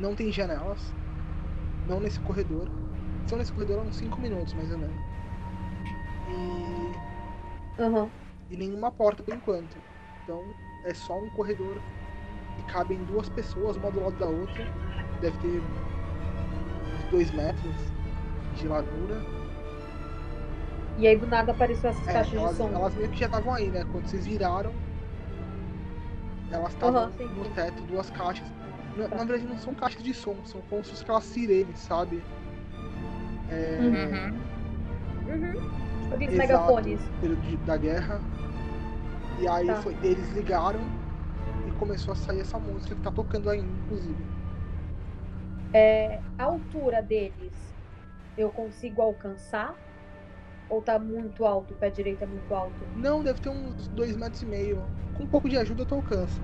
não 0.00 0.14
tem 0.14 0.32
janelas. 0.32 0.92
Não 1.86 2.00
nesse 2.00 2.18
corredor. 2.20 2.68
Estão 3.22 3.38
nesse 3.38 3.52
corredor 3.52 3.78
há 3.78 3.82
uns 3.82 3.96
5 3.96 4.20
minutos, 4.20 4.54
mais 4.54 4.70
ou 4.72 4.78
menos. 4.78 4.96
E 6.28 7.82
Aham. 7.82 8.10
e 8.50 8.56
nenhuma 8.56 8.90
porta 8.90 9.22
por 9.22 9.34
enquanto. 9.34 9.76
Então 10.22 10.42
é 10.84 10.94
só 10.94 11.18
um 11.18 11.28
corredor 11.30 11.80
e 12.58 12.62
cabem 12.72 12.98
duas 13.04 13.28
pessoas, 13.28 13.76
uma 13.76 13.90
do 13.90 14.00
lado 14.00 14.18
da 14.18 14.26
outra. 14.26 14.64
Deve 15.20 15.36
ter 15.38 15.60
uns 16.94 17.10
dois 17.10 17.30
metros 17.32 17.74
de 18.56 18.66
largura. 18.66 19.39
E 21.00 21.06
aí 21.08 21.16
do 21.16 21.26
nada 21.26 21.50
apareceu 21.52 21.88
essas 21.88 22.06
É, 22.08 22.12
caixas 22.12 22.34
elas, 22.38 22.50
de 22.52 22.56
som. 22.58 22.68
elas 22.68 22.94
meio 22.94 23.08
que 23.08 23.18
já 23.18 23.24
estavam 23.26 23.54
aí, 23.54 23.70
né? 23.70 23.84
Quando 23.90 24.06
vocês 24.06 24.26
viraram, 24.26 24.74
elas 26.52 26.74
estavam 26.74 27.10
sim, 27.12 27.26
no 27.28 27.44
sim. 27.44 27.50
teto, 27.54 27.82
duas 27.84 28.10
caixas. 28.10 28.46
Na, 28.94 29.08
na 29.08 29.24
verdade 29.24 29.44
não 29.46 29.58
são 29.58 29.74
caixas 29.74 30.02
de 30.02 30.12
som, 30.12 30.36
são 30.44 30.60
como 30.62 30.84
se 30.84 30.90
fossem 30.90 31.04
aquelas 31.04 31.24
sirenes, 31.24 31.78
sabe? 31.78 32.22
É, 33.48 33.78
Uhum. 33.80 34.40
Uhum. 35.26 35.52
Tipo 36.02 36.14
aqueles 36.14 36.34
Exato. 36.34 36.38
megafones. 36.38 37.00
período 37.18 37.42
de- 37.42 37.56
da 37.58 37.76
guerra. 37.78 38.20
E 39.40 39.48
aí 39.48 39.66
Tá. 39.68 39.74
foi, 39.76 39.96
eles 40.02 40.30
ligaram 40.32 40.80
e 41.66 41.70
começou 41.72 42.12
a 42.12 42.14
sair 42.14 42.40
essa 42.40 42.58
música 42.58 42.94
que 42.94 43.00
tá 43.00 43.10
tocando 43.10 43.48
ainda, 43.48 43.66
inclusive. 43.84 44.22
É, 45.72 46.20
a 46.36 46.44
altura 46.44 47.00
deles, 47.00 47.74
eu 48.36 48.50
consigo 48.50 49.00
alcançar? 49.00 49.74
Ou 50.70 50.80
tá 50.80 50.98
muito 50.98 51.44
alto? 51.44 51.74
O 51.74 51.76
pé 51.76 51.90
direito 51.90 52.22
é 52.22 52.26
muito 52.26 52.54
alto? 52.54 52.86
Não, 52.94 53.22
deve 53.24 53.40
ter 53.40 53.48
uns 53.48 53.88
dois 53.88 54.16
metros 54.16 54.40
e 54.42 54.46
meio. 54.46 54.80
Com 55.14 55.24
um 55.24 55.26
pouco 55.26 55.48
de 55.48 55.56
ajuda 55.58 55.84
tu 55.84 55.96
alcança. 55.96 56.40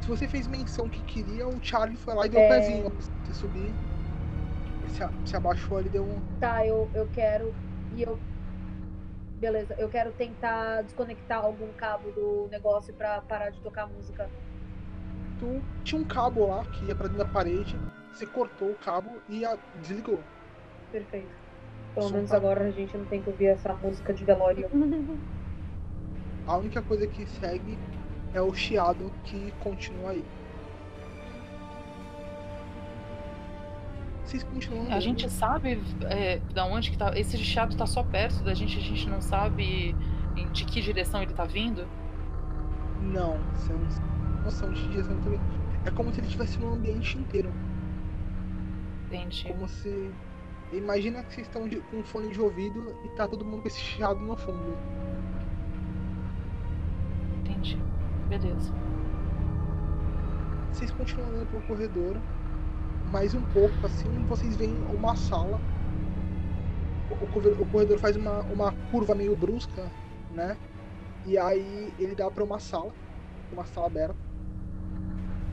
Se 0.00 0.08
você 0.08 0.26
fez 0.26 0.46
menção 0.46 0.88
que 0.88 1.02
queria, 1.02 1.46
o 1.46 1.62
Charlie 1.62 1.96
foi 1.96 2.14
lá 2.14 2.26
e 2.26 2.28
deu 2.28 2.40
o 2.40 2.44
É. 2.44 2.48
pezinho. 2.48 2.90
Pra 2.90 3.04
você 3.24 3.34
subir. 3.34 3.74
Se, 4.88 5.02
a- 5.04 5.12
se 5.24 5.36
abaixou 5.36 5.76
ali, 5.76 5.90
deu 5.90 6.04
um. 6.04 6.22
Tá, 6.40 6.64
eu, 6.66 6.90
eu 6.94 7.06
quero. 7.06 7.54
E 7.92 8.02
eu. 8.02 8.18
Beleza, 9.38 9.74
eu 9.78 9.88
quero 9.90 10.12
tentar 10.12 10.80
desconectar 10.82 11.44
algum 11.44 11.70
cabo 11.74 12.10
do 12.12 12.48
negócio 12.50 12.94
pra 12.94 13.20
parar 13.20 13.50
de 13.50 13.60
tocar 13.60 13.86
música. 13.86 14.30
Tu 15.38 15.62
tinha 15.84 16.00
um 16.00 16.04
cabo 16.04 16.46
lá 16.46 16.64
que 16.64 16.86
ia 16.86 16.94
pra 16.94 17.06
dentro 17.08 17.22
da 17.22 17.30
parede. 17.30 17.78
Você 18.14 18.24
cortou 18.26 18.70
o 18.70 18.74
cabo 18.76 19.20
e 19.28 19.44
a- 19.44 19.58
desligou. 19.74 20.24
Perfeito. 20.90 21.34
Pelo 21.96 22.10
menos 22.10 22.30
agora 22.32 22.64
a 22.66 22.70
gente 22.70 22.96
não 22.96 23.06
tem 23.06 23.22
que 23.22 23.30
ouvir 23.30 23.46
essa 23.46 23.72
música 23.74 24.12
de 24.12 24.24
velório. 24.24 24.68
A 26.46 26.56
única 26.58 26.80
coisa 26.82 27.06
que 27.06 27.26
segue 27.26 27.76
é 28.34 28.40
o 28.40 28.54
chiado 28.54 29.10
que 29.24 29.50
continua 29.60 30.10
aí. 30.10 30.24
Vocês 34.24 34.42
continuam 34.44 34.92
A 34.92 35.00
gente 35.00 35.30
sabe 35.30 35.80
é, 36.10 36.38
da 36.52 36.64
onde 36.66 36.90
que 36.90 36.98
tá. 36.98 37.12
Esse 37.16 37.38
chiado 37.38 37.76
tá 37.76 37.86
só 37.86 38.02
perto 38.02 38.42
da 38.44 38.52
gente, 38.54 38.76
a 38.76 38.82
gente 38.82 39.08
não 39.08 39.20
sabe 39.22 39.94
em- 40.36 40.48
de 40.52 40.64
que 40.64 40.82
direção 40.82 41.22
ele 41.22 41.32
tá 41.32 41.44
vindo. 41.44 41.86
Não, 43.00 43.38
você 43.54 43.72
não 43.72 43.86
tem 43.86 44.42
noção 44.44 44.72
de 44.72 44.88
direção 44.88 45.16
também. 45.22 45.40
É 45.84 45.90
como 45.92 46.12
se 46.12 46.18
ele 46.20 46.26
estivesse 46.26 46.58
no 46.58 46.74
ambiente 46.74 47.16
inteiro. 47.16 47.52
Entendi. 49.06 49.46
Como 49.48 49.68
se. 49.68 50.10
Imagina 50.72 51.22
que 51.22 51.32
vocês 51.34 51.46
estão 51.46 51.68
de- 51.68 51.80
com 51.80 51.98
um 51.98 52.04
fone 52.04 52.28
de 52.30 52.40
ouvido 52.40 52.96
e 53.04 53.08
tá 53.10 53.26
todo 53.28 53.44
mundo 53.44 53.62
com 53.62 53.68
esse 53.68 53.78
chiado 53.80 54.20
no 54.20 54.36
fundo. 54.36 54.76
Entendi. 57.40 57.78
Beleza. 58.28 58.72
Vocês 60.72 60.90
continuam 60.90 61.28
andando 61.30 61.46
pelo 61.48 61.62
corredor. 61.62 62.16
Mais 63.10 63.34
um 63.34 63.42
pouco 63.42 63.86
assim, 63.86 64.24
vocês 64.26 64.56
veem 64.56 64.76
uma 64.92 65.14
sala. 65.16 65.60
O, 67.08 67.14
o 67.24 67.26
corre- 67.28 67.50
o 67.50 67.66
corredor 67.66 67.98
faz 67.98 68.16
uma, 68.16 68.40
uma 68.42 68.72
curva 68.90 69.14
meio 69.14 69.36
brusca, 69.36 69.90
né? 70.34 70.56
E 71.24 71.38
aí 71.38 71.92
ele 71.98 72.14
dá 72.14 72.30
pra 72.30 72.42
uma 72.44 72.58
sala. 72.58 72.92
Uma 73.52 73.64
sala 73.64 73.86
aberta. 73.86 74.16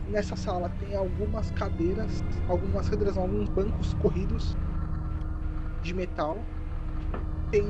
Nessa 0.09 0.35
sala 0.35 0.69
tem 0.79 0.95
algumas 0.95 1.51
cadeiras. 1.51 2.23
Algumas 2.49 2.89
cadeiras, 2.89 3.15
não, 3.15 3.23
alguns 3.23 3.49
bancos 3.49 3.93
corridos 3.95 4.57
de 5.83 5.93
metal. 5.93 6.37
Tem 7.51 7.63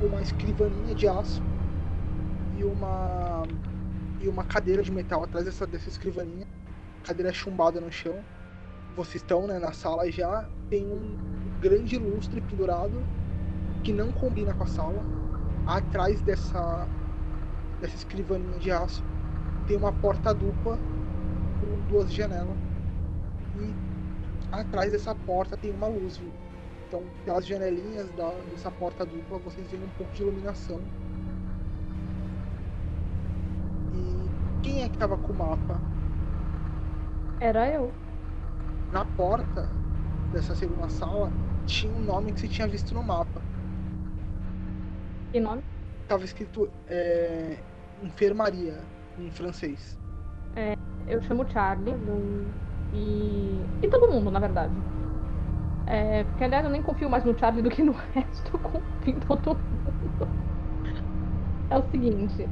uma 0.00 0.20
escrivaninha 0.20 0.94
de 0.94 1.08
aço 1.08 1.42
e 2.56 2.62
uma 2.62 3.42
e 4.20 4.28
uma 4.28 4.44
cadeira 4.44 4.82
de 4.82 4.90
metal 4.90 5.24
atrás 5.24 5.44
dessa, 5.44 5.66
dessa 5.66 5.88
escrivaninha. 5.88 6.46
Cadeira 7.02 7.32
chumbada 7.32 7.80
no 7.80 7.90
chão. 7.90 8.14
Vocês 8.96 9.16
estão 9.16 9.46
né, 9.46 9.58
na 9.58 9.72
sala 9.72 10.10
já. 10.10 10.48
Tem 10.70 10.84
um 10.86 11.16
grande 11.60 11.98
lustre 11.98 12.40
pendurado 12.40 13.02
que 13.82 13.92
não 13.92 14.12
combina 14.12 14.54
com 14.54 14.62
a 14.62 14.66
sala. 14.66 15.04
Atrás 15.66 16.20
dessa, 16.22 16.86
dessa 17.80 17.96
escrivaninha 17.96 18.58
de 18.58 18.70
aço 18.70 19.02
tem 19.66 19.76
uma 19.76 19.92
porta 19.92 20.32
dupla 20.32 20.78
com 21.60 21.88
duas 21.88 22.12
janelas. 22.12 22.56
E 23.58 23.74
atrás 24.52 24.92
dessa 24.92 25.14
porta 25.14 25.56
tem 25.56 25.70
uma 25.70 25.86
luz. 25.86 26.16
viu? 26.16 26.43
Então, 26.94 27.04
pelas 27.24 27.44
janelinhas 27.44 28.08
da, 28.12 28.30
dessa 28.52 28.70
porta 28.70 29.04
dupla, 29.04 29.38
vocês 29.38 29.68
veem 29.68 29.82
um 29.82 29.88
pouco 29.98 30.12
de 30.12 30.22
iluminação. 30.22 30.80
E 33.92 34.62
quem 34.62 34.84
é 34.84 34.88
que 34.88 34.96
tava 34.96 35.16
com 35.16 35.32
o 35.32 35.36
mapa? 35.36 35.80
Era 37.40 37.68
eu. 37.68 37.90
Na 38.92 39.04
porta 39.04 39.68
dessa 40.32 40.54
segunda 40.54 40.88
sala 40.88 41.32
tinha 41.66 41.92
um 41.92 42.00
nome 42.00 42.32
que 42.32 42.38
você 42.38 42.46
tinha 42.46 42.68
visto 42.68 42.94
no 42.94 43.02
mapa. 43.02 43.42
Que 45.32 45.40
nome? 45.40 45.64
Tava 46.06 46.24
escrito 46.24 46.70
é, 46.86 47.58
enfermaria 48.04 48.80
em 49.18 49.32
francês. 49.32 49.98
Eu 51.08 51.20
chamo 51.22 51.44
Charlie. 51.50 51.92
E. 52.92 53.60
E 53.82 53.88
todo 53.88 54.12
mundo, 54.12 54.30
na 54.30 54.38
verdade. 54.38 54.72
É, 55.86 56.24
porque 56.24 56.44
aliás 56.44 56.64
eu 56.64 56.70
nem 56.70 56.82
confio 56.82 57.10
mais 57.10 57.24
no 57.24 57.38
Charlie 57.38 57.62
do 57.62 57.70
que 57.70 57.82
no 57.82 57.92
resto, 58.14 58.50
eu 58.54 58.58
confio 58.58 58.82
em 59.06 59.20
todo 59.20 59.56
mundo. 59.56 60.28
É 61.70 61.76
o 61.78 61.82
seguinte, 61.82 62.48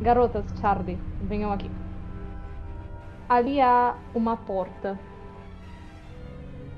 garotas, 0.00 0.46
Charlie, 0.60 0.98
venham 1.20 1.52
aqui. 1.52 1.70
Ali 3.28 3.60
há 3.60 3.96
uma 4.14 4.36
porta 4.36 4.98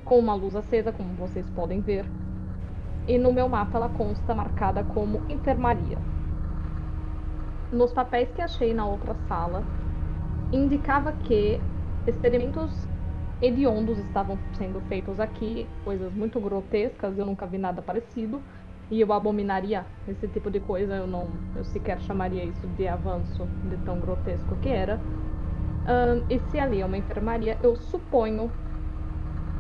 com 0.05 0.19
uma 0.19 0.35
luz 0.35 0.55
acesa, 0.55 0.93
como 0.93 1.15
vocês 1.15 1.49
podem 1.51 1.81
ver. 1.81 2.07
E 3.07 3.19
no 3.19 3.33
meu 3.33 3.49
mapa 3.49 3.79
ela 3.79 3.89
consta 3.89 4.35
marcada 4.35 4.85
como 4.85 5.23
enfermaria. 5.29 5.99
Nos 7.73 7.93
papéis 7.93 8.31
que 8.33 8.43
achei 8.43 8.73
na 8.75 8.87
outra 8.87 9.15
sala, 9.15 9.63
indicava 10.53 11.13
que 11.13 11.61
experimentos 12.07 12.84
hediondos 13.45 13.99
estavam 13.99 14.39
sendo 14.57 14.81
feitos 14.83 15.21
aqui, 15.21 15.67
coisas 15.85 16.13
muito 16.13 16.41
grotescas, 16.41 17.19
eu 17.19 17.27
nunca 17.27 17.47
vi 17.47 17.59
nada 17.59 17.83
parecido, 17.83 18.41
e 18.91 19.01
eu 19.01 19.13
abominaria 19.13 19.85
esse 20.09 20.29
tipo 20.29 20.51
de 20.51 20.61
coisa, 20.61 20.95
eu 20.95 21.07
não, 21.07 21.29
eu 21.57 21.65
sequer 21.65 22.01
chamaria 22.01 22.45
isso 22.45 22.67
de 22.69 22.87
avanço 22.87 23.47
de 23.69 23.77
tão 23.79 23.99
grotesco 23.99 24.57
que 24.57 24.69
era. 24.69 25.01
Ahn, 25.87 26.23
e 26.31 26.39
se 26.51 26.59
ali 26.59 26.81
é 26.81 26.87
uma 26.87 26.97
enfermaria, 26.97 27.59
eu 27.63 27.77
suponho 27.77 28.51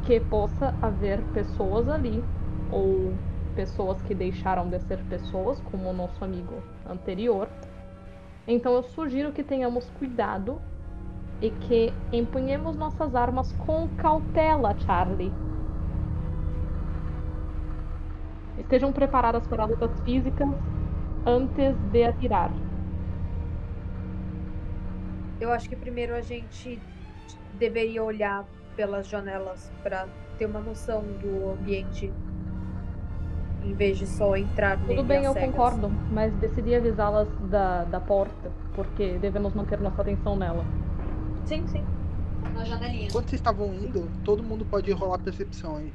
que 0.03 0.21
possa 0.21 0.75
haver 0.81 1.21
pessoas 1.33 1.89
ali, 1.89 2.23
ou 2.71 3.13
pessoas 3.55 4.01
que 4.03 4.15
deixaram 4.15 4.69
de 4.69 4.79
ser 4.81 4.99
pessoas, 5.05 5.61
como 5.71 5.91
o 5.91 5.93
nosso 5.93 6.23
amigo 6.25 6.63
anterior. 6.89 7.49
Então 8.47 8.75
eu 8.75 8.83
sugiro 8.83 9.33
que 9.33 9.43
tenhamos 9.43 9.89
cuidado 9.99 10.61
e 11.41 11.51
que 11.51 11.93
empunhemos 12.13 12.77
nossas 12.77 13.15
armas 13.15 13.53
com 13.53 13.89
cautela, 13.97 14.75
Charlie. 14.81 15.33
Estejam 18.59 18.93
preparadas 18.93 19.47
para 19.47 19.65
lutas 19.65 19.91
físicas 20.01 20.49
antes 21.27 21.77
de 21.93 22.05
atirar. 22.05 22.51
Eu 25.41 25.53
acho 25.53 25.69
que 25.69 25.77
primeiro 25.77 26.15
a 26.15 26.21
gente 26.21 26.81
deveria 27.59 28.03
olhar 28.03 28.45
pelas 28.77 29.09
janelas 29.09 29.73
pra 29.83 30.07
ter 30.39 30.47
uma 30.47 30.61
noção 30.61 31.03
do 31.03 31.53
ambiente. 31.53 32.13
Em 33.65 33.73
vez 33.73 33.99
de 33.99 34.07
só 34.07 34.37
entrar 34.37 34.79
Tudo 34.79 35.03
bem, 35.05 35.25
eu 35.25 35.33
cegas. 35.33 35.51
concordo, 35.51 35.91
mas 36.11 36.33
decidi 36.35 36.75
avisá-las 36.75 37.29
da, 37.49 37.85
da 37.85 37.99
porta, 37.99 38.53
porque 38.75 39.19
devemos 39.19 39.55
manter 39.55 39.81
nossa 39.81 40.03
atenção 40.03 40.37
nela. 40.37 40.65
Sim, 41.47 41.67
sim. 41.69 41.85
Na 42.55 42.65
janelinha. 42.65 43.11
Quando 43.11 43.29
vocês 43.29 43.41
estavam 43.41 43.75
indo, 43.75 44.09
todo 44.25 44.43
mundo 44.43 44.65
pode 44.65 44.91
rolar 44.93 45.19
percepção 45.19 45.77
aí. 45.77 45.93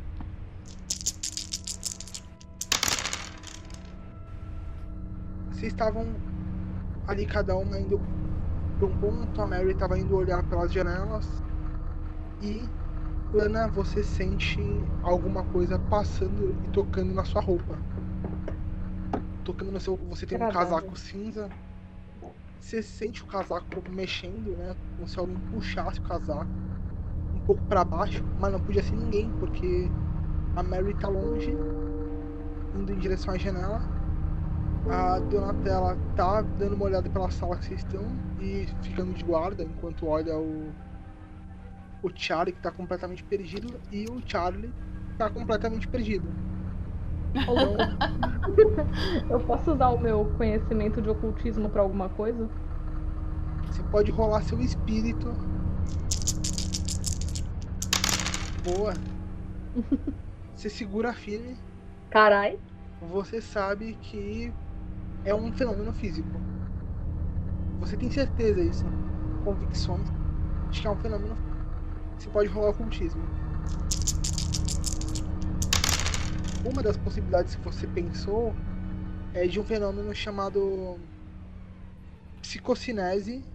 Vocês 5.51 5.73
estavam 5.73 6.05
ali, 7.07 7.25
cada 7.25 7.55
uma 7.55 7.79
indo 7.79 7.99
para 8.77 8.87
um 8.87 8.97
ponto, 8.97 9.41
a 9.41 9.47
Mary 9.47 9.71
estava 9.71 9.99
indo 9.99 10.15
olhar 10.15 10.41
pelas 10.43 10.71
janelas. 10.71 11.27
E, 12.41 12.63
Ana, 13.37 13.67
você 13.67 14.03
sente 14.03 14.59
alguma 15.03 15.43
coisa 15.43 15.77
passando 15.89 16.55
e 16.65 16.69
tocando 16.71 17.13
na 17.13 17.25
sua 17.25 17.41
roupa. 17.41 17.77
Tocando 19.43 19.71
no 19.71 19.79
seu. 19.79 19.97
Você 20.09 20.25
tem 20.25 20.37
um 20.37 20.43
Agradável. 20.43 20.77
casaco 20.77 20.97
cinza. 20.97 21.49
Você 22.59 22.81
sente 22.83 23.23
o 23.23 23.27
casaco 23.27 23.67
mexendo, 23.89 24.55
né? 24.55 24.75
Como 24.95 25.07
se 25.07 25.19
alguém 25.19 25.39
puxasse 25.49 25.99
o 25.99 26.03
casaco 26.03 26.51
um 27.33 27.39
pouco 27.41 27.63
para 27.67 27.85
baixo, 27.85 28.25
mas 28.37 28.51
não 28.53 28.61
podia 28.61 28.83
ser 28.83 28.95
ninguém, 28.97 29.31
porque 29.33 29.95
a 30.55 30.63
Mary 30.63 30.95
tá 30.95 31.07
longe, 31.09 31.61
indo 32.73 32.91
em 32.91 32.97
direção 32.99 33.33
à 33.33 33.37
janela. 33.37 33.79
A 34.87 35.19
Donatella 35.19 35.97
tá 36.15 36.41
dando 36.41 36.75
uma 36.75 36.85
olhada 36.85 37.09
pela 37.09 37.29
sala 37.29 37.57
que 37.57 37.65
vocês 37.65 37.81
estão 37.81 38.19
e 38.37 38.67
ficando 38.81 39.13
de 39.13 39.23
guarda 39.23 39.63
enquanto 39.63 40.05
olha 40.07 40.37
o. 40.39 40.75
O 42.01 42.09
Charlie 42.13 42.53
que 42.53 42.59
tá 42.61 42.71
completamente 42.73 43.23
perdido 43.23 43.81
e 43.89 44.05
o 44.09 44.21
Charlie 44.25 44.75
tá 45.17 45.29
completamente 45.29 45.87
perdido. 45.87 46.37
Eu 49.29 49.39
posso 49.41 49.73
usar 49.73 49.89
o 49.89 49.99
meu 49.99 50.25
conhecimento 50.37 51.01
de 51.01 51.09
ocultismo 51.09 51.69
pra 51.69 51.81
alguma 51.81 52.09
coisa? 52.09 52.49
você 53.79 53.83
pode 53.83 54.11
rolar 54.11 54.41
seu 54.41 54.59
espírito. 54.59 55.27
Boa. 58.63 58.93
Você 60.55 60.69
segura 60.69 61.13
firme. 61.13 61.55
Carai. 62.09 62.59
Você 63.01 63.39
sabe 63.39 63.97
que 64.01 64.53
é 65.23 65.33
um 65.33 65.53
fenômeno 65.53 65.93
físico. 65.93 66.29
Você 67.79 67.95
tem 67.95 68.11
certeza 68.11 68.61
disso? 68.61 68.85
Convicções 69.45 70.09
de 70.69 70.81
que 70.81 70.87
é 70.87 70.91
um 70.91 70.97
fenômeno. 70.97 71.37
Você 72.17 72.29
pode 72.29 72.49
rolar 72.49 72.71
ocultismo. 72.71 73.23
Uma 76.63 76.83
das 76.83 76.97
possibilidades 76.97 77.55
que 77.55 77.63
você 77.63 77.87
pensou 77.87 78.59
é 79.33 79.47
de 79.47 79.59
um 79.59 79.65
fenômeno 79.65 80.13
chamado 80.15 81.09
psicocinese 82.41 83.47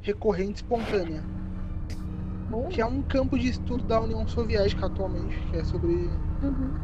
recorrente 0.00 0.58
espontânea, 0.58 1.28
Bom. 2.48 2.70
que 2.70 2.80
é 2.80 2.86
um 2.86 3.02
campo 3.02 3.38
de 3.38 3.48
estudo 3.48 3.84
da 3.84 4.00
União 4.00 4.26
Soviética 4.26 4.86
atualmente, 4.86 5.44
que 5.46 5.56
é 5.56 5.64
sobre 5.64 6.22
Uhum. 6.40 6.80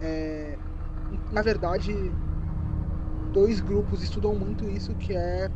é, 0.00 0.58
na 1.30 1.42
verdade, 1.42 2.18
dois 3.32 3.60
grupos 3.60 4.02
estudam 4.02 4.34
muito 4.34 4.68
isso, 4.68 4.94
que 4.96 5.12
é 5.14 5.48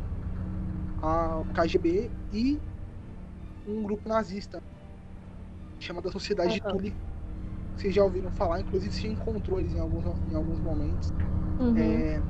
a 0.97 1.43
KGB 1.53 2.11
e 2.31 2.63
um 3.65 3.83
grupo 3.83 4.07
nazista, 4.09 4.63
chamado 5.79 6.11
Sociedade 6.11 6.53
de 6.55 6.61
Aham. 6.61 6.77
Tule. 6.77 7.02
Vocês 7.75 7.93
já 7.95 8.03
ouviram 8.03 8.31
falar, 8.31 8.61
inclusive 8.61 8.95
já 8.95 9.09
encontrou 9.09 9.59
eles 9.59 9.73
em 9.73 9.79
alguns, 9.79 10.05
em 10.27 10.33
alguns 10.35 10.59
momentos. 10.61 11.13
Uhum. 11.57 12.03
É, 12.03 12.23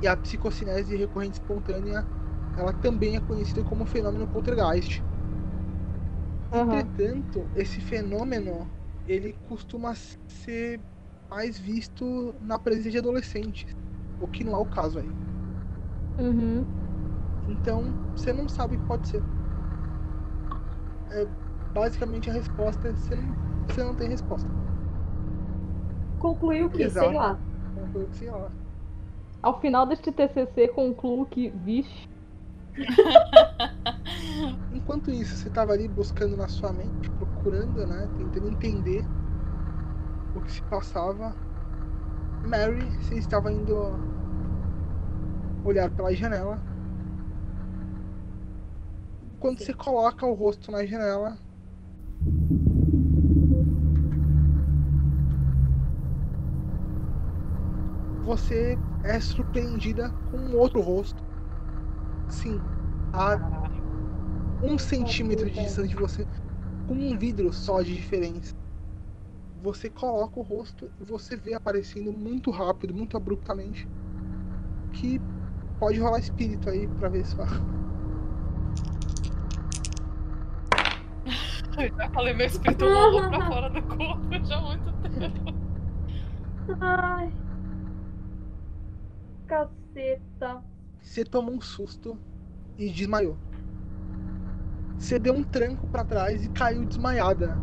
e 0.00 0.06
a 0.08 0.16
psicocinese 0.16 0.96
recorrente 0.96 1.34
espontânea, 1.38 2.08
ela 2.54 2.72
também 2.72 3.16
é 3.16 3.20
conhecida 3.20 3.62
como 3.64 3.86
fenômeno 3.86 4.26
poltergeist. 4.28 5.04
Aham. 6.50 6.90
Entretanto, 6.90 7.50
esse 7.54 7.80
fenômeno 7.80 8.70
ele 9.04 9.32
costuma 9.34 9.94
ser 10.26 10.84
mais 11.30 11.58
visto 11.58 12.38
na 12.40 12.58
presença 12.58 12.90
de 12.90 12.98
adolescentes, 12.98 13.74
o 14.18 14.28
que 14.28 14.44
não 14.44 14.54
é 14.54 14.58
o 14.58 14.66
caso 14.66 14.98
aí. 14.98 15.16
Uhum. 16.18 16.68
Então, 17.44 17.98
você 18.14 18.32
não 18.32 18.48
sabe 18.48 18.76
o 18.76 18.78
que 18.78 18.84
pode 18.84 19.08
ser. 19.08 19.26
É, 21.10 21.26
basicamente 21.72 22.28
a 22.30 22.32
resposta 22.32 22.88
é 22.88 22.94
você 22.94 23.16
não, 23.16 23.36
você 23.68 23.84
não 23.84 23.94
tem 23.94 24.08
resposta. 24.08 24.48
Concluiu 26.18 26.68
que, 26.70 26.82
Exato. 26.82 27.08
sei 27.08 27.16
lá. 27.16 27.40
O 27.76 28.08
que 28.08 28.16
sei 28.16 28.30
lá. 28.30 28.52
Ao 29.42 29.60
final 29.60 29.86
deste 29.86 30.10
TCC, 30.10 30.68
concluo 30.68 31.26
que, 31.26 31.48
vixe, 31.50 32.08
Enquanto 34.72 35.10
isso, 35.10 35.36
você 35.36 35.48
estava 35.48 35.72
ali 35.72 35.88
buscando 35.88 36.36
na 36.36 36.48
sua 36.48 36.72
mente, 36.72 37.10
procurando, 37.10 37.86
né, 37.86 38.08
tentando 38.16 38.48
entender 38.48 39.04
o 40.34 40.40
que 40.40 40.52
se 40.52 40.62
passava. 40.62 41.34
Mary, 42.44 42.90
você 43.02 43.16
estava 43.16 43.52
indo 43.52 43.74
olhar 45.64 45.90
pela 45.90 46.14
janela. 46.14 46.58
Quando 49.40 49.58
você 49.58 49.74
coloca 49.74 50.26
o 50.26 50.34
rosto 50.34 50.70
na 50.70 50.84
janela, 50.84 51.36
você 58.28 58.78
é 59.04 59.18
surpreendida 59.18 60.10
com 60.30 60.36
um 60.36 60.58
outro 60.58 60.82
rosto. 60.82 61.24
Sim, 62.28 62.60
a 63.14 63.38
um 64.62 64.76
centímetro 64.76 65.46
de 65.46 65.52
distância 65.52 65.88
de 65.88 65.94
você, 65.96 66.26
com 66.86 66.92
um 66.92 67.16
vidro 67.16 67.50
só 67.54 67.80
de 67.80 67.94
diferença. 67.94 68.54
Você 69.62 69.88
coloca 69.88 70.38
o 70.38 70.42
rosto 70.42 70.90
e 71.00 71.04
você 71.04 71.36
vê 71.36 71.54
aparecendo 71.54 72.12
muito 72.12 72.50
rápido, 72.50 72.92
muito 72.92 73.16
abruptamente, 73.16 73.88
que 74.92 75.18
pode 75.80 75.98
rolar 75.98 76.18
espírito 76.18 76.68
aí 76.68 76.86
pra 76.86 77.08
ver 77.08 77.24
se 77.24 77.34
vai. 77.34 77.48
Eu 81.78 81.96
já 81.96 82.10
falei, 82.10 82.34
meu 82.34 82.46
espírito 82.46 82.84
rolou 82.84 83.30
pra 83.30 83.46
fora 83.46 83.70
do 83.70 83.82
corpo 83.82 84.44
já 84.44 84.58
há 84.58 84.60
muito 84.60 84.92
tempo. 85.08 85.54
Ai. 86.80 87.32
Caceta. 89.48 90.62
Você 91.00 91.24
tomou 91.24 91.54
um 91.54 91.60
susto 91.60 92.18
e 92.76 92.90
desmaiou. 92.90 93.36
Você 94.98 95.18
deu 95.18 95.34
um 95.34 95.42
tranco 95.42 95.86
pra 95.88 96.04
trás 96.04 96.44
e 96.44 96.48
caiu 96.50 96.84
desmaiada. 96.84 97.56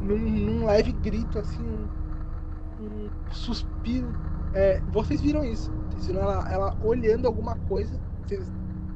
Num, 0.00 0.18
num 0.18 0.66
leve 0.66 0.92
grito, 0.92 1.38
assim, 1.38 1.62
um, 1.62 2.84
um 2.84 3.10
suspiro. 3.32 4.12
É, 4.52 4.80
vocês 4.90 5.20
viram 5.20 5.44
isso. 5.44 5.72
Vocês 5.90 6.08
viram 6.08 6.22
ela, 6.22 6.52
ela 6.52 6.76
olhando 6.84 7.26
alguma 7.26 7.56
coisa. 7.68 7.98
vocês- 8.26 8.50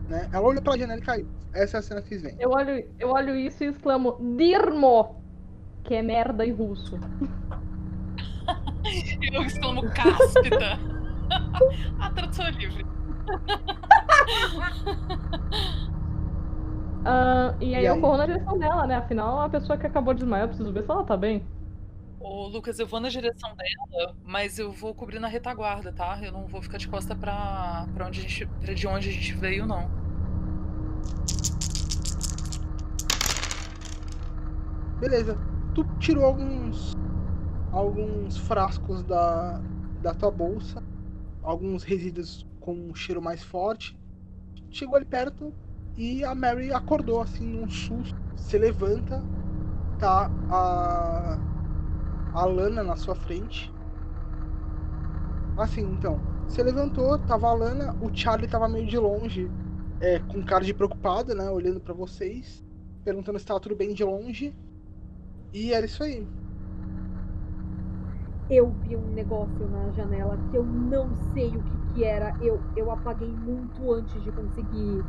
né? 0.08 0.28
Ela 0.32 0.46
olhou 0.46 0.62
pela 0.62 0.78
janela 0.78 1.00
e 1.00 1.02
caiu. 1.04 1.26
Essa 1.52 1.78
é 1.78 1.80
a 1.80 1.82
cena 1.82 2.02
que 2.02 2.08
vocês 2.08 2.22
veem. 2.22 2.36
eu 2.38 2.50
olho, 2.50 2.86
eu 2.98 3.08
olho 3.08 3.34
isso 3.34 3.64
e 3.64 3.68
exclamo, 3.68 4.16
Dirmo! 4.36 5.16
Que 5.84 5.94
é 5.94 6.02
merda 6.02 6.44
em 6.44 6.52
russo. 6.52 6.98
Eu 9.32 9.42
exclamo 9.42 9.82
cáspita. 9.90 10.78
A 12.00 12.10
tradução 12.10 12.46
é 12.46 12.50
livre. 12.52 12.86
Ah, 17.08 17.54
e 17.60 17.72
aí 17.74 17.84
E 17.84 17.86
eu 17.86 17.94
aí? 17.94 18.00
corro 18.00 18.16
na 18.16 18.26
direção 18.26 18.58
dela, 18.58 18.84
né? 18.84 18.96
Afinal, 18.96 19.40
a 19.40 19.48
pessoa 19.48 19.78
que 19.78 19.86
acabou 19.86 20.12
de 20.12 20.20
desmaiar, 20.20 20.44
eu 20.44 20.48
preciso 20.48 20.72
ver 20.72 20.82
se 20.82 20.90
ela 20.90 21.04
tá 21.04 21.16
bem. 21.16 21.46
Ô, 22.18 22.48
Lucas, 22.48 22.80
eu 22.80 22.86
vou 22.88 22.98
na 22.98 23.08
direção 23.08 23.48
dela, 23.54 24.16
mas 24.24 24.58
eu 24.58 24.72
vou 24.72 24.92
cobrir 24.92 25.20
na 25.20 25.28
retaguarda, 25.28 25.92
tá? 25.92 26.18
Eu 26.20 26.32
não 26.32 26.48
vou 26.48 26.60
ficar 26.60 26.78
de 26.78 26.88
costa 26.88 27.14
pra, 27.14 27.86
pra, 27.94 28.08
onde 28.08 28.18
a 28.18 28.22
gente, 28.22 28.46
pra 28.46 28.74
de 28.74 28.88
onde 28.88 29.08
a 29.08 29.12
gente 29.12 29.32
veio, 29.34 29.66
não. 29.66 29.88
Beleza. 34.98 35.36
Tu 35.74 35.84
tirou 35.98 36.24
alguns. 36.24 36.94
alguns 37.72 38.36
frascos 38.38 39.02
da, 39.04 39.60
da 40.02 40.14
tua 40.14 40.30
bolsa. 40.30 40.82
Alguns 41.46 41.84
resíduos 41.84 42.44
com 42.58 42.74
um 42.74 42.92
cheiro 42.92 43.22
mais 43.22 43.40
forte. 43.40 43.96
Chegou 44.68 44.96
ali 44.96 45.04
perto 45.04 45.54
e 45.96 46.24
a 46.24 46.34
Mary 46.34 46.72
acordou 46.72 47.22
assim 47.22 47.46
num 47.46 47.70
susto. 47.70 48.18
Se 48.36 48.58
levanta. 48.58 49.22
Tá 49.96 50.28
a. 50.50 51.38
a 52.34 52.44
Lana 52.44 52.82
na 52.82 52.96
sua 52.96 53.14
frente. 53.14 53.72
Assim, 55.56 55.82
então. 55.82 56.18
Você 56.48 56.64
levantou, 56.64 57.16
tava 57.16 57.48
a 57.48 57.54
Lana, 57.54 57.96
o 58.00 58.12
Charlie 58.12 58.48
tava 58.48 58.68
meio 58.68 58.86
de 58.86 58.98
longe, 58.98 59.48
é, 60.00 60.18
com 60.18 60.44
cara 60.44 60.64
de 60.64 60.74
preocupado, 60.74 61.34
né? 61.34 61.48
Olhando 61.48 61.80
pra 61.80 61.94
vocês, 61.94 62.64
perguntando 63.04 63.38
se 63.38 63.46
tava 63.46 63.60
tudo 63.60 63.76
bem 63.76 63.94
de 63.94 64.02
longe. 64.02 64.52
E 65.52 65.72
era 65.72 65.86
isso 65.86 66.02
aí. 66.02 66.26
Eu 68.48 68.72
vi 68.72 68.96
um 68.96 69.12
negócio 69.12 69.68
na 69.68 69.90
janela 69.90 70.38
que 70.38 70.56
eu 70.56 70.64
não 70.64 71.14
sei 71.14 71.58
o 71.58 71.62
que, 71.62 71.78
que 71.78 72.04
era. 72.04 72.36
Eu, 72.40 72.64
eu 72.76 72.90
apaguei 72.90 73.34
muito 73.36 73.92
antes 73.92 74.22
de 74.22 74.32
conseguir. 74.32 75.04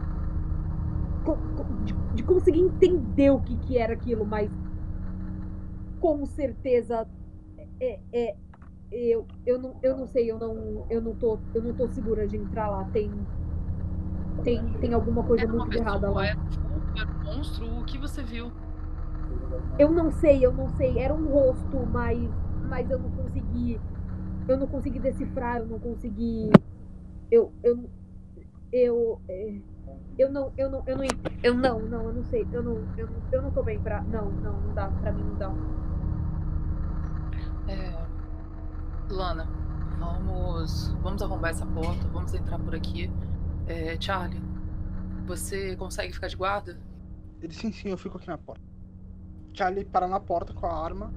co- 1.23 1.43
co- 1.55 1.68
De, 1.69 1.95
de 2.14 2.23
conseguir 2.23 2.61
entender 2.61 3.30
o 3.31 3.41
que, 3.41 3.57
que 3.57 3.77
era 3.77 3.93
aquilo, 3.93 4.26
mas. 4.26 4.51
Com 5.99 6.26
certeza. 6.26 7.07
É, 7.80 7.99
é, 8.14 8.38
eu, 8.91 9.27
eu, 9.45 9.59
não, 9.59 9.80
eu 9.84 9.97
não 9.97 10.07
sei, 10.07 10.31
eu 10.31 10.39
não, 10.39 10.88
eu, 10.89 11.01
não 11.01 11.15
tô, 11.15 11.41
eu 11.53 11.61
não 11.61 11.73
tô 11.73 11.88
segura 11.88 12.27
de 12.27 12.38
entrar 12.38 12.69
lá. 12.69 12.85
Tem. 12.85 13.27
Tem, 14.43 14.80
tem 14.80 14.93
alguma 14.93 15.23
coisa 15.23 15.43
Era 15.43 15.51
muito 15.51 15.76
errada 15.77 16.09
lá. 16.11 16.26
era 16.26 16.38
um 17.09 17.35
monstro, 17.35 17.68
o 17.69 17.84
que 17.84 17.97
você 17.97 18.23
viu? 18.23 18.51
Eu 19.77 19.91
não 19.91 20.11
sei, 20.11 20.45
eu 20.45 20.53
não 20.53 20.69
sei. 20.69 20.99
Era 20.99 21.14
um 21.14 21.27
rosto, 21.30 21.85
mas, 21.85 22.34
mas 22.68 22.89
eu 22.89 22.99
não 22.99 23.10
consegui. 23.11 23.80
Eu 24.48 24.57
não 24.57 24.68
consegui 24.68 24.99
decifrar, 24.99 25.57
eu 25.57 25.68
não 25.68 25.80
consegui. 25.80 26.52
Eu. 27.31 27.52
Eu. 27.64 27.89
Eu. 28.72 29.22
é, 29.30 29.60
Eu 30.18 30.31
não, 30.31 30.52
eu 30.57 30.69
não, 30.69 30.84
eu 30.85 30.98
não, 30.98 31.06
eu 31.44 31.53
não, 31.53 31.80
não, 31.80 32.03
eu 32.03 32.14
não 32.14 32.23
sei, 32.26 32.45
eu 32.52 32.64
não, 32.64 32.76
eu 32.98 33.07
não, 33.07 33.22
eu 33.31 33.41
não 33.41 33.52
tô 33.52 33.64
bem 33.64 33.80
pra, 33.80 34.02
não, 34.02 34.31
não, 34.31 34.60
não 34.60 34.73
dá, 34.73 34.88
pra 34.89 35.11
mim 35.11 35.23
não 35.23 35.35
dá. 35.35 35.53
É... 37.68 38.07
Lana, 39.10 39.48
vamos, 39.99 40.89
vamos 41.02 41.22
arrombar 41.22 41.52
essa 41.52 41.65
porta, 41.65 42.07
vamos 42.11 42.34
entrar 42.34 42.60
por 42.60 42.76
aqui. 42.76 43.11
É, 43.68 43.95
Charlie, 43.99 44.41
você 45.26 45.76
consegue 45.76 46.14
ficar 46.14 46.27
de 46.27 46.35
guarda? 46.35 46.80
Ele 47.41 47.53
sim, 47.53 47.72
sim, 47.72 47.89
eu 47.89 47.98
fico 47.98 48.18
aqui 48.18 48.27
na 48.27 48.38
porta. 48.38 48.64
Charlie 49.53 49.85
para 49.85 50.07
na 50.07 50.19
porta 50.19 50.53
com 50.53 50.65
a 50.65 50.84
arma. 50.84 51.14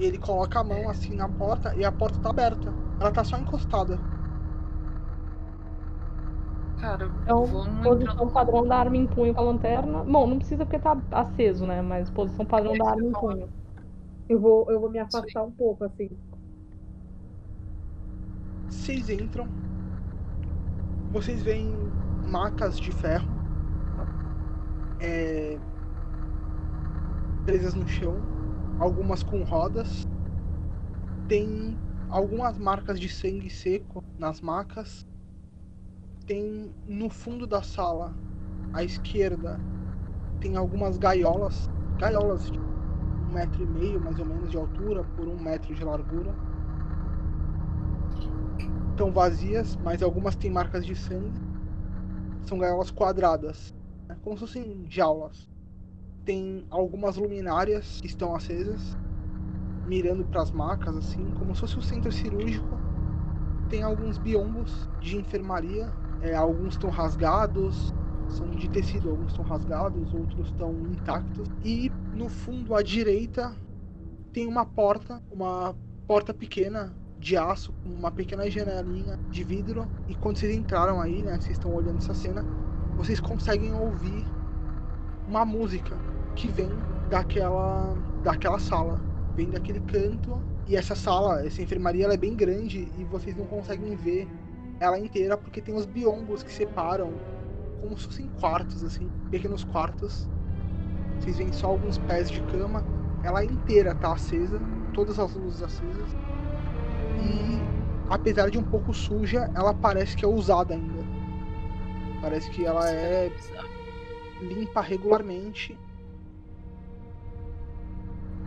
E 0.00 0.04
ele 0.06 0.18
coloca 0.18 0.58
a 0.58 0.64
mão 0.64 0.88
assim 0.88 1.14
na 1.14 1.28
porta 1.28 1.74
e 1.76 1.84
a 1.84 1.92
porta 1.92 2.18
tá 2.20 2.30
aberta. 2.30 2.72
Ela 2.98 3.12
tá 3.12 3.22
só 3.22 3.36
encostada. 3.38 3.98
Cara, 6.80 7.06
Então, 7.22 7.46
posição 7.82 8.24
entrar. 8.24 8.32
padrão 8.32 8.66
da 8.66 8.76
arma 8.78 8.96
em 8.96 9.06
punho 9.06 9.34
com 9.34 9.40
a 9.40 9.44
lanterna. 9.44 10.02
Bom, 10.04 10.26
não 10.26 10.38
precisa 10.38 10.64
porque 10.64 10.78
tá 10.78 10.96
aceso, 11.10 11.66
né? 11.66 11.82
Mas 11.82 12.10
posição 12.10 12.46
padrão 12.46 12.76
da 12.78 12.90
arma 12.90 13.04
em 13.04 13.12
punho. 13.12 13.52
Eu 14.28 14.40
vou, 14.40 14.70
eu 14.70 14.80
vou 14.80 14.90
me 14.90 14.98
afastar 14.98 15.42
um 15.42 15.52
pouco, 15.52 15.84
assim. 15.84 16.08
Vocês 18.70 19.08
entram. 19.10 19.46
Vocês 21.12 21.42
veem 21.42 21.74
macas 22.26 22.78
de 22.78 22.92
ferro. 22.92 23.28
é, 25.00 25.58
presas 27.44 27.74
no 27.74 27.86
chão. 27.86 28.29
Algumas 28.80 29.22
com 29.22 29.44
rodas. 29.44 30.02
Tem 31.28 31.78
algumas 32.08 32.58
marcas 32.58 32.98
de 32.98 33.08
sangue 33.08 33.48
seco 33.48 34.02
nas 34.18 34.40
macas. 34.40 35.06
Tem 36.26 36.72
no 36.88 37.08
fundo 37.08 37.46
da 37.46 37.62
sala, 37.62 38.16
à 38.72 38.82
esquerda, 38.82 39.60
tem 40.40 40.56
algumas 40.56 40.96
gaiolas. 40.96 41.68
Gaiolas 41.98 42.50
de 42.50 42.58
um 42.58 43.34
metro 43.34 43.62
e 43.62 43.66
meio, 43.66 44.00
mais 44.00 44.18
ou 44.18 44.24
menos, 44.24 44.50
de 44.50 44.56
altura, 44.56 45.04
por 45.04 45.28
um 45.28 45.38
metro 45.38 45.74
de 45.74 45.84
largura 45.84 46.34
estão 49.00 49.10
vazias, 49.10 49.76
mas 49.82 50.02
algumas 50.02 50.36
têm 50.36 50.50
marcas 50.50 50.84
de 50.84 50.94
sangue. 50.94 51.32
São 52.46 52.58
gaiolas 52.58 52.90
quadradas, 52.90 53.72
né? 54.06 54.18
como 54.22 54.36
se 54.36 54.40
fossem 54.40 54.84
jaulas. 54.90 55.49
Tem 56.24 56.64
algumas 56.70 57.16
luminárias 57.16 58.00
que 58.00 58.06
estão 58.06 58.34
acesas, 58.34 58.96
mirando 59.86 60.24
para 60.24 60.42
as 60.42 60.50
macas, 60.50 60.96
assim, 60.96 61.24
como 61.38 61.54
se 61.54 61.62
fosse 61.62 61.78
um 61.78 61.82
centro 61.82 62.12
cirúrgico. 62.12 62.78
Tem 63.68 63.82
alguns 63.82 64.18
biombos 64.18 64.88
de 65.00 65.16
enfermaria, 65.16 65.92
é, 66.22 66.34
alguns 66.34 66.74
estão 66.74 66.90
rasgados, 66.90 67.94
são 68.28 68.50
de 68.50 68.68
tecido, 68.68 69.10
alguns 69.10 69.32
estão 69.32 69.44
rasgados, 69.44 70.12
outros 70.14 70.48
estão 70.48 70.72
intactos. 70.92 71.48
E 71.64 71.90
no 72.14 72.28
fundo 72.28 72.74
à 72.74 72.82
direita 72.82 73.54
tem 74.32 74.46
uma 74.46 74.64
porta, 74.64 75.22
uma 75.32 75.74
porta 76.06 76.32
pequena 76.32 76.94
de 77.20 77.36
aço 77.36 77.74
uma 77.84 78.10
pequena 78.10 78.50
janelinha 78.50 79.18
de 79.30 79.44
vidro 79.44 79.86
e 80.08 80.14
quando 80.14 80.38
vocês 80.38 80.56
entraram 80.56 81.00
aí, 81.00 81.22
né, 81.22 81.38
vocês 81.38 81.52
estão 81.52 81.72
olhando 81.74 81.98
essa 81.98 82.14
cena, 82.14 82.42
vocês 82.96 83.20
conseguem 83.20 83.74
ouvir 83.74 84.24
uma 85.28 85.44
música 85.44 85.96
que 86.40 86.48
vem 86.48 86.70
daquela 87.10 87.94
daquela 88.24 88.58
sala, 88.58 88.98
vem 89.36 89.50
daquele 89.50 89.80
canto 89.80 90.40
e 90.66 90.74
essa 90.74 90.94
sala, 90.94 91.44
essa 91.44 91.60
enfermaria 91.60 92.04
ela 92.04 92.14
é 92.14 92.16
bem 92.16 92.34
grande 92.34 92.88
e 92.98 93.04
vocês 93.04 93.36
não 93.36 93.44
conseguem 93.46 93.94
ver 93.94 94.26
ela 94.80 94.98
inteira 94.98 95.36
porque 95.36 95.60
tem 95.60 95.74
os 95.74 95.84
biombos 95.84 96.42
que 96.42 96.50
separam 96.50 97.12
como 97.82 97.98
se 97.98 98.06
fossem 98.06 98.26
quartos 98.40 98.82
assim, 98.82 99.10
pequenos 99.30 99.64
quartos. 99.64 100.26
Vocês 101.18 101.36
veem 101.36 101.52
só 101.52 101.66
alguns 101.66 101.98
pés 101.98 102.30
de 102.30 102.40
cama, 102.42 102.82
ela 103.22 103.44
inteira 103.44 103.94
tá 103.94 104.14
acesa, 104.14 104.58
todas 104.94 105.18
as 105.18 105.34
luzes 105.34 105.62
acesas 105.62 106.16
e 107.22 107.60
apesar 108.08 108.50
de 108.50 108.58
um 108.58 108.62
pouco 108.62 108.94
suja, 108.94 109.50
ela 109.54 109.74
parece 109.74 110.16
que 110.16 110.24
é 110.24 110.28
usada 110.28 110.72
ainda. 110.72 111.04
Parece 112.22 112.50
que 112.50 112.64
ela 112.64 112.90
é 112.90 113.30
limpa 114.40 114.80
regularmente. 114.80 115.76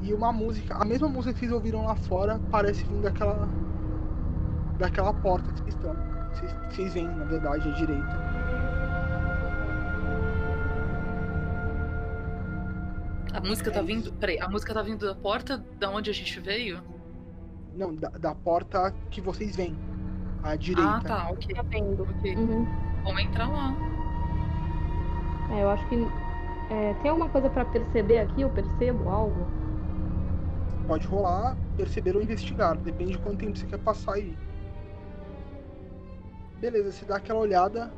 E 0.04 0.14
uma 0.14 0.34
música, 0.34 0.76
a 0.76 0.84
mesma 0.84 1.08
música 1.08 1.34
que 1.34 1.40
vocês 1.40 1.52
ouviram 1.52 1.86
lá 1.86 1.96
fora, 1.96 2.40
parece 2.52 2.84
vir 2.84 3.02
daquela 3.02 3.48
daquela 4.78 5.14
porta 5.14 5.50
que 5.54 5.62
vocês 5.62 5.76
estão. 5.76 5.96
Vocês, 6.34 6.56
vocês 6.70 6.94
veem, 6.94 7.08
na 7.08 7.24
verdade, 7.24 7.70
à 7.70 7.72
direita. 7.72 8.24
A 13.34 13.40
música 13.40 13.72
tá 13.72 13.82
vindo. 13.82 14.12
Peraí, 14.14 14.40
a 14.40 14.50
música 14.50 14.74
tá 14.74 14.82
vindo 14.82 15.06
da 15.06 15.16
porta 15.16 15.58
da 15.80 15.90
onde 15.90 16.10
a 16.10 16.14
gente 16.14 16.38
veio? 16.40 16.82
Não, 17.74 17.96
da, 17.96 18.10
da 18.10 18.36
porta 18.36 18.94
que 19.10 19.22
vocês 19.22 19.56
veem. 19.56 19.76
À 20.44 20.58
direita. 20.58 20.98
Ah, 20.98 21.02
tá, 21.02 21.30
ok. 21.32 21.56
Tá 21.56 21.62
vendo. 21.62 22.04
ok. 22.04 22.36
Uhum. 22.36 22.68
Vamos 23.06 23.22
entrar 23.22 23.48
lá. 23.48 23.74
É, 25.52 25.64
eu 25.64 25.70
acho 25.70 25.88
que. 25.88 25.96
é, 26.70 26.94
tem 27.02 27.10
alguma 27.10 27.30
coisa 27.30 27.50
pra 27.50 27.64
perceber 27.64 28.20
aqui? 28.20 28.42
Eu 28.42 28.50
percebo 28.50 29.10
algo? 29.10 29.63
Pode 30.88 31.08
rolar, 31.08 31.58
perceber 31.78 32.16
ou 32.16 32.22
investigar. 32.22 32.78
Depende 32.78 33.14
de 33.14 33.18
quanto 33.20 33.40
tempo 33.40 33.58
você 33.58 33.66
quer 33.66 33.80
passar 33.80 34.14
aí. 34.14 34.38
Beleza, 36.60 36.92
você 36.92 37.06
dá 37.06 37.18
aquela 37.18 37.40
olhada, 37.40 37.92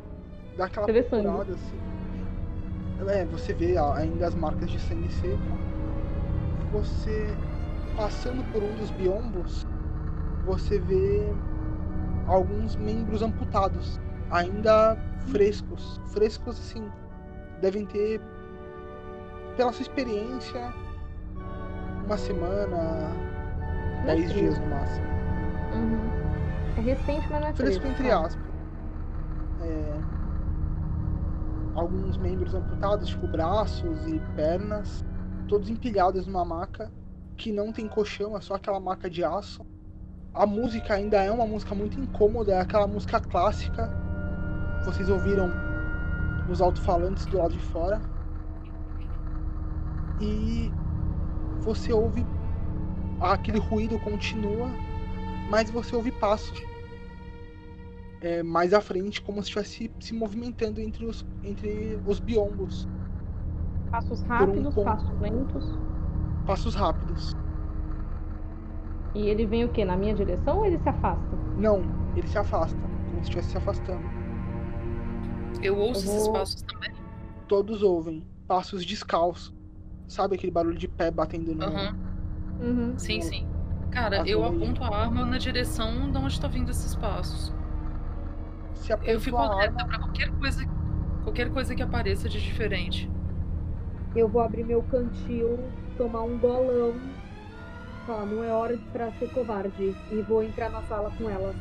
dá 0.57 0.65
aquela 0.65 0.85
procurada 0.85 1.53
assim. 1.53 1.79
É, 3.07 3.25
você 3.25 3.53
vê 3.53 3.77
ainda 3.77 4.27
as 4.27 4.35
marcas 4.35 4.69
de 4.69 4.79
sangue 4.79 5.11
seco. 5.11 5.37
Você 6.71 7.27
passando 7.95 8.43
por 8.51 8.61
um 8.61 8.75
dos 8.75 8.91
biombos, 8.91 9.65
você 10.45 10.79
vê 10.79 11.33
alguns 12.27 12.75
membros 12.75 13.21
amputados, 13.21 13.99
ainda 14.29 14.97
frescos. 15.31 16.01
Frescos 16.07 16.59
assim, 16.59 16.89
devem 17.61 17.85
ter, 17.85 18.19
pela 19.55 19.71
sua 19.71 19.83
experiência, 19.83 20.73
uma 22.05 22.17
semana, 22.17 23.11
Não 24.03 24.11
é 24.11 24.15
10 24.15 24.31
fresco. 24.31 24.39
dias 24.39 24.59
no 24.59 24.67
máximo. 24.67 25.05
Uhum. 25.73 26.09
É 26.77 26.81
recente, 26.81 27.27
mas 27.29 27.41
não 27.41 27.47
é 27.47 27.53
fresco. 27.53 27.81
Fresco 27.81 27.87
entre 27.87 28.09
sabe? 28.09 28.25
aspas. 28.25 28.45
É, 29.61 29.93
alguns 31.75 32.17
membros 32.17 32.53
amputados, 32.53 33.07
tipo 33.09 33.27
braços 33.27 34.07
e 34.07 34.19
pernas, 34.35 35.03
todos 35.47 35.69
empilhados 35.69 36.25
numa 36.27 36.45
maca 36.45 36.91
que 37.35 37.51
não 37.51 37.71
tem 37.71 37.87
colchão, 37.87 38.35
é 38.37 38.41
só 38.41 38.55
aquela 38.55 38.79
maca 38.79 39.09
de 39.09 39.23
aço. 39.23 39.65
A 40.33 40.45
música 40.45 40.93
ainda 40.93 41.17
é 41.23 41.31
uma 41.31 41.45
música 41.47 41.73
muito 41.73 41.99
incômoda, 41.99 42.53
é 42.53 42.59
aquela 42.61 42.87
música 42.87 43.19
clássica. 43.19 43.89
Vocês 44.85 45.09
ouviram 45.09 45.51
nos 46.47 46.61
alto-falantes 46.61 47.25
do 47.25 47.37
lado 47.37 47.53
de 47.53 47.59
fora. 47.59 48.01
E 50.21 50.71
você 51.65 51.91
ouve 51.91 52.25
aquele 53.19 53.59
ruído 53.59 53.99
continua, 53.99 54.69
mas 55.49 55.69
você 55.69 55.95
ouve 55.95 56.11
passos 56.11 56.61
é, 58.21 58.41
mais 58.43 58.73
à 58.73 58.81
frente, 58.81 59.21
como 59.21 59.41
se 59.41 59.49
estivesse 59.49 59.91
se 59.99 60.13
movimentando 60.13 60.79
entre 60.79 61.05
os, 61.05 61.25
entre 61.43 61.99
os 62.05 62.19
biombos. 62.19 62.87
Passos 63.91 64.21
um 64.23 64.27
rápidos, 64.27 64.73
ponto. 64.73 64.85
passos 64.85 65.19
lentos. 65.19 65.79
Passos 66.45 66.75
rápidos. 66.75 67.33
E 69.13 69.27
ele 69.29 69.45
vem 69.45 69.63
o 69.63 69.69
quê? 69.69 69.85
Na 69.85 69.95
minha 69.95 70.13
direção 70.13 70.57
ou 70.59 70.65
ele 70.65 70.77
se 70.79 70.89
afasta? 70.89 71.35
Não, 71.57 71.83
ele 72.15 72.27
se 72.27 72.37
afasta, 72.37 72.77
como 72.77 73.15
se 73.17 73.21
estivesse 73.23 73.49
se 73.51 73.57
afastando. 73.57 74.03
Eu 75.61 75.77
ouço 75.77 76.05
Eu 76.05 76.11
esses 76.11 76.23
vou- 76.25 76.33
passos 76.33 76.61
também. 76.63 76.91
Todos 77.47 77.81
ouvem 77.81 78.23
passos 78.47 78.85
descalços. 78.85 79.53
Sabe 80.07 80.35
aquele 80.35 80.51
barulho 80.51 80.77
de 80.77 80.87
pé 80.87 81.09
batendo 81.11 81.53
no. 81.55 81.65
Aham. 81.65 81.95
Uhum. 82.61 82.97
Sim, 82.97 83.19
Não. 83.19 83.23
sim. 83.23 83.47
Cara, 83.91 84.27
eu 84.27 84.43
aponto 84.43 84.83
a 84.83 84.95
arma 84.95 85.25
na 85.25 85.37
direção 85.37 86.11
de 86.11 86.17
onde 86.17 86.39
tá 86.39 86.47
vindo 86.47 86.69
esses 86.71 86.95
passos. 86.95 87.53
Se 88.73 88.93
Eu 89.03 89.19
fico 89.19 89.37
alerta 89.37 89.81
arma, 89.81 89.87
pra 89.87 89.99
qualquer 89.99 90.29
coisa, 90.31 90.65
qualquer 91.23 91.49
coisa 91.51 91.73
que 91.73 91.81
apareça 91.81 92.27
de 92.27 92.41
diferente. 92.41 93.09
Eu 94.15 94.27
vou 94.27 94.41
abrir 94.41 94.63
meu 94.63 94.83
cantil, 94.83 95.59
tomar 95.97 96.23
um 96.23 96.37
golão. 96.37 96.93
Falar, 98.05 98.25
não 98.25 98.43
é 98.43 98.51
hora 98.51 98.77
pra 98.91 99.11
ser 99.13 99.29
covarde. 99.31 99.95
E 100.11 100.21
vou 100.21 100.43
entrar 100.43 100.69
na 100.69 100.81
sala 100.83 101.11
com 101.17 101.29
elas. 101.29 101.55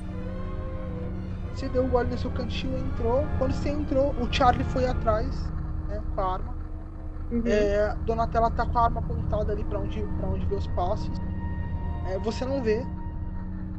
você 1.53 1.69
deu 1.69 1.85
o 1.85 1.89
gole 1.89 2.11
no 2.11 2.19
seu 2.19 2.31
cantinho, 2.33 2.77
entrou. 2.79 3.25
Quando 3.39 3.53
você 3.53 3.71
entrou, 3.71 4.11
o 4.21 4.31
Charlie 4.33 4.65
foi 4.65 4.87
atrás, 4.87 5.51
né, 5.89 6.03
com 6.15 6.21
a 6.21 6.33
arma. 6.35 6.54
Uhum. 7.31 7.43
É, 7.47 7.95
Donatella 8.05 8.51
tá 8.51 8.67
com 8.67 8.79
a 8.79 8.85
arma 8.85 9.01
apontada 9.01 9.53
ali 9.53 9.65
pra 9.65 9.79
onde, 9.81 10.03
pra 10.19 10.29
onde 10.29 10.47
vê 10.47 10.55
os 10.55 10.67
passos. 10.69 11.11
É, 12.09 12.19
você 12.19 12.45
não 12.45 12.63
vê. 12.63 12.85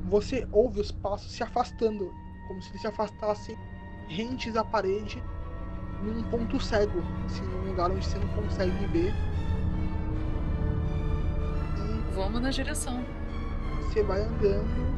Você 0.09 0.47
ouve 0.51 0.81
os 0.81 0.91
passos 0.91 1.31
se 1.31 1.43
afastando. 1.43 2.13
Como 2.47 2.61
se 2.61 2.69
eles 2.69 2.81
se 2.81 2.87
afastassem 2.87 3.57
rentes 4.07 4.55
à 4.55 4.63
parede 4.63 5.23
num 6.03 6.23
ponto 6.23 6.59
cego. 6.59 7.01
Assim, 7.25 7.43
num 7.43 7.69
lugar 7.69 7.89
onde 7.91 8.05
você 8.05 8.17
não 8.17 8.27
consegue 8.29 8.85
ver. 8.87 9.13
E 11.77 12.13
Vamos 12.15 12.41
na 12.41 12.49
direção. 12.49 13.03
você 13.81 14.03
vai 14.03 14.21
andando 14.21 14.95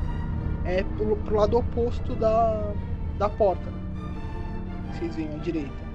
é, 0.66 0.84
pro, 0.84 1.16
pro 1.18 1.36
lado 1.36 1.58
oposto 1.58 2.16
da, 2.16 2.74
da 3.18 3.30
porta. 3.30 3.72
Vocês 4.92 5.16
veem 5.16 5.34
à 5.34 5.38
direita. 5.38 5.88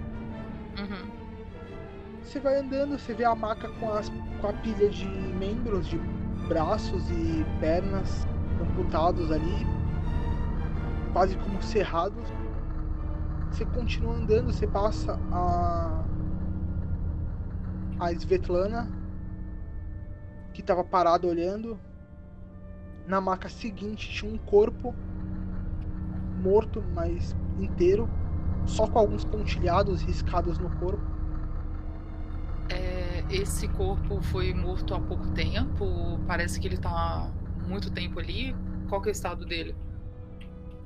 Uhum. 0.78 1.11
Você 2.32 2.40
vai 2.40 2.58
andando, 2.58 2.98
você 2.98 3.12
vê 3.12 3.26
a 3.26 3.34
maca 3.34 3.68
com, 3.78 3.92
as, 3.92 4.10
com 4.40 4.46
a 4.46 4.54
pilha 4.54 4.88
de 4.88 5.04
membros, 5.06 5.86
de 5.86 5.98
braços 6.48 7.10
e 7.10 7.44
pernas 7.60 8.26
amputados 8.58 9.30
ali, 9.30 9.66
quase 11.12 11.36
como 11.36 11.62
cerrados. 11.62 12.24
Você 13.50 13.66
continua 13.66 14.14
andando, 14.14 14.50
você 14.50 14.66
passa 14.66 15.20
a 15.30 16.02
a 18.00 18.10
Svetlana 18.12 18.88
que 20.54 20.62
estava 20.62 20.82
parada 20.82 21.26
olhando. 21.26 21.78
Na 23.06 23.20
maca 23.20 23.50
seguinte 23.50 24.08
tinha 24.08 24.32
um 24.32 24.38
corpo 24.38 24.94
morto, 26.42 26.82
mas 26.94 27.36
inteiro, 27.60 28.08
só 28.64 28.86
com 28.86 28.98
alguns 28.98 29.22
pontilhados 29.22 30.00
riscados 30.00 30.56
no 30.56 30.70
corpo. 30.78 31.11
É, 33.30 33.36
esse 33.36 33.68
corpo 33.68 34.20
foi 34.22 34.52
morto 34.54 34.94
há 34.94 35.00
pouco 35.00 35.28
tempo? 35.32 36.18
Parece 36.26 36.60
que 36.60 36.66
ele 36.66 36.78
tá 36.78 37.30
muito 37.66 37.90
tempo 37.90 38.18
ali. 38.18 38.54
Qual 38.88 39.00
que 39.00 39.08
é 39.08 39.12
o 39.12 39.12
estado 39.12 39.44
dele? 39.44 39.74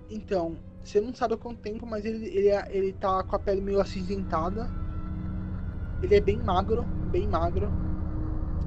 Então, 0.08 0.56
você 0.82 1.00
não 1.00 1.12
sabe 1.14 1.34
há 1.34 1.36
quanto 1.36 1.60
tempo, 1.60 1.86
mas 1.86 2.04
ele, 2.04 2.26
ele, 2.26 2.48
é, 2.48 2.68
ele 2.70 2.92
tá 2.92 3.22
com 3.22 3.36
a 3.36 3.38
pele 3.38 3.60
meio 3.60 3.80
acinzentada. 3.80 4.70
Ele 6.02 6.14
é 6.14 6.20
bem 6.20 6.38
magro, 6.38 6.84
bem 7.10 7.26
magro. 7.26 7.70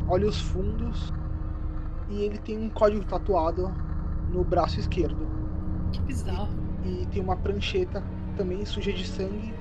Olhos 0.07 0.41
fundos. 0.41 1.13
E 2.09 2.23
ele 2.23 2.37
tem 2.39 2.57
um 2.57 2.69
código 2.69 3.05
tatuado 3.05 3.73
no 4.29 4.43
braço 4.43 4.79
esquerdo. 4.79 5.27
Que 5.91 6.01
bizarro. 6.01 6.49
E, 6.83 7.03
e 7.03 7.05
tem 7.07 7.21
uma 7.21 7.37
prancheta 7.37 8.03
também 8.35 8.65
suja 8.65 8.91
de 8.91 9.05
sangue, 9.07 9.53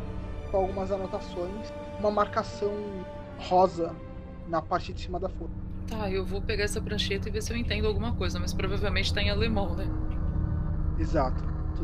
com 0.50 0.56
algumas 0.56 0.90
anotações. 0.90 1.72
Uma 2.00 2.10
marcação 2.10 2.72
rosa 3.38 3.94
na 4.48 4.60
parte 4.62 4.92
de 4.92 5.00
cima 5.00 5.18
da 5.18 5.28
folha. 5.28 5.50
Tá, 5.86 6.10
eu 6.10 6.24
vou 6.24 6.42
pegar 6.42 6.64
essa 6.64 6.80
prancheta 6.80 7.28
e 7.28 7.32
ver 7.32 7.42
se 7.42 7.52
eu 7.52 7.56
entendo 7.56 7.86
alguma 7.86 8.12
coisa, 8.12 8.38
mas 8.38 8.52
provavelmente 8.52 9.12
tá 9.12 9.22
em 9.22 9.30
alemão, 9.30 9.74
né? 9.74 9.86
Exato. 10.98 11.42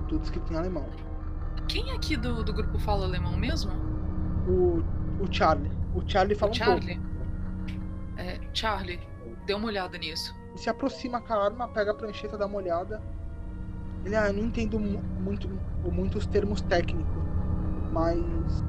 Tudo 0.09 0.23
escrito 0.23 0.53
em 0.53 0.57
alemão. 0.57 0.87
Quem 1.69 1.91
aqui 1.93 2.17
do, 2.17 2.43
do 2.43 2.53
grupo 2.53 2.79
fala 2.79 3.07
alemão 3.07 3.37
mesmo? 3.37 3.73
O, 4.49 4.83
o 5.23 5.33
Charlie. 5.33 5.71
O 5.95 6.03
Charlie 6.07 6.35
fala 6.35 6.51
o 6.51 6.55
um 6.55 6.59
Charlie? 6.59 7.01
É, 8.17 8.41
Charlie, 8.53 9.01
dê 9.47 9.55
uma 9.55 9.69
olhada 9.69 9.97
nisso. 9.97 10.35
Ele 10.51 10.59
se 10.59 10.69
aproxima 10.69 11.21
com 11.21 11.33
a 11.33 11.45
arma, 11.45 11.69
pega 11.69 11.93
a 11.93 11.95
prancheta, 11.95 12.37
dá 12.37 12.47
uma 12.47 12.57
olhada. 12.57 13.01
Ele, 14.05 14.17
ah, 14.17 14.27
eu 14.27 14.35
não 14.35 14.45
entendo 14.45 14.79
mu- 14.79 15.03
muito, 15.21 15.49
muitos 15.91 16.27
termos 16.27 16.61
técnicos, 16.61 17.23
mas 17.91 18.65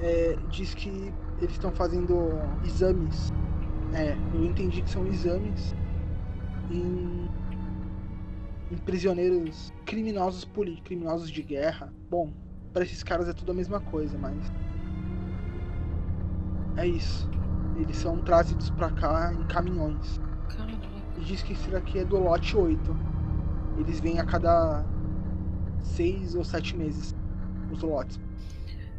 é, 0.00 0.36
diz 0.48 0.74
que 0.74 1.14
eles 1.40 1.52
estão 1.52 1.72
fazendo 1.72 2.30
exames. 2.64 3.32
É, 3.92 4.16
eu 4.34 4.44
entendi 4.44 4.82
que 4.82 4.90
são 4.90 5.06
exames 5.06 5.74
em, 6.70 7.28
em 8.70 8.76
prisioneiros 8.78 9.72
criminosos 9.84 10.44
políticos, 10.44 10.86
criminosos 10.86 11.30
de 11.30 11.42
guerra. 11.42 11.92
Bom, 12.08 12.32
para 12.72 12.84
esses 12.84 13.02
caras 13.02 13.28
é 13.28 13.32
tudo 13.32 13.52
a 13.52 13.54
mesma 13.54 13.80
coisa, 13.80 14.16
mas 14.18 14.52
é 16.76 16.86
isso. 16.86 17.28
Eles 17.76 17.96
são 17.96 18.18
trazidos 18.18 18.70
pra 18.70 18.90
cá 18.90 19.32
em 19.32 19.44
caminhões. 19.46 20.20
E 21.16 21.20
diz 21.20 21.42
que 21.42 21.54
isso 21.54 21.70
daqui 21.70 21.98
é 21.98 22.04
do 22.04 22.18
lote 22.18 22.56
8. 22.56 22.96
Eles 23.78 23.98
vêm 24.00 24.20
a 24.20 24.24
cada 24.24 24.84
seis 25.82 26.34
ou 26.34 26.44
sete 26.44 26.76
meses. 26.76 27.14
Os 27.72 27.82
lotes. 27.82 28.20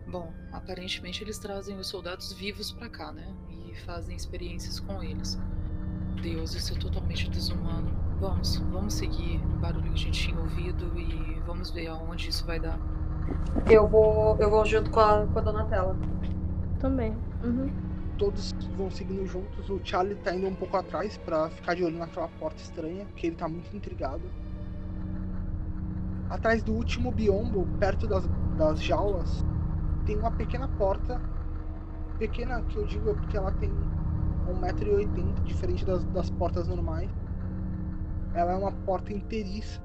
Bom, 0.07 0.31
aparentemente 0.51 1.23
eles 1.23 1.37
trazem 1.39 1.77
os 1.77 1.87
soldados 1.87 2.31
vivos 2.33 2.71
pra 2.71 2.89
cá, 2.89 3.11
né? 3.11 3.33
E 3.49 3.75
fazem 3.85 4.15
experiências 4.15 4.79
com 4.79 5.01
eles. 5.01 5.39
Deus, 6.21 6.53
isso 6.53 6.73
é 6.73 6.77
totalmente 6.77 7.29
desumano. 7.29 7.91
Vamos, 8.19 8.57
vamos 8.57 8.93
seguir 8.93 9.37
o 9.43 9.59
barulho 9.59 9.91
que 9.93 9.93
a 9.93 9.97
gente 9.97 10.27
tinha 10.27 10.39
ouvido 10.39 10.97
e 10.99 11.39
vamos 11.45 11.71
ver 11.71 11.87
aonde 11.87 12.29
isso 12.29 12.45
vai 12.45 12.59
dar. 12.59 12.79
Eu 13.69 13.87
vou, 13.87 14.37
eu 14.37 14.49
vou 14.49 14.65
junto 14.65 14.91
com 14.91 14.99
a, 14.99 15.25
com 15.25 15.39
a 15.39 15.41
Donatella. 15.41 15.97
Também. 16.79 17.17
Uhum. 17.43 17.71
Todos 18.17 18.51
vão 18.77 18.91
seguindo 18.91 19.25
juntos. 19.25 19.69
O 19.69 19.79
Charlie 19.83 20.15
tá 20.15 20.35
indo 20.35 20.47
um 20.47 20.53
pouco 20.53 20.77
atrás 20.77 21.17
pra 21.17 21.49
ficar 21.49 21.75
de 21.75 21.83
olho 21.83 21.97
naquela 21.97 22.27
porta 22.27 22.61
estranha, 22.61 23.05
porque 23.05 23.27
ele 23.27 23.35
tá 23.35 23.47
muito 23.47 23.75
intrigado. 23.75 24.21
Atrás 26.29 26.61
do 26.61 26.73
último 26.73 27.11
biombo, 27.11 27.67
perto 27.79 28.07
das, 28.07 28.27
das 28.57 28.81
jaulas, 28.81 29.43
tem 30.05 30.17
uma 30.17 30.31
pequena 30.31 30.67
porta. 30.67 31.19
Pequena 32.17 32.61
que 32.61 32.77
eu 32.77 32.85
digo 32.85 33.09
é 33.09 33.13
porque 33.13 33.37
ela 33.37 33.51
tem 33.51 33.71
1,80m, 34.47 35.43
diferente 35.43 35.85
das, 35.85 36.03
das 36.05 36.29
portas 36.29 36.67
normais. 36.67 37.09
Ela 38.33 38.53
é 38.53 38.55
uma 38.55 38.71
porta 38.71 39.13
inteiriça. 39.13 39.81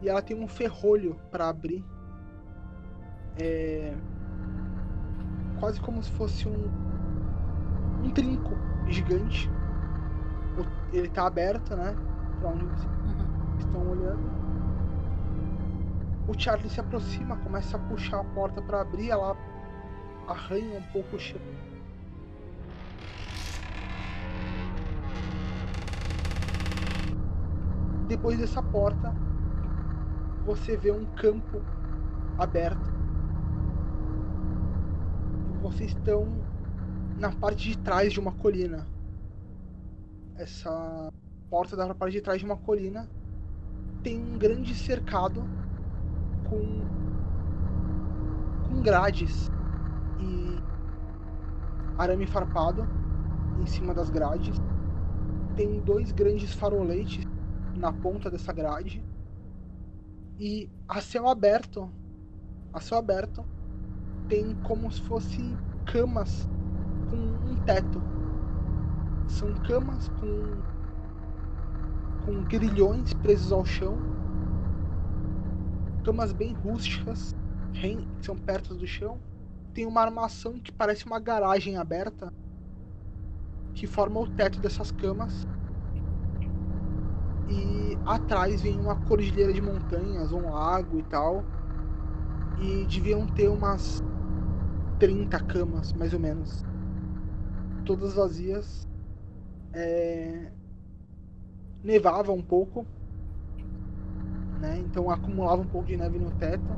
E 0.00 0.08
ela 0.08 0.22
tem 0.22 0.36
um 0.36 0.48
ferrolho 0.48 1.16
para 1.30 1.48
abrir. 1.48 1.84
É. 3.40 3.94
Quase 5.60 5.80
como 5.80 6.02
se 6.02 6.10
fosse 6.12 6.48
um. 6.48 6.68
Um 8.04 8.10
trinco 8.10 8.50
gigante. 8.88 9.50
Ele 10.92 11.08
tá 11.08 11.26
aberto, 11.26 11.76
né? 11.76 11.94
Pra 12.40 12.50
onde 12.50 12.64
vocês 12.64 12.84
Uhum. 13.04 13.58
estão 13.58 13.88
olhando. 13.88 14.37
O 16.28 16.38
Charlie 16.38 16.68
se 16.68 16.78
aproxima, 16.78 17.38
começa 17.38 17.78
a 17.78 17.80
puxar 17.80 18.20
a 18.20 18.24
porta 18.24 18.60
para 18.60 18.82
abrir, 18.82 19.08
ela 19.08 19.34
arranha 20.26 20.78
um 20.78 20.82
pouco 20.92 21.16
o 21.16 21.18
chão. 21.18 21.40
Depois 28.06 28.38
dessa 28.38 28.62
porta, 28.62 29.14
você 30.44 30.76
vê 30.76 30.90
um 30.90 31.06
campo 31.14 31.62
aberto. 32.36 32.92
Vocês 35.62 35.92
estão 35.92 36.28
na 37.18 37.32
parte 37.32 37.70
de 37.70 37.78
trás 37.78 38.12
de 38.12 38.20
uma 38.20 38.32
colina. 38.32 38.86
Essa 40.36 41.10
porta 41.48 41.74
pra 41.74 41.94
parte 41.94 42.12
de 42.12 42.20
trás 42.20 42.38
de 42.38 42.44
uma 42.44 42.58
colina 42.58 43.08
tem 44.02 44.20
um 44.20 44.36
grande 44.36 44.74
cercado 44.74 45.42
com 46.48 46.78
com 48.68 48.82
grades 48.82 49.50
e 50.20 50.58
arame 51.96 52.26
farpado 52.26 52.86
em 53.60 53.66
cima 53.66 53.94
das 53.94 54.10
grades. 54.10 54.60
Tem 55.56 55.80
dois 55.80 56.12
grandes 56.12 56.52
faroletes 56.52 57.26
na 57.74 57.92
ponta 57.92 58.30
dessa 58.30 58.52
grade 58.52 59.04
e 60.38 60.70
a 60.88 61.00
céu 61.00 61.28
aberto, 61.28 61.90
a 62.72 62.80
céu 62.80 62.98
aberto 62.98 63.44
tem 64.28 64.54
como 64.62 64.90
se 64.90 65.00
fosse 65.02 65.56
camas 65.84 66.48
com 67.10 67.16
um 67.16 67.56
teto. 67.64 68.00
São 69.26 69.52
camas 69.54 70.08
com 70.08 70.58
com 72.24 72.44
grilhões 72.44 73.14
presos 73.14 73.50
ao 73.50 73.64
chão, 73.64 73.96
camas 76.08 76.32
bem 76.32 76.54
rústicas, 76.54 77.34
que 77.74 78.08
são 78.22 78.34
perto 78.34 78.74
do 78.74 78.86
chão. 78.86 79.18
Tem 79.74 79.84
uma 79.84 80.00
armação 80.00 80.58
que 80.58 80.72
parece 80.72 81.04
uma 81.04 81.20
garagem 81.20 81.76
aberta, 81.76 82.32
que 83.74 83.86
forma 83.86 84.18
o 84.18 84.26
teto 84.26 84.58
dessas 84.58 84.90
camas. 84.90 85.46
E 87.50 87.98
atrás 88.06 88.62
vem 88.62 88.80
uma 88.80 88.96
cordilheira 89.06 89.52
de 89.52 89.60
montanhas, 89.60 90.32
um 90.32 90.50
lago 90.50 90.98
e 90.98 91.02
tal. 91.02 91.44
E 92.58 92.86
deviam 92.86 93.26
ter 93.26 93.48
umas 93.48 94.02
30 94.98 95.38
camas, 95.40 95.92
mais 95.92 96.14
ou 96.14 96.20
menos. 96.20 96.64
Todas 97.84 98.14
vazias. 98.14 98.88
É, 99.74 100.50
nevava 101.84 102.32
um 102.32 102.42
pouco, 102.42 102.86
né? 104.58 104.78
Então 104.78 105.10
acumulava 105.10 105.62
um 105.62 105.66
pouco 105.66 105.86
de 105.86 105.96
neve 105.96 106.18
no 106.18 106.30
teto. 106.32 106.76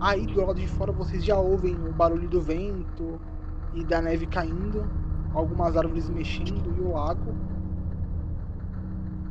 Aí 0.00 0.26
do 0.26 0.44
lado 0.44 0.60
de 0.60 0.66
fora 0.66 0.90
vocês 0.90 1.24
já 1.24 1.38
ouvem 1.38 1.74
o 1.74 1.92
barulho 1.92 2.28
do 2.28 2.40
vento 2.40 3.20
e 3.74 3.84
da 3.84 4.02
neve 4.02 4.26
caindo, 4.26 4.84
algumas 5.32 5.76
árvores 5.76 6.08
mexendo 6.08 6.74
e 6.76 6.80
o 6.80 6.92
lago. 6.92 7.34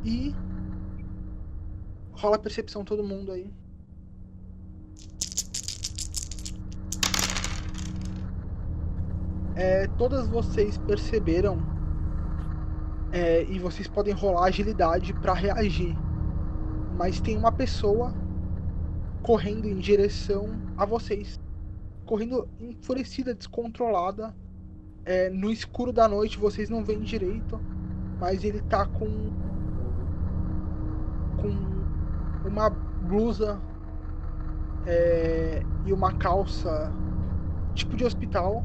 E 0.04 0.34
rola 2.12 2.36
a 2.36 2.38
percepção 2.38 2.84
todo 2.84 3.02
mundo 3.02 3.32
aí. 3.32 3.52
É, 9.54 9.86
todas 9.98 10.26
vocês 10.28 10.78
perceberam 10.78 11.58
é, 13.12 13.44
e 13.44 13.58
vocês 13.58 13.86
podem 13.86 14.14
rolar 14.14 14.46
agilidade 14.46 15.12
para 15.12 15.34
reagir. 15.34 15.96
Mas 17.02 17.20
tem 17.20 17.36
uma 17.36 17.50
pessoa 17.50 18.14
correndo 19.24 19.66
em 19.66 19.76
direção 19.76 20.50
a 20.76 20.86
vocês, 20.86 21.40
correndo 22.06 22.48
enfurecida, 22.60 23.34
descontrolada. 23.34 24.32
É, 25.04 25.28
no 25.28 25.50
escuro 25.50 25.92
da 25.92 26.06
noite 26.06 26.38
vocês 26.38 26.70
não 26.70 26.84
veem 26.84 27.00
direito. 27.00 27.60
mas 28.20 28.44
ele 28.44 28.60
tá 28.60 28.86
com 28.86 29.32
com 31.40 32.48
uma 32.48 32.70
blusa 32.70 33.60
é, 34.86 35.60
e 35.84 35.92
uma 35.92 36.12
calça 36.12 36.92
tipo 37.74 37.96
de 37.96 38.04
hospital. 38.04 38.64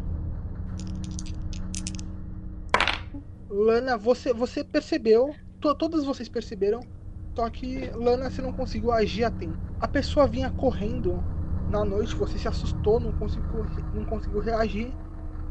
Lana, 3.50 3.98
você 3.98 4.32
você 4.32 4.64
percebeu? 4.64 5.34
To, 5.60 5.74
todas 5.74 6.06
vocês 6.06 6.30
perceberam? 6.30 6.97
Só 7.38 7.48
que 7.52 7.92
Lana, 7.92 8.32
você 8.32 8.42
não 8.42 8.52
conseguiu 8.52 8.92
agir 8.92 9.24
a 9.24 9.30
tempo. 9.30 9.60
A 9.80 9.88
pessoa 9.88 10.28
vinha 10.28 10.50
correndo 10.50 11.24
na 11.68 11.86
noite, 11.86 12.16
você 12.16 12.40
se 12.40 12.48
assustou, 12.48 13.00
não 13.00 13.14
conseguiu, 13.14 13.64
não 13.94 14.04
conseguiu 14.04 14.40
reagir, 14.40 14.98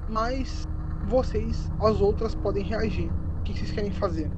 mas 0.04 0.66
vocês, 1.00 1.70
as 1.78 2.00
outras, 2.00 2.34
podem 2.34 2.64
reagir. 2.64 3.10
O 3.12 3.44
que 3.44 3.54
vocês 3.54 3.70
querem 3.70 3.92
fazer? 3.92 4.32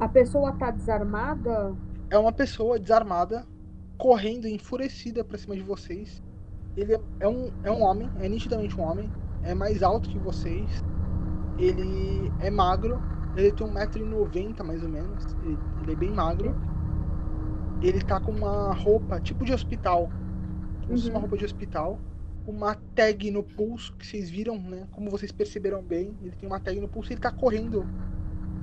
A 0.00 0.08
pessoa 0.08 0.56
tá 0.56 0.70
desarmada? 0.70 1.76
É 2.08 2.16
uma 2.16 2.32
pessoa 2.32 2.78
desarmada, 2.80 3.46
correndo, 3.98 4.48
enfurecida 4.48 5.22
pra 5.22 5.36
cima 5.36 5.54
de 5.54 5.62
vocês. 5.62 6.22
Ele 6.74 6.94
é- 7.20 7.28
um, 7.28 7.50
é 7.62 7.70
um 7.70 7.82
homem, 7.82 8.10
é 8.16 8.30
nitidamente 8.30 8.80
um 8.80 8.84
homem, 8.84 9.12
é 9.42 9.54
mais 9.54 9.82
alto 9.82 10.08
que 10.08 10.18
vocês. 10.18 10.82
Ele 11.58 12.32
é 12.38 12.50
magro, 12.50 13.04
ele 13.34 13.52
tem 13.52 13.66
1,90m 13.66 14.64
mais 14.64 14.82
ou 14.82 14.88
menos, 14.88 15.36
ele, 15.42 15.60
ele 15.78 15.92
é 15.92 15.96
bem 15.96 16.12
magro. 16.12 16.56
Ele 17.80 18.00
tá 18.02 18.20
com 18.20 18.32
uma 18.32 18.72
roupa 18.74 19.20
tipo 19.20 19.44
de 19.44 19.52
hospital, 19.52 20.16
como 20.86 20.98
fosse 20.98 21.10
uma 21.10 21.18
Uhum. 21.18 21.20
roupa 21.20 21.36
de 21.38 21.44
hospital, 21.44 22.04
uma 22.46 22.74
tag 22.94 23.30
no 23.30 23.44
pulso, 23.44 23.96
que 23.96 24.06
vocês 24.06 24.30
viram, 24.30 24.60
né? 24.60 24.88
Como 24.92 25.10
vocês 25.10 25.32
perceberam 25.32 25.82
bem, 25.84 26.18
ele 26.20 26.36
tem 26.36 26.48
uma 26.48 26.60
tag 26.60 26.80
no 26.80 26.88
pulso 26.90 27.12
e 27.12 27.14
ele 27.14 27.20
tá 27.22 27.32
correndo 27.32 27.92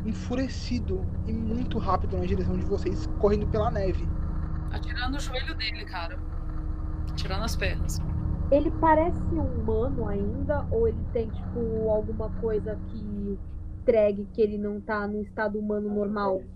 enfurecido 0.04 1.12
e 1.26 1.34
muito 1.34 1.78
rápido 1.80 2.18
na 2.18 2.26
direção 2.26 2.58
de 2.58 2.66
vocês, 2.66 3.08
correndo 3.18 3.48
pela 3.48 3.72
neve. 3.72 4.14
Atirando 4.70 5.14
no 5.14 5.20
joelho 5.20 5.56
dele, 5.58 5.86
cara. 5.86 6.22
Tirando 7.16 7.44
as 7.44 7.56
pernas. 7.56 7.98
Ele 8.50 8.72
parece 8.72 9.34
um 9.40 9.62
humano 9.62 10.08
ainda? 10.08 10.66
Ou 10.72 10.88
ele 10.88 11.06
tem, 11.06 11.30
tipo, 11.32 11.90
alguma 11.92 12.30
coisa 12.30 12.78
que 12.88 13.40
entregue 13.82 14.28
que 14.28 14.42
ele 14.42 14.58
não 14.58 14.82
tá 14.82 15.08
no 15.08 15.22
estado 15.22 15.60
humano 15.60 15.90
normal? 15.90 16.48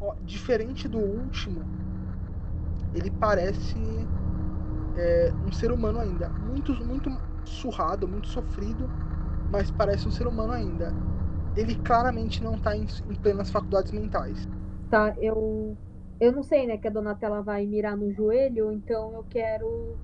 Ó, 0.00 0.14
diferente 0.20 0.88
do 0.88 0.98
último, 0.98 1.70
ele 2.92 3.10
parece 3.10 4.10
é, 4.94 5.36
um 5.42 5.52
ser 5.52 5.72
humano 5.72 5.98
ainda. 6.00 6.32
Muito, 6.36 6.74
muito 6.84 7.10
surrado, 7.44 8.08
muito 8.08 8.28
sofrido, 8.28 8.92
mas 9.48 9.70
parece 9.70 10.08
um 10.08 10.12
ser 10.12 10.26
humano 10.28 10.52
ainda. 10.52 10.98
Ele 11.56 11.76
claramente 11.76 12.42
não 12.44 12.58
tá 12.58 12.76
em, 12.76 12.86
em 13.06 13.14
plenas 13.16 13.50
faculdades 13.50 13.92
mentais. 13.92 14.48
Tá, 14.88 15.14
eu. 15.18 15.78
Eu 16.18 16.32
não 16.32 16.42
sei, 16.42 16.66
né, 16.66 16.76
que 16.76 16.86
a 16.86 16.90
Donatella 16.90 17.42
vai 17.42 17.64
mirar 17.66 17.96
no 17.96 18.12
joelho, 18.12 18.70
então 18.72 19.14
eu 19.14 19.24
quero 19.24 19.98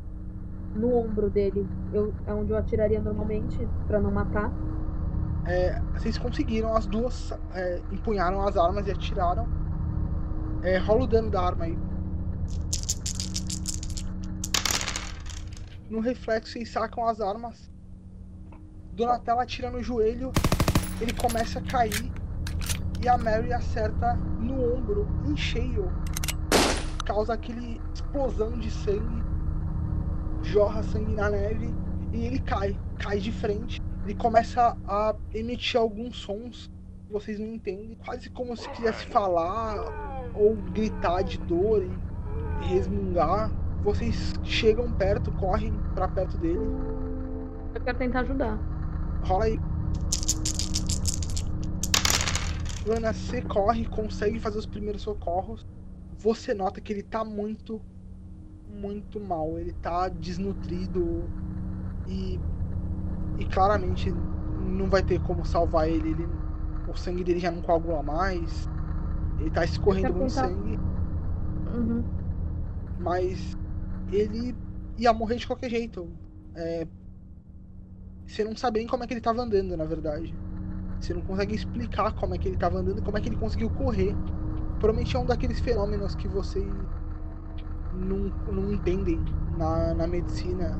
no 0.75 0.95
ombro 0.95 1.31
dele. 1.31 1.73
Eu, 1.91 2.17
é 2.27 2.35
onde 2.35 2.53
eu 2.53 2.57
atiraria 2.59 3.01
normalmente, 3.03 3.73
pra 3.87 4.01
não 4.01 4.13
matar. 4.13 4.55
É, 5.47 5.81
vocês 5.97 6.19
conseguiram, 6.19 6.75
as 6.75 6.87
duas 6.87 7.29
é, 7.53 7.85
empunharam 7.91 8.43
as 8.47 8.57
armas 8.57 8.87
e 8.87 8.91
atiraram. 8.91 9.49
É, 10.67 10.79
rola 10.79 11.05
o 11.05 11.07
dano 11.07 11.31
da 11.31 11.41
arma 11.43 11.67
aí. 11.67 11.79
No 15.89 16.01
reflexo, 16.01 16.55
vocês 16.55 16.69
sacam 16.73 17.07
as 17.07 17.21
armas. 17.21 17.71
Donatella 18.93 19.45
atira 19.45 19.71
no 19.71 19.81
joelho, 19.81 20.33
ele 21.01 21.13
começa 21.13 21.61
a 21.61 21.63
cair. 21.63 22.11
E 23.01 23.09
a 23.09 23.17
Mary 23.17 23.53
acerta 23.53 24.15
no 24.41 24.75
ombro, 24.75 25.07
em 25.29 25.37
cheio. 25.37 25.89
Causa 27.05 27.35
aquele 27.35 27.81
explosão 27.95 28.59
de 28.59 28.69
sangue. 28.69 29.23
Jorra 30.43 30.83
sangue 30.83 31.13
na 31.13 31.31
neve. 31.31 31.73
E 32.13 32.27
ele 32.27 32.41
cai, 32.41 32.77
cai 32.99 33.21
de 33.21 33.31
frente. 33.31 33.81
Ele 34.03 34.17
começa 34.17 34.77
a 34.85 35.15
emitir 35.33 35.79
alguns 35.79 36.17
sons 36.17 36.69
que 37.07 37.13
vocês 37.13 37.39
não 37.39 37.55
entendem. 37.55 37.97
Quase 38.05 38.29
como 38.31 38.57
se 38.57 38.69
quisesse 38.71 39.07
falar 39.07 40.16
ou 40.35 40.57
gritar 40.73 41.23
de 41.23 41.39
dor 41.39 41.83
e 41.83 42.65
resmungar. 42.67 43.51
Vocês 43.83 44.35
chegam 44.43 44.91
perto, 44.93 45.31
correm 45.33 45.73
pra 45.95 46.09
perto 46.09 46.37
dele. 46.39 46.61
Eu 47.75 47.81
quero 47.81 47.99
tentar 47.99 48.21
ajudar. 48.21 48.59
Rola 49.25 49.45
aí. 49.45 49.61
Lana, 52.87 53.13
você 53.13 53.43
corre, 53.43 53.85
consegue 53.87 54.39
fazer 54.39 54.59
os 54.59 54.67
primeiros 54.67 55.03
socorros. 55.03 55.67
Você 56.19 56.55
nota 56.55 56.81
que 56.81 56.93
ele 56.93 57.03
tá 57.03 57.25
muito, 57.25 57.81
muito 58.69 59.21
mal. 59.21 59.59
Ele 59.59 59.73
tá 59.73 60.09
desnutrido 60.09 61.25
e, 62.07 62.41
e 63.39 63.45
claramente 63.47 64.13
não 64.61 64.89
vai 64.89 65.03
ter 65.03 65.21
como 65.21 65.45
salvar 65.45 65.89
ele. 65.89 66.11
ele. 66.11 66.29
O 66.89 66.97
sangue 66.97 67.25
dele 67.25 67.41
já 67.41 67.51
não 67.51 67.61
coagula 67.61 68.03
mais. 68.03 68.69
Ele 69.39 69.51
tá 69.51 69.65
escorrendo 69.65 70.13
muito 70.15 70.33
sangue, 70.33 70.79
Uhum. 71.67 72.05
mas 72.99 73.57
ele 74.11 74.57
ia 74.97 75.13
morrer 75.13 75.37
de 75.37 75.47
qualquer 75.47 75.71
jeito. 75.71 76.09
É, 76.55 76.87
você 78.27 78.45
não 78.45 78.57
sabe 78.57 78.79
nem 78.81 78.89
como 78.89 79.05
é 79.05 79.07
que 79.07 79.15
ele 79.15 79.21
tava 79.21 79.43
andando, 79.43 79.77
na 79.77 79.85
verdade. 79.85 80.35
Você 81.01 81.15
não 81.15 81.23
consegue 81.23 81.55
explicar 81.55 82.13
como 82.15 82.35
é 82.35 82.39
que 82.39 82.49
ele 82.49 82.57
tava 82.57 82.79
andando, 82.79 83.03
como 83.03 83.19
é 83.19 83.21
que 83.21 83.29
ele 83.29 83.37
conseguiu 83.37 83.71
correr. 83.71 84.15
Provavelmente 84.79 85.17
é 85.17 85.19
um 85.21 85.27
daqueles 85.27 85.61
fenômenos 85.61 86.15
que 86.15 86.29
vocês 86.29 86.67
não, 87.93 88.33
não 88.47 88.73
entendem 88.73 89.25
na, 89.57 89.95
na 89.95 90.07
medicina. 90.07 90.77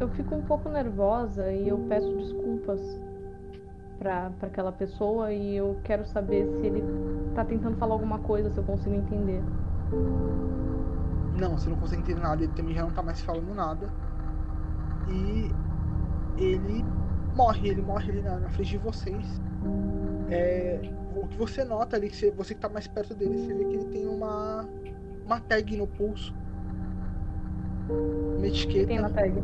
Eu 0.00 0.08
fico 0.08 0.34
um 0.34 0.42
pouco 0.42 0.68
nervosa 0.68 1.52
e 1.52 1.68
eu 1.68 1.78
peço 1.88 2.16
desculpas 2.16 2.80
pra 3.98 4.30
aquela 4.42 4.72
pessoa 4.72 5.32
e 5.32 5.56
eu 5.56 5.78
quero 5.84 6.06
saber 6.06 6.46
se 6.46 6.66
ele 6.66 6.82
tá 7.34 7.44
tentando 7.44 7.76
falar 7.76 7.94
alguma 7.94 8.18
coisa, 8.20 8.50
se 8.50 8.58
eu 8.58 8.64
consigo 8.64 8.94
entender. 8.94 9.42
Não, 11.38 11.56
você 11.56 11.68
não 11.68 11.76
consegue 11.76 12.02
entender 12.02 12.20
nada, 12.20 12.42
ele 12.42 12.52
também 12.52 12.74
já 12.74 12.82
não 12.82 12.90
tá 12.90 13.02
mais 13.02 13.20
falando 13.20 13.54
nada. 13.54 13.88
E 15.08 15.50
ele 16.36 16.84
morre, 17.36 17.68
ele 17.68 17.82
morre 17.82 18.10
ali 18.10 18.22
na, 18.22 18.38
na 18.38 18.48
frente 18.50 18.70
de 18.70 18.78
vocês. 18.78 19.40
É, 20.30 20.80
o 21.16 21.26
que 21.26 21.36
você 21.36 21.64
nota 21.64 21.96
ali, 21.96 22.08
que 22.08 22.30
você, 22.30 22.54
que 22.54 22.60
tá 22.60 22.68
mais 22.68 22.86
perto 22.86 23.14
dele, 23.14 23.38
você 23.38 23.54
vê 23.54 23.64
que 23.64 23.74
ele 23.74 23.84
tem 23.86 24.06
uma, 24.06 24.68
uma 25.24 25.40
tag 25.40 25.76
no 25.76 25.86
pulso. 25.86 26.34
Uma 28.36 28.46
etiqueta. 28.46 28.86
Tem 28.86 29.00
na 29.00 29.10
tag. 29.10 29.42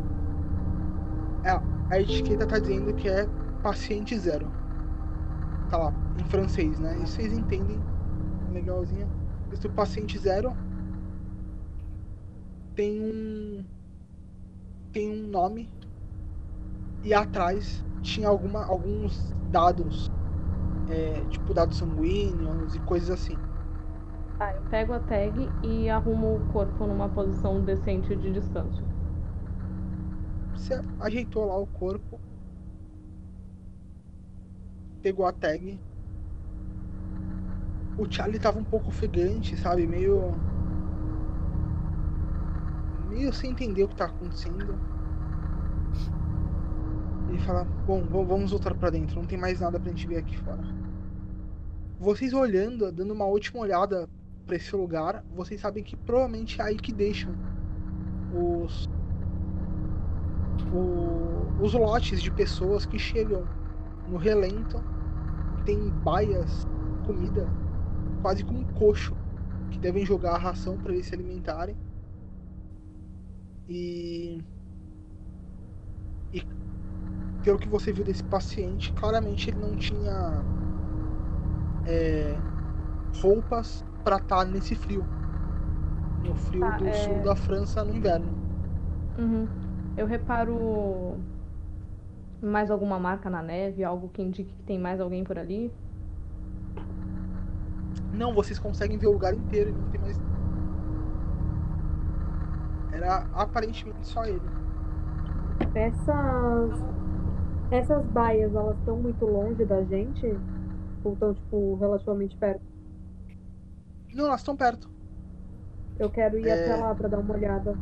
A 1.90 2.00
etiqueta 2.00 2.46
tá 2.46 2.58
dizendo 2.58 2.92
que 2.94 3.08
é 3.08 3.28
paciente 3.64 4.18
zero. 4.18 4.54
Tá 5.68 5.78
lá, 5.78 5.94
em 6.16 6.24
francês, 6.24 6.78
né? 6.80 6.98
E 7.00 7.06
vocês 7.08 7.32
entendem. 7.32 7.86
Legalzinho. 8.48 9.12
Esse 9.52 9.68
paciente 9.70 10.18
zero 10.18 10.56
tem 12.76 13.00
um. 13.02 13.66
Tem 14.92 15.10
um 15.10 15.28
nome. 15.28 15.74
E 17.02 17.14
atrás 17.14 17.84
tinha 18.02 18.28
alguma, 18.28 18.64
alguns 18.66 19.34
dados. 19.42 20.10
é, 20.86 21.26
tipo 21.26 21.54
dados 21.54 21.78
sanguíneos 21.78 22.74
e 22.76 22.80
coisas 22.80 23.10
assim. 23.10 23.42
Tá, 24.38 24.54
eu 24.54 24.62
pego 24.64 24.92
a 24.92 25.00
tag 25.00 25.56
e 25.62 25.88
arrumo 25.90 26.36
o 26.36 26.46
corpo 26.46 26.86
numa 26.86 27.10
posição 27.12 27.64
decente 27.64 28.16
de 28.16 28.32
descanso. 28.32 28.88
Você 30.54 30.74
ajeitou 30.98 31.44
lá 31.46 31.58
o 31.58 31.66
corpo. 31.66 32.20
Pegou 35.04 35.26
a 35.26 35.32
tag. 35.32 35.78
O 37.98 38.06
Charlie 38.10 38.40
tava 38.40 38.58
um 38.58 38.64
pouco 38.64 38.88
ofegante, 38.88 39.54
sabe? 39.54 39.86
Meio. 39.86 40.34
Meio 43.06 43.30
sem 43.34 43.50
entender 43.50 43.84
o 43.84 43.88
que 43.88 43.96
tá 43.96 44.06
acontecendo. 44.06 44.80
Ele 47.28 47.38
fala: 47.38 47.66
Bom, 47.86 48.02
vamos 48.26 48.50
voltar 48.50 48.74
pra 48.74 48.88
dentro, 48.88 49.20
não 49.20 49.26
tem 49.28 49.36
mais 49.38 49.60
nada 49.60 49.78
pra 49.78 49.90
gente 49.90 50.06
ver 50.08 50.16
aqui 50.16 50.36
fora. 50.38 50.64
Vocês 51.98 52.32
olhando, 52.32 52.90
dando 52.90 53.12
uma 53.12 53.26
última 53.26 53.60
olhada 53.60 54.08
pra 54.46 54.56
esse 54.56 54.74
lugar, 54.74 55.22
vocês 55.30 55.60
sabem 55.60 55.84
que 55.84 55.96
provavelmente 55.96 56.60
é 56.60 56.64
aí 56.64 56.76
que 56.76 56.92
deixam 56.92 57.34
os 58.30 58.84
o- 60.72 61.52
os 61.58 61.72
lotes 61.72 62.22
de 62.22 62.30
pessoas 62.30 62.84
que 62.86 62.98
chegam 62.98 63.48
no 64.06 64.16
relento 64.16 64.84
tem 65.64 65.90
baias, 65.90 66.68
comida, 67.06 67.56
quase 68.22 68.44
como 68.44 68.60
um 68.60 68.64
coxo, 68.64 69.16
que 69.70 69.78
devem 69.78 70.04
jogar 70.06 70.34
a 70.34 70.38
ração 70.38 70.78
para 70.78 70.92
eles 70.92 71.06
se 71.06 71.14
alimentarem. 71.14 71.76
E, 73.68 74.44
e 76.32 76.42
pelo 77.42 77.58
que 77.58 77.68
você 77.68 77.92
viu 77.92 78.04
desse 78.04 78.24
paciente, 78.24 78.92
claramente 78.92 79.50
ele 79.50 79.58
não 79.58 79.76
tinha 79.76 80.44
é, 81.86 82.36
roupas 83.22 83.84
para 84.02 84.16
estar 84.16 84.44
nesse 84.44 84.74
frio. 84.74 85.04
No 86.22 86.34
frio 86.34 86.60
Tá, 86.60 86.76
do 86.78 86.86
é. 86.86 86.92
sul 86.92 87.22
da 87.22 87.36
França 87.36 87.84
no 87.84 87.94
inverno. 87.94 88.26
Uhum. 89.18 89.46
Eu 89.96 90.06
reparo 90.06 91.18
mais 92.44 92.70
alguma 92.70 92.98
marca 92.98 93.30
na 93.30 93.42
neve, 93.42 93.82
algo 93.82 94.08
que 94.08 94.22
indique 94.22 94.52
que 94.52 94.62
tem 94.64 94.78
mais 94.78 95.00
alguém 95.00 95.24
por 95.24 95.38
ali. 95.38 95.70
Não, 98.12 98.32
vocês 98.32 98.58
conseguem 98.58 98.96
ver 98.96 99.08
o 99.08 99.12
lugar 99.12 99.34
inteiro 99.34 99.70
e 99.70 99.72
não 99.72 99.90
tem 99.90 100.00
mais. 100.00 100.16
Era 102.92 103.26
aparentemente 103.34 104.06
só 104.06 104.24
ele. 104.24 104.40
Essas. 105.74 106.94
Essas 107.70 108.04
baias, 108.06 108.54
elas 108.54 108.78
estão 108.78 108.96
muito 108.96 109.24
longe 109.24 109.64
da 109.64 109.82
gente? 109.82 110.36
Ou 111.02 111.12
estão, 111.14 111.34
tipo, 111.34 111.74
relativamente 111.76 112.36
perto? 112.36 112.62
Não, 114.14 114.26
elas 114.26 114.40
estão 114.40 114.56
perto. 114.56 114.88
Eu 115.98 116.08
quero 116.10 116.38
ir 116.38 116.48
É. 116.48 116.52
até 116.52 116.80
lá 116.80 116.94
pra 116.94 117.08
dar 117.08 117.18
uma 117.18 117.34
olhada. 117.34 117.76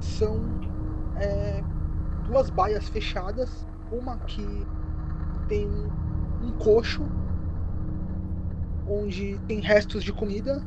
São 0.00 0.40
é, 1.16 1.62
duas 2.30 2.48
baias 2.48 2.88
fechadas. 2.88 3.66
Uma 3.90 4.16
que 4.18 4.64
tem 5.48 5.68
um 5.68 6.52
coxo 6.58 7.02
onde 8.88 9.36
tem 9.48 9.60
restos 9.60 10.04
de 10.04 10.12
comida. 10.12 10.62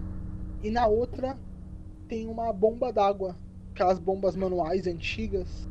E 0.61 0.69
na 0.69 0.87
outra 0.87 1.37
tem 2.07 2.27
uma 2.27 2.51
bomba 2.51 2.91
d'água. 2.91 3.35
Aquelas 3.73 3.97
bombas 3.97 4.35
manuais 4.35 4.87
antigas. 4.87 5.67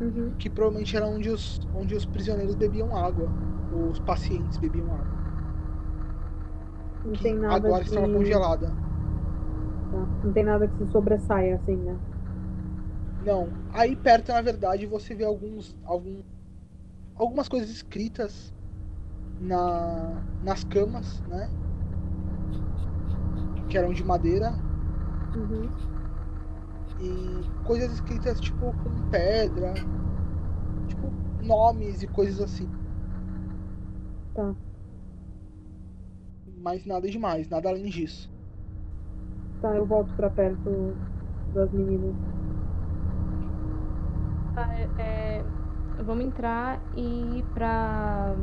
Uhum. 0.00 0.32
que 0.38 0.48
provavelmente 0.48 0.96
era 0.96 1.08
onde 1.08 1.28
os, 1.28 1.58
onde 1.74 1.92
os 1.92 2.06
prisioneiros 2.06 2.54
bebiam 2.54 2.94
água, 2.94 3.28
os 3.90 3.98
pacientes 3.98 4.56
bebiam 4.56 4.86
água, 4.94 5.18
Não 7.04 7.12
tem 7.14 7.36
nada 7.36 7.56
agora 7.56 7.82
de... 7.82 7.90
estava 7.90 8.06
congelada. 8.12 8.68
Não 10.22 10.32
tem 10.32 10.44
nada 10.44 10.68
que 10.68 10.84
se 10.84 10.92
sobressaia, 10.92 11.56
assim, 11.56 11.76
né? 11.76 11.98
Não, 13.20 13.58
aí 13.68 13.96
perto, 13.96 14.32
na 14.32 14.40
verdade, 14.42 14.86
você 14.86 15.14
vê 15.14 15.24
alguns, 15.24 15.76
algum, 15.82 16.22
algumas 17.14 17.48
coisas 17.48 17.70
escritas 17.70 18.54
na, 19.38 20.24
nas 20.40 20.64
camas, 20.64 21.22
né? 21.26 21.52
Que 23.68 23.78
eram 23.78 23.92
de 23.92 24.02
madeira 24.02 24.58
Uhum. 25.34 25.74
e 26.98 27.50
coisas 27.62 27.92
escritas 27.92 28.40
tipo 28.40 28.74
com 28.74 29.00
pedra, 29.00 29.72
tipo 30.88 31.14
nomes 31.40 32.02
e 32.02 32.08
coisas 32.08 32.40
assim. 32.40 32.72
Tá. 34.32 34.56
Mas 36.44 36.84
nada 36.84 37.08
demais, 37.08 37.48
nada 37.48 37.68
além 37.68 37.88
disso. 37.88 38.28
Tá, 39.60 39.76
eu 39.76 39.86
volto 39.86 40.12
pra 40.16 40.30
perto 40.30 41.00
das 41.52 41.70
meninas. 41.72 42.16
Tá, 44.58 44.74
é- 44.74 44.92
é, 44.98 46.02
vamos 46.02 46.24
entrar 46.24 46.84
e 46.92 47.38
ir 47.40 47.42
pra, 47.52 48.36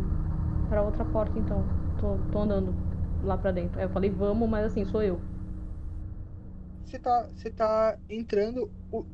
pra 0.68 0.82
outra 0.84 1.04
porta 1.06 1.38
então. 1.40 1.70
Tô, 1.98 2.20
tô 2.32 2.40
andando 2.40 2.74
lá 3.22 3.38
pra 3.38 3.52
dentro. 3.52 3.80
É, 3.82 3.86
Eu 3.86 3.90
falei 3.90 4.10
vamos, 4.10 4.50
mas 4.50 4.66
assim, 4.66 4.86
sou 4.86 5.02
eu. 5.04 5.22
Você 6.84 7.00
tá, 7.00 7.30
você 7.34 7.52
tá 7.52 8.00
entrando, 8.10 8.72
o, 8.92 9.06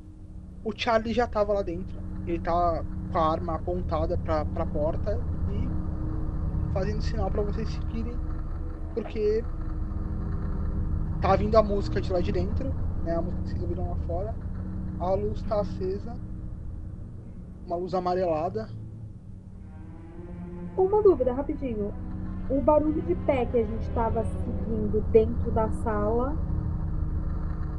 o 0.63 0.73
Charlie 0.77 1.13
já 1.13 1.27
tava 1.27 1.53
lá 1.53 1.63
dentro. 1.63 2.03
Ele 2.25 2.39
tá 2.39 2.85
com 3.09 3.19
a 3.19 3.31
arma 3.31 3.55
apontada 3.55 4.17
pra, 4.17 4.45
pra 4.45 4.65
porta 4.65 5.23
e 5.47 5.73
fazendo 6.73 7.01
sinal 7.01 7.31
pra 7.31 7.41
vocês 7.43 7.69
seguirem. 7.69 8.21
Porque 8.93 9.47
tá 11.19 11.35
vindo 11.35 11.55
a 11.57 11.63
música 11.63 12.01
de 12.01 12.11
lá 12.11 12.21
de 12.21 12.31
dentro, 12.31 12.75
né? 13.01 13.15
A 13.15 13.21
música 13.21 13.41
que 13.43 13.49
vocês 13.49 13.61
ouviram 13.63 13.89
lá 13.89 13.95
fora. 14.05 14.37
A 14.99 15.13
luz 15.15 15.43
tá 15.43 15.61
acesa. 15.61 16.19
Uma 17.71 17.77
luz 17.77 17.93
amarelada. 17.93 18.67
Uma 20.75 21.01
dúvida, 21.01 21.31
rapidinho. 21.31 21.93
O 22.49 22.59
barulho 22.59 23.01
de 23.01 23.15
pé 23.15 23.45
que 23.45 23.59
a 23.59 23.63
gente 23.63 23.89
tava 23.91 24.25
seguindo 24.25 24.99
dentro 25.09 25.49
da 25.51 25.69
sala, 25.69 26.35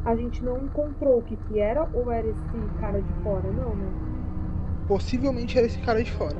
a 0.03 0.17
gente 0.17 0.43
não 0.43 0.65
encontrou 0.65 1.19
o 1.19 1.23
que 1.23 1.37
que 1.37 1.59
era 1.59 1.87
ou 1.93 2.11
era 2.11 2.27
esse 2.27 2.43
cara 2.81 3.03
de 3.03 3.13
fora? 3.23 3.53
Não, 3.53 3.75
né? 3.75 3.93
Possivelmente 4.89 5.59
era 5.59 5.67
esse 5.67 5.79
cara 5.81 6.03
de 6.03 6.11
fora. 6.11 6.39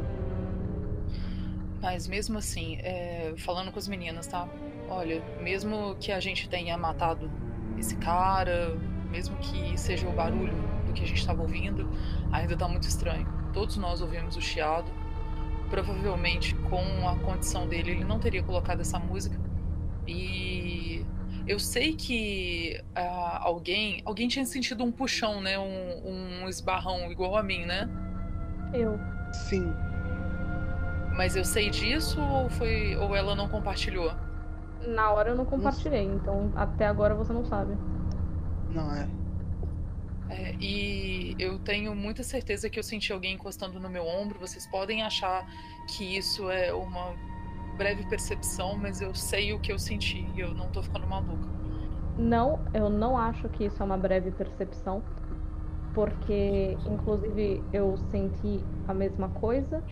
Mas 1.83 2.09
mesmo 2.09 2.39
assim, 2.39 2.77
é, 2.77 3.35
falando 3.37 3.71
com 3.71 3.79
as 3.79 3.87
meninas, 3.87 4.27
tá? 4.27 4.49
Olha, 4.89 5.23
mesmo 5.43 5.95
que 6.01 6.11
a 6.11 6.21
gente 6.21 6.49
tenha 6.49 6.79
matado 6.79 7.31
esse 7.77 7.97
cara, 7.97 8.75
mesmo 9.11 9.37
que 9.37 9.79
seja 9.79 10.09
o 10.09 10.13
barulho 10.13 10.55
do 10.87 10.95
que 10.95 11.03
a 11.03 11.07
gente 11.07 11.19
estava 11.19 11.43
ouvindo, 11.43 11.87
ainda 12.33 12.57
tá 12.57 12.67
muito 12.67 12.89
estranho. 12.89 13.42
Todos 13.53 13.77
nós 13.77 14.01
ouvimos 14.01 14.37
o 14.37 14.41
chiado. 14.41 14.91
Provavelmente, 15.71 16.55
com 16.55 17.09
a 17.09 17.17
condição 17.17 17.67
dele, 17.67 17.93
ele 17.93 18.05
não 18.05 18.19
teria 18.19 18.43
colocado 18.43 18.81
essa 18.81 18.99
música. 18.99 19.39
E 20.07 21.05
eu 21.47 21.59
sei 21.59 21.95
que 21.95 22.81
ah, 22.95 23.41
alguém, 23.43 24.03
alguém 24.05 24.29
tinha 24.29 24.45
sentido 24.45 24.85
um 24.85 24.93
puxão, 24.93 25.41
né? 25.41 25.59
Um, 25.59 26.43
um 26.43 26.49
esbarrão 26.49 27.11
igual 27.11 27.37
a 27.37 27.43
mim, 27.43 27.65
né? 27.65 27.89
Eu. 28.73 28.99
Sim. 29.33 29.73
Mas 31.17 31.37
eu 31.37 31.45
sei 31.45 31.71
disso 31.71 32.21
ou 32.21 32.49
foi 32.49 32.97
ou 32.97 33.15
ela 33.15 33.35
não 33.35 33.49
compartilhou? 33.49 34.13
Na 34.87 35.11
hora 35.11 35.31
eu 35.31 35.37
não 35.37 35.45
compartilhei, 35.45 36.03
então 36.03 36.51
até 36.57 36.87
agora 36.87 37.15
você 37.15 37.33
não 37.33 37.45
sabe. 37.45 37.77
Não, 38.71 38.93
é. 38.95 39.09
É, 40.33 40.55
e 40.59 41.37
eu 41.39 41.59
tenho 41.59 41.95
muita 41.95 42.23
certeza 42.23 42.71
que 42.71 42.79
eu 42.79 42.83
senti 42.83 43.13
alguém 43.13 43.35
encostando 43.35 43.79
no 43.79 43.91
meu 43.91 44.07
ombro. 44.07 44.39
Vocês 44.41 44.67
podem 44.67 45.03
achar 45.03 45.47
que 45.89 46.17
isso 46.17 46.51
é 46.51 46.73
uma 46.73 47.15
breve 47.77 48.03
percepção, 48.09 48.77
mas 48.77 49.03
eu 49.03 49.15
sei 49.15 49.53
o 49.53 49.61
que 49.61 49.71
eu 49.71 49.79
senti 49.79 50.27
e 50.35 50.41
eu 50.41 50.55
não 50.55 50.71
tô 50.71 50.83
ficando 50.83 51.07
maluca. 51.07 51.47
Não, 52.17 52.59
eu 52.73 52.89
não 52.89 53.17
acho 53.17 53.47
que 53.51 53.65
isso 53.65 53.83
é 53.83 53.85
uma 53.85 53.97
breve 53.97 54.31
percepção, 54.31 55.03
porque 55.95 56.77
inclusive 56.87 57.63
eu 57.73 57.97
senti 58.11 58.65
a 58.89 58.95
mesma 58.95 59.29
coisa 59.29 59.83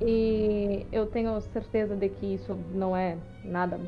e 0.00 0.86
eu 0.90 1.06
tenho 1.06 1.40
certeza 1.40 1.94
de 1.94 2.08
que 2.08 2.34
isso 2.34 2.54
não 2.74 2.96
é 2.96 3.16
nada 3.44 3.80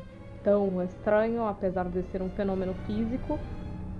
tão 0.43 0.83
estranho, 0.83 1.45
apesar 1.45 1.89
de 1.89 2.03
ser 2.11 2.21
um 2.21 2.29
fenômeno 2.29 2.73
físico 2.85 3.39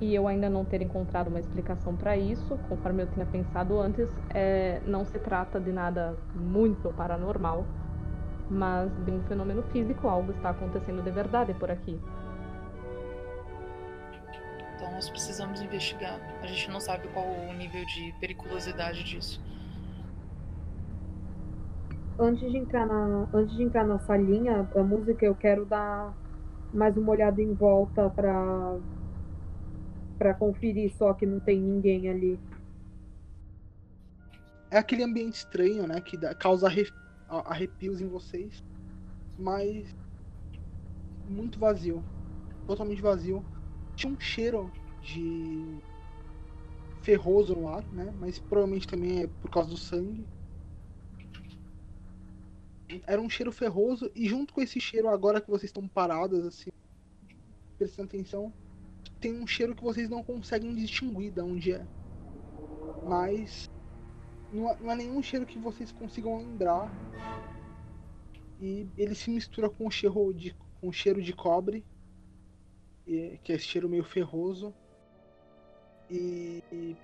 e 0.04 0.14
eu 0.14 0.28
ainda 0.28 0.50
não 0.50 0.66
ter 0.66 0.82
encontrado 0.82 1.30
uma 1.30 1.40
explicação 1.40 1.96
para 1.96 2.18
isso, 2.18 2.60
conforme 2.68 3.04
eu 3.04 3.08
tinha 3.08 3.26
pensado 3.26 3.80
antes, 3.80 4.10
é, 4.34 4.82
não 4.86 5.06
se 5.06 5.18
trata 5.18 5.62
de 5.62 5.72
nada 5.72 6.18
muito 6.36 6.92
paranormal, 6.92 7.66
mas 8.50 8.92
de 9.06 9.12
um 9.12 9.22
fenômeno 9.24 9.64
físico, 9.72 10.10
algo 10.10 10.34
está 10.34 10.50
acontecendo 10.50 11.02
de 11.02 11.10
verdade 11.10 11.54
por 11.54 11.72
aqui. 11.72 11.98
Então 14.76 14.92
nós 14.92 15.10
precisamos 15.10 15.62
investigar. 15.62 16.20
A 16.42 16.48
gente 16.48 16.70
não 16.70 16.82
sabe 16.82 17.08
qual 17.08 17.26
o 17.26 17.54
nível 17.54 17.86
de 17.86 18.14
periculosidade 18.20 19.06
disso. 19.06 19.42
Antes 22.20 22.52
de 22.52 22.58
entrar 22.58 22.86
na, 22.86 23.26
antes 23.34 23.56
de 23.56 23.64
entrar 23.64 23.86
na 23.86 24.00
salinha 24.00 24.64
da 24.76 24.84
música, 24.84 25.26
eu 25.26 25.34
quero 25.34 25.64
dar 25.66 26.14
mais 26.74 26.98
uma 26.98 27.12
olhada 27.12 27.42
em 27.42 27.54
volta 27.54 28.10
pra 28.10 28.76
para 30.18 30.34
conferir 30.34 30.92
só 30.96 31.14
que 31.14 31.26
não 31.26 31.40
tem 31.40 31.60
ninguém 31.60 32.10
ali. 32.10 32.40
é 34.72 34.78
aquele 34.78 35.04
ambiente 35.04 35.36
estranho, 35.36 35.86
né? 35.86 36.02
Que 36.02 36.18
dá- 36.18 36.34
causa 36.34 36.68
arrepios 37.46 38.02
em 38.02 38.08
vocês. 38.08 38.64
Mas. 39.38 39.96
Muito 41.28 41.60
vazio. 41.60 42.04
Totalmente 42.66 43.02
vazio. 43.02 43.46
Tinha 43.96 44.12
um 44.12 44.20
cheiro 44.20 44.72
de. 45.02 45.78
ferroso 47.02 47.54
no 47.56 47.68
ar, 47.68 47.84
né? 47.92 48.12
Mas 48.20 48.40
provavelmente 48.40 48.88
também 48.88 49.22
é 49.24 49.28
por 49.28 49.52
causa 49.52 49.70
do 49.70 49.78
sangue. 49.78 50.26
Era 53.08 53.22
um 53.22 53.30
cheiro 53.30 53.52
ferroso 53.52 54.12
e 54.16 54.28
junto 54.28 54.54
com 54.54 54.62
esse 54.62 54.80
cheiro, 54.80 55.08
agora 55.08 55.42
que 55.42 55.50
vocês 55.50 55.70
estão 55.70 55.88
paradas, 55.88 56.46
assim, 56.46 56.70
prestando 57.78 58.08
atenção, 58.08 58.54
tem 59.24 59.42
um 59.42 59.48
cheiro 59.48 59.74
que 59.74 59.82
vocês 59.82 60.10
não 60.10 60.22
conseguem 60.22 60.76
distinguir 60.76 61.32
de 61.32 61.40
onde 61.40 61.72
é. 61.72 61.88
Mas 63.06 63.72
não 64.52 64.70
é, 64.70 64.78
não 64.82 64.92
é 64.92 64.96
nenhum 64.96 65.24
cheiro 65.24 65.46
que 65.46 65.58
vocês 65.58 65.94
consigam 65.94 66.38
lembrar. 66.38 66.92
E 68.60 68.86
ele 68.98 69.16
se 69.16 69.30
mistura 69.32 69.70
com 69.70 69.88
o 69.88 69.92
cheiro 69.92 70.34
de, 70.34 70.54
com 70.82 70.90
o 70.90 70.92
cheiro 70.92 71.22
de 71.22 71.32
cobre, 71.32 71.86
que 73.06 73.54
é 73.54 73.56
esse 73.56 73.64
cheiro 73.64 73.88
meio 73.88 74.04
ferroso. 74.04 74.74
E, 76.10 76.62
e 76.70 76.98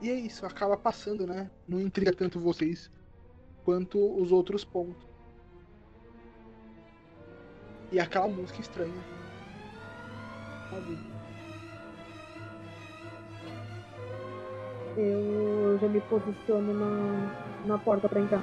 E 0.00 0.08
é 0.08 0.14
isso, 0.14 0.46
acaba 0.46 0.78
passando, 0.78 1.26
né? 1.26 1.50
Não 1.68 1.78
intriga 1.78 2.10
tanto 2.10 2.40
vocês 2.40 2.90
quanto 3.64 3.98
os 4.18 4.32
outros 4.32 4.64
pontos. 4.64 5.06
E 7.92 8.00
aquela 8.00 8.28
música 8.28 8.62
estranha. 8.62 9.19
Sabe? 10.70 10.98
Eu 14.96 15.78
já 15.80 15.88
me 15.88 16.00
posiciono 16.02 16.74
na, 16.74 17.66
na 17.66 17.78
porta 17.78 18.08
pra 18.08 18.20
entrar. 18.20 18.42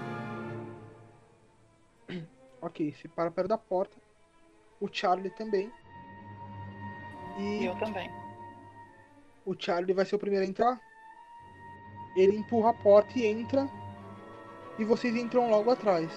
Ok, 2.62 2.91
se 2.94 3.08
para 3.08 3.32
perto 3.32 3.48
da 3.49 3.58
porta. 3.58 3.98
O 4.80 4.88
Charlie 4.91 5.30
também. 5.32 5.72
E 7.40 7.62
E 7.62 7.66
eu 7.66 7.76
também. 7.76 8.10
o 9.45 9.56
Charlie 9.58 9.94
vai 9.94 10.06
ser 10.06 10.16
o 10.16 10.20
primeiro 10.20 10.45
a 10.45 10.49
entrar. 10.49 10.80
Ele 12.16 12.36
empurra 12.38 12.72
a 12.72 12.74
porta 12.74 13.18
e 13.20 13.26
entra. 13.26 13.68
E 14.80 14.84
vocês 14.84 15.16
entram 15.16 15.49
logo 15.49 15.70
atrás. 15.72 16.12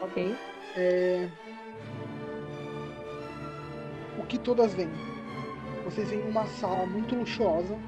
Ok. 0.00 0.36
É... 0.76 1.28
Que 4.32 4.38
todas 4.38 4.72
veem? 4.72 4.88
Vocês 5.84 6.08
veem 6.08 6.26
uma 6.26 6.46
sala 6.46 6.86
muito 6.86 7.14
luxuosa. 7.14 7.78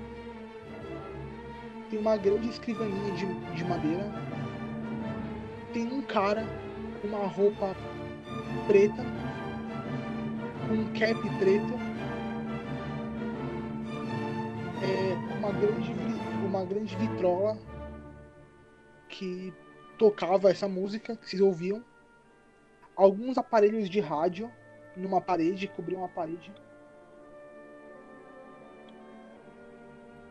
Tem 1.89 1.99
uma 1.99 2.19
grande 2.19 2.51
escrivaninha 2.51 3.15
de, 3.15 3.55
de 3.57 3.65
madeira. 3.65 4.05
Tem 5.73 5.91
um 5.91 6.03
cara 6.03 6.47
com 7.01 7.09
uma 7.09 7.27
roupa 7.27 7.75
preta, 8.67 9.03
com 10.69 10.75
um 10.75 10.85
cap 10.93 11.39
preto. 11.39 11.73
É 14.83 15.39
uma 15.39 15.51
grande, 15.51 15.95
uma 16.45 16.63
grande 16.67 16.95
vitrola 16.95 17.57
que 19.09 19.51
tocava 19.97 20.51
essa 20.51 20.69
música 20.69 21.17
que 21.17 21.27
vocês 21.27 21.41
ouviam 21.41 21.83
alguns 22.95 23.39
aparelhos 23.39 23.89
de 23.89 24.01
rádio 24.01 24.53
numa 24.97 25.21
parede, 25.21 25.69
cobriam 25.69 26.05
a 26.05 26.09
parede. 26.09 26.53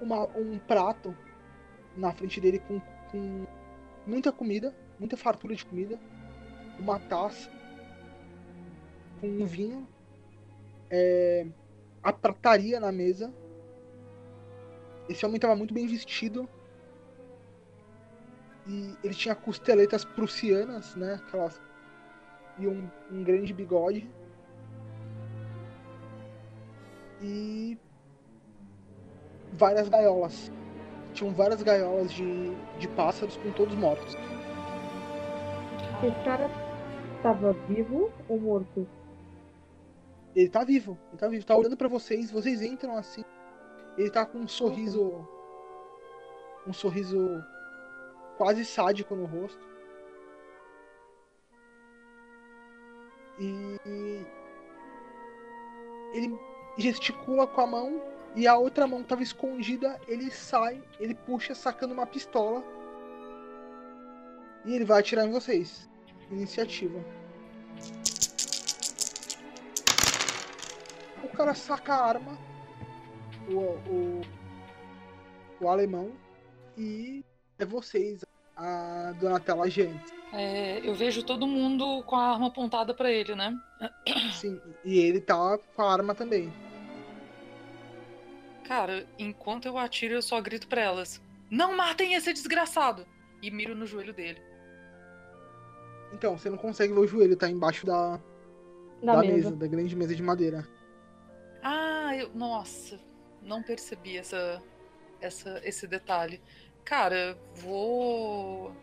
Uma- 0.01 0.27
um 0.37 0.59
prato 0.59 1.15
na 1.95 2.11
frente 2.11 2.41
dele 2.41 2.59
com, 2.59 2.79
com 3.11 3.45
muita 4.05 4.31
comida, 4.31 4.75
muita 4.99 5.15
fartura 5.15 5.55
de 5.55 5.65
comida. 5.65 5.99
Uma 6.79 6.99
taça 6.99 7.49
com 9.19 9.27
um 9.27 9.45
vinho. 9.45 9.87
é, 10.89 11.47
a 12.03 12.13
prataria 12.13 12.79
na 12.79 12.91
mesa. 12.91 13.33
Esse 15.09 15.25
homem 15.25 15.37
estava 15.37 15.55
muito 15.55 15.73
bem 15.73 15.87
vestido. 15.87 16.47
E 18.67 18.95
ele 19.03 19.13
tinha 19.13 19.35
costeletas 19.35 20.05
prussianas, 20.05 20.95
né? 20.95 21.15
Aquelas 21.15 21.61
e 22.59 22.67
um, 22.67 22.89
um 23.11 23.23
grande 23.23 23.53
bigode. 23.53 24.09
E 27.23 27.77
várias 29.53 29.87
gaiolas. 29.87 30.51
Tinham 31.13 31.33
várias 31.33 31.63
gaiolas 31.63 32.11
de, 32.11 32.53
de 32.77 32.87
pássaros 32.89 33.37
com 33.37 33.51
todos 33.51 33.75
mortos. 33.75 34.15
Esse 36.03 36.23
cara 36.25 36.49
tava 37.21 37.53
vivo 37.53 38.11
ou 38.27 38.39
morto? 38.39 38.85
Ele 40.35 40.49
tá 40.49 40.65
vivo, 40.65 40.97
ele 41.09 41.17
tá 41.17 41.27
vivo, 41.29 41.45
tá 41.45 41.55
olhando 41.55 41.77
pra 41.77 41.87
vocês, 41.87 42.29
vocês 42.29 42.61
entram 42.61 42.97
assim. 42.97 43.23
Ele 43.97 44.09
tá 44.09 44.25
com 44.25 44.39
um 44.39 44.47
sorriso. 44.47 45.25
Um 46.67 46.73
sorriso 46.73 47.41
quase 48.37 48.65
sádico 48.65 49.15
no 49.15 49.25
rosto. 49.25 49.61
E 53.39 53.77
ele 56.13 56.37
gesticula 56.77 57.47
com 57.47 57.61
a 57.61 57.67
mão 57.67 58.01
e 58.35 58.47
a 58.47 58.57
outra 58.57 58.87
mão 58.87 59.03
tava 59.03 59.21
escondida, 59.21 59.99
ele 60.07 60.31
sai, 60.31 60.81
ele 60.99 61.13
puxa 61.13 61.53
sacando 61.53 61.93
uma 61.93 62.05
pistola. 62.05 62.63
E 64.65 64.73
ele 64.73 64.85
vai 64.85 64.99
atirar 64.99 65.25
em 65.25 65.31
vocês. 65.31 65.89
Iniciativa. 66.31 66.99
O 71.23 71.27
cara 71.35 71.53
saca 71.53 71.93
a 71.93 72.05
arma, 72.05 72.37
o, 73.49 73.59
o, 73.89 74.21
o 75.59 75.67
alemão, 75.67 76.11
e 76.77 77.23
é 77.59 77.65
vocês, 77.65 78.23
a 78.55 79.13
Donatella 79.19 79.69
Gente. 79.69 80.22
É, 80.33 80.79
eu 80.83 80.95
vejo 80.95 81.23
todo 81.23 81.45
mundo 81.45 82.03
com 82.03 82.15
a 82.15 82.33
arma 82.33 82.47
apontada 82.47 82.93
pra 82.93 83.11
ele, 83.11 83.35
né? 83.35 83.55
Sim, 84.33 84.59
e 84.83 84.97
ele 84.97 85.21
tá 85.21 85.59
com 85.75 85.81
a 85.83 85.93
arma 85.93 86.15
também. 86.15 86.51
Cara, 88.63 89.05
enquanto 89.19 89.65
eu 89.67 89.77
atiro, 89.77 90.15
eu 90.15 90.21
só 90.21 90.41
grito 90.41 90.67
pra 90.67 90.81
elas: 90.81 91.21
Não 91.51 91.75
matem 91.77 92.15
esse 92.15 92.33
desgraçado! 92.33 93.05
E 93.41 93.51
miro 93.51 93.75
no 93.75 93.85
joelho 93.85 94.13
dele. 94.13 94.41
Então, 96.13 96.37
você 96.37 96.49
não 96.49 96.57
consegue 96.57 96.93
ver 96.93 96.99
o 96.99 97.07
joelho, 97.07 97.35
tá 97.35 97.49
embaixo 97.49 97.85
da, 97.85 98.19
Da, 99.03 99.15
da 99.15 99.21
mesa. 99.21 99.51
da 99.51 99.67
grande 99.67 99.95
mesa 99.95 100.15
de 100.15 100.23
madeira. 100.23 100.67
Ah, 101.61 102.15
eu. 102.15 102.29
Nossa, 102.33 102.99
não 103.41 103.61
percebi 103.61 104.17
essa, 104.17 104.61
essa, 105.19 105.61
esse 105.63 105.85
detalhe. 105.85 106.41
Cara, 106.85 107.37
vou. 107.55 108.73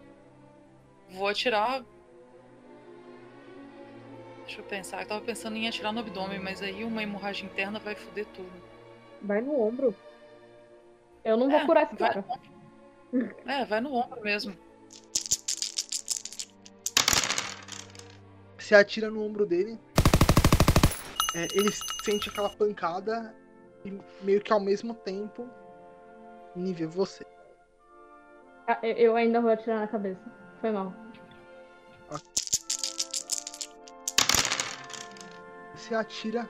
Vou 1.11 1.29
atirar. 1.29 1.85
Deixa 4.45 4.61
eu 4.61 4.65
pensar. 4.65 5.03
Eu 5.03 5.09
tava 5.09 5.21
pensando 5.21 5.57
em 5.57 5.69
atirar 5.69 5.93
no 5.93 6.01
abdômen, 6.01 6.39
mas 6.41 6.63
aí 6.63 6.83
uma 6.85 7.03
hemorragia 7.03 7.47
interna 7.47 7.79
vai 7.79 7.95
foder 7.95 8.27
tudo. 8.27 8.51
Vai 9.23 9.41
no 9.41 9.61
ombro. 9.61 9.95
Eu 11.25 11.37
não 11.37 11.49
vou 11.51 11.59
É, 11.59 11.67
curar 11.67 11.85
esse 11.85 11.95
vai 11.95 12.09
cara. 12.13 12.25
no. 13.13 13.31
É, 13.51 13.65
vai 13.65 13.81
no 13.81 13.93
ombro 13.95 14.21
mesmo. 14.23 14.57
Você 18.59 18.75
atira 18.75 19.11
no 19.11 19.23
ombro 19.25 19.45
dele. 19.47 19.79
é, 21.35 21.45
ele 21.55 21.71
sente 22.05 22.29
aquela 22.29 22.51
pancada 22.51 23.33
e 23.85 23.97
meio 24.23 24.41
que 24.41 24.53
ao 24.53 24.59
mesmo 24.61 24.95
tempo 24.95 25.49
nível 26.57 26.91
você. 26.91 27.25
Ah, 28.67 28.79
eu- 28.83 28.97
Eu 28.97 29.17
ainda 29.17 29.41
vou 29.41 29.51
atirar 29.51 29.79
na 29.81 29.87
cabeça. 29.87 30.21
Foi 30.61 30.71
mal. 30.71 30.93
Você 35.75 35.95
atira, 35.95 36.49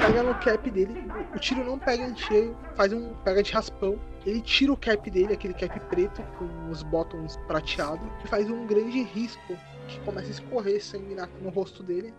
pega 0.00 0.22
no 0.22 0.34
cap 0.40 0.70
dele. 0.70 1.04
O 1.34 1.38
tiro 1.38 1.62
não 1.62 1.78
pega 1.78 2.04
em 2.04 2.16
cheio, 2.16 2.56
faz 2.74 2.92
um 2.92 3.14
pega 3.22 3.42
de 3.42 3.52
raspão. 3.52 4.00
Ele 4.24 4.40
tira 4.40 4.72
o 4.72 4.76
cap 4.76 5.08
dele, 5.10 5.34
aquele 5.34 5.54
cap 5.54 5.78
preto 5.80 6.22
com 6.38 6.70
os 6.70 6.82
botões 6.82 7.36
prateados, 7.46 8.04
e 8.24 8.28
faz 8.28 8.50
um 8.50 8.66
grande 8.66 9.02
risco 9.02 9.56
que 9.86 10.00
começa 10.00 10.28
a 10.28 10.30
escorrer 10.30 10.82
sangue 10.82 11.14
no 11.40 11.50
rosto 11.50 11.82
dele. 11.82 12.14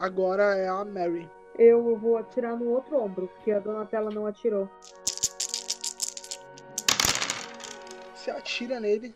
Agora 0.00 0.56
é 0.56 0.68
a 0.68 0.84
Mary. 0.84 1.30
Eu 1.58 1.96
vou 1.98 2.16
atirar 2.16 2.56
no 2.56 2.70
outro 2.70 2.98
ombro, 2.98 3.28
porque 3.28 3.52
a 3.52 3.60
Donatella 3.60 4.10
não 4.10 4.26
atirou. 4.26 4.68
Você 8.14 8.30
atira 8.30 8.80
nele. 8.80 9.14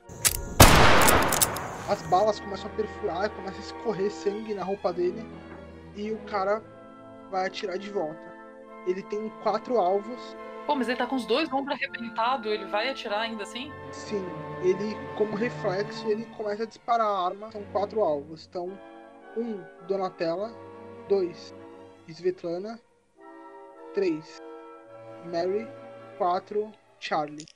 As 1.91 2.03
balas 2.03 2.39
começam 2.39 2.71
a 2.71 2.75
perfurar, 2.77 3.29
começa 3.31 3.57
a 3.57 3.61
escorrer 3.61 4.13
sangue 4.13 4.55
na 4.55 4.63
roupa 4.63 4.93
dele. 4.93 5.27
E 5.97 6.13
o 6.13 6.19
cara 6.19 6.63
vai 7.33 7.49
atirar 7.49 7.77
de 7.79 7.91
volta. 7.91 8.33
Ele 8.87 9.03
tem 9.03 9.29
quatro 9.43 9.77
alvos. 9.77 10.37
Pô, 10.69 10.77
mas 10.77 10.89
ele 10.89 10.97
tá 10.97 11.05
com 11.05 11.17
os 11.17 11.27
dois 11.27 11.53
ombros 11.53 11.77
arrebentados, 11.77 12.47
ele 12.47 12.65
vai 12.67 12.89
atirar 12.89 13.23
ainda 13.23 13.43
assim? 13.43 13.73
Sim, 13.91 14.25
ele, 14.63 14.95
como 15.19 15.35
reflexo, 15.35 16.07
ele 16.07 16.25
começa 16.37 16.63
a 16.63 16.67
disparar 16.67 17.09
a 17.09 17.27
arma. 17.27 17.51
São 17.51 17.65
quatro 17.73 18.01
alvos. 18.03 18.47
Então, 18.49 18.71
um, 19.37 19.61
Donatella. 19.89 20.53
Dois, 21.09 21.53
Svetlana. 22.07 22.79
Três, 23.95 24.41
Mary. 25.25 25.67
Quatro, 26.19 26.71
Charlie. 27.01 27.47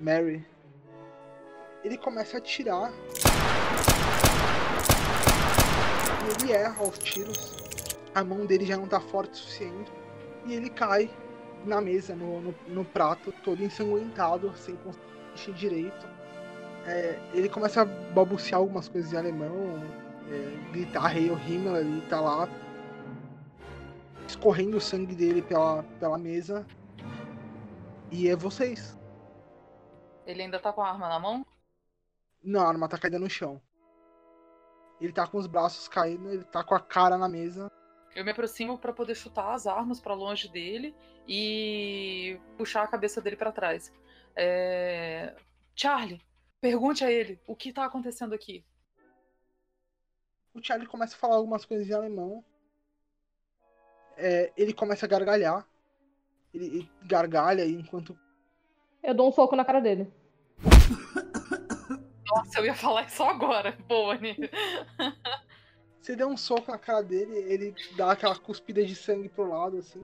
Mary. 0.00 0.42
Ele 1.84 1.98
começa 1.98 2.38
a 2.38 2.38
atirar. 2.38 2.90
E 6.24 6.42
ele 6.42 6.52
erra 6.52 6.82
os 6.82 6.98
tiros. 6.98 7.54
A 8.14 8.24
mão 8.24 8.46
dele 8.46 8.64
já 8.64 8.78
não 8.78 8.86
tá 8.86 8.98
forte 8.98 9.32
o 9.32 9.36
suficiente. 9.36 9.92
E 10.46 10.54
ele 10.54 10.70
cai 10.70 11.10
na 11.66 11.82
mesa, 11.82 12.16
no, 12.16 12.40
no, 12.40 12.54
no 12.68 12.84
prato, 12.84 13.30
todo 13.44 13.62
ensanguentado, 13.62 14.50
sem 14.56 14.74
conseguir 14.76 15.58
direito. 15.58 16.08
É, 16.86 17.18
ele 17.34 17.50
começa 17.50 17.82
a 17.82 17.84
balbuciar 17.84 18.58
algumas 18.58 18.88
coisas 18.88 19.12
em 19.12 19.16
alemão, 19.16 19.84
é, 20.30 20.72
gritar 20.72 21.08
Rei 21.08 21.26
Himmler, 21.26 21.82
ele 21.82 22.00
tá 22.08 22.18
lá 22.20 22.48
escorrendo 24.26 24.78
o 24.78 24.80
sangue 24.80 25.14
dele 25.14 25.42
pela, 25.42 25.82
pela 25.98 26.16
mesa. 26.16 26.66
E 28.10 28.28
é 28.28 28.34
vocês. 28.34 28.98
Ele 30.30 30.42
ainda 30.42 30.58
tá 30.58 30.72
com 30.72 30.82
a 30.82 30.88
arma 30.88 31.08
na 31.08 31.18
mão? 31.18 31.46
Não, 32.42 32.60
a 32.60 32.68
arma 32.68 32.88
tá 32.88 32.98
caída 32.98 33.18
no 33.18 33.28
chão. 33.28 33.60
Ele 35.00 35.12
tá 35.12 35.26
com 35.26 35.38
os 35.38 35.46
braços 35.46 35.88
caídos, 35.88 36.32
ele 36.32 36.44
tá 36.44 36.62
com 36.62 36.74
a 36.74 36.80
cara 36.80 37.16
na 37.16 37.28
mesa. 37.28 37.70
Eu 38.14 38.24
me 38.24 38.30
aproximo 38.30 38.78
pra 38.78 38.92
poder 38.92 39.14
chutar 39.14 39.54
as 39.54 39.66
armas 39.66 40.00
pra 40.00 40.14
longe 40.14 40.48
dele 40.48 40.94
e 41.26 42.38
puxar 42.56 42.82
a 42.82 42.88
cabeça 42.88 43.20
dele 43.20 43.36
pra 43.36 43.52
trás. 43.52 43.92
É... 44.34 45.34
Charlie, 45.74 46.20
pergunte 46.60 47.04
a 47.04 47.10
ele 47.10 47.40
o 47.46 47.56
que 47.56 47.72
tá 47.72 47.84
acontecendo 47.84 48.34
aqui. 48.34 48.64
O 50.52 50.62
Charlie 50.62 50.88
começa 50.88 51.14
a 51.14 51.18
falar 51.18 51.36
algumas 51.36 51.64
coisas 51.64 51.88
em 51.88 51.92
alemão. 51.92 52.44
É, 54.16 54.52
ele 54.56 54.74
começa 54.74 55.06
a 55.06 55.08
gargalhar. 55.08 55.66
Ele, 56.52 56.66
ele 56.66 56.90
gargalha 57.04 57.64
enquanto. 57.64 58.18
Eu 59.02 59.14
dou 59.14 59.28
um 59.28 59.32
soco 59.32 59.56
na 59.56 59.64
cara 59.64 59.80
dele. 59.80 60.12
Nossa, 62.28 62.58
eu 62.58 62.66
ia 62.66 62.74
falar 62.74 63.04
isso 63.04 63.22
agora. 63.22 63.76
Boa, 63.88 64.14
Ni. 64.16 64.36
Você 66.00 66.16
deu 66.16 66.28
um 66.28 66.36
soco 66.36 66.70
na 66.70 66.78
cara 66.78 67.02
dele, 67.02 67.36
ele 67.36 67.74
dá 67.96 68.12
aquela 68.12 68.36
cuspida 68.36 68.84
de 68.84 68.94
sangue 68.94 69.28
pro 69.28 69.48
lado, 69.48 69.78
assim. 69.78 70.02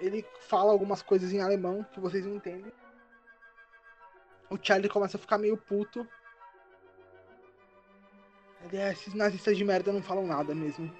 Ele 0.00 0.24
fala 0.40 0.72
algumas 0.72 1.02
coisas 1.02 1.32
em 1.32 1.40
alemão 1.40 1.84
que 1.92 2.00
vocês 2.00 2.24
não 2.26 2.34
entendem. 2.34 2.72
O 4.50 4.58
Charlie 4.60 4.90
começa 4.90 5.16
a 5.16 5.20
ficar 5.20 5.38
meio 5.38 5.56
puto. 5.56 6.06
Ele 8.64 8.76
é, 8.76 8.92
esses 8.92 9.14
nazistas 9.14 9.56
de 9.56 9.64
merda 9.64 9.92
não 9.92 10.02
falam 10.02 10.26
nada 10.26 10.54
mesmo. 10.54 10.92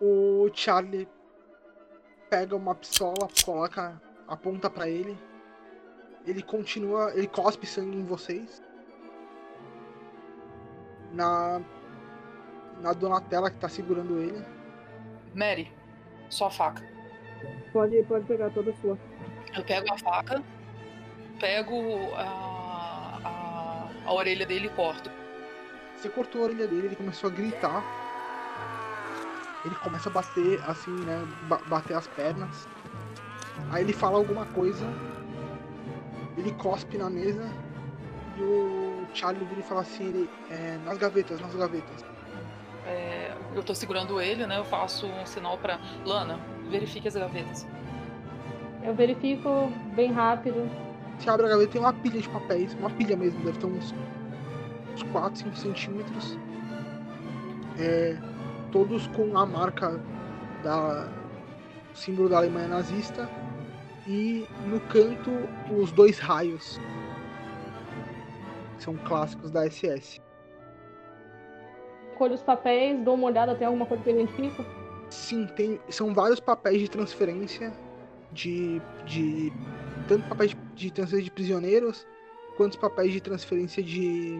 O 0.00 0.50
Charlie 0.52 1.08
pega 2.28 2.56
uma 2.56 2.74
pistola, 2.74 3.28
coloca, 3.44 4.00
aponta 4.30 4.70
pra 4.70 4.88
ele. 4.88 5.18
Ele 6.26 6.42
continua, 6.42 7.12
ele 7.14 7.26
cospe 7.26 7.66
sangue 7.66 7.96
em 7.98 8.04
vocês. 8.04 8.62
Na 11.12 11.60
na 12.80 12.94
Donatella 12.94 13.50
que 13.50 13.58
tá 13.58 13.68
segurando 13.68 14.18
ele. 14.22 14.42
Mary, 15.34 15.70
sua 16.30 16.50
faca. 16.50 16.82
Pode, 17.72 18.02
pode 18.04 18.24
pegar 18.24 18.48
toda 18.50 18.70
a 18.70 18.76
sua. 18.76 18.98
Eu 19.54 19.64
pego 19.64 19.92
a 19.92 19.98
faca, 19.98 20.42
pego 21.38 21.74
a, 22.14 23.20
a, 23.24 23.88
a 24.08 24.12
orelha 24.14 24.46
dele 24.46 24.68
e 24.68 24.70
corto. 24.70 25.10
Você 25.96 26.08
cortou 26.08 26.40
a 26.40 26.44
orelha 26.44 26.66
dele, 26.66 26.86
ele 26.86 26.96
começou 26.96 27.28
a 27.28 27.32
gritar. 27.32 27.84
Ele 29.64 29.74
começa 29.74 30.08
a 30.08 30.12
bater, 30.12 30.62
assim, 30.66 30.90
né? 31.04 31.22
ba- 31.42 31.60
bater 31.66 31.94
as 31.94 32.06
pernas. 32.08 32.66
Aí 33.70 33.82
ele 33.82 33.92
fala 33.92 34.18
alguma 34.18 34.46
coisa. 34.46 34.86
Ele 36.36 36.52
cospe 36.52 36.96
na 36.96 37.10
mesa. 37.10 37.48
E 38.36 38.42
o 38.42 39.06
Charlie 39.12 39.44
vira 39.44 39.60
e 39.60 39.62
fala 39.62 39.80
assim: 39.82 40.08
ele, 40.08 40.30
é, 40.50 40.78
nas 40.84 40.98
gavetas, 40.98 41.40
nas 41.40 41.54
gavetas. 41.54 42.04
É, 42.86 43.34
eu 43.54 43.62
tô 43.62 43.74
segurando 43.74 44.20
ele, 44.20 44.46
né? 44.46 44.58
Eu 44.58 44.64
faço 44.64 45.06
um 45.06 45.26
sinal 45.26 45.58
pra 45.58 45.78
Lana, 46.04 46.38
verifique 46.70 47.08
as 47.08 47.14
gavetas. 47.14 47.66
Eu 48.82 48.94
verifico 48.94 49.70
bem 49.94 50.12
rápido. 50.12 50.68
Você 51.18 51.28
abre 51.28 51.46
a 51.46 51.48
gaveta 51.50 51.72
tem 51.72 51.80
uma 51.80 51.92
pilha 51.92 52.20
de 52.20 52.28
papéis, 52.28 52.72
uma 52.74 52.88
pilha 52.88 53.14
mesmo, 53.14 53.44
deve 53.44 53.58
ter 53.58 53.66
uns, 53.66 53.94
uns 54.94 55.02
4, 55.02 55.38
5 55.38 55.56
centímetros. 55.56 56.38
É, 57.78 58.16
todos 58.72 59.06
com 59.08 59.36
a 59.36 59.44
marca 59.44 60.00
da 60.62 61.08
símbolo 61.94 62.28
da 62.28 62.38
Alemanha 62.38 62.68
nazista. 62.68 63.28
E 64.06 64.46
no 64.66 64.80
canto 64.80 65.30
os 65.78 65.92
dois 65.92 66.18
raios. 66.18 66.80
Que 68.76 68.84
são 68.84 68.96
clássicos 68.96 69.50
da 69.50 69.68
SS. 69.68 70.20
Colho 72.16 72.34
os 72.34 72.42
papéis, 72.42 73.02
dou 73.02 73.14
uma 73.14 73.26
olhada, 73.28 73.54
tem 73.54 73.66
alguma 73.66 73.86
coisa 73.86 74.02
que 74.02 74.10
eu 74.10 74.14
identifico? 74.20 74.64
Sim, 75.10 75.46
tem, 75.56 75.80
são 75.88 76.14
vários 76.14 76.38
papéis 76.38 76.80
de 76.80 76.88
transferência 76.88 77.72
de, 78.32 78.80
de 79.06 79.52
tanto 80.06 80.28
papéis 80.28 80.56
de, 80.74 80.90
transferência 80.92 81.24
de 81.24 81.30
prisioneiros 81.30 82.06
quanto 82.56 82.78
papéis 82.78 83.12
de 83.12 83.20
transferência 83.20 83.82
de, 83.82 84.38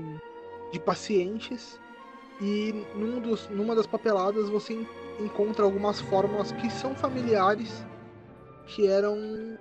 de 0.72 0.78
pacientes. 0.80 1.80
E 2.40 2.84
num 2.94 3.20
dos, 3.20 3.48
numa 3.48 3.74
das 3.74 3.86
papeladas 3.86 4.48
você 4.48 4.74
en- 4.74 4.86
encontra 5.18 5.64
algumas 5.64 6.00
fórmulas 6.00 6.52
que 6.52 6.70
são 6.70 6.94
familiares, 6.94 7.84
que 8.70 8.86
eram. 8.86 9.58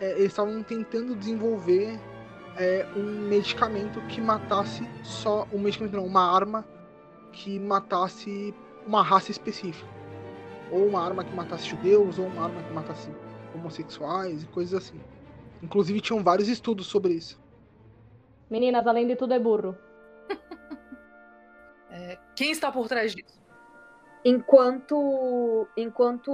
é, 0.00 0.12
eles 0.12 0.26
estavam 0.26 0.62
tentando 0.62 1.14
desenvolver 1.14 1.98
é, 2.56 2.86
um 2.96 3.28
medicamento 3.28 4.00
que 4.08 4.20
matasse 4.20 4.88
só. 5.02 5.46
Um 5.52 5.58
medicamento 5.58 5.96
não, 5.96 6.06
uma 6.06 6.34
arma 6.34 6.66
que 7.32 7.58
matasse 7.58 8.54
uma 8.86 9.02
raça 9.02 9.30
específica 9.30 10.00
ou 10.70 10.86
uma 10.86 11.04
arma 11.04 11.24
que 11.24 11.34
matasse 11.34 11.68
judeus, 11.68 12.18
ou 12.18 12.26
uma 12.26 12.44
arma 12.44 12.62
que 12.62 12.72
matasse 12.72 13.10
homossexuais 13.54 14.42
e 14.42 14.46
coisas 14.46 14.74
assim. 14.74 15.00
Inclusive 15.62 16.00
tinham 16.00 16.22
vários 16.22 16.48
estudos 16.48 16.86
sobre 16.86 17.12
isso. 17.12 17.40
Meninas, 18.48 18.86
além 18.86 19.06
de 19.06 19.16
tudo 19.16 19.34
é 19.34 19.38
burro. 19.38 19.76
É, 21.92 22.16
quem 22.36 22.52
está 22.52 22.70
por 22.70 22.86
trás 22.86 23.12
disso? 23.12 23.40
Enquanto, 24.24 25.66
enquanto 25.76 26.32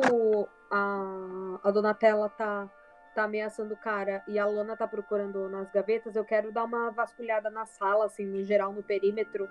a, 0.70 1.58
a 1.62 1.70
Donatella 1.70 2.28
tá, 2.28 2.70
tá 3.14 3.24
ameaçando 3.24 3.74
o 3.74 3.76
cara 3.76 4.22
e 4.28 4.38
a 4.38 4.46
Lana 4.46 4.76
tá 4.76 4.86
procurando 4.86 5.48
nas 5.48 5.70
gavetas, 5.70 6.16
eu 6.16 6.24
quero 6.24 6.52
dar 6.52 6.64
uma 6.64 6.90
vasculhada 6.90 7.50
na 7.50 7.66
sala, 7.66 8.06
assim, 8.06 8.24
no 8.26 8.42
geral, 8.42 8.72
no 8.72 8.82
perímetro, 8.82 9.48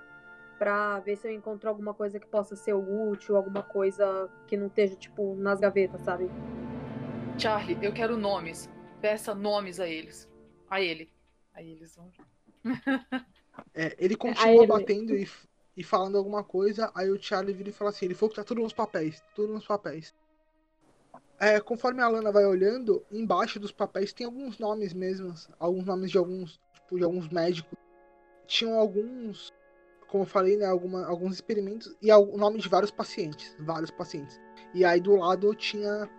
pra 0.57 0.99
ver 0.99 1.15
se 1.17 1.27
eu 1.27 1.31
encontro 1.33 1.69
alguma 1.69 1.93
coisa 1.93 2.19
que 2.19 2.27
possa 2.27 2.55
ser 2.55 2.73
útil, 2.73 3.35
alguma 3.35 3.63
coisa 3.63 4.29
que 4.47 4.55
não 4.57 4.67
esteja, 4.67 4.95
tipo, 4.95 5.35
nas 5.35 5.59
gavetas, 5.59 6.01
sabe? 6.01 6.29
Charlie, 7.37 7.77
eu 7.81 7.93
quero 7.93 8.17
nomes. 8.17 8.69
Peça 9.01 9.35
nomes 9.35 9.79
a 9.79 9.87
eles. 9.87 10.29
A 10.69 10.81
ele. 10.81 11.09
A 11.53 11.61
eles 11.61 11.95
vão. 11.95 12.11
É, 13.73 13.95
ele 13.97 14.15
continua 14.15 14.63
ele- 14.63 14.67
batendo 14.67 15.15
e, 15.15 15.27
e 15.77 15.83
falando 15.83 16.17
alguma 16.17 16.43
coisa, 16.43 16.91
aí 16.95 17.09
o 17.09 17.21
Charlie 17.21 17.53
vira 17.53 17.69
e 17.69 17.73
fala 17.73 17.89
assim, 17.89 18.05
ele 18.05 18.13
falou 18.13 18.29
que 18.29 18.35
tá 18.35 18.43
tudo 18.43 18.61
nos 18.61 18.73
papéis, 18.73 19.21
tudo 19.35 19.53
nos 19.53 19.65
papéis. 19.65 20.13
É, 21.39 21.59
conforme 21.59 22.01
a 22.01 22.07
Lana 22.07 22.31
vai 22.31 22.45
olhando, 22.45 23.05
embaixo 23.11 23.59
dos 23.59 23.71
papéis 23.71 24.13
tem 24.13 24.25
alguns 24.25 24.57
nomes 24.57 24.93
mesmo, 24.93 25.33
alguns 25.59 25.85
nomes 25.85 26.11
de 26.11 26.17
alguns, 26.17 26.61
tipo, 26.73 26.97
de 26.97 27.03
alguns 27.03 27.27
médicos. 27.27 27.77
Tinham 28.47 28.79
alguns, 28.79 29.51
como 30.07 30.23
eu 30.23 30.27
falei, 30.27 30.55
né, 30.55 30.65
alguma, 30.65 31.05
alguns 31.05 31.33
experimentos 31.33 31.93
e 32.01 32.11
o 32.11 32.37
nome 32.37 32.59
de 32.59 32.69
vários 32.69 32.91
pacientes, 32.91 33.55
vários 33.59 33.91
pacientes. 33.91 34.39
E 34.73 34.85
aí 34.85 35.01
do 35.01 35.15
lado 35.15 35.53
tinha 35.55 36.09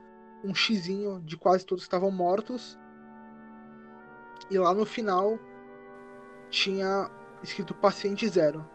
um 0.45 0.55
xizinho 0.55 1.21
de 1.21 1.37
quase 1.37 1.65
todos 1.65 1.85
que 1.85 1.89
estavam 1.89 2.11
mortos. 2.11 2.79
E 4.51 4.59
lá 4.59 4.75
no 4.75 4.85
final 4.85 5.39
tinha 6.51 7.11
escrito 7.43 7.75
paciente 7.75 8.29
zero. 8.29 8.69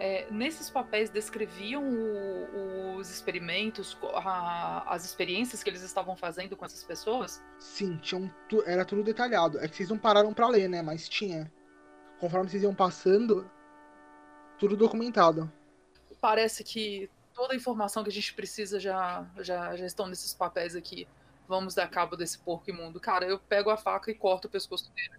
É, 0.00 0.28
nesses 0.30 0.70
papéis 0.70 1.10
descreviam 1.10 1.82
o- 1.82 2.94
os 2.96 3.10
experimentos, 3.10 3.98
a- 4.14 4.84
as 4.86 5.04
experiências 5.04 5.62
que 5.62 5.68
eles 5.68 5.82
estavam 5.82 6.14
fazendo 6.16 6.56
com 6.56 6.64
essas 6.64 6.84
pessoas? 6.84 7.42
Sim, 7.58 7.96
tinham 7.96 8.32
tu- 8.48 8.62
era 8.64 8.84
tudo 8.84 9.02
detalhado. 9.02 9.58
É 9.58 9.66
que 9.66 9.76
vocês 9.76 9.88
não 9.88 9.98
pararam 9.98 10.32
pra 10.32 10.46
ler, 10.48 10.68
né? 10.68 10.82
Mas 10.82 11.08
tinha. 11.08 11.50
Conforme 12.20 12.48
vocês 12.48 12.62
iam 12.62 12.74
passando, 12.74 13.50
tudo 14.58 14.76
documentado. 14.76 15.50
Parece 16.20 16.62
que 16.62 17.10
toda 17.34 17.52
a 17.52 17.56
informação 17.56 18.02
que 18.04 18.10
a 18.10 18.12
gente 18.12 18.34
precisa 18.34 18.78
já, 18.78 19.26
já, 19.38 19.76
já 19.76 19.86
estão 19.86 20.06
nesses 20.06 20.32
papéis 20.32 20.76
aqui. 20.76 21.08
Vamos 21.48 21.74
dar 21.74 21.88
cabo 21.88 22.16
desse 22.16 22.38
porco 22.38 22.70
imundo. 22.70 23.00
Cara, 23.00 23.24
eu 23.24 23.38
pego 23.38 23.70
a 23.70 23.76
faca 23.76 24.10
e 24.10 24.14
corto 24.14 24.46
o 24.46 24.50
pescoço 24.50 24.92
dele. 24.94 25.18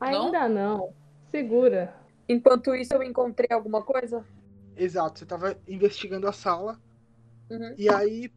Ainda 0.00 0.48
não. 0.48 0.92
Segura. 1.30 1.94
Enquanto 2.28 2.74
isso, 2.74 2.94
eu 2.94 3.02
encontrei 3.02 3.48
alguma 3.50 3.82
coisa? 3.82 4.24
Exato, 4.76 5.18
você 5.18 5.26
tava 5.26 5.56
investigando 5.68 6.26
a 6.26 6.32
sala. 6.32 6.80
Uhum. 7.50 7.74
E 7.76 7.88
aí, 7.88 8.32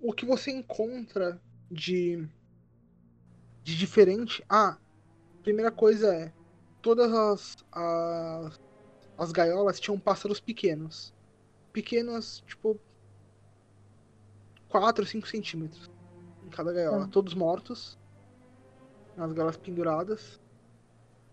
o 0.00 0.12
que 0.12 0.24
você 0.24 0.50
encontra 0.50 1.40
de, 1.70 2.26
de 3.62 3.76
diferente. 3.76 4.44
Ah, 4.48 4.78
primeira 5.42 5.70
coisa 5.70 6.14
é: 6.14 6.32
todas 6.80 7.12
as, 7.12 7.56
as, 7.72 8.60
as 9.18 9.32
gaiolas 9.32 9.80
tinham 9.80 9.98
pássaros 9.98 10.40
pequenos. 10.40 11.14
Pequenos, 11.72 12.42
tipo. 12.46 12.78
4, 14.68 15.06
5 15.06 15.28
centímetros 15.28 15.88
em 16.44 16.50
cada 16.50 16.72
gaiola. 16.72 17.04
Tá. 17.04 17.08
Todos 17.08 17.34
mortos. 17.34 17.98
Nas 19.16 19.32
gaiolas 19.32 19.56
penduradas. 19.56 20.40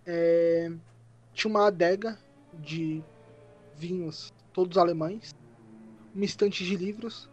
É, 0.06 0.72
tinha 1.34 1.50
uma 1.50 1.68
adega 1.68 2.18
de 2.54 3.04
vinhos, 3.76 4.34
todos 4.54 4.78
alemães 4.78 5.34
uma 6.14 6.26
estante 6.26 6.64
de 6.64 6.76
livros, 6.76 7.30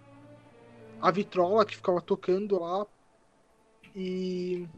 a 1.01 1.11
vitrola 1.11 1.65
que 1.65 1.77
ficava 1.77 2.01
tocando 2.01 2.61
lá 2.61 2.87
e 3.95 4.69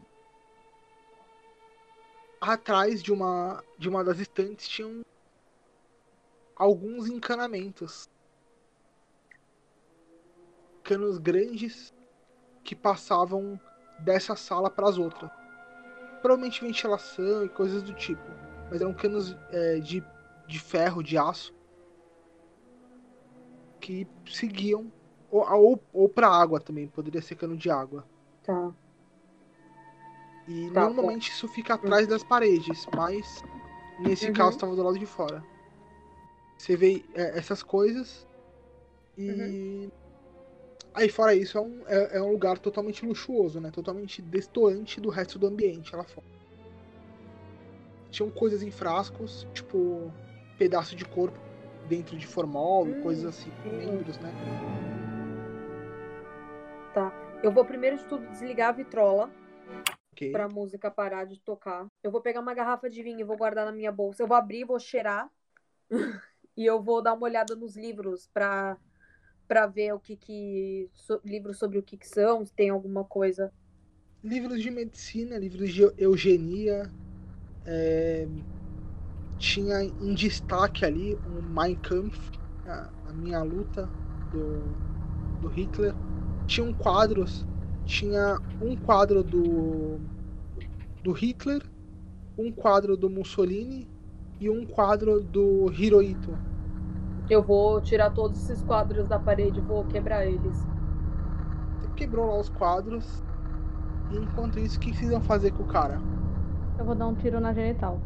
atrás 2.39 3.01
de 3.01 3.11
uma 3.11 3.63
de 3.77 3.87
uma 3.87 4.03
das 4.03 4.19
estantes 4.19 4.67
tinham 4.67 5.03
alguns 6.55 7.07
encanamentos. 7.07 8.09
Canos 10.83 11.17
grandes 11.17 11.93
que 12.63 12.75
passavam 12.75 13.59
dessa 13.99 14.35
sala 14.35 14.69
para 14.69 14.89
as 14.89 14.97
outras. 14.97 15.31
Provavelmente 16.21 16.61
ventilação 16.61 17.45
e 17.45 17.49
coisas 17.49 17.81
do 17.81 17.93
tipo. 17.93 18.50
Mas 18.71 18.79
eram 18.79 18.93
canos 18.93 19.35
é, 19.51 19.79
de, 19.79 20.01
de 20.47 20.59
ferro, 20.59 21.03
de 21.03 21.17
aço. 21.17 21.53
Que 23.81 24.07
seguiam. 24.25 24.89
Ou, 25.29 25.45
ou, 25.51 25.83
ou 25.91 26.07
para 26.07 26.29
água 26.29 26.57
também. 26.57 26.87
Poderia 26.87 27.21
ser 27.21 27.35
cano 27.35 27.57
de 27.57 27.69
água. 27.69 28.05
Tá. 28.43 28.73
E 30.47 30.71
Tá, 30.71 30.81
normalmente 30.85 31.29
isso 31.31 31.49
fica 31.49 31.73
atrás 31.73 32.07
das 32.07 32.23
paredes. 32.23 32.87
Mas 32.95 33.43
nesse 33.99 34.27
Uhum. 34.27 34.33
caso 34.33 34.51
estava 34.51 34.73
do 34.73 34.83
lado 34.83 34.97
de 34.97 35.05
fora. 35.05 35.43
Você 36.57 36.77
vê 36.77 37.03
é, 37.13 37.37
essas 37.37 37.61
coisas. 37.61 38.25
E. 39.17 39.29
Uhum. 39.29 39.91
Aí, 40.93 41.09
fora 41.09 41.33
isso, 41.33 41.57
é 41.57 41.61
um, 41.61 41.87
é, 41.87 42.17
é 42.17 42.21
um 42.21 42.31
lugar 42.31 42.57
totalmente 42.59 43.05
luxuoso, 43.05 43.59
né? 43.59 43.71
Totalmente 43.71 44.21
destoante 44.21 44.99
do 44.99 45.09
resto 45.09 45.39
do 45.39 45.47
ambiente 45.47 45.95
lá 45.95 46.03
fora. 46.03 46.40
Tinham 48.11 48.29
coisas 48.29 48.61
em 48.61 48.69
frascos, 48.69 49.47
tipo 49.53 50.11
pedaço 50.57 50.95
de 50.95 51.05
corpo 51.05 51.39
dentro 51.89 52.15
de 52.17 52.27
formol 52.27 52.85
Hum, 52.85 53.01
coisas 53.01 53.25
assim, 53.25 53.51
sim. 53.63 53.77
membros, 53.77 54.19
né? 54.19 54.31
Eu 57.43 57.51
vou 57.51 57.65
primeiro 57.65 57.97
de 57.97 58.05
tudo 58.05 58.27
desligar 58.27 58.69
a 58.69 58.71
vitrola 58.71 59.31
Ok. 60.13 60.31
pra 60.31 60.47
música 60.47 60.91
parar 60.91 61.25
de 61.25 61.39
tocar. 61.41 61.87
Eu 62.03 62.11
vou 62.11 62.21
pegar 62.21 62.39
uma 62.39 62.53
garrafa 62.53 62.87
de 62.87 63.01
vinho 63.01 63.19
e 63.19 63.23
vou 63.23 63.35
guardar 63.35 63.65
na 63.65 63.71
minha 63.71 63.91
bolsa. 63.91 64.21
Eu 64.21 64.27
vou 64.27 64.37
abrir, 64.37 64.63
vou 64.63 64.79
cheirar 64.79 65.27
e 66.55 66.63
eu 66.63 66.79
vou 66.83 67.01
dar 67.01 67.13
uma 67.13 67.23
olhada 67.25 67.55
nos 67.55 67.75
livros 67.75 68.29
pra, 68.31 68.77
pra 69.47 69.65
ver 69.65 69.91
o 69.93 69.99
que 69.99 70.15
que 70.15 70.87
so- 70.93 71.19
livros 71.25 71.57
sobre 71.57 71.79
o 71.79 71.83
que 71.83 71.97
que 71.97 72.07
são, 72.07 72.45
se 72.45 72.53
tem 72.53 72.69
alguma 72.69 73.03
coisa. 73.03 73.51
Livros 74.23 74.61
de 74.61 74.69
medicina, 74.69 75.35
livros 75.39 75.73
de 75.73 75.81
eugenia. 75.97 76.83
É, 77.65 78.27
Tinha 79.37 79.83
em 79.83 80.13
destaque 80.13 80.85
ali 80.85 81.15
um 81.15 81.41
Mein 81.41 81.75
Kampf, 81.75 82.31
a, 82.67 82.89
a 83.09 83.13
minha 83.13 83.41
luta 83.43 83.89
do, 84.31 84.63
do 85.41 85.47
Hitler. 85.47 85.95
Tinham 86.47 86.73
quadros, 86.73 87.45
tinha 87.85 88.39
um 88.61 88.75
quadro 88.75 89.23
do, 89.23 89.99
do 91.03 91.11
Hitler, 91.11 91.63
um 92.37 92.51
quadro 92.51 92.97
do 92.97 93.09
Mussolini 93.09 93.87
e 94.39 94.49
um 94.49 94.65
quadro 94.65 95.21
do 95.21 95.71
Hirohito. 95.71 96.37
Eu 97.29 97.41
vou 97.41 97.79
tirar 97.81 98.09
todos 98.11 98.37
esses 98.43 98.61
quadros 98.63 99.07
da 99.07 99.17
parede 99.17 99.61
vou 99.61 99.85
quebrar 99.85 100.25
eles. 100.25 100.67
Quebrou 101.95 102.27
lá 102.27 102.39
os 102.39 102.49
quadros. 102.49 103.23
E 104.11 104.17
enquanto 104.17 104.59
isso, 104.59 104.77
o 104.77 104.79
que 104.79 104.93
vocês 104.93 105.11
vão 105.11 105.21
fazer 105.21 105.51
com 105.51 105.63
o 105.63 105.67
cara? 105.67 106.01
Eu 106.77 106.85
vou 106.85 106.95
dar 106.95 107.07
um 107.07 107.15
tiro 107.15 107.39
na 107.39 107.53
genital. 107.53 107.99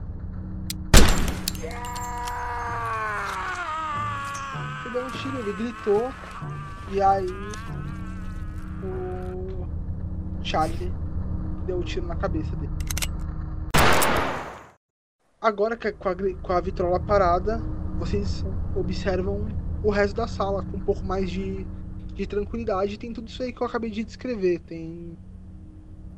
Você 4.84 4.90
deu 4.92 5.06
um 5.06 5.10
tiro, 5.10 5.40
ele 5.40 5.54
gritou. 5.54 6.12
E 6.92 7.02
aí. 7.02 7.28
O. 8.84 9.66
Charlie 10.44 10.92
deu 11.66 11.78
um 11.78 11.82
tiro 11.82 12.06
na 12.06 12.16
cabeça 12.16 12.56
dele. 12.56 12.74
Agora 15.42 15.78
que 15.78 15.92
com 15.92 16.10
a, 16.10 16.16
com 16.42 16.54
a 16.54 16.62
vitrola 16.62 17.00
parada, 17.00 17.62
vocês 18.00 18.44
observam 18.76 19.48
o 19.84 19.90
resto 19.90 20.16
da 20.16 20.28
sala 20.28 20.64
com 20.64 20.78
um 20.78 20.82
pouco 20.82 21.04
mais 21.04 21.30
de, 21.30 21.66
de 22.14 22.28
tranquilidade. 22.28 22.98
Tem 22.98 23.14
tudo 23.14 23.28
isso 23.28 23.44
aí 23.44 23.54
que 23.54 23.62
eu 23.62 23.68
acabei 23.68 23.90
de 23.90 24.04
descrever. 24.04 24.60
Tem 24.60 25.18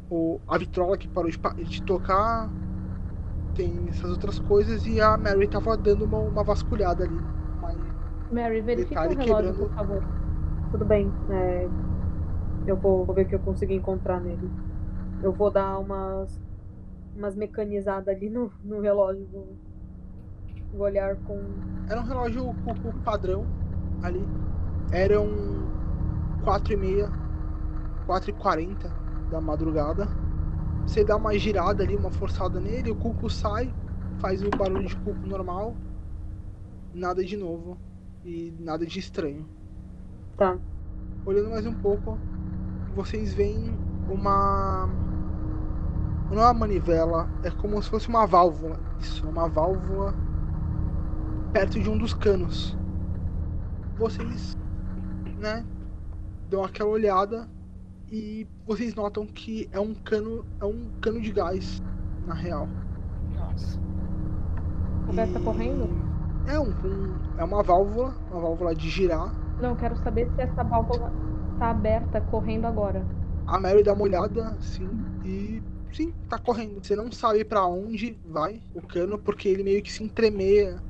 o, 0.10 0.42
a 0.48 0.58
vitrola 0.58 0.98
que 0.98 1.08
parou 1.10 1.30
de, 1.32 1.40
de 1.66 1.84
tocar. 1.84 2.54
Tem 3.54 3.90
essas 3.90 4.12
outras 4.12 4.40
coisas. 4.40 4.86
E 4.86 5.00
a 5.02 5.18
Mary 5.18 5.48
tava 5.50 5.78
dando 5.78 6.06
uma, 6.06 6.20
uma 6.20 6.44
vasculhada 6.44 7.04
ali. 7.04 7.28
Mas 7.60 7.82
Mary, 8.30 8.62
verifica 8.62 9.10
o 9.10 9.14
relógio, 9.14 9.54
quebrando- 9.54 9.56
por 9.56 9.72
favor. 9.74 10.06
Tudo 10.72 10.86
bem. 10.86 11.16
é, 11.30 11.72
eu 12.66 12.78
vou, 12.80 13.06
vou 13.06 13.16
ver 13.16 13.26
o 13.26 13.30
que 13.30 13.36
eu 13.36 13.40
consegui 13.42 13.74
encontrar 13.76 14.22
nele. 14.22 14.54
Eu 15.22 15.34
vou 15.34 15.52
dar 15.52 15.80
umas, 15.80 16.42
umas 17.16 17.36
mecanizadas 17.36 18.10
ali 18.16 18.30
no, 18.30 18.54
no 18.64 18.82
relógio. 18.82 19.28
Vou, 19.30 19.60
vou 20.72 20.82
olhar 20.86 21.18
com. 21.18 21.62
Era 21.88 22.02
um 22.02 22.06
relógio 22.06 22.54
com, 22.56 22.76
com 22.76 23.00
padrão 23.00 23.52
ali. 24.02 24.32
Eram 24.92 25.76
4 26.42 26.74
e 26.74 26.78
meia, 26.78 27.14
4 28.06 28.32
e 28.32 28.34
40 28.34 28.98
da 29.30 29.42
madrugada. 29.42 30.08
Você 30.86 31.04
dá 31.04 31.16
uma 31.16 31.38
girada 31.38 31.84
ali, 31.84 31.96
uma 31.96 32.12
forçada 32.12 32.60
nele, 32.60 32.92
o 32.92 32.96
cuco 32.96 33.30
sai, 33.30 33.74
faz 34.20 34.42
o 34.42 34.50
barulho 34.50 34.88
de 34.88 34.96
cuco 34.98 35.28
normal. 35.28 35.76
Nada 36.94 37.24
de 37.24 37.36
novo 37.36 37.78
e 38.24 38.54
nada 38.60 38.86
de 38.86 39.00
estranho. 39.00 39.46
Tá. 40.38 40.58
Olhando 41.26 41.50
mais 41.50 41.66
um 41.66 41.74
pouco, 41.74 42.18
vocês 42.96 43.34
veem 43.34 43.76
uma. 44.10 44.90
Não 46.32 46.42
é 46.42 46.46
uma 46.46 46.54
manivela, 46.54 47.30
é 47.44 47.52
como 47.52 47.82
se 47.82 47.90
fosse 47.90 48.08
uma 48.08 48.26
válvula. 48.26 48.80
Isso, 49.00 49.26
é 49.26 49.30
uma 49.30 49.48
válvula 49.48 50.14
perto 51.52 51.80
de 51.80 51.90
um 51.90 51.98
dos 51.98 52.14
canos. 52.14 52.78
Vocês, 53.98 54.58
né, 55.40 55.66
dão 56.50 56.64
aquela 56.64 56.90
olhada 56.90 57.50
e 58.12 58.48
vocês 58.66 58.96
notam 58.96 59.28
que 59.28 59.70
é 59.72 59.80
um 59.80 59.94
cano, 59.96 60.46
é 60.62 60.66
um 60.66 60.92
cano 61.02 61.22
de 61.22 61.32
gás, 61.32 61.82
na 62.26 62.34
real. 62.34 62.70
Nossa. 63.30 63.78
O 65.08 65.14
gás 65.14 65.32
tá 65.32 65.40
E 65.40 65.44
correndo? 65.44 65.90
É 66.46 66.60
um, 66.60 66.70
um- 66.84 67.22
é 67.38 67.44
uma 67.44 67.62
válvula, 67.64 68.18
uma 68.30 68.40
válvula 68.42 68.76
de 68.76 68.90
girar. 68.90 69.36
Não, 69.60 69.76
quero 69.76 69.96
saber 69.96 70.32
se 70.34 70.42
essa 70.42 70.64
válvula 70.64 71.14
tá 71.58 71.70
aberta, 71.70 72.22
correndo 72.22 72.66
agora. 72.66 73.08
A 73.46 73.60
Mary 73.60 73.84
dá 73.84 73.94
uma 73.94 74.04
olhada, 74.04 74.50
assim, 74.56 75.06
e 75.24 75.64
sim, 75.92 76.14
tá 76.28 76.38
correndo. 76.38 76.84
Você 76.84 76.96
não 76.96 77.12
sabe 77.12 77.44
pra 77.46 77.66
onde 77.66 78.20
vai 78.24 78.62
o 78.74 78.82
cano, 78.82 79.18
porque 79.18 79.48
ele 79.48 79.64
meio 79.64 79.82
que 79.82 79.92
se 79.92 80.04
entremeia 80.04 80.84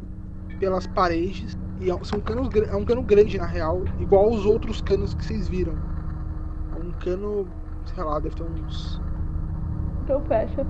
pelas 0.59 0.85
paredes. 0.87 1.57
E 1.79 1.91
é- 1.91 2.05
são 2.05 2.21
canos, 2.21 2.49
gra- 2.49 2.67
é 2.67 2.75
um 2.75 2.85
cano 2.85 3.03
grande, 3.03 3.37
na 3.37 3.45
real, 3.47 3.83
igual 3.97 4.25
aos 4.33 4.45
outros 4.45 4.81
canos 4.81 5.13
que 5.13 5.25
vocês 5.25 5.47
viram. 5.47 5.81
Cano, 6.99 7.55
sei 7.85 8.03
lá, 8.03 8.19
deve 8.19 8.35
ter 8.35 8.43
uns. 8.43 9.01
Então 10.03 10.21
fecha. 10.25 10.63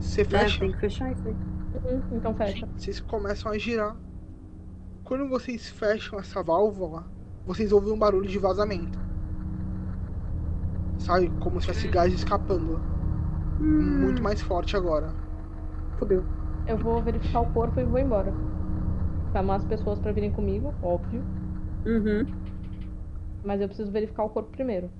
Você 0.00 0.22
É, 0.22 0.24
fecha, 0.24 0.58
tem 0.58 0.72
que 0.72 0.78
fechar 0.78 1.12
isso 1.12 1.28
aí. 1.28 1.34
Uhum, 1.34 2.02
então 2.16 2.34
fecha. 2.34 2.68
vocês 2.76 3.00
começam 3.00 3.52
a 3.52 3.58
girar. 3.58 3.96
Quando 5.02 5.28
vocês 5.28 5.68
fecham 5.68 6.20
essa 6.20 6.40
válvula, 6.42 7.12
vocês 7.44 7.72
ouvem 7.72 7.92
um 7.92 7.98
barulho 7.98 8.28
de 8.28 8.38
vazamento. 8.38 8.98
Sabe? 10.98 11.30
Como 11.40 11.60
se 11.60 11.66
tivesse 11.66 11.88
gás 11.88 12.12
escapando. 12.12 12.88
Muito 13.58 14.22
mais 14.22 14.40
forte 14.42 14.76
agora. 14.76 15.18
Fudeu. 15.98 16.24
Eu 16.66 16.78
vou 16.78 17.02
verificar 17.02 17.40
o 17.40 17.46
corpo 17.52 17.80
e 17.80 17.84
vou 17.84 17.98
embora. 17.98 18.32
Chamar 19.32 19.56
as 19.56 19.64
pessoas 19.64 20.00
pra 20.00 20.12
virem 20.12 20.30
comigo, 20.32 20.78
óbvio. 20.82 21.22
Uhum. 21.86 22.26
Mas 23.48 23.62
eu 23.62 23.66
preciso 23.66 23.90
verificar 23.90 24.24
o 24.24 24.28
corpo 24.28 24.50
primeiro. 24.50 24.90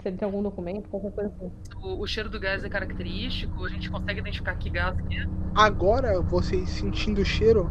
Se 0.00 0.08
ele 0.08 0.16
tem 0.16 0.24
algum 0.24 0.42
documento, 0.42 0.88
qualquer 0.88 1.12
coisa 1.12 1.30
assim. 1.36 1.52
O, 1.82 2.00
o 2.00 2.06
cheiro 2.06 2.30
do 2.30 2.40
gás 2.40 2.64
é 2.64 2.68
característico, 2.70 3.62
a 3.62 3.68
gente 3.68 3.90
consegue 3.90 4.20
identificar 4.20 4.54
que 4.54 4.70
gás 4.70 4.98
que 5.02 5.18
é. 5.18 5.26
Agora, 5.54 6.18
vocês 6.22 6.66
sentindo 6.70 7.20
o 7.20 7.24
cheiro, 7.26 7.70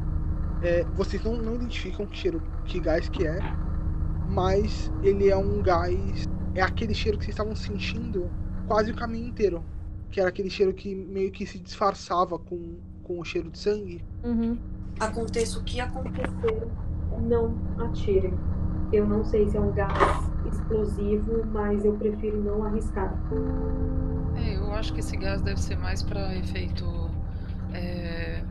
é, 0.61 0.83
vocês 0.93 1.23
não, 1.23 1.35
não 1.35 1.55
identificam 1.55 2.05
que 2.05 2.15
cheiro, 2.15 2.43
que 2.65 2.79
gás 2.79 3.09
que 3.09 3.25
é, 3.25 3.39
mas 4.29 4.91
ele 5.01 5.31
é 5.31 5.35
um 5.35 5.63
gás. 5.63 6.29
É 6.53 6.61
aquele 6.61 6.93
cheiro 6.93 7.17
que 7.17 7.25
vocês 7.25 7.33
estavam 7.33 7.55
sentindo 7.55 8.29
quase 8.67 8.91
o 8.91 8.95
caminho 8.95 9.29
inteiro. 9.29 9.65
Que 10.11 10.19
era 10.19 10.29
aquele 10.29 10.51
cheiro 10.51 10.75
que 10.75 10.93
meio 10.93 11.31
que 11.31 11.43
se 11.43 11.57
disfarçava 11.57 12.37
com, 12.37 12.75
com 13.03 13.19
o 13.19 13.25
cheiro 13.25 13.49
de 13.49 13.57
sangue. 13.57 14.05
Uhum. 14.23 14.59
Aconteça 14.99 15.57
o 15.57 15.63
que 15.63 15.81
acontecer, 15.81 16.67
não 17.19 17.57
atirem. 17.79 18.52
Eu 18.93 19.07
não 19.07 19.25
sei 19.25 19.49
se 19.49 19.57
é 19.57 19.59
um 19.59 19.71
gás 19.71 19.91
explosivo, 20.45 21.43
mas 21.51 21.83
eu 21.83 21.93
prefiro 21.97 22.39
não 22.41 22.63
arriscar. 22.63 23.11
É, 24.37 24.55
eu 24.55 24.71
acho 24.73 24.93
que 24.93 24.99
esse 24.99 25.17
gás 25.17 25.41
deve 25.41 25.59
ser 25.59 25.77
mais 25.77 26.03
para 26.03 26.35
efeito. 26.37 26.85
É, 27.73 28.43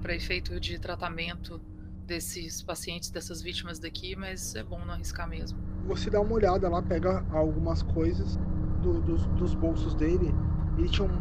para 0.00 0.14
efeito 0.14 0.58
de 0.58 0.78
tratamento 0.78 1.60
desses 2.06 2.62
pacientes, 2.62 3.10
dessas 3.10 3.42
vítimas 3.42 3.78
daqui, 3.78 4.16
mas 4.16 4.54
é 4.54 4.62
bom 4.62 4.78
não 4.86 4.94
arriscar 4.94 5.28
mesmo. 5.28 5.58
você 5.86 6.08
dá 6.08 6.20
uma 6.20 6.32
olhada 6.32 6.68
lá, 6.70 6.80
pega 6.80 7.22
algumas 7.30 7.82
coisas 7.82 8.38
do- 8.82 9.00
dos, 9.02 9.26
dos 9.26 9.54
bolsos 9.54 9.94
dele. 9.94 10.34
Ele 10.78 10.88
tinha 10.88 11.06
um, 11.06 11.20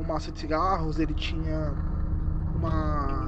um 0.00 0.04
maço 0.04 0.32
de 0.32 0.40
cigarros, 0.40 0.98
ele 0.98 1.12
tinha 1.14 1.74
uma, 2.54 3.26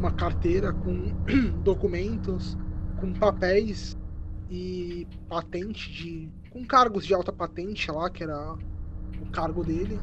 uma 0.00 0.10
carteira 0.10 0.72
com 0.72 1.12
documentos, 1.62 2.56
com 2.96 3.12
papéis 3.12 3.96
e 4.48 5.06
patente 5.28 5.92
de. 5.92 6.32
com 6.50 6.66
cargos 6.66 7.06
de 7.06 7.14
alta 7.14 7.32
patente 7.32 7.90
lá, 7.90 8.10
que 8.10 8.22
era 8.24 8.54
o 9.20 9.26
cargo 9.32 9.64
dele. 9.64 10.00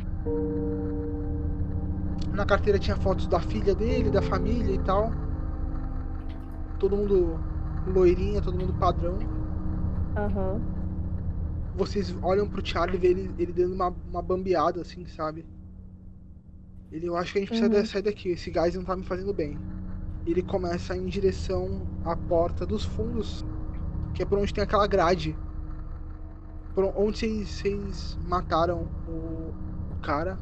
Na 2.33 2.45
carteira 2.45 2.77
tinha 2.79 2.97
fotos 2.97 3.27
da 3.27 3.39
filha 3.39 3.73
dele, 3.73 4.11
da 4.11 4.21
família 4.21 4.73
e 4.73 4.77
tal. 4.79 5.11
Todo 6.77 6.95
mundo 6.97 7.41
loirinha, 7.85 8.41
todo 8.41 8.57
mundo 8.59 8.73
padrão. 8.73 9.17
Aham. 10.15 10.63
Vocês 11.73 12.15
olham 12.21 12.47
pro 12.47 12.65
Charlie 12.65 12.95
e 12.97 12.99
vê 12.99 13.09
ele, 13.09 13.35
ele 13.37 13.53
dando 13.53 13.73
uma, 13.75 13.89
uma 13.89 14.21
bambeada, 14.23 14.81
assim, 14.81 15.05
sabe? 15.05 15.45
Ele, 16.89 17.07
eu 17.09 17.17
acho 17.17 17.33
que 17.33 17.39
a 17.39 17.41
gente 17.41 17.49
precisa 17.49 17.83
Uhum. 17.83 17.83
sair 17.83 18.03
daqui, 18.03 18.29
esse 18.29 18.49
gás 18.49 18.73
não 18.75 18.85
tá 18.85 18.95
me 18.95 19.03
fazendo 19.03 19.33
bem. 19.33 19.61
Ele 20.25 20.41
começa 20.41 20.93
a 20.93 20.97
ir 20.97 21.01
em 21.01 21.07
direção 21.07 21.85
à 22.05 22.15
porta 22.15 22.65
dos 22.65 22.85
fundos, 22.85 23.43
que 24.13 24.23
é 24.23 24.25
por 24.25 24.39
onde 24.39 24.53
tem 24.53 24.63
aquela 24.63 24.87
grade. 24.87 25.35
Por 26.73 26.85
onde 26.95 27.19
vocês, 27.19 27.49
vocês 27.49 28.17
mataram 28.25 28.87
o, 29.07 29.53
o 29.91 29.99
cara. 30.01 30.39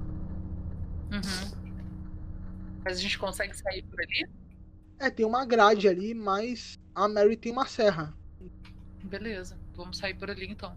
Uhum. 1.12 1.52
Mas 2.84 2.98
a 2.98 3.02
gente 3.02 3.18
consegue 3.20 3.56
sair 3.56 3.84
por 3.84 4.00
ali? 4.00 4.30
É, 5.00 5.10
tem 5.10 5.26
uma 5.26 5.46
grade 5.46 5.88
ali, 5.88 6.14
mas 6.14 6.80
a 6.94 7.08
Mary 7.08 7.36
tem 7.36 7.52
uma 7.52 7.66
serra. 7.66 8.14
Beleza, 9.04 9.58
vamos 9.74 9.98
sair 9.98 10.14
por 10.14 10.30
ali 10.30 10.48
então. 10.48 10.76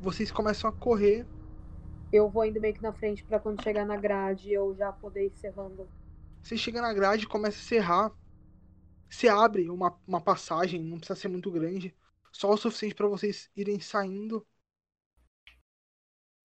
Vocês 0.00 0.30
começam 0.30 0.68
a 0.68 0.72
correr. 0.72 1.26
Eu 2.12 2.28
vou 2.28 2.44
indo 2.44 2.60
meio 2.60 2.74
que 2.74 2.82
na 2.82 2.92
frente 2.92 3.22
pra 3.24 3.38
quando 3.38 3.62
chegar 3.62 3.84
na 3.84 3.96
grade 3.96 4.52
eu 4.52 4.74
já 4.74 4.92
poder 4.92 5.26
ir 5.26 5.32
serrando. 5.36 5.88
Você 6.42 6.56
chega 6.56 6.80
na 6.80 6.92
grade, 6.92 7.26
começa 7.26 7.58
a 7.58 7.62
serrar. 7.62 8.12
Você 9.08 9.28
abre 9.28 9.68
uma, 9.70 9.98
uma 10.06 10.20
passagem, 10.20 10.82
não 10.82 10.98
precisa 10.98 11.18
ser 11.18 11.28
muito 11.28 11.50
grande. 11.50 11.94
Só 12.32 12.52
o 12.52 12.56
suficiente 12.56 12.94
para 12.94 13.08
vocês 13.08 13.50
irem 13.56 13.80
saindo. 13.80 14.46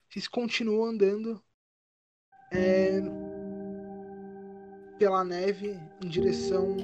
Vocês 0.09 0.27
continuam 0.27 0.85
andando 0.85 1.43
é, 2.51 3.01
pela 4.97 5.23
neve 5.23 5.79
em 6.03 6.07
direção 6.07 6.77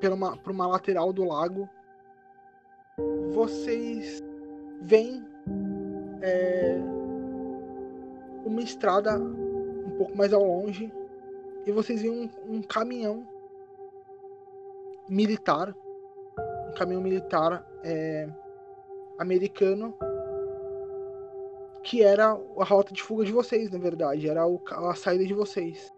para 0.00 0.14
uma, 0.14 0.36
pra 0.36 0.52
uma 0.52 0.66
lateral 0.66 1.12
do 1.12 1.24
lago. 1.24 1.68
Vocês 3.32 4.22
veem 4.82 5.26
é, 6.22 6.78
uma 8.44 8.62
estrada 8.62 9.18
um 9.18 9.94
pouco 9.96 10.16
mais 10.16 10.32
ao 10.32 10.42
longe 10.42 10.92
e 11.70 11.72
vocês 11.72 12.02
veem 12.02 12.28
um, 12.48 12.56
um 12.56 12.62
caminhão 12.62 13.24
militar, 15.08 15.72
um 16.68 16.74
caminhão 16.74 17.00
militar 17.00 17.64
é, 17.84 18.28
americano, 19.18 19.94
que 21.84 22.02
era 22.02 22.36
a 22.58 22.64
rota 22.64 22.92
de 22.92 23.02
fuga 23.02 23.24
de 23.24 23.32
vocês, 23.32 23.70
na 23.70 23.78
verdade, 23.78 24.28
era 24.28 24.46
o 24.46 24.60
a 24.68 24.94
saída 24.96 25.24
de 25.24 25.32
vocês. 25.32 25.92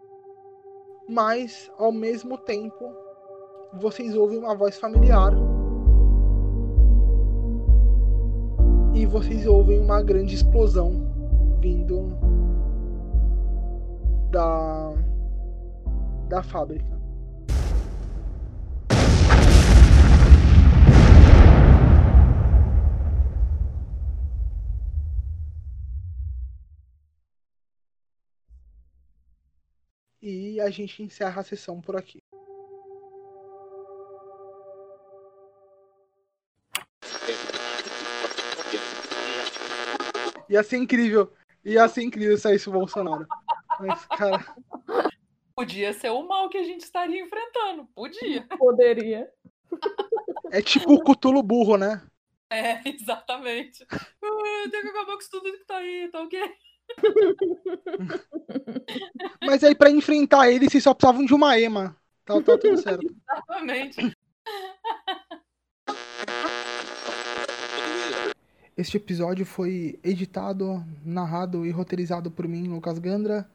Mas, 1.09 1.71
ao 1.77 1.91
mesmo 1.91 2.37
tempo, 2.37 2.93
vocês 3.73 4.15
ouvem 4.15 4.37
uma 4.37 4.55
voz 4.55 4.77
familiar. 4.77 5.33
E 8.93 9.05
vocês 9.07 9.47
ouvem 9.47 9.79
uma 9.79 10.03
grande 10.03 10.35
explosão 10.35 11.11
vindo 11.59 12.15
da 14.29 15.02
da 16.27 16.41
fábrica. 16.43 16.93
E 30.21 30.61
a 30.61 30.69
gente 30.69 31.03
encerra 31.03 31.41
a 31.41 31.43
sessão 31.43 31.81
por 31.81 31.97
aqui. 31.97 32.23
Ia 40.49 40.63
ser 40.63 40.77
incrível. 40.77 41.33
Ia 41.65 41.87
ser 41.89 42.03
incrível 42.03 42.37
se 42.37 42.43
saísse 42.43 42.69
o 42.69 42.71
Bolsonaro. 42.71 43.27
Mas, 43.79 44.05
cara. 44.05 44.45
Podia 45.63 45.93
ser 45.93 46.09
o 46.09 46.27
mal 46.27 46.49
que 46.49 46.57
a 46.57 46.63
gente 46.63 46.81
estaria 46.81 47.23
enfrentando. 47.23 47.87
Podia. 47.95 48.45
Poderia. 48.59 49.29
É 50.51 50.61
tipo 50.61 50.93
o 50.93 51.01
Cutulo 51.01 51.41
burro, 51.41 51.77
né? 51.77 52.01
É, 52.49 52.81
exatamente. 52.85 53.85
Tem 53.87 54.81
que 54.81 54.87
acabar 54.89 55.13
com 55.13 55.19
isso 55.19 55.31
tudo 55.31 55.53
que 55.53 55.65
tá 55.65 55.77
aí, 55.77 56.09
tá 56.11 56.21
ok? 56.21 56.51
Mas 59.41 59.63
aí 59.63 59.73
pra 59.73 59.89
enfrentar 59.89 60.51
ele, 60.51 60.69
vocês 60.69 60.83
só 60.83 60.93
precisavam 60.93 61.25
de 61.25 61.33
uma 61.33 61.57
ema. 61.57 61.95
Tá, 62.25 62.41
tá 62.41 62.57
tudo 62.57 62.77
certo. 62.77 63.15
Exatamente. 63.31 64.17
Este 68.75 68.97
episódio 68.97 69.45
foi 69.45 69.97
editado, 70.03 70.83
narrado 71.05 71.65
e 71.65 71.71
roteirizado 71.71 72.29
por 72.29 72.49
mim, 72.49 72.67
Lucas 72.67 72.99
Gandra. 72.99 73.49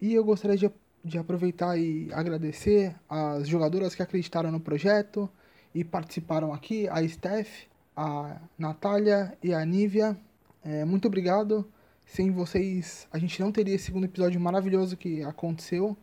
E 0.00 0.14
eu 0.14 0.24
gostaria 0.24 0.56
de, 0.56 0.70
de 1.04 1.18
aproveitar 1.18 1.78
e 1.78 2.08
agradecer 2.12 2.94
as 3.08 3.48
jogadoras 3.48 3.94
que 3.94 4.02
acreditaram 4.02 4.50
no 4.50 4.60
projeto 4.60 5.28
e 5.74 5.84
participaram 5.84 6.52
aqui, 6.52 6.88
a 6.88 7.06
Steph, 7.06 7.66
a 7.96 8.40
Natália 8.58 9.36
e 9.42 9.52
a 9.52 9.64
Nívia. 9.64 10.16
É, 10.62 10.84
muito 10.84 11.06
obrigado. 11.06 11.66
Sem 12.04 12.30
vocês, 12.30 13.06
a 13.12 13.18
gente 13.18 13.40
não 13.40 13.52
teria 13.52 13.74
esse 13.74 13.84
segundo 13.84 14.04
episódio 14.04 14.40
maravilhoso 14.40 14.96
que 14.96 15.22
aconteceu. 15.22 15.96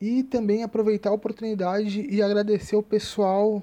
E 0.00 0.22
também 0.22 0.62
aproveitar 0.62 1.10
a 1.10 1.14
oportunidade 1.14 2.06
e 2.10 2.22
agradecer 2.22 2.76
o 2.76 2.82
pessoal 2.82 3.62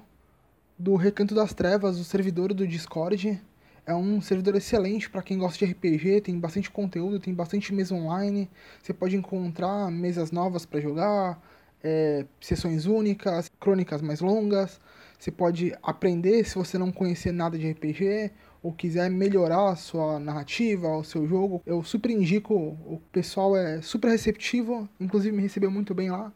do 0.77 0.95
Recanto 0.95 1.35
das 1.35 1.53
Trevas, 1.53 1.99
o 1.99 2.03
servidor 2.03 2.53
do 2.53 2.67
Discord. 2.67 3.39
É 3.85 3.95
um 3.95 4.21
servidor 4.21 4.55
excelente 4.55 5.09
para 5.09 5.23
quem 5.23 5.37
gosta 5.37 5.65
de 5.65 5.71
RPG, 5.71 6.21
tem 6.21 6.39
bastante 6.39 6.69
conteúdo, 6.69 7.19
tem 7.19 7.33
bastante 7.33 7.73
mesa 7.73 7.95
online. 7.95 8.49
Você 8.81 8.93
pode 8.93 9.15
encontrar 9.15 9.89
mesas 9.89 10.31
novas 10.31 10.65
para 10.65 10.79
jogar, 10.79 11.41
é, 11.83 12.25
sessões 12.39 12.85
únicas, 12.85 13.49
crônicas 13.59 14.01
mais 14.01 14.21
longas. 14.21 14.79
Você 15.17 15.31
pode 15.31 15.73
aprender 15.83 16.43
se 16.43 16.55
você 16.55 16.77
não 16.77 16.91
conhecer 16.91 17.31
nada 17.31 17.57
de 17.57 17.69
RPG 17.71 18.31
ou 18.63 18.71
quiser 18.71 19.09
melhorar 19.09 19.71
a 19.71 19.75
sua 19.75 20.19
narrativa, 20.19 20.87
o 20.87 21.03
seu 21.03 21.27
jogo. 21.27 21.61
Eu 21.65 21.83
super 21.83 22.11
indico, 22.11 22.53
o 22.53 23.01
pessoal 23.11 23.55
é 23.57 23.81
super 23.81 24.09
receptivo, 24.09 24.87
inclusive 24.99 25.35
me 25.35 25.41
recebeu 25.41 25.71
muito 25.71 25.93
bem 25.93 26.11
lá. 26.11 26.31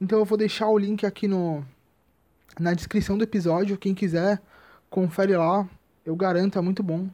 Então 0.00 0.18
eu 0.18 0.24
vou 0.24 0.36
deixar 0.36 0.68
o 0.68 0.78
link 0.78 1.06
aqui 1.06 1.28
no 1.28 1.64
na 2.58 2.72
descrição 2.72 3.18
do 3.18 3.24
episódio, 3.24 3.76
quem 3.76 3.94
quiser, 3.94 4.40
confere 4.88 5.36
lá. 5.36 5.68
Eu 6.06 6.14
garanto, 6.16 6.58
é 6.58 6.62
muito 6.62 6.82
bom. 6.82 7.08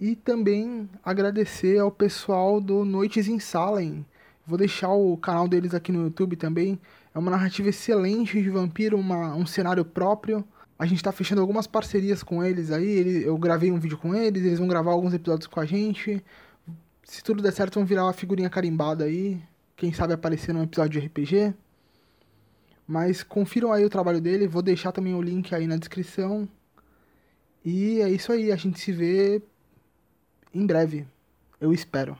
E 0.00 0.14
também 0.14 0.88
agradecer 1.04 1.78
ao 1.78 1.90
pessoal 1.90 2.60
do 2.60 2.84
Noites 2.84 3.26
em 3.26 3.38
Salem. 3.40 4.06
Vou 4.46 4.56
deixar 4.56 4.92
o 4.92 5.16
canal 5.16 5.48
deles 5.48 5.74
aqui 5.74 5.90
no 5.92 6.04
YouTube 6.04 6.36
também. 6.36 6.78
É 7.14 7.18
uma 7.18 7.30
narrativa 7.30 7.68
excelente 7.68 8.40
de 8.40 8.48
vampiro, 8.48 8.96
uma, 8.96 9.34
um 9.34 9.44
cenário 9.44 9.84
próprio. 9.84 10.44
A 10.78 10.86
gente 10.86 11.02
tá 11.02 11.10
fechando 11.10 11.40
algumas 11.40 11.66
parcerias 11.66 12.22
com 12.22 12.42
eles 12.44 12.70
aí. 12.70 12.86
Ele- 12.88 13.24
eu 13.26 13.36
gravei 13.36 13.72
um 13.72 13.80
vídeo 13.80 13.98
com 13.98 14.14
eles, 14.14 14.44
eles 14.44 14.58
vão 14.60 14.68
gravar 14.68 14.92
alguns 14.92 15.12
episódios 15.12 15.48
com 15.48 15.58
a 15.60 15.66
gente. 15.66 16.24
Se 17.02 17.22
tudo 17.22 17.42
der 17.42 17.52
certo, 17.52 17.74
vão 17.74 17.84
virar 17.84 18.04
uma 18.04 18.12
figurinha 18.12 18.48
carimbada 18.48 19.04
aí. 19.04 19.42
Quem 19.76 19.92
sabe 19.92 20.12
aparecer 20.14 20.52
num 20.54 20.62
episódio 20.62 21.00
de 21.00 21.06
RPG. 21.06 21.52
Mas 22.86 23.22
confiram 23.22 23.72
aí 23.72 23.84
o 23.84 23.90
trabalho 23.90 24.20
dele. 24.20 24.46
Vou 24.46 24.62
deixar 24.62 24.92
também 24.92 25.14
o 25.14 25.20
link 25.20 25.54
aí 25.54 25.66
na 25.66 25.76
descrição. 25.76 26.48
E 27.64 28.00
é 28.00 28.08
isso 28.08 28.32
aí, 28.32 28.52
a 28.52 28.56
gente 28.56 28.78
se 28.78 28.92
vê 28.92 29.42
em 30.54 30.66
breve. 30.66 31.06
Eu 31.60 31.72
espero. 31.72 32.16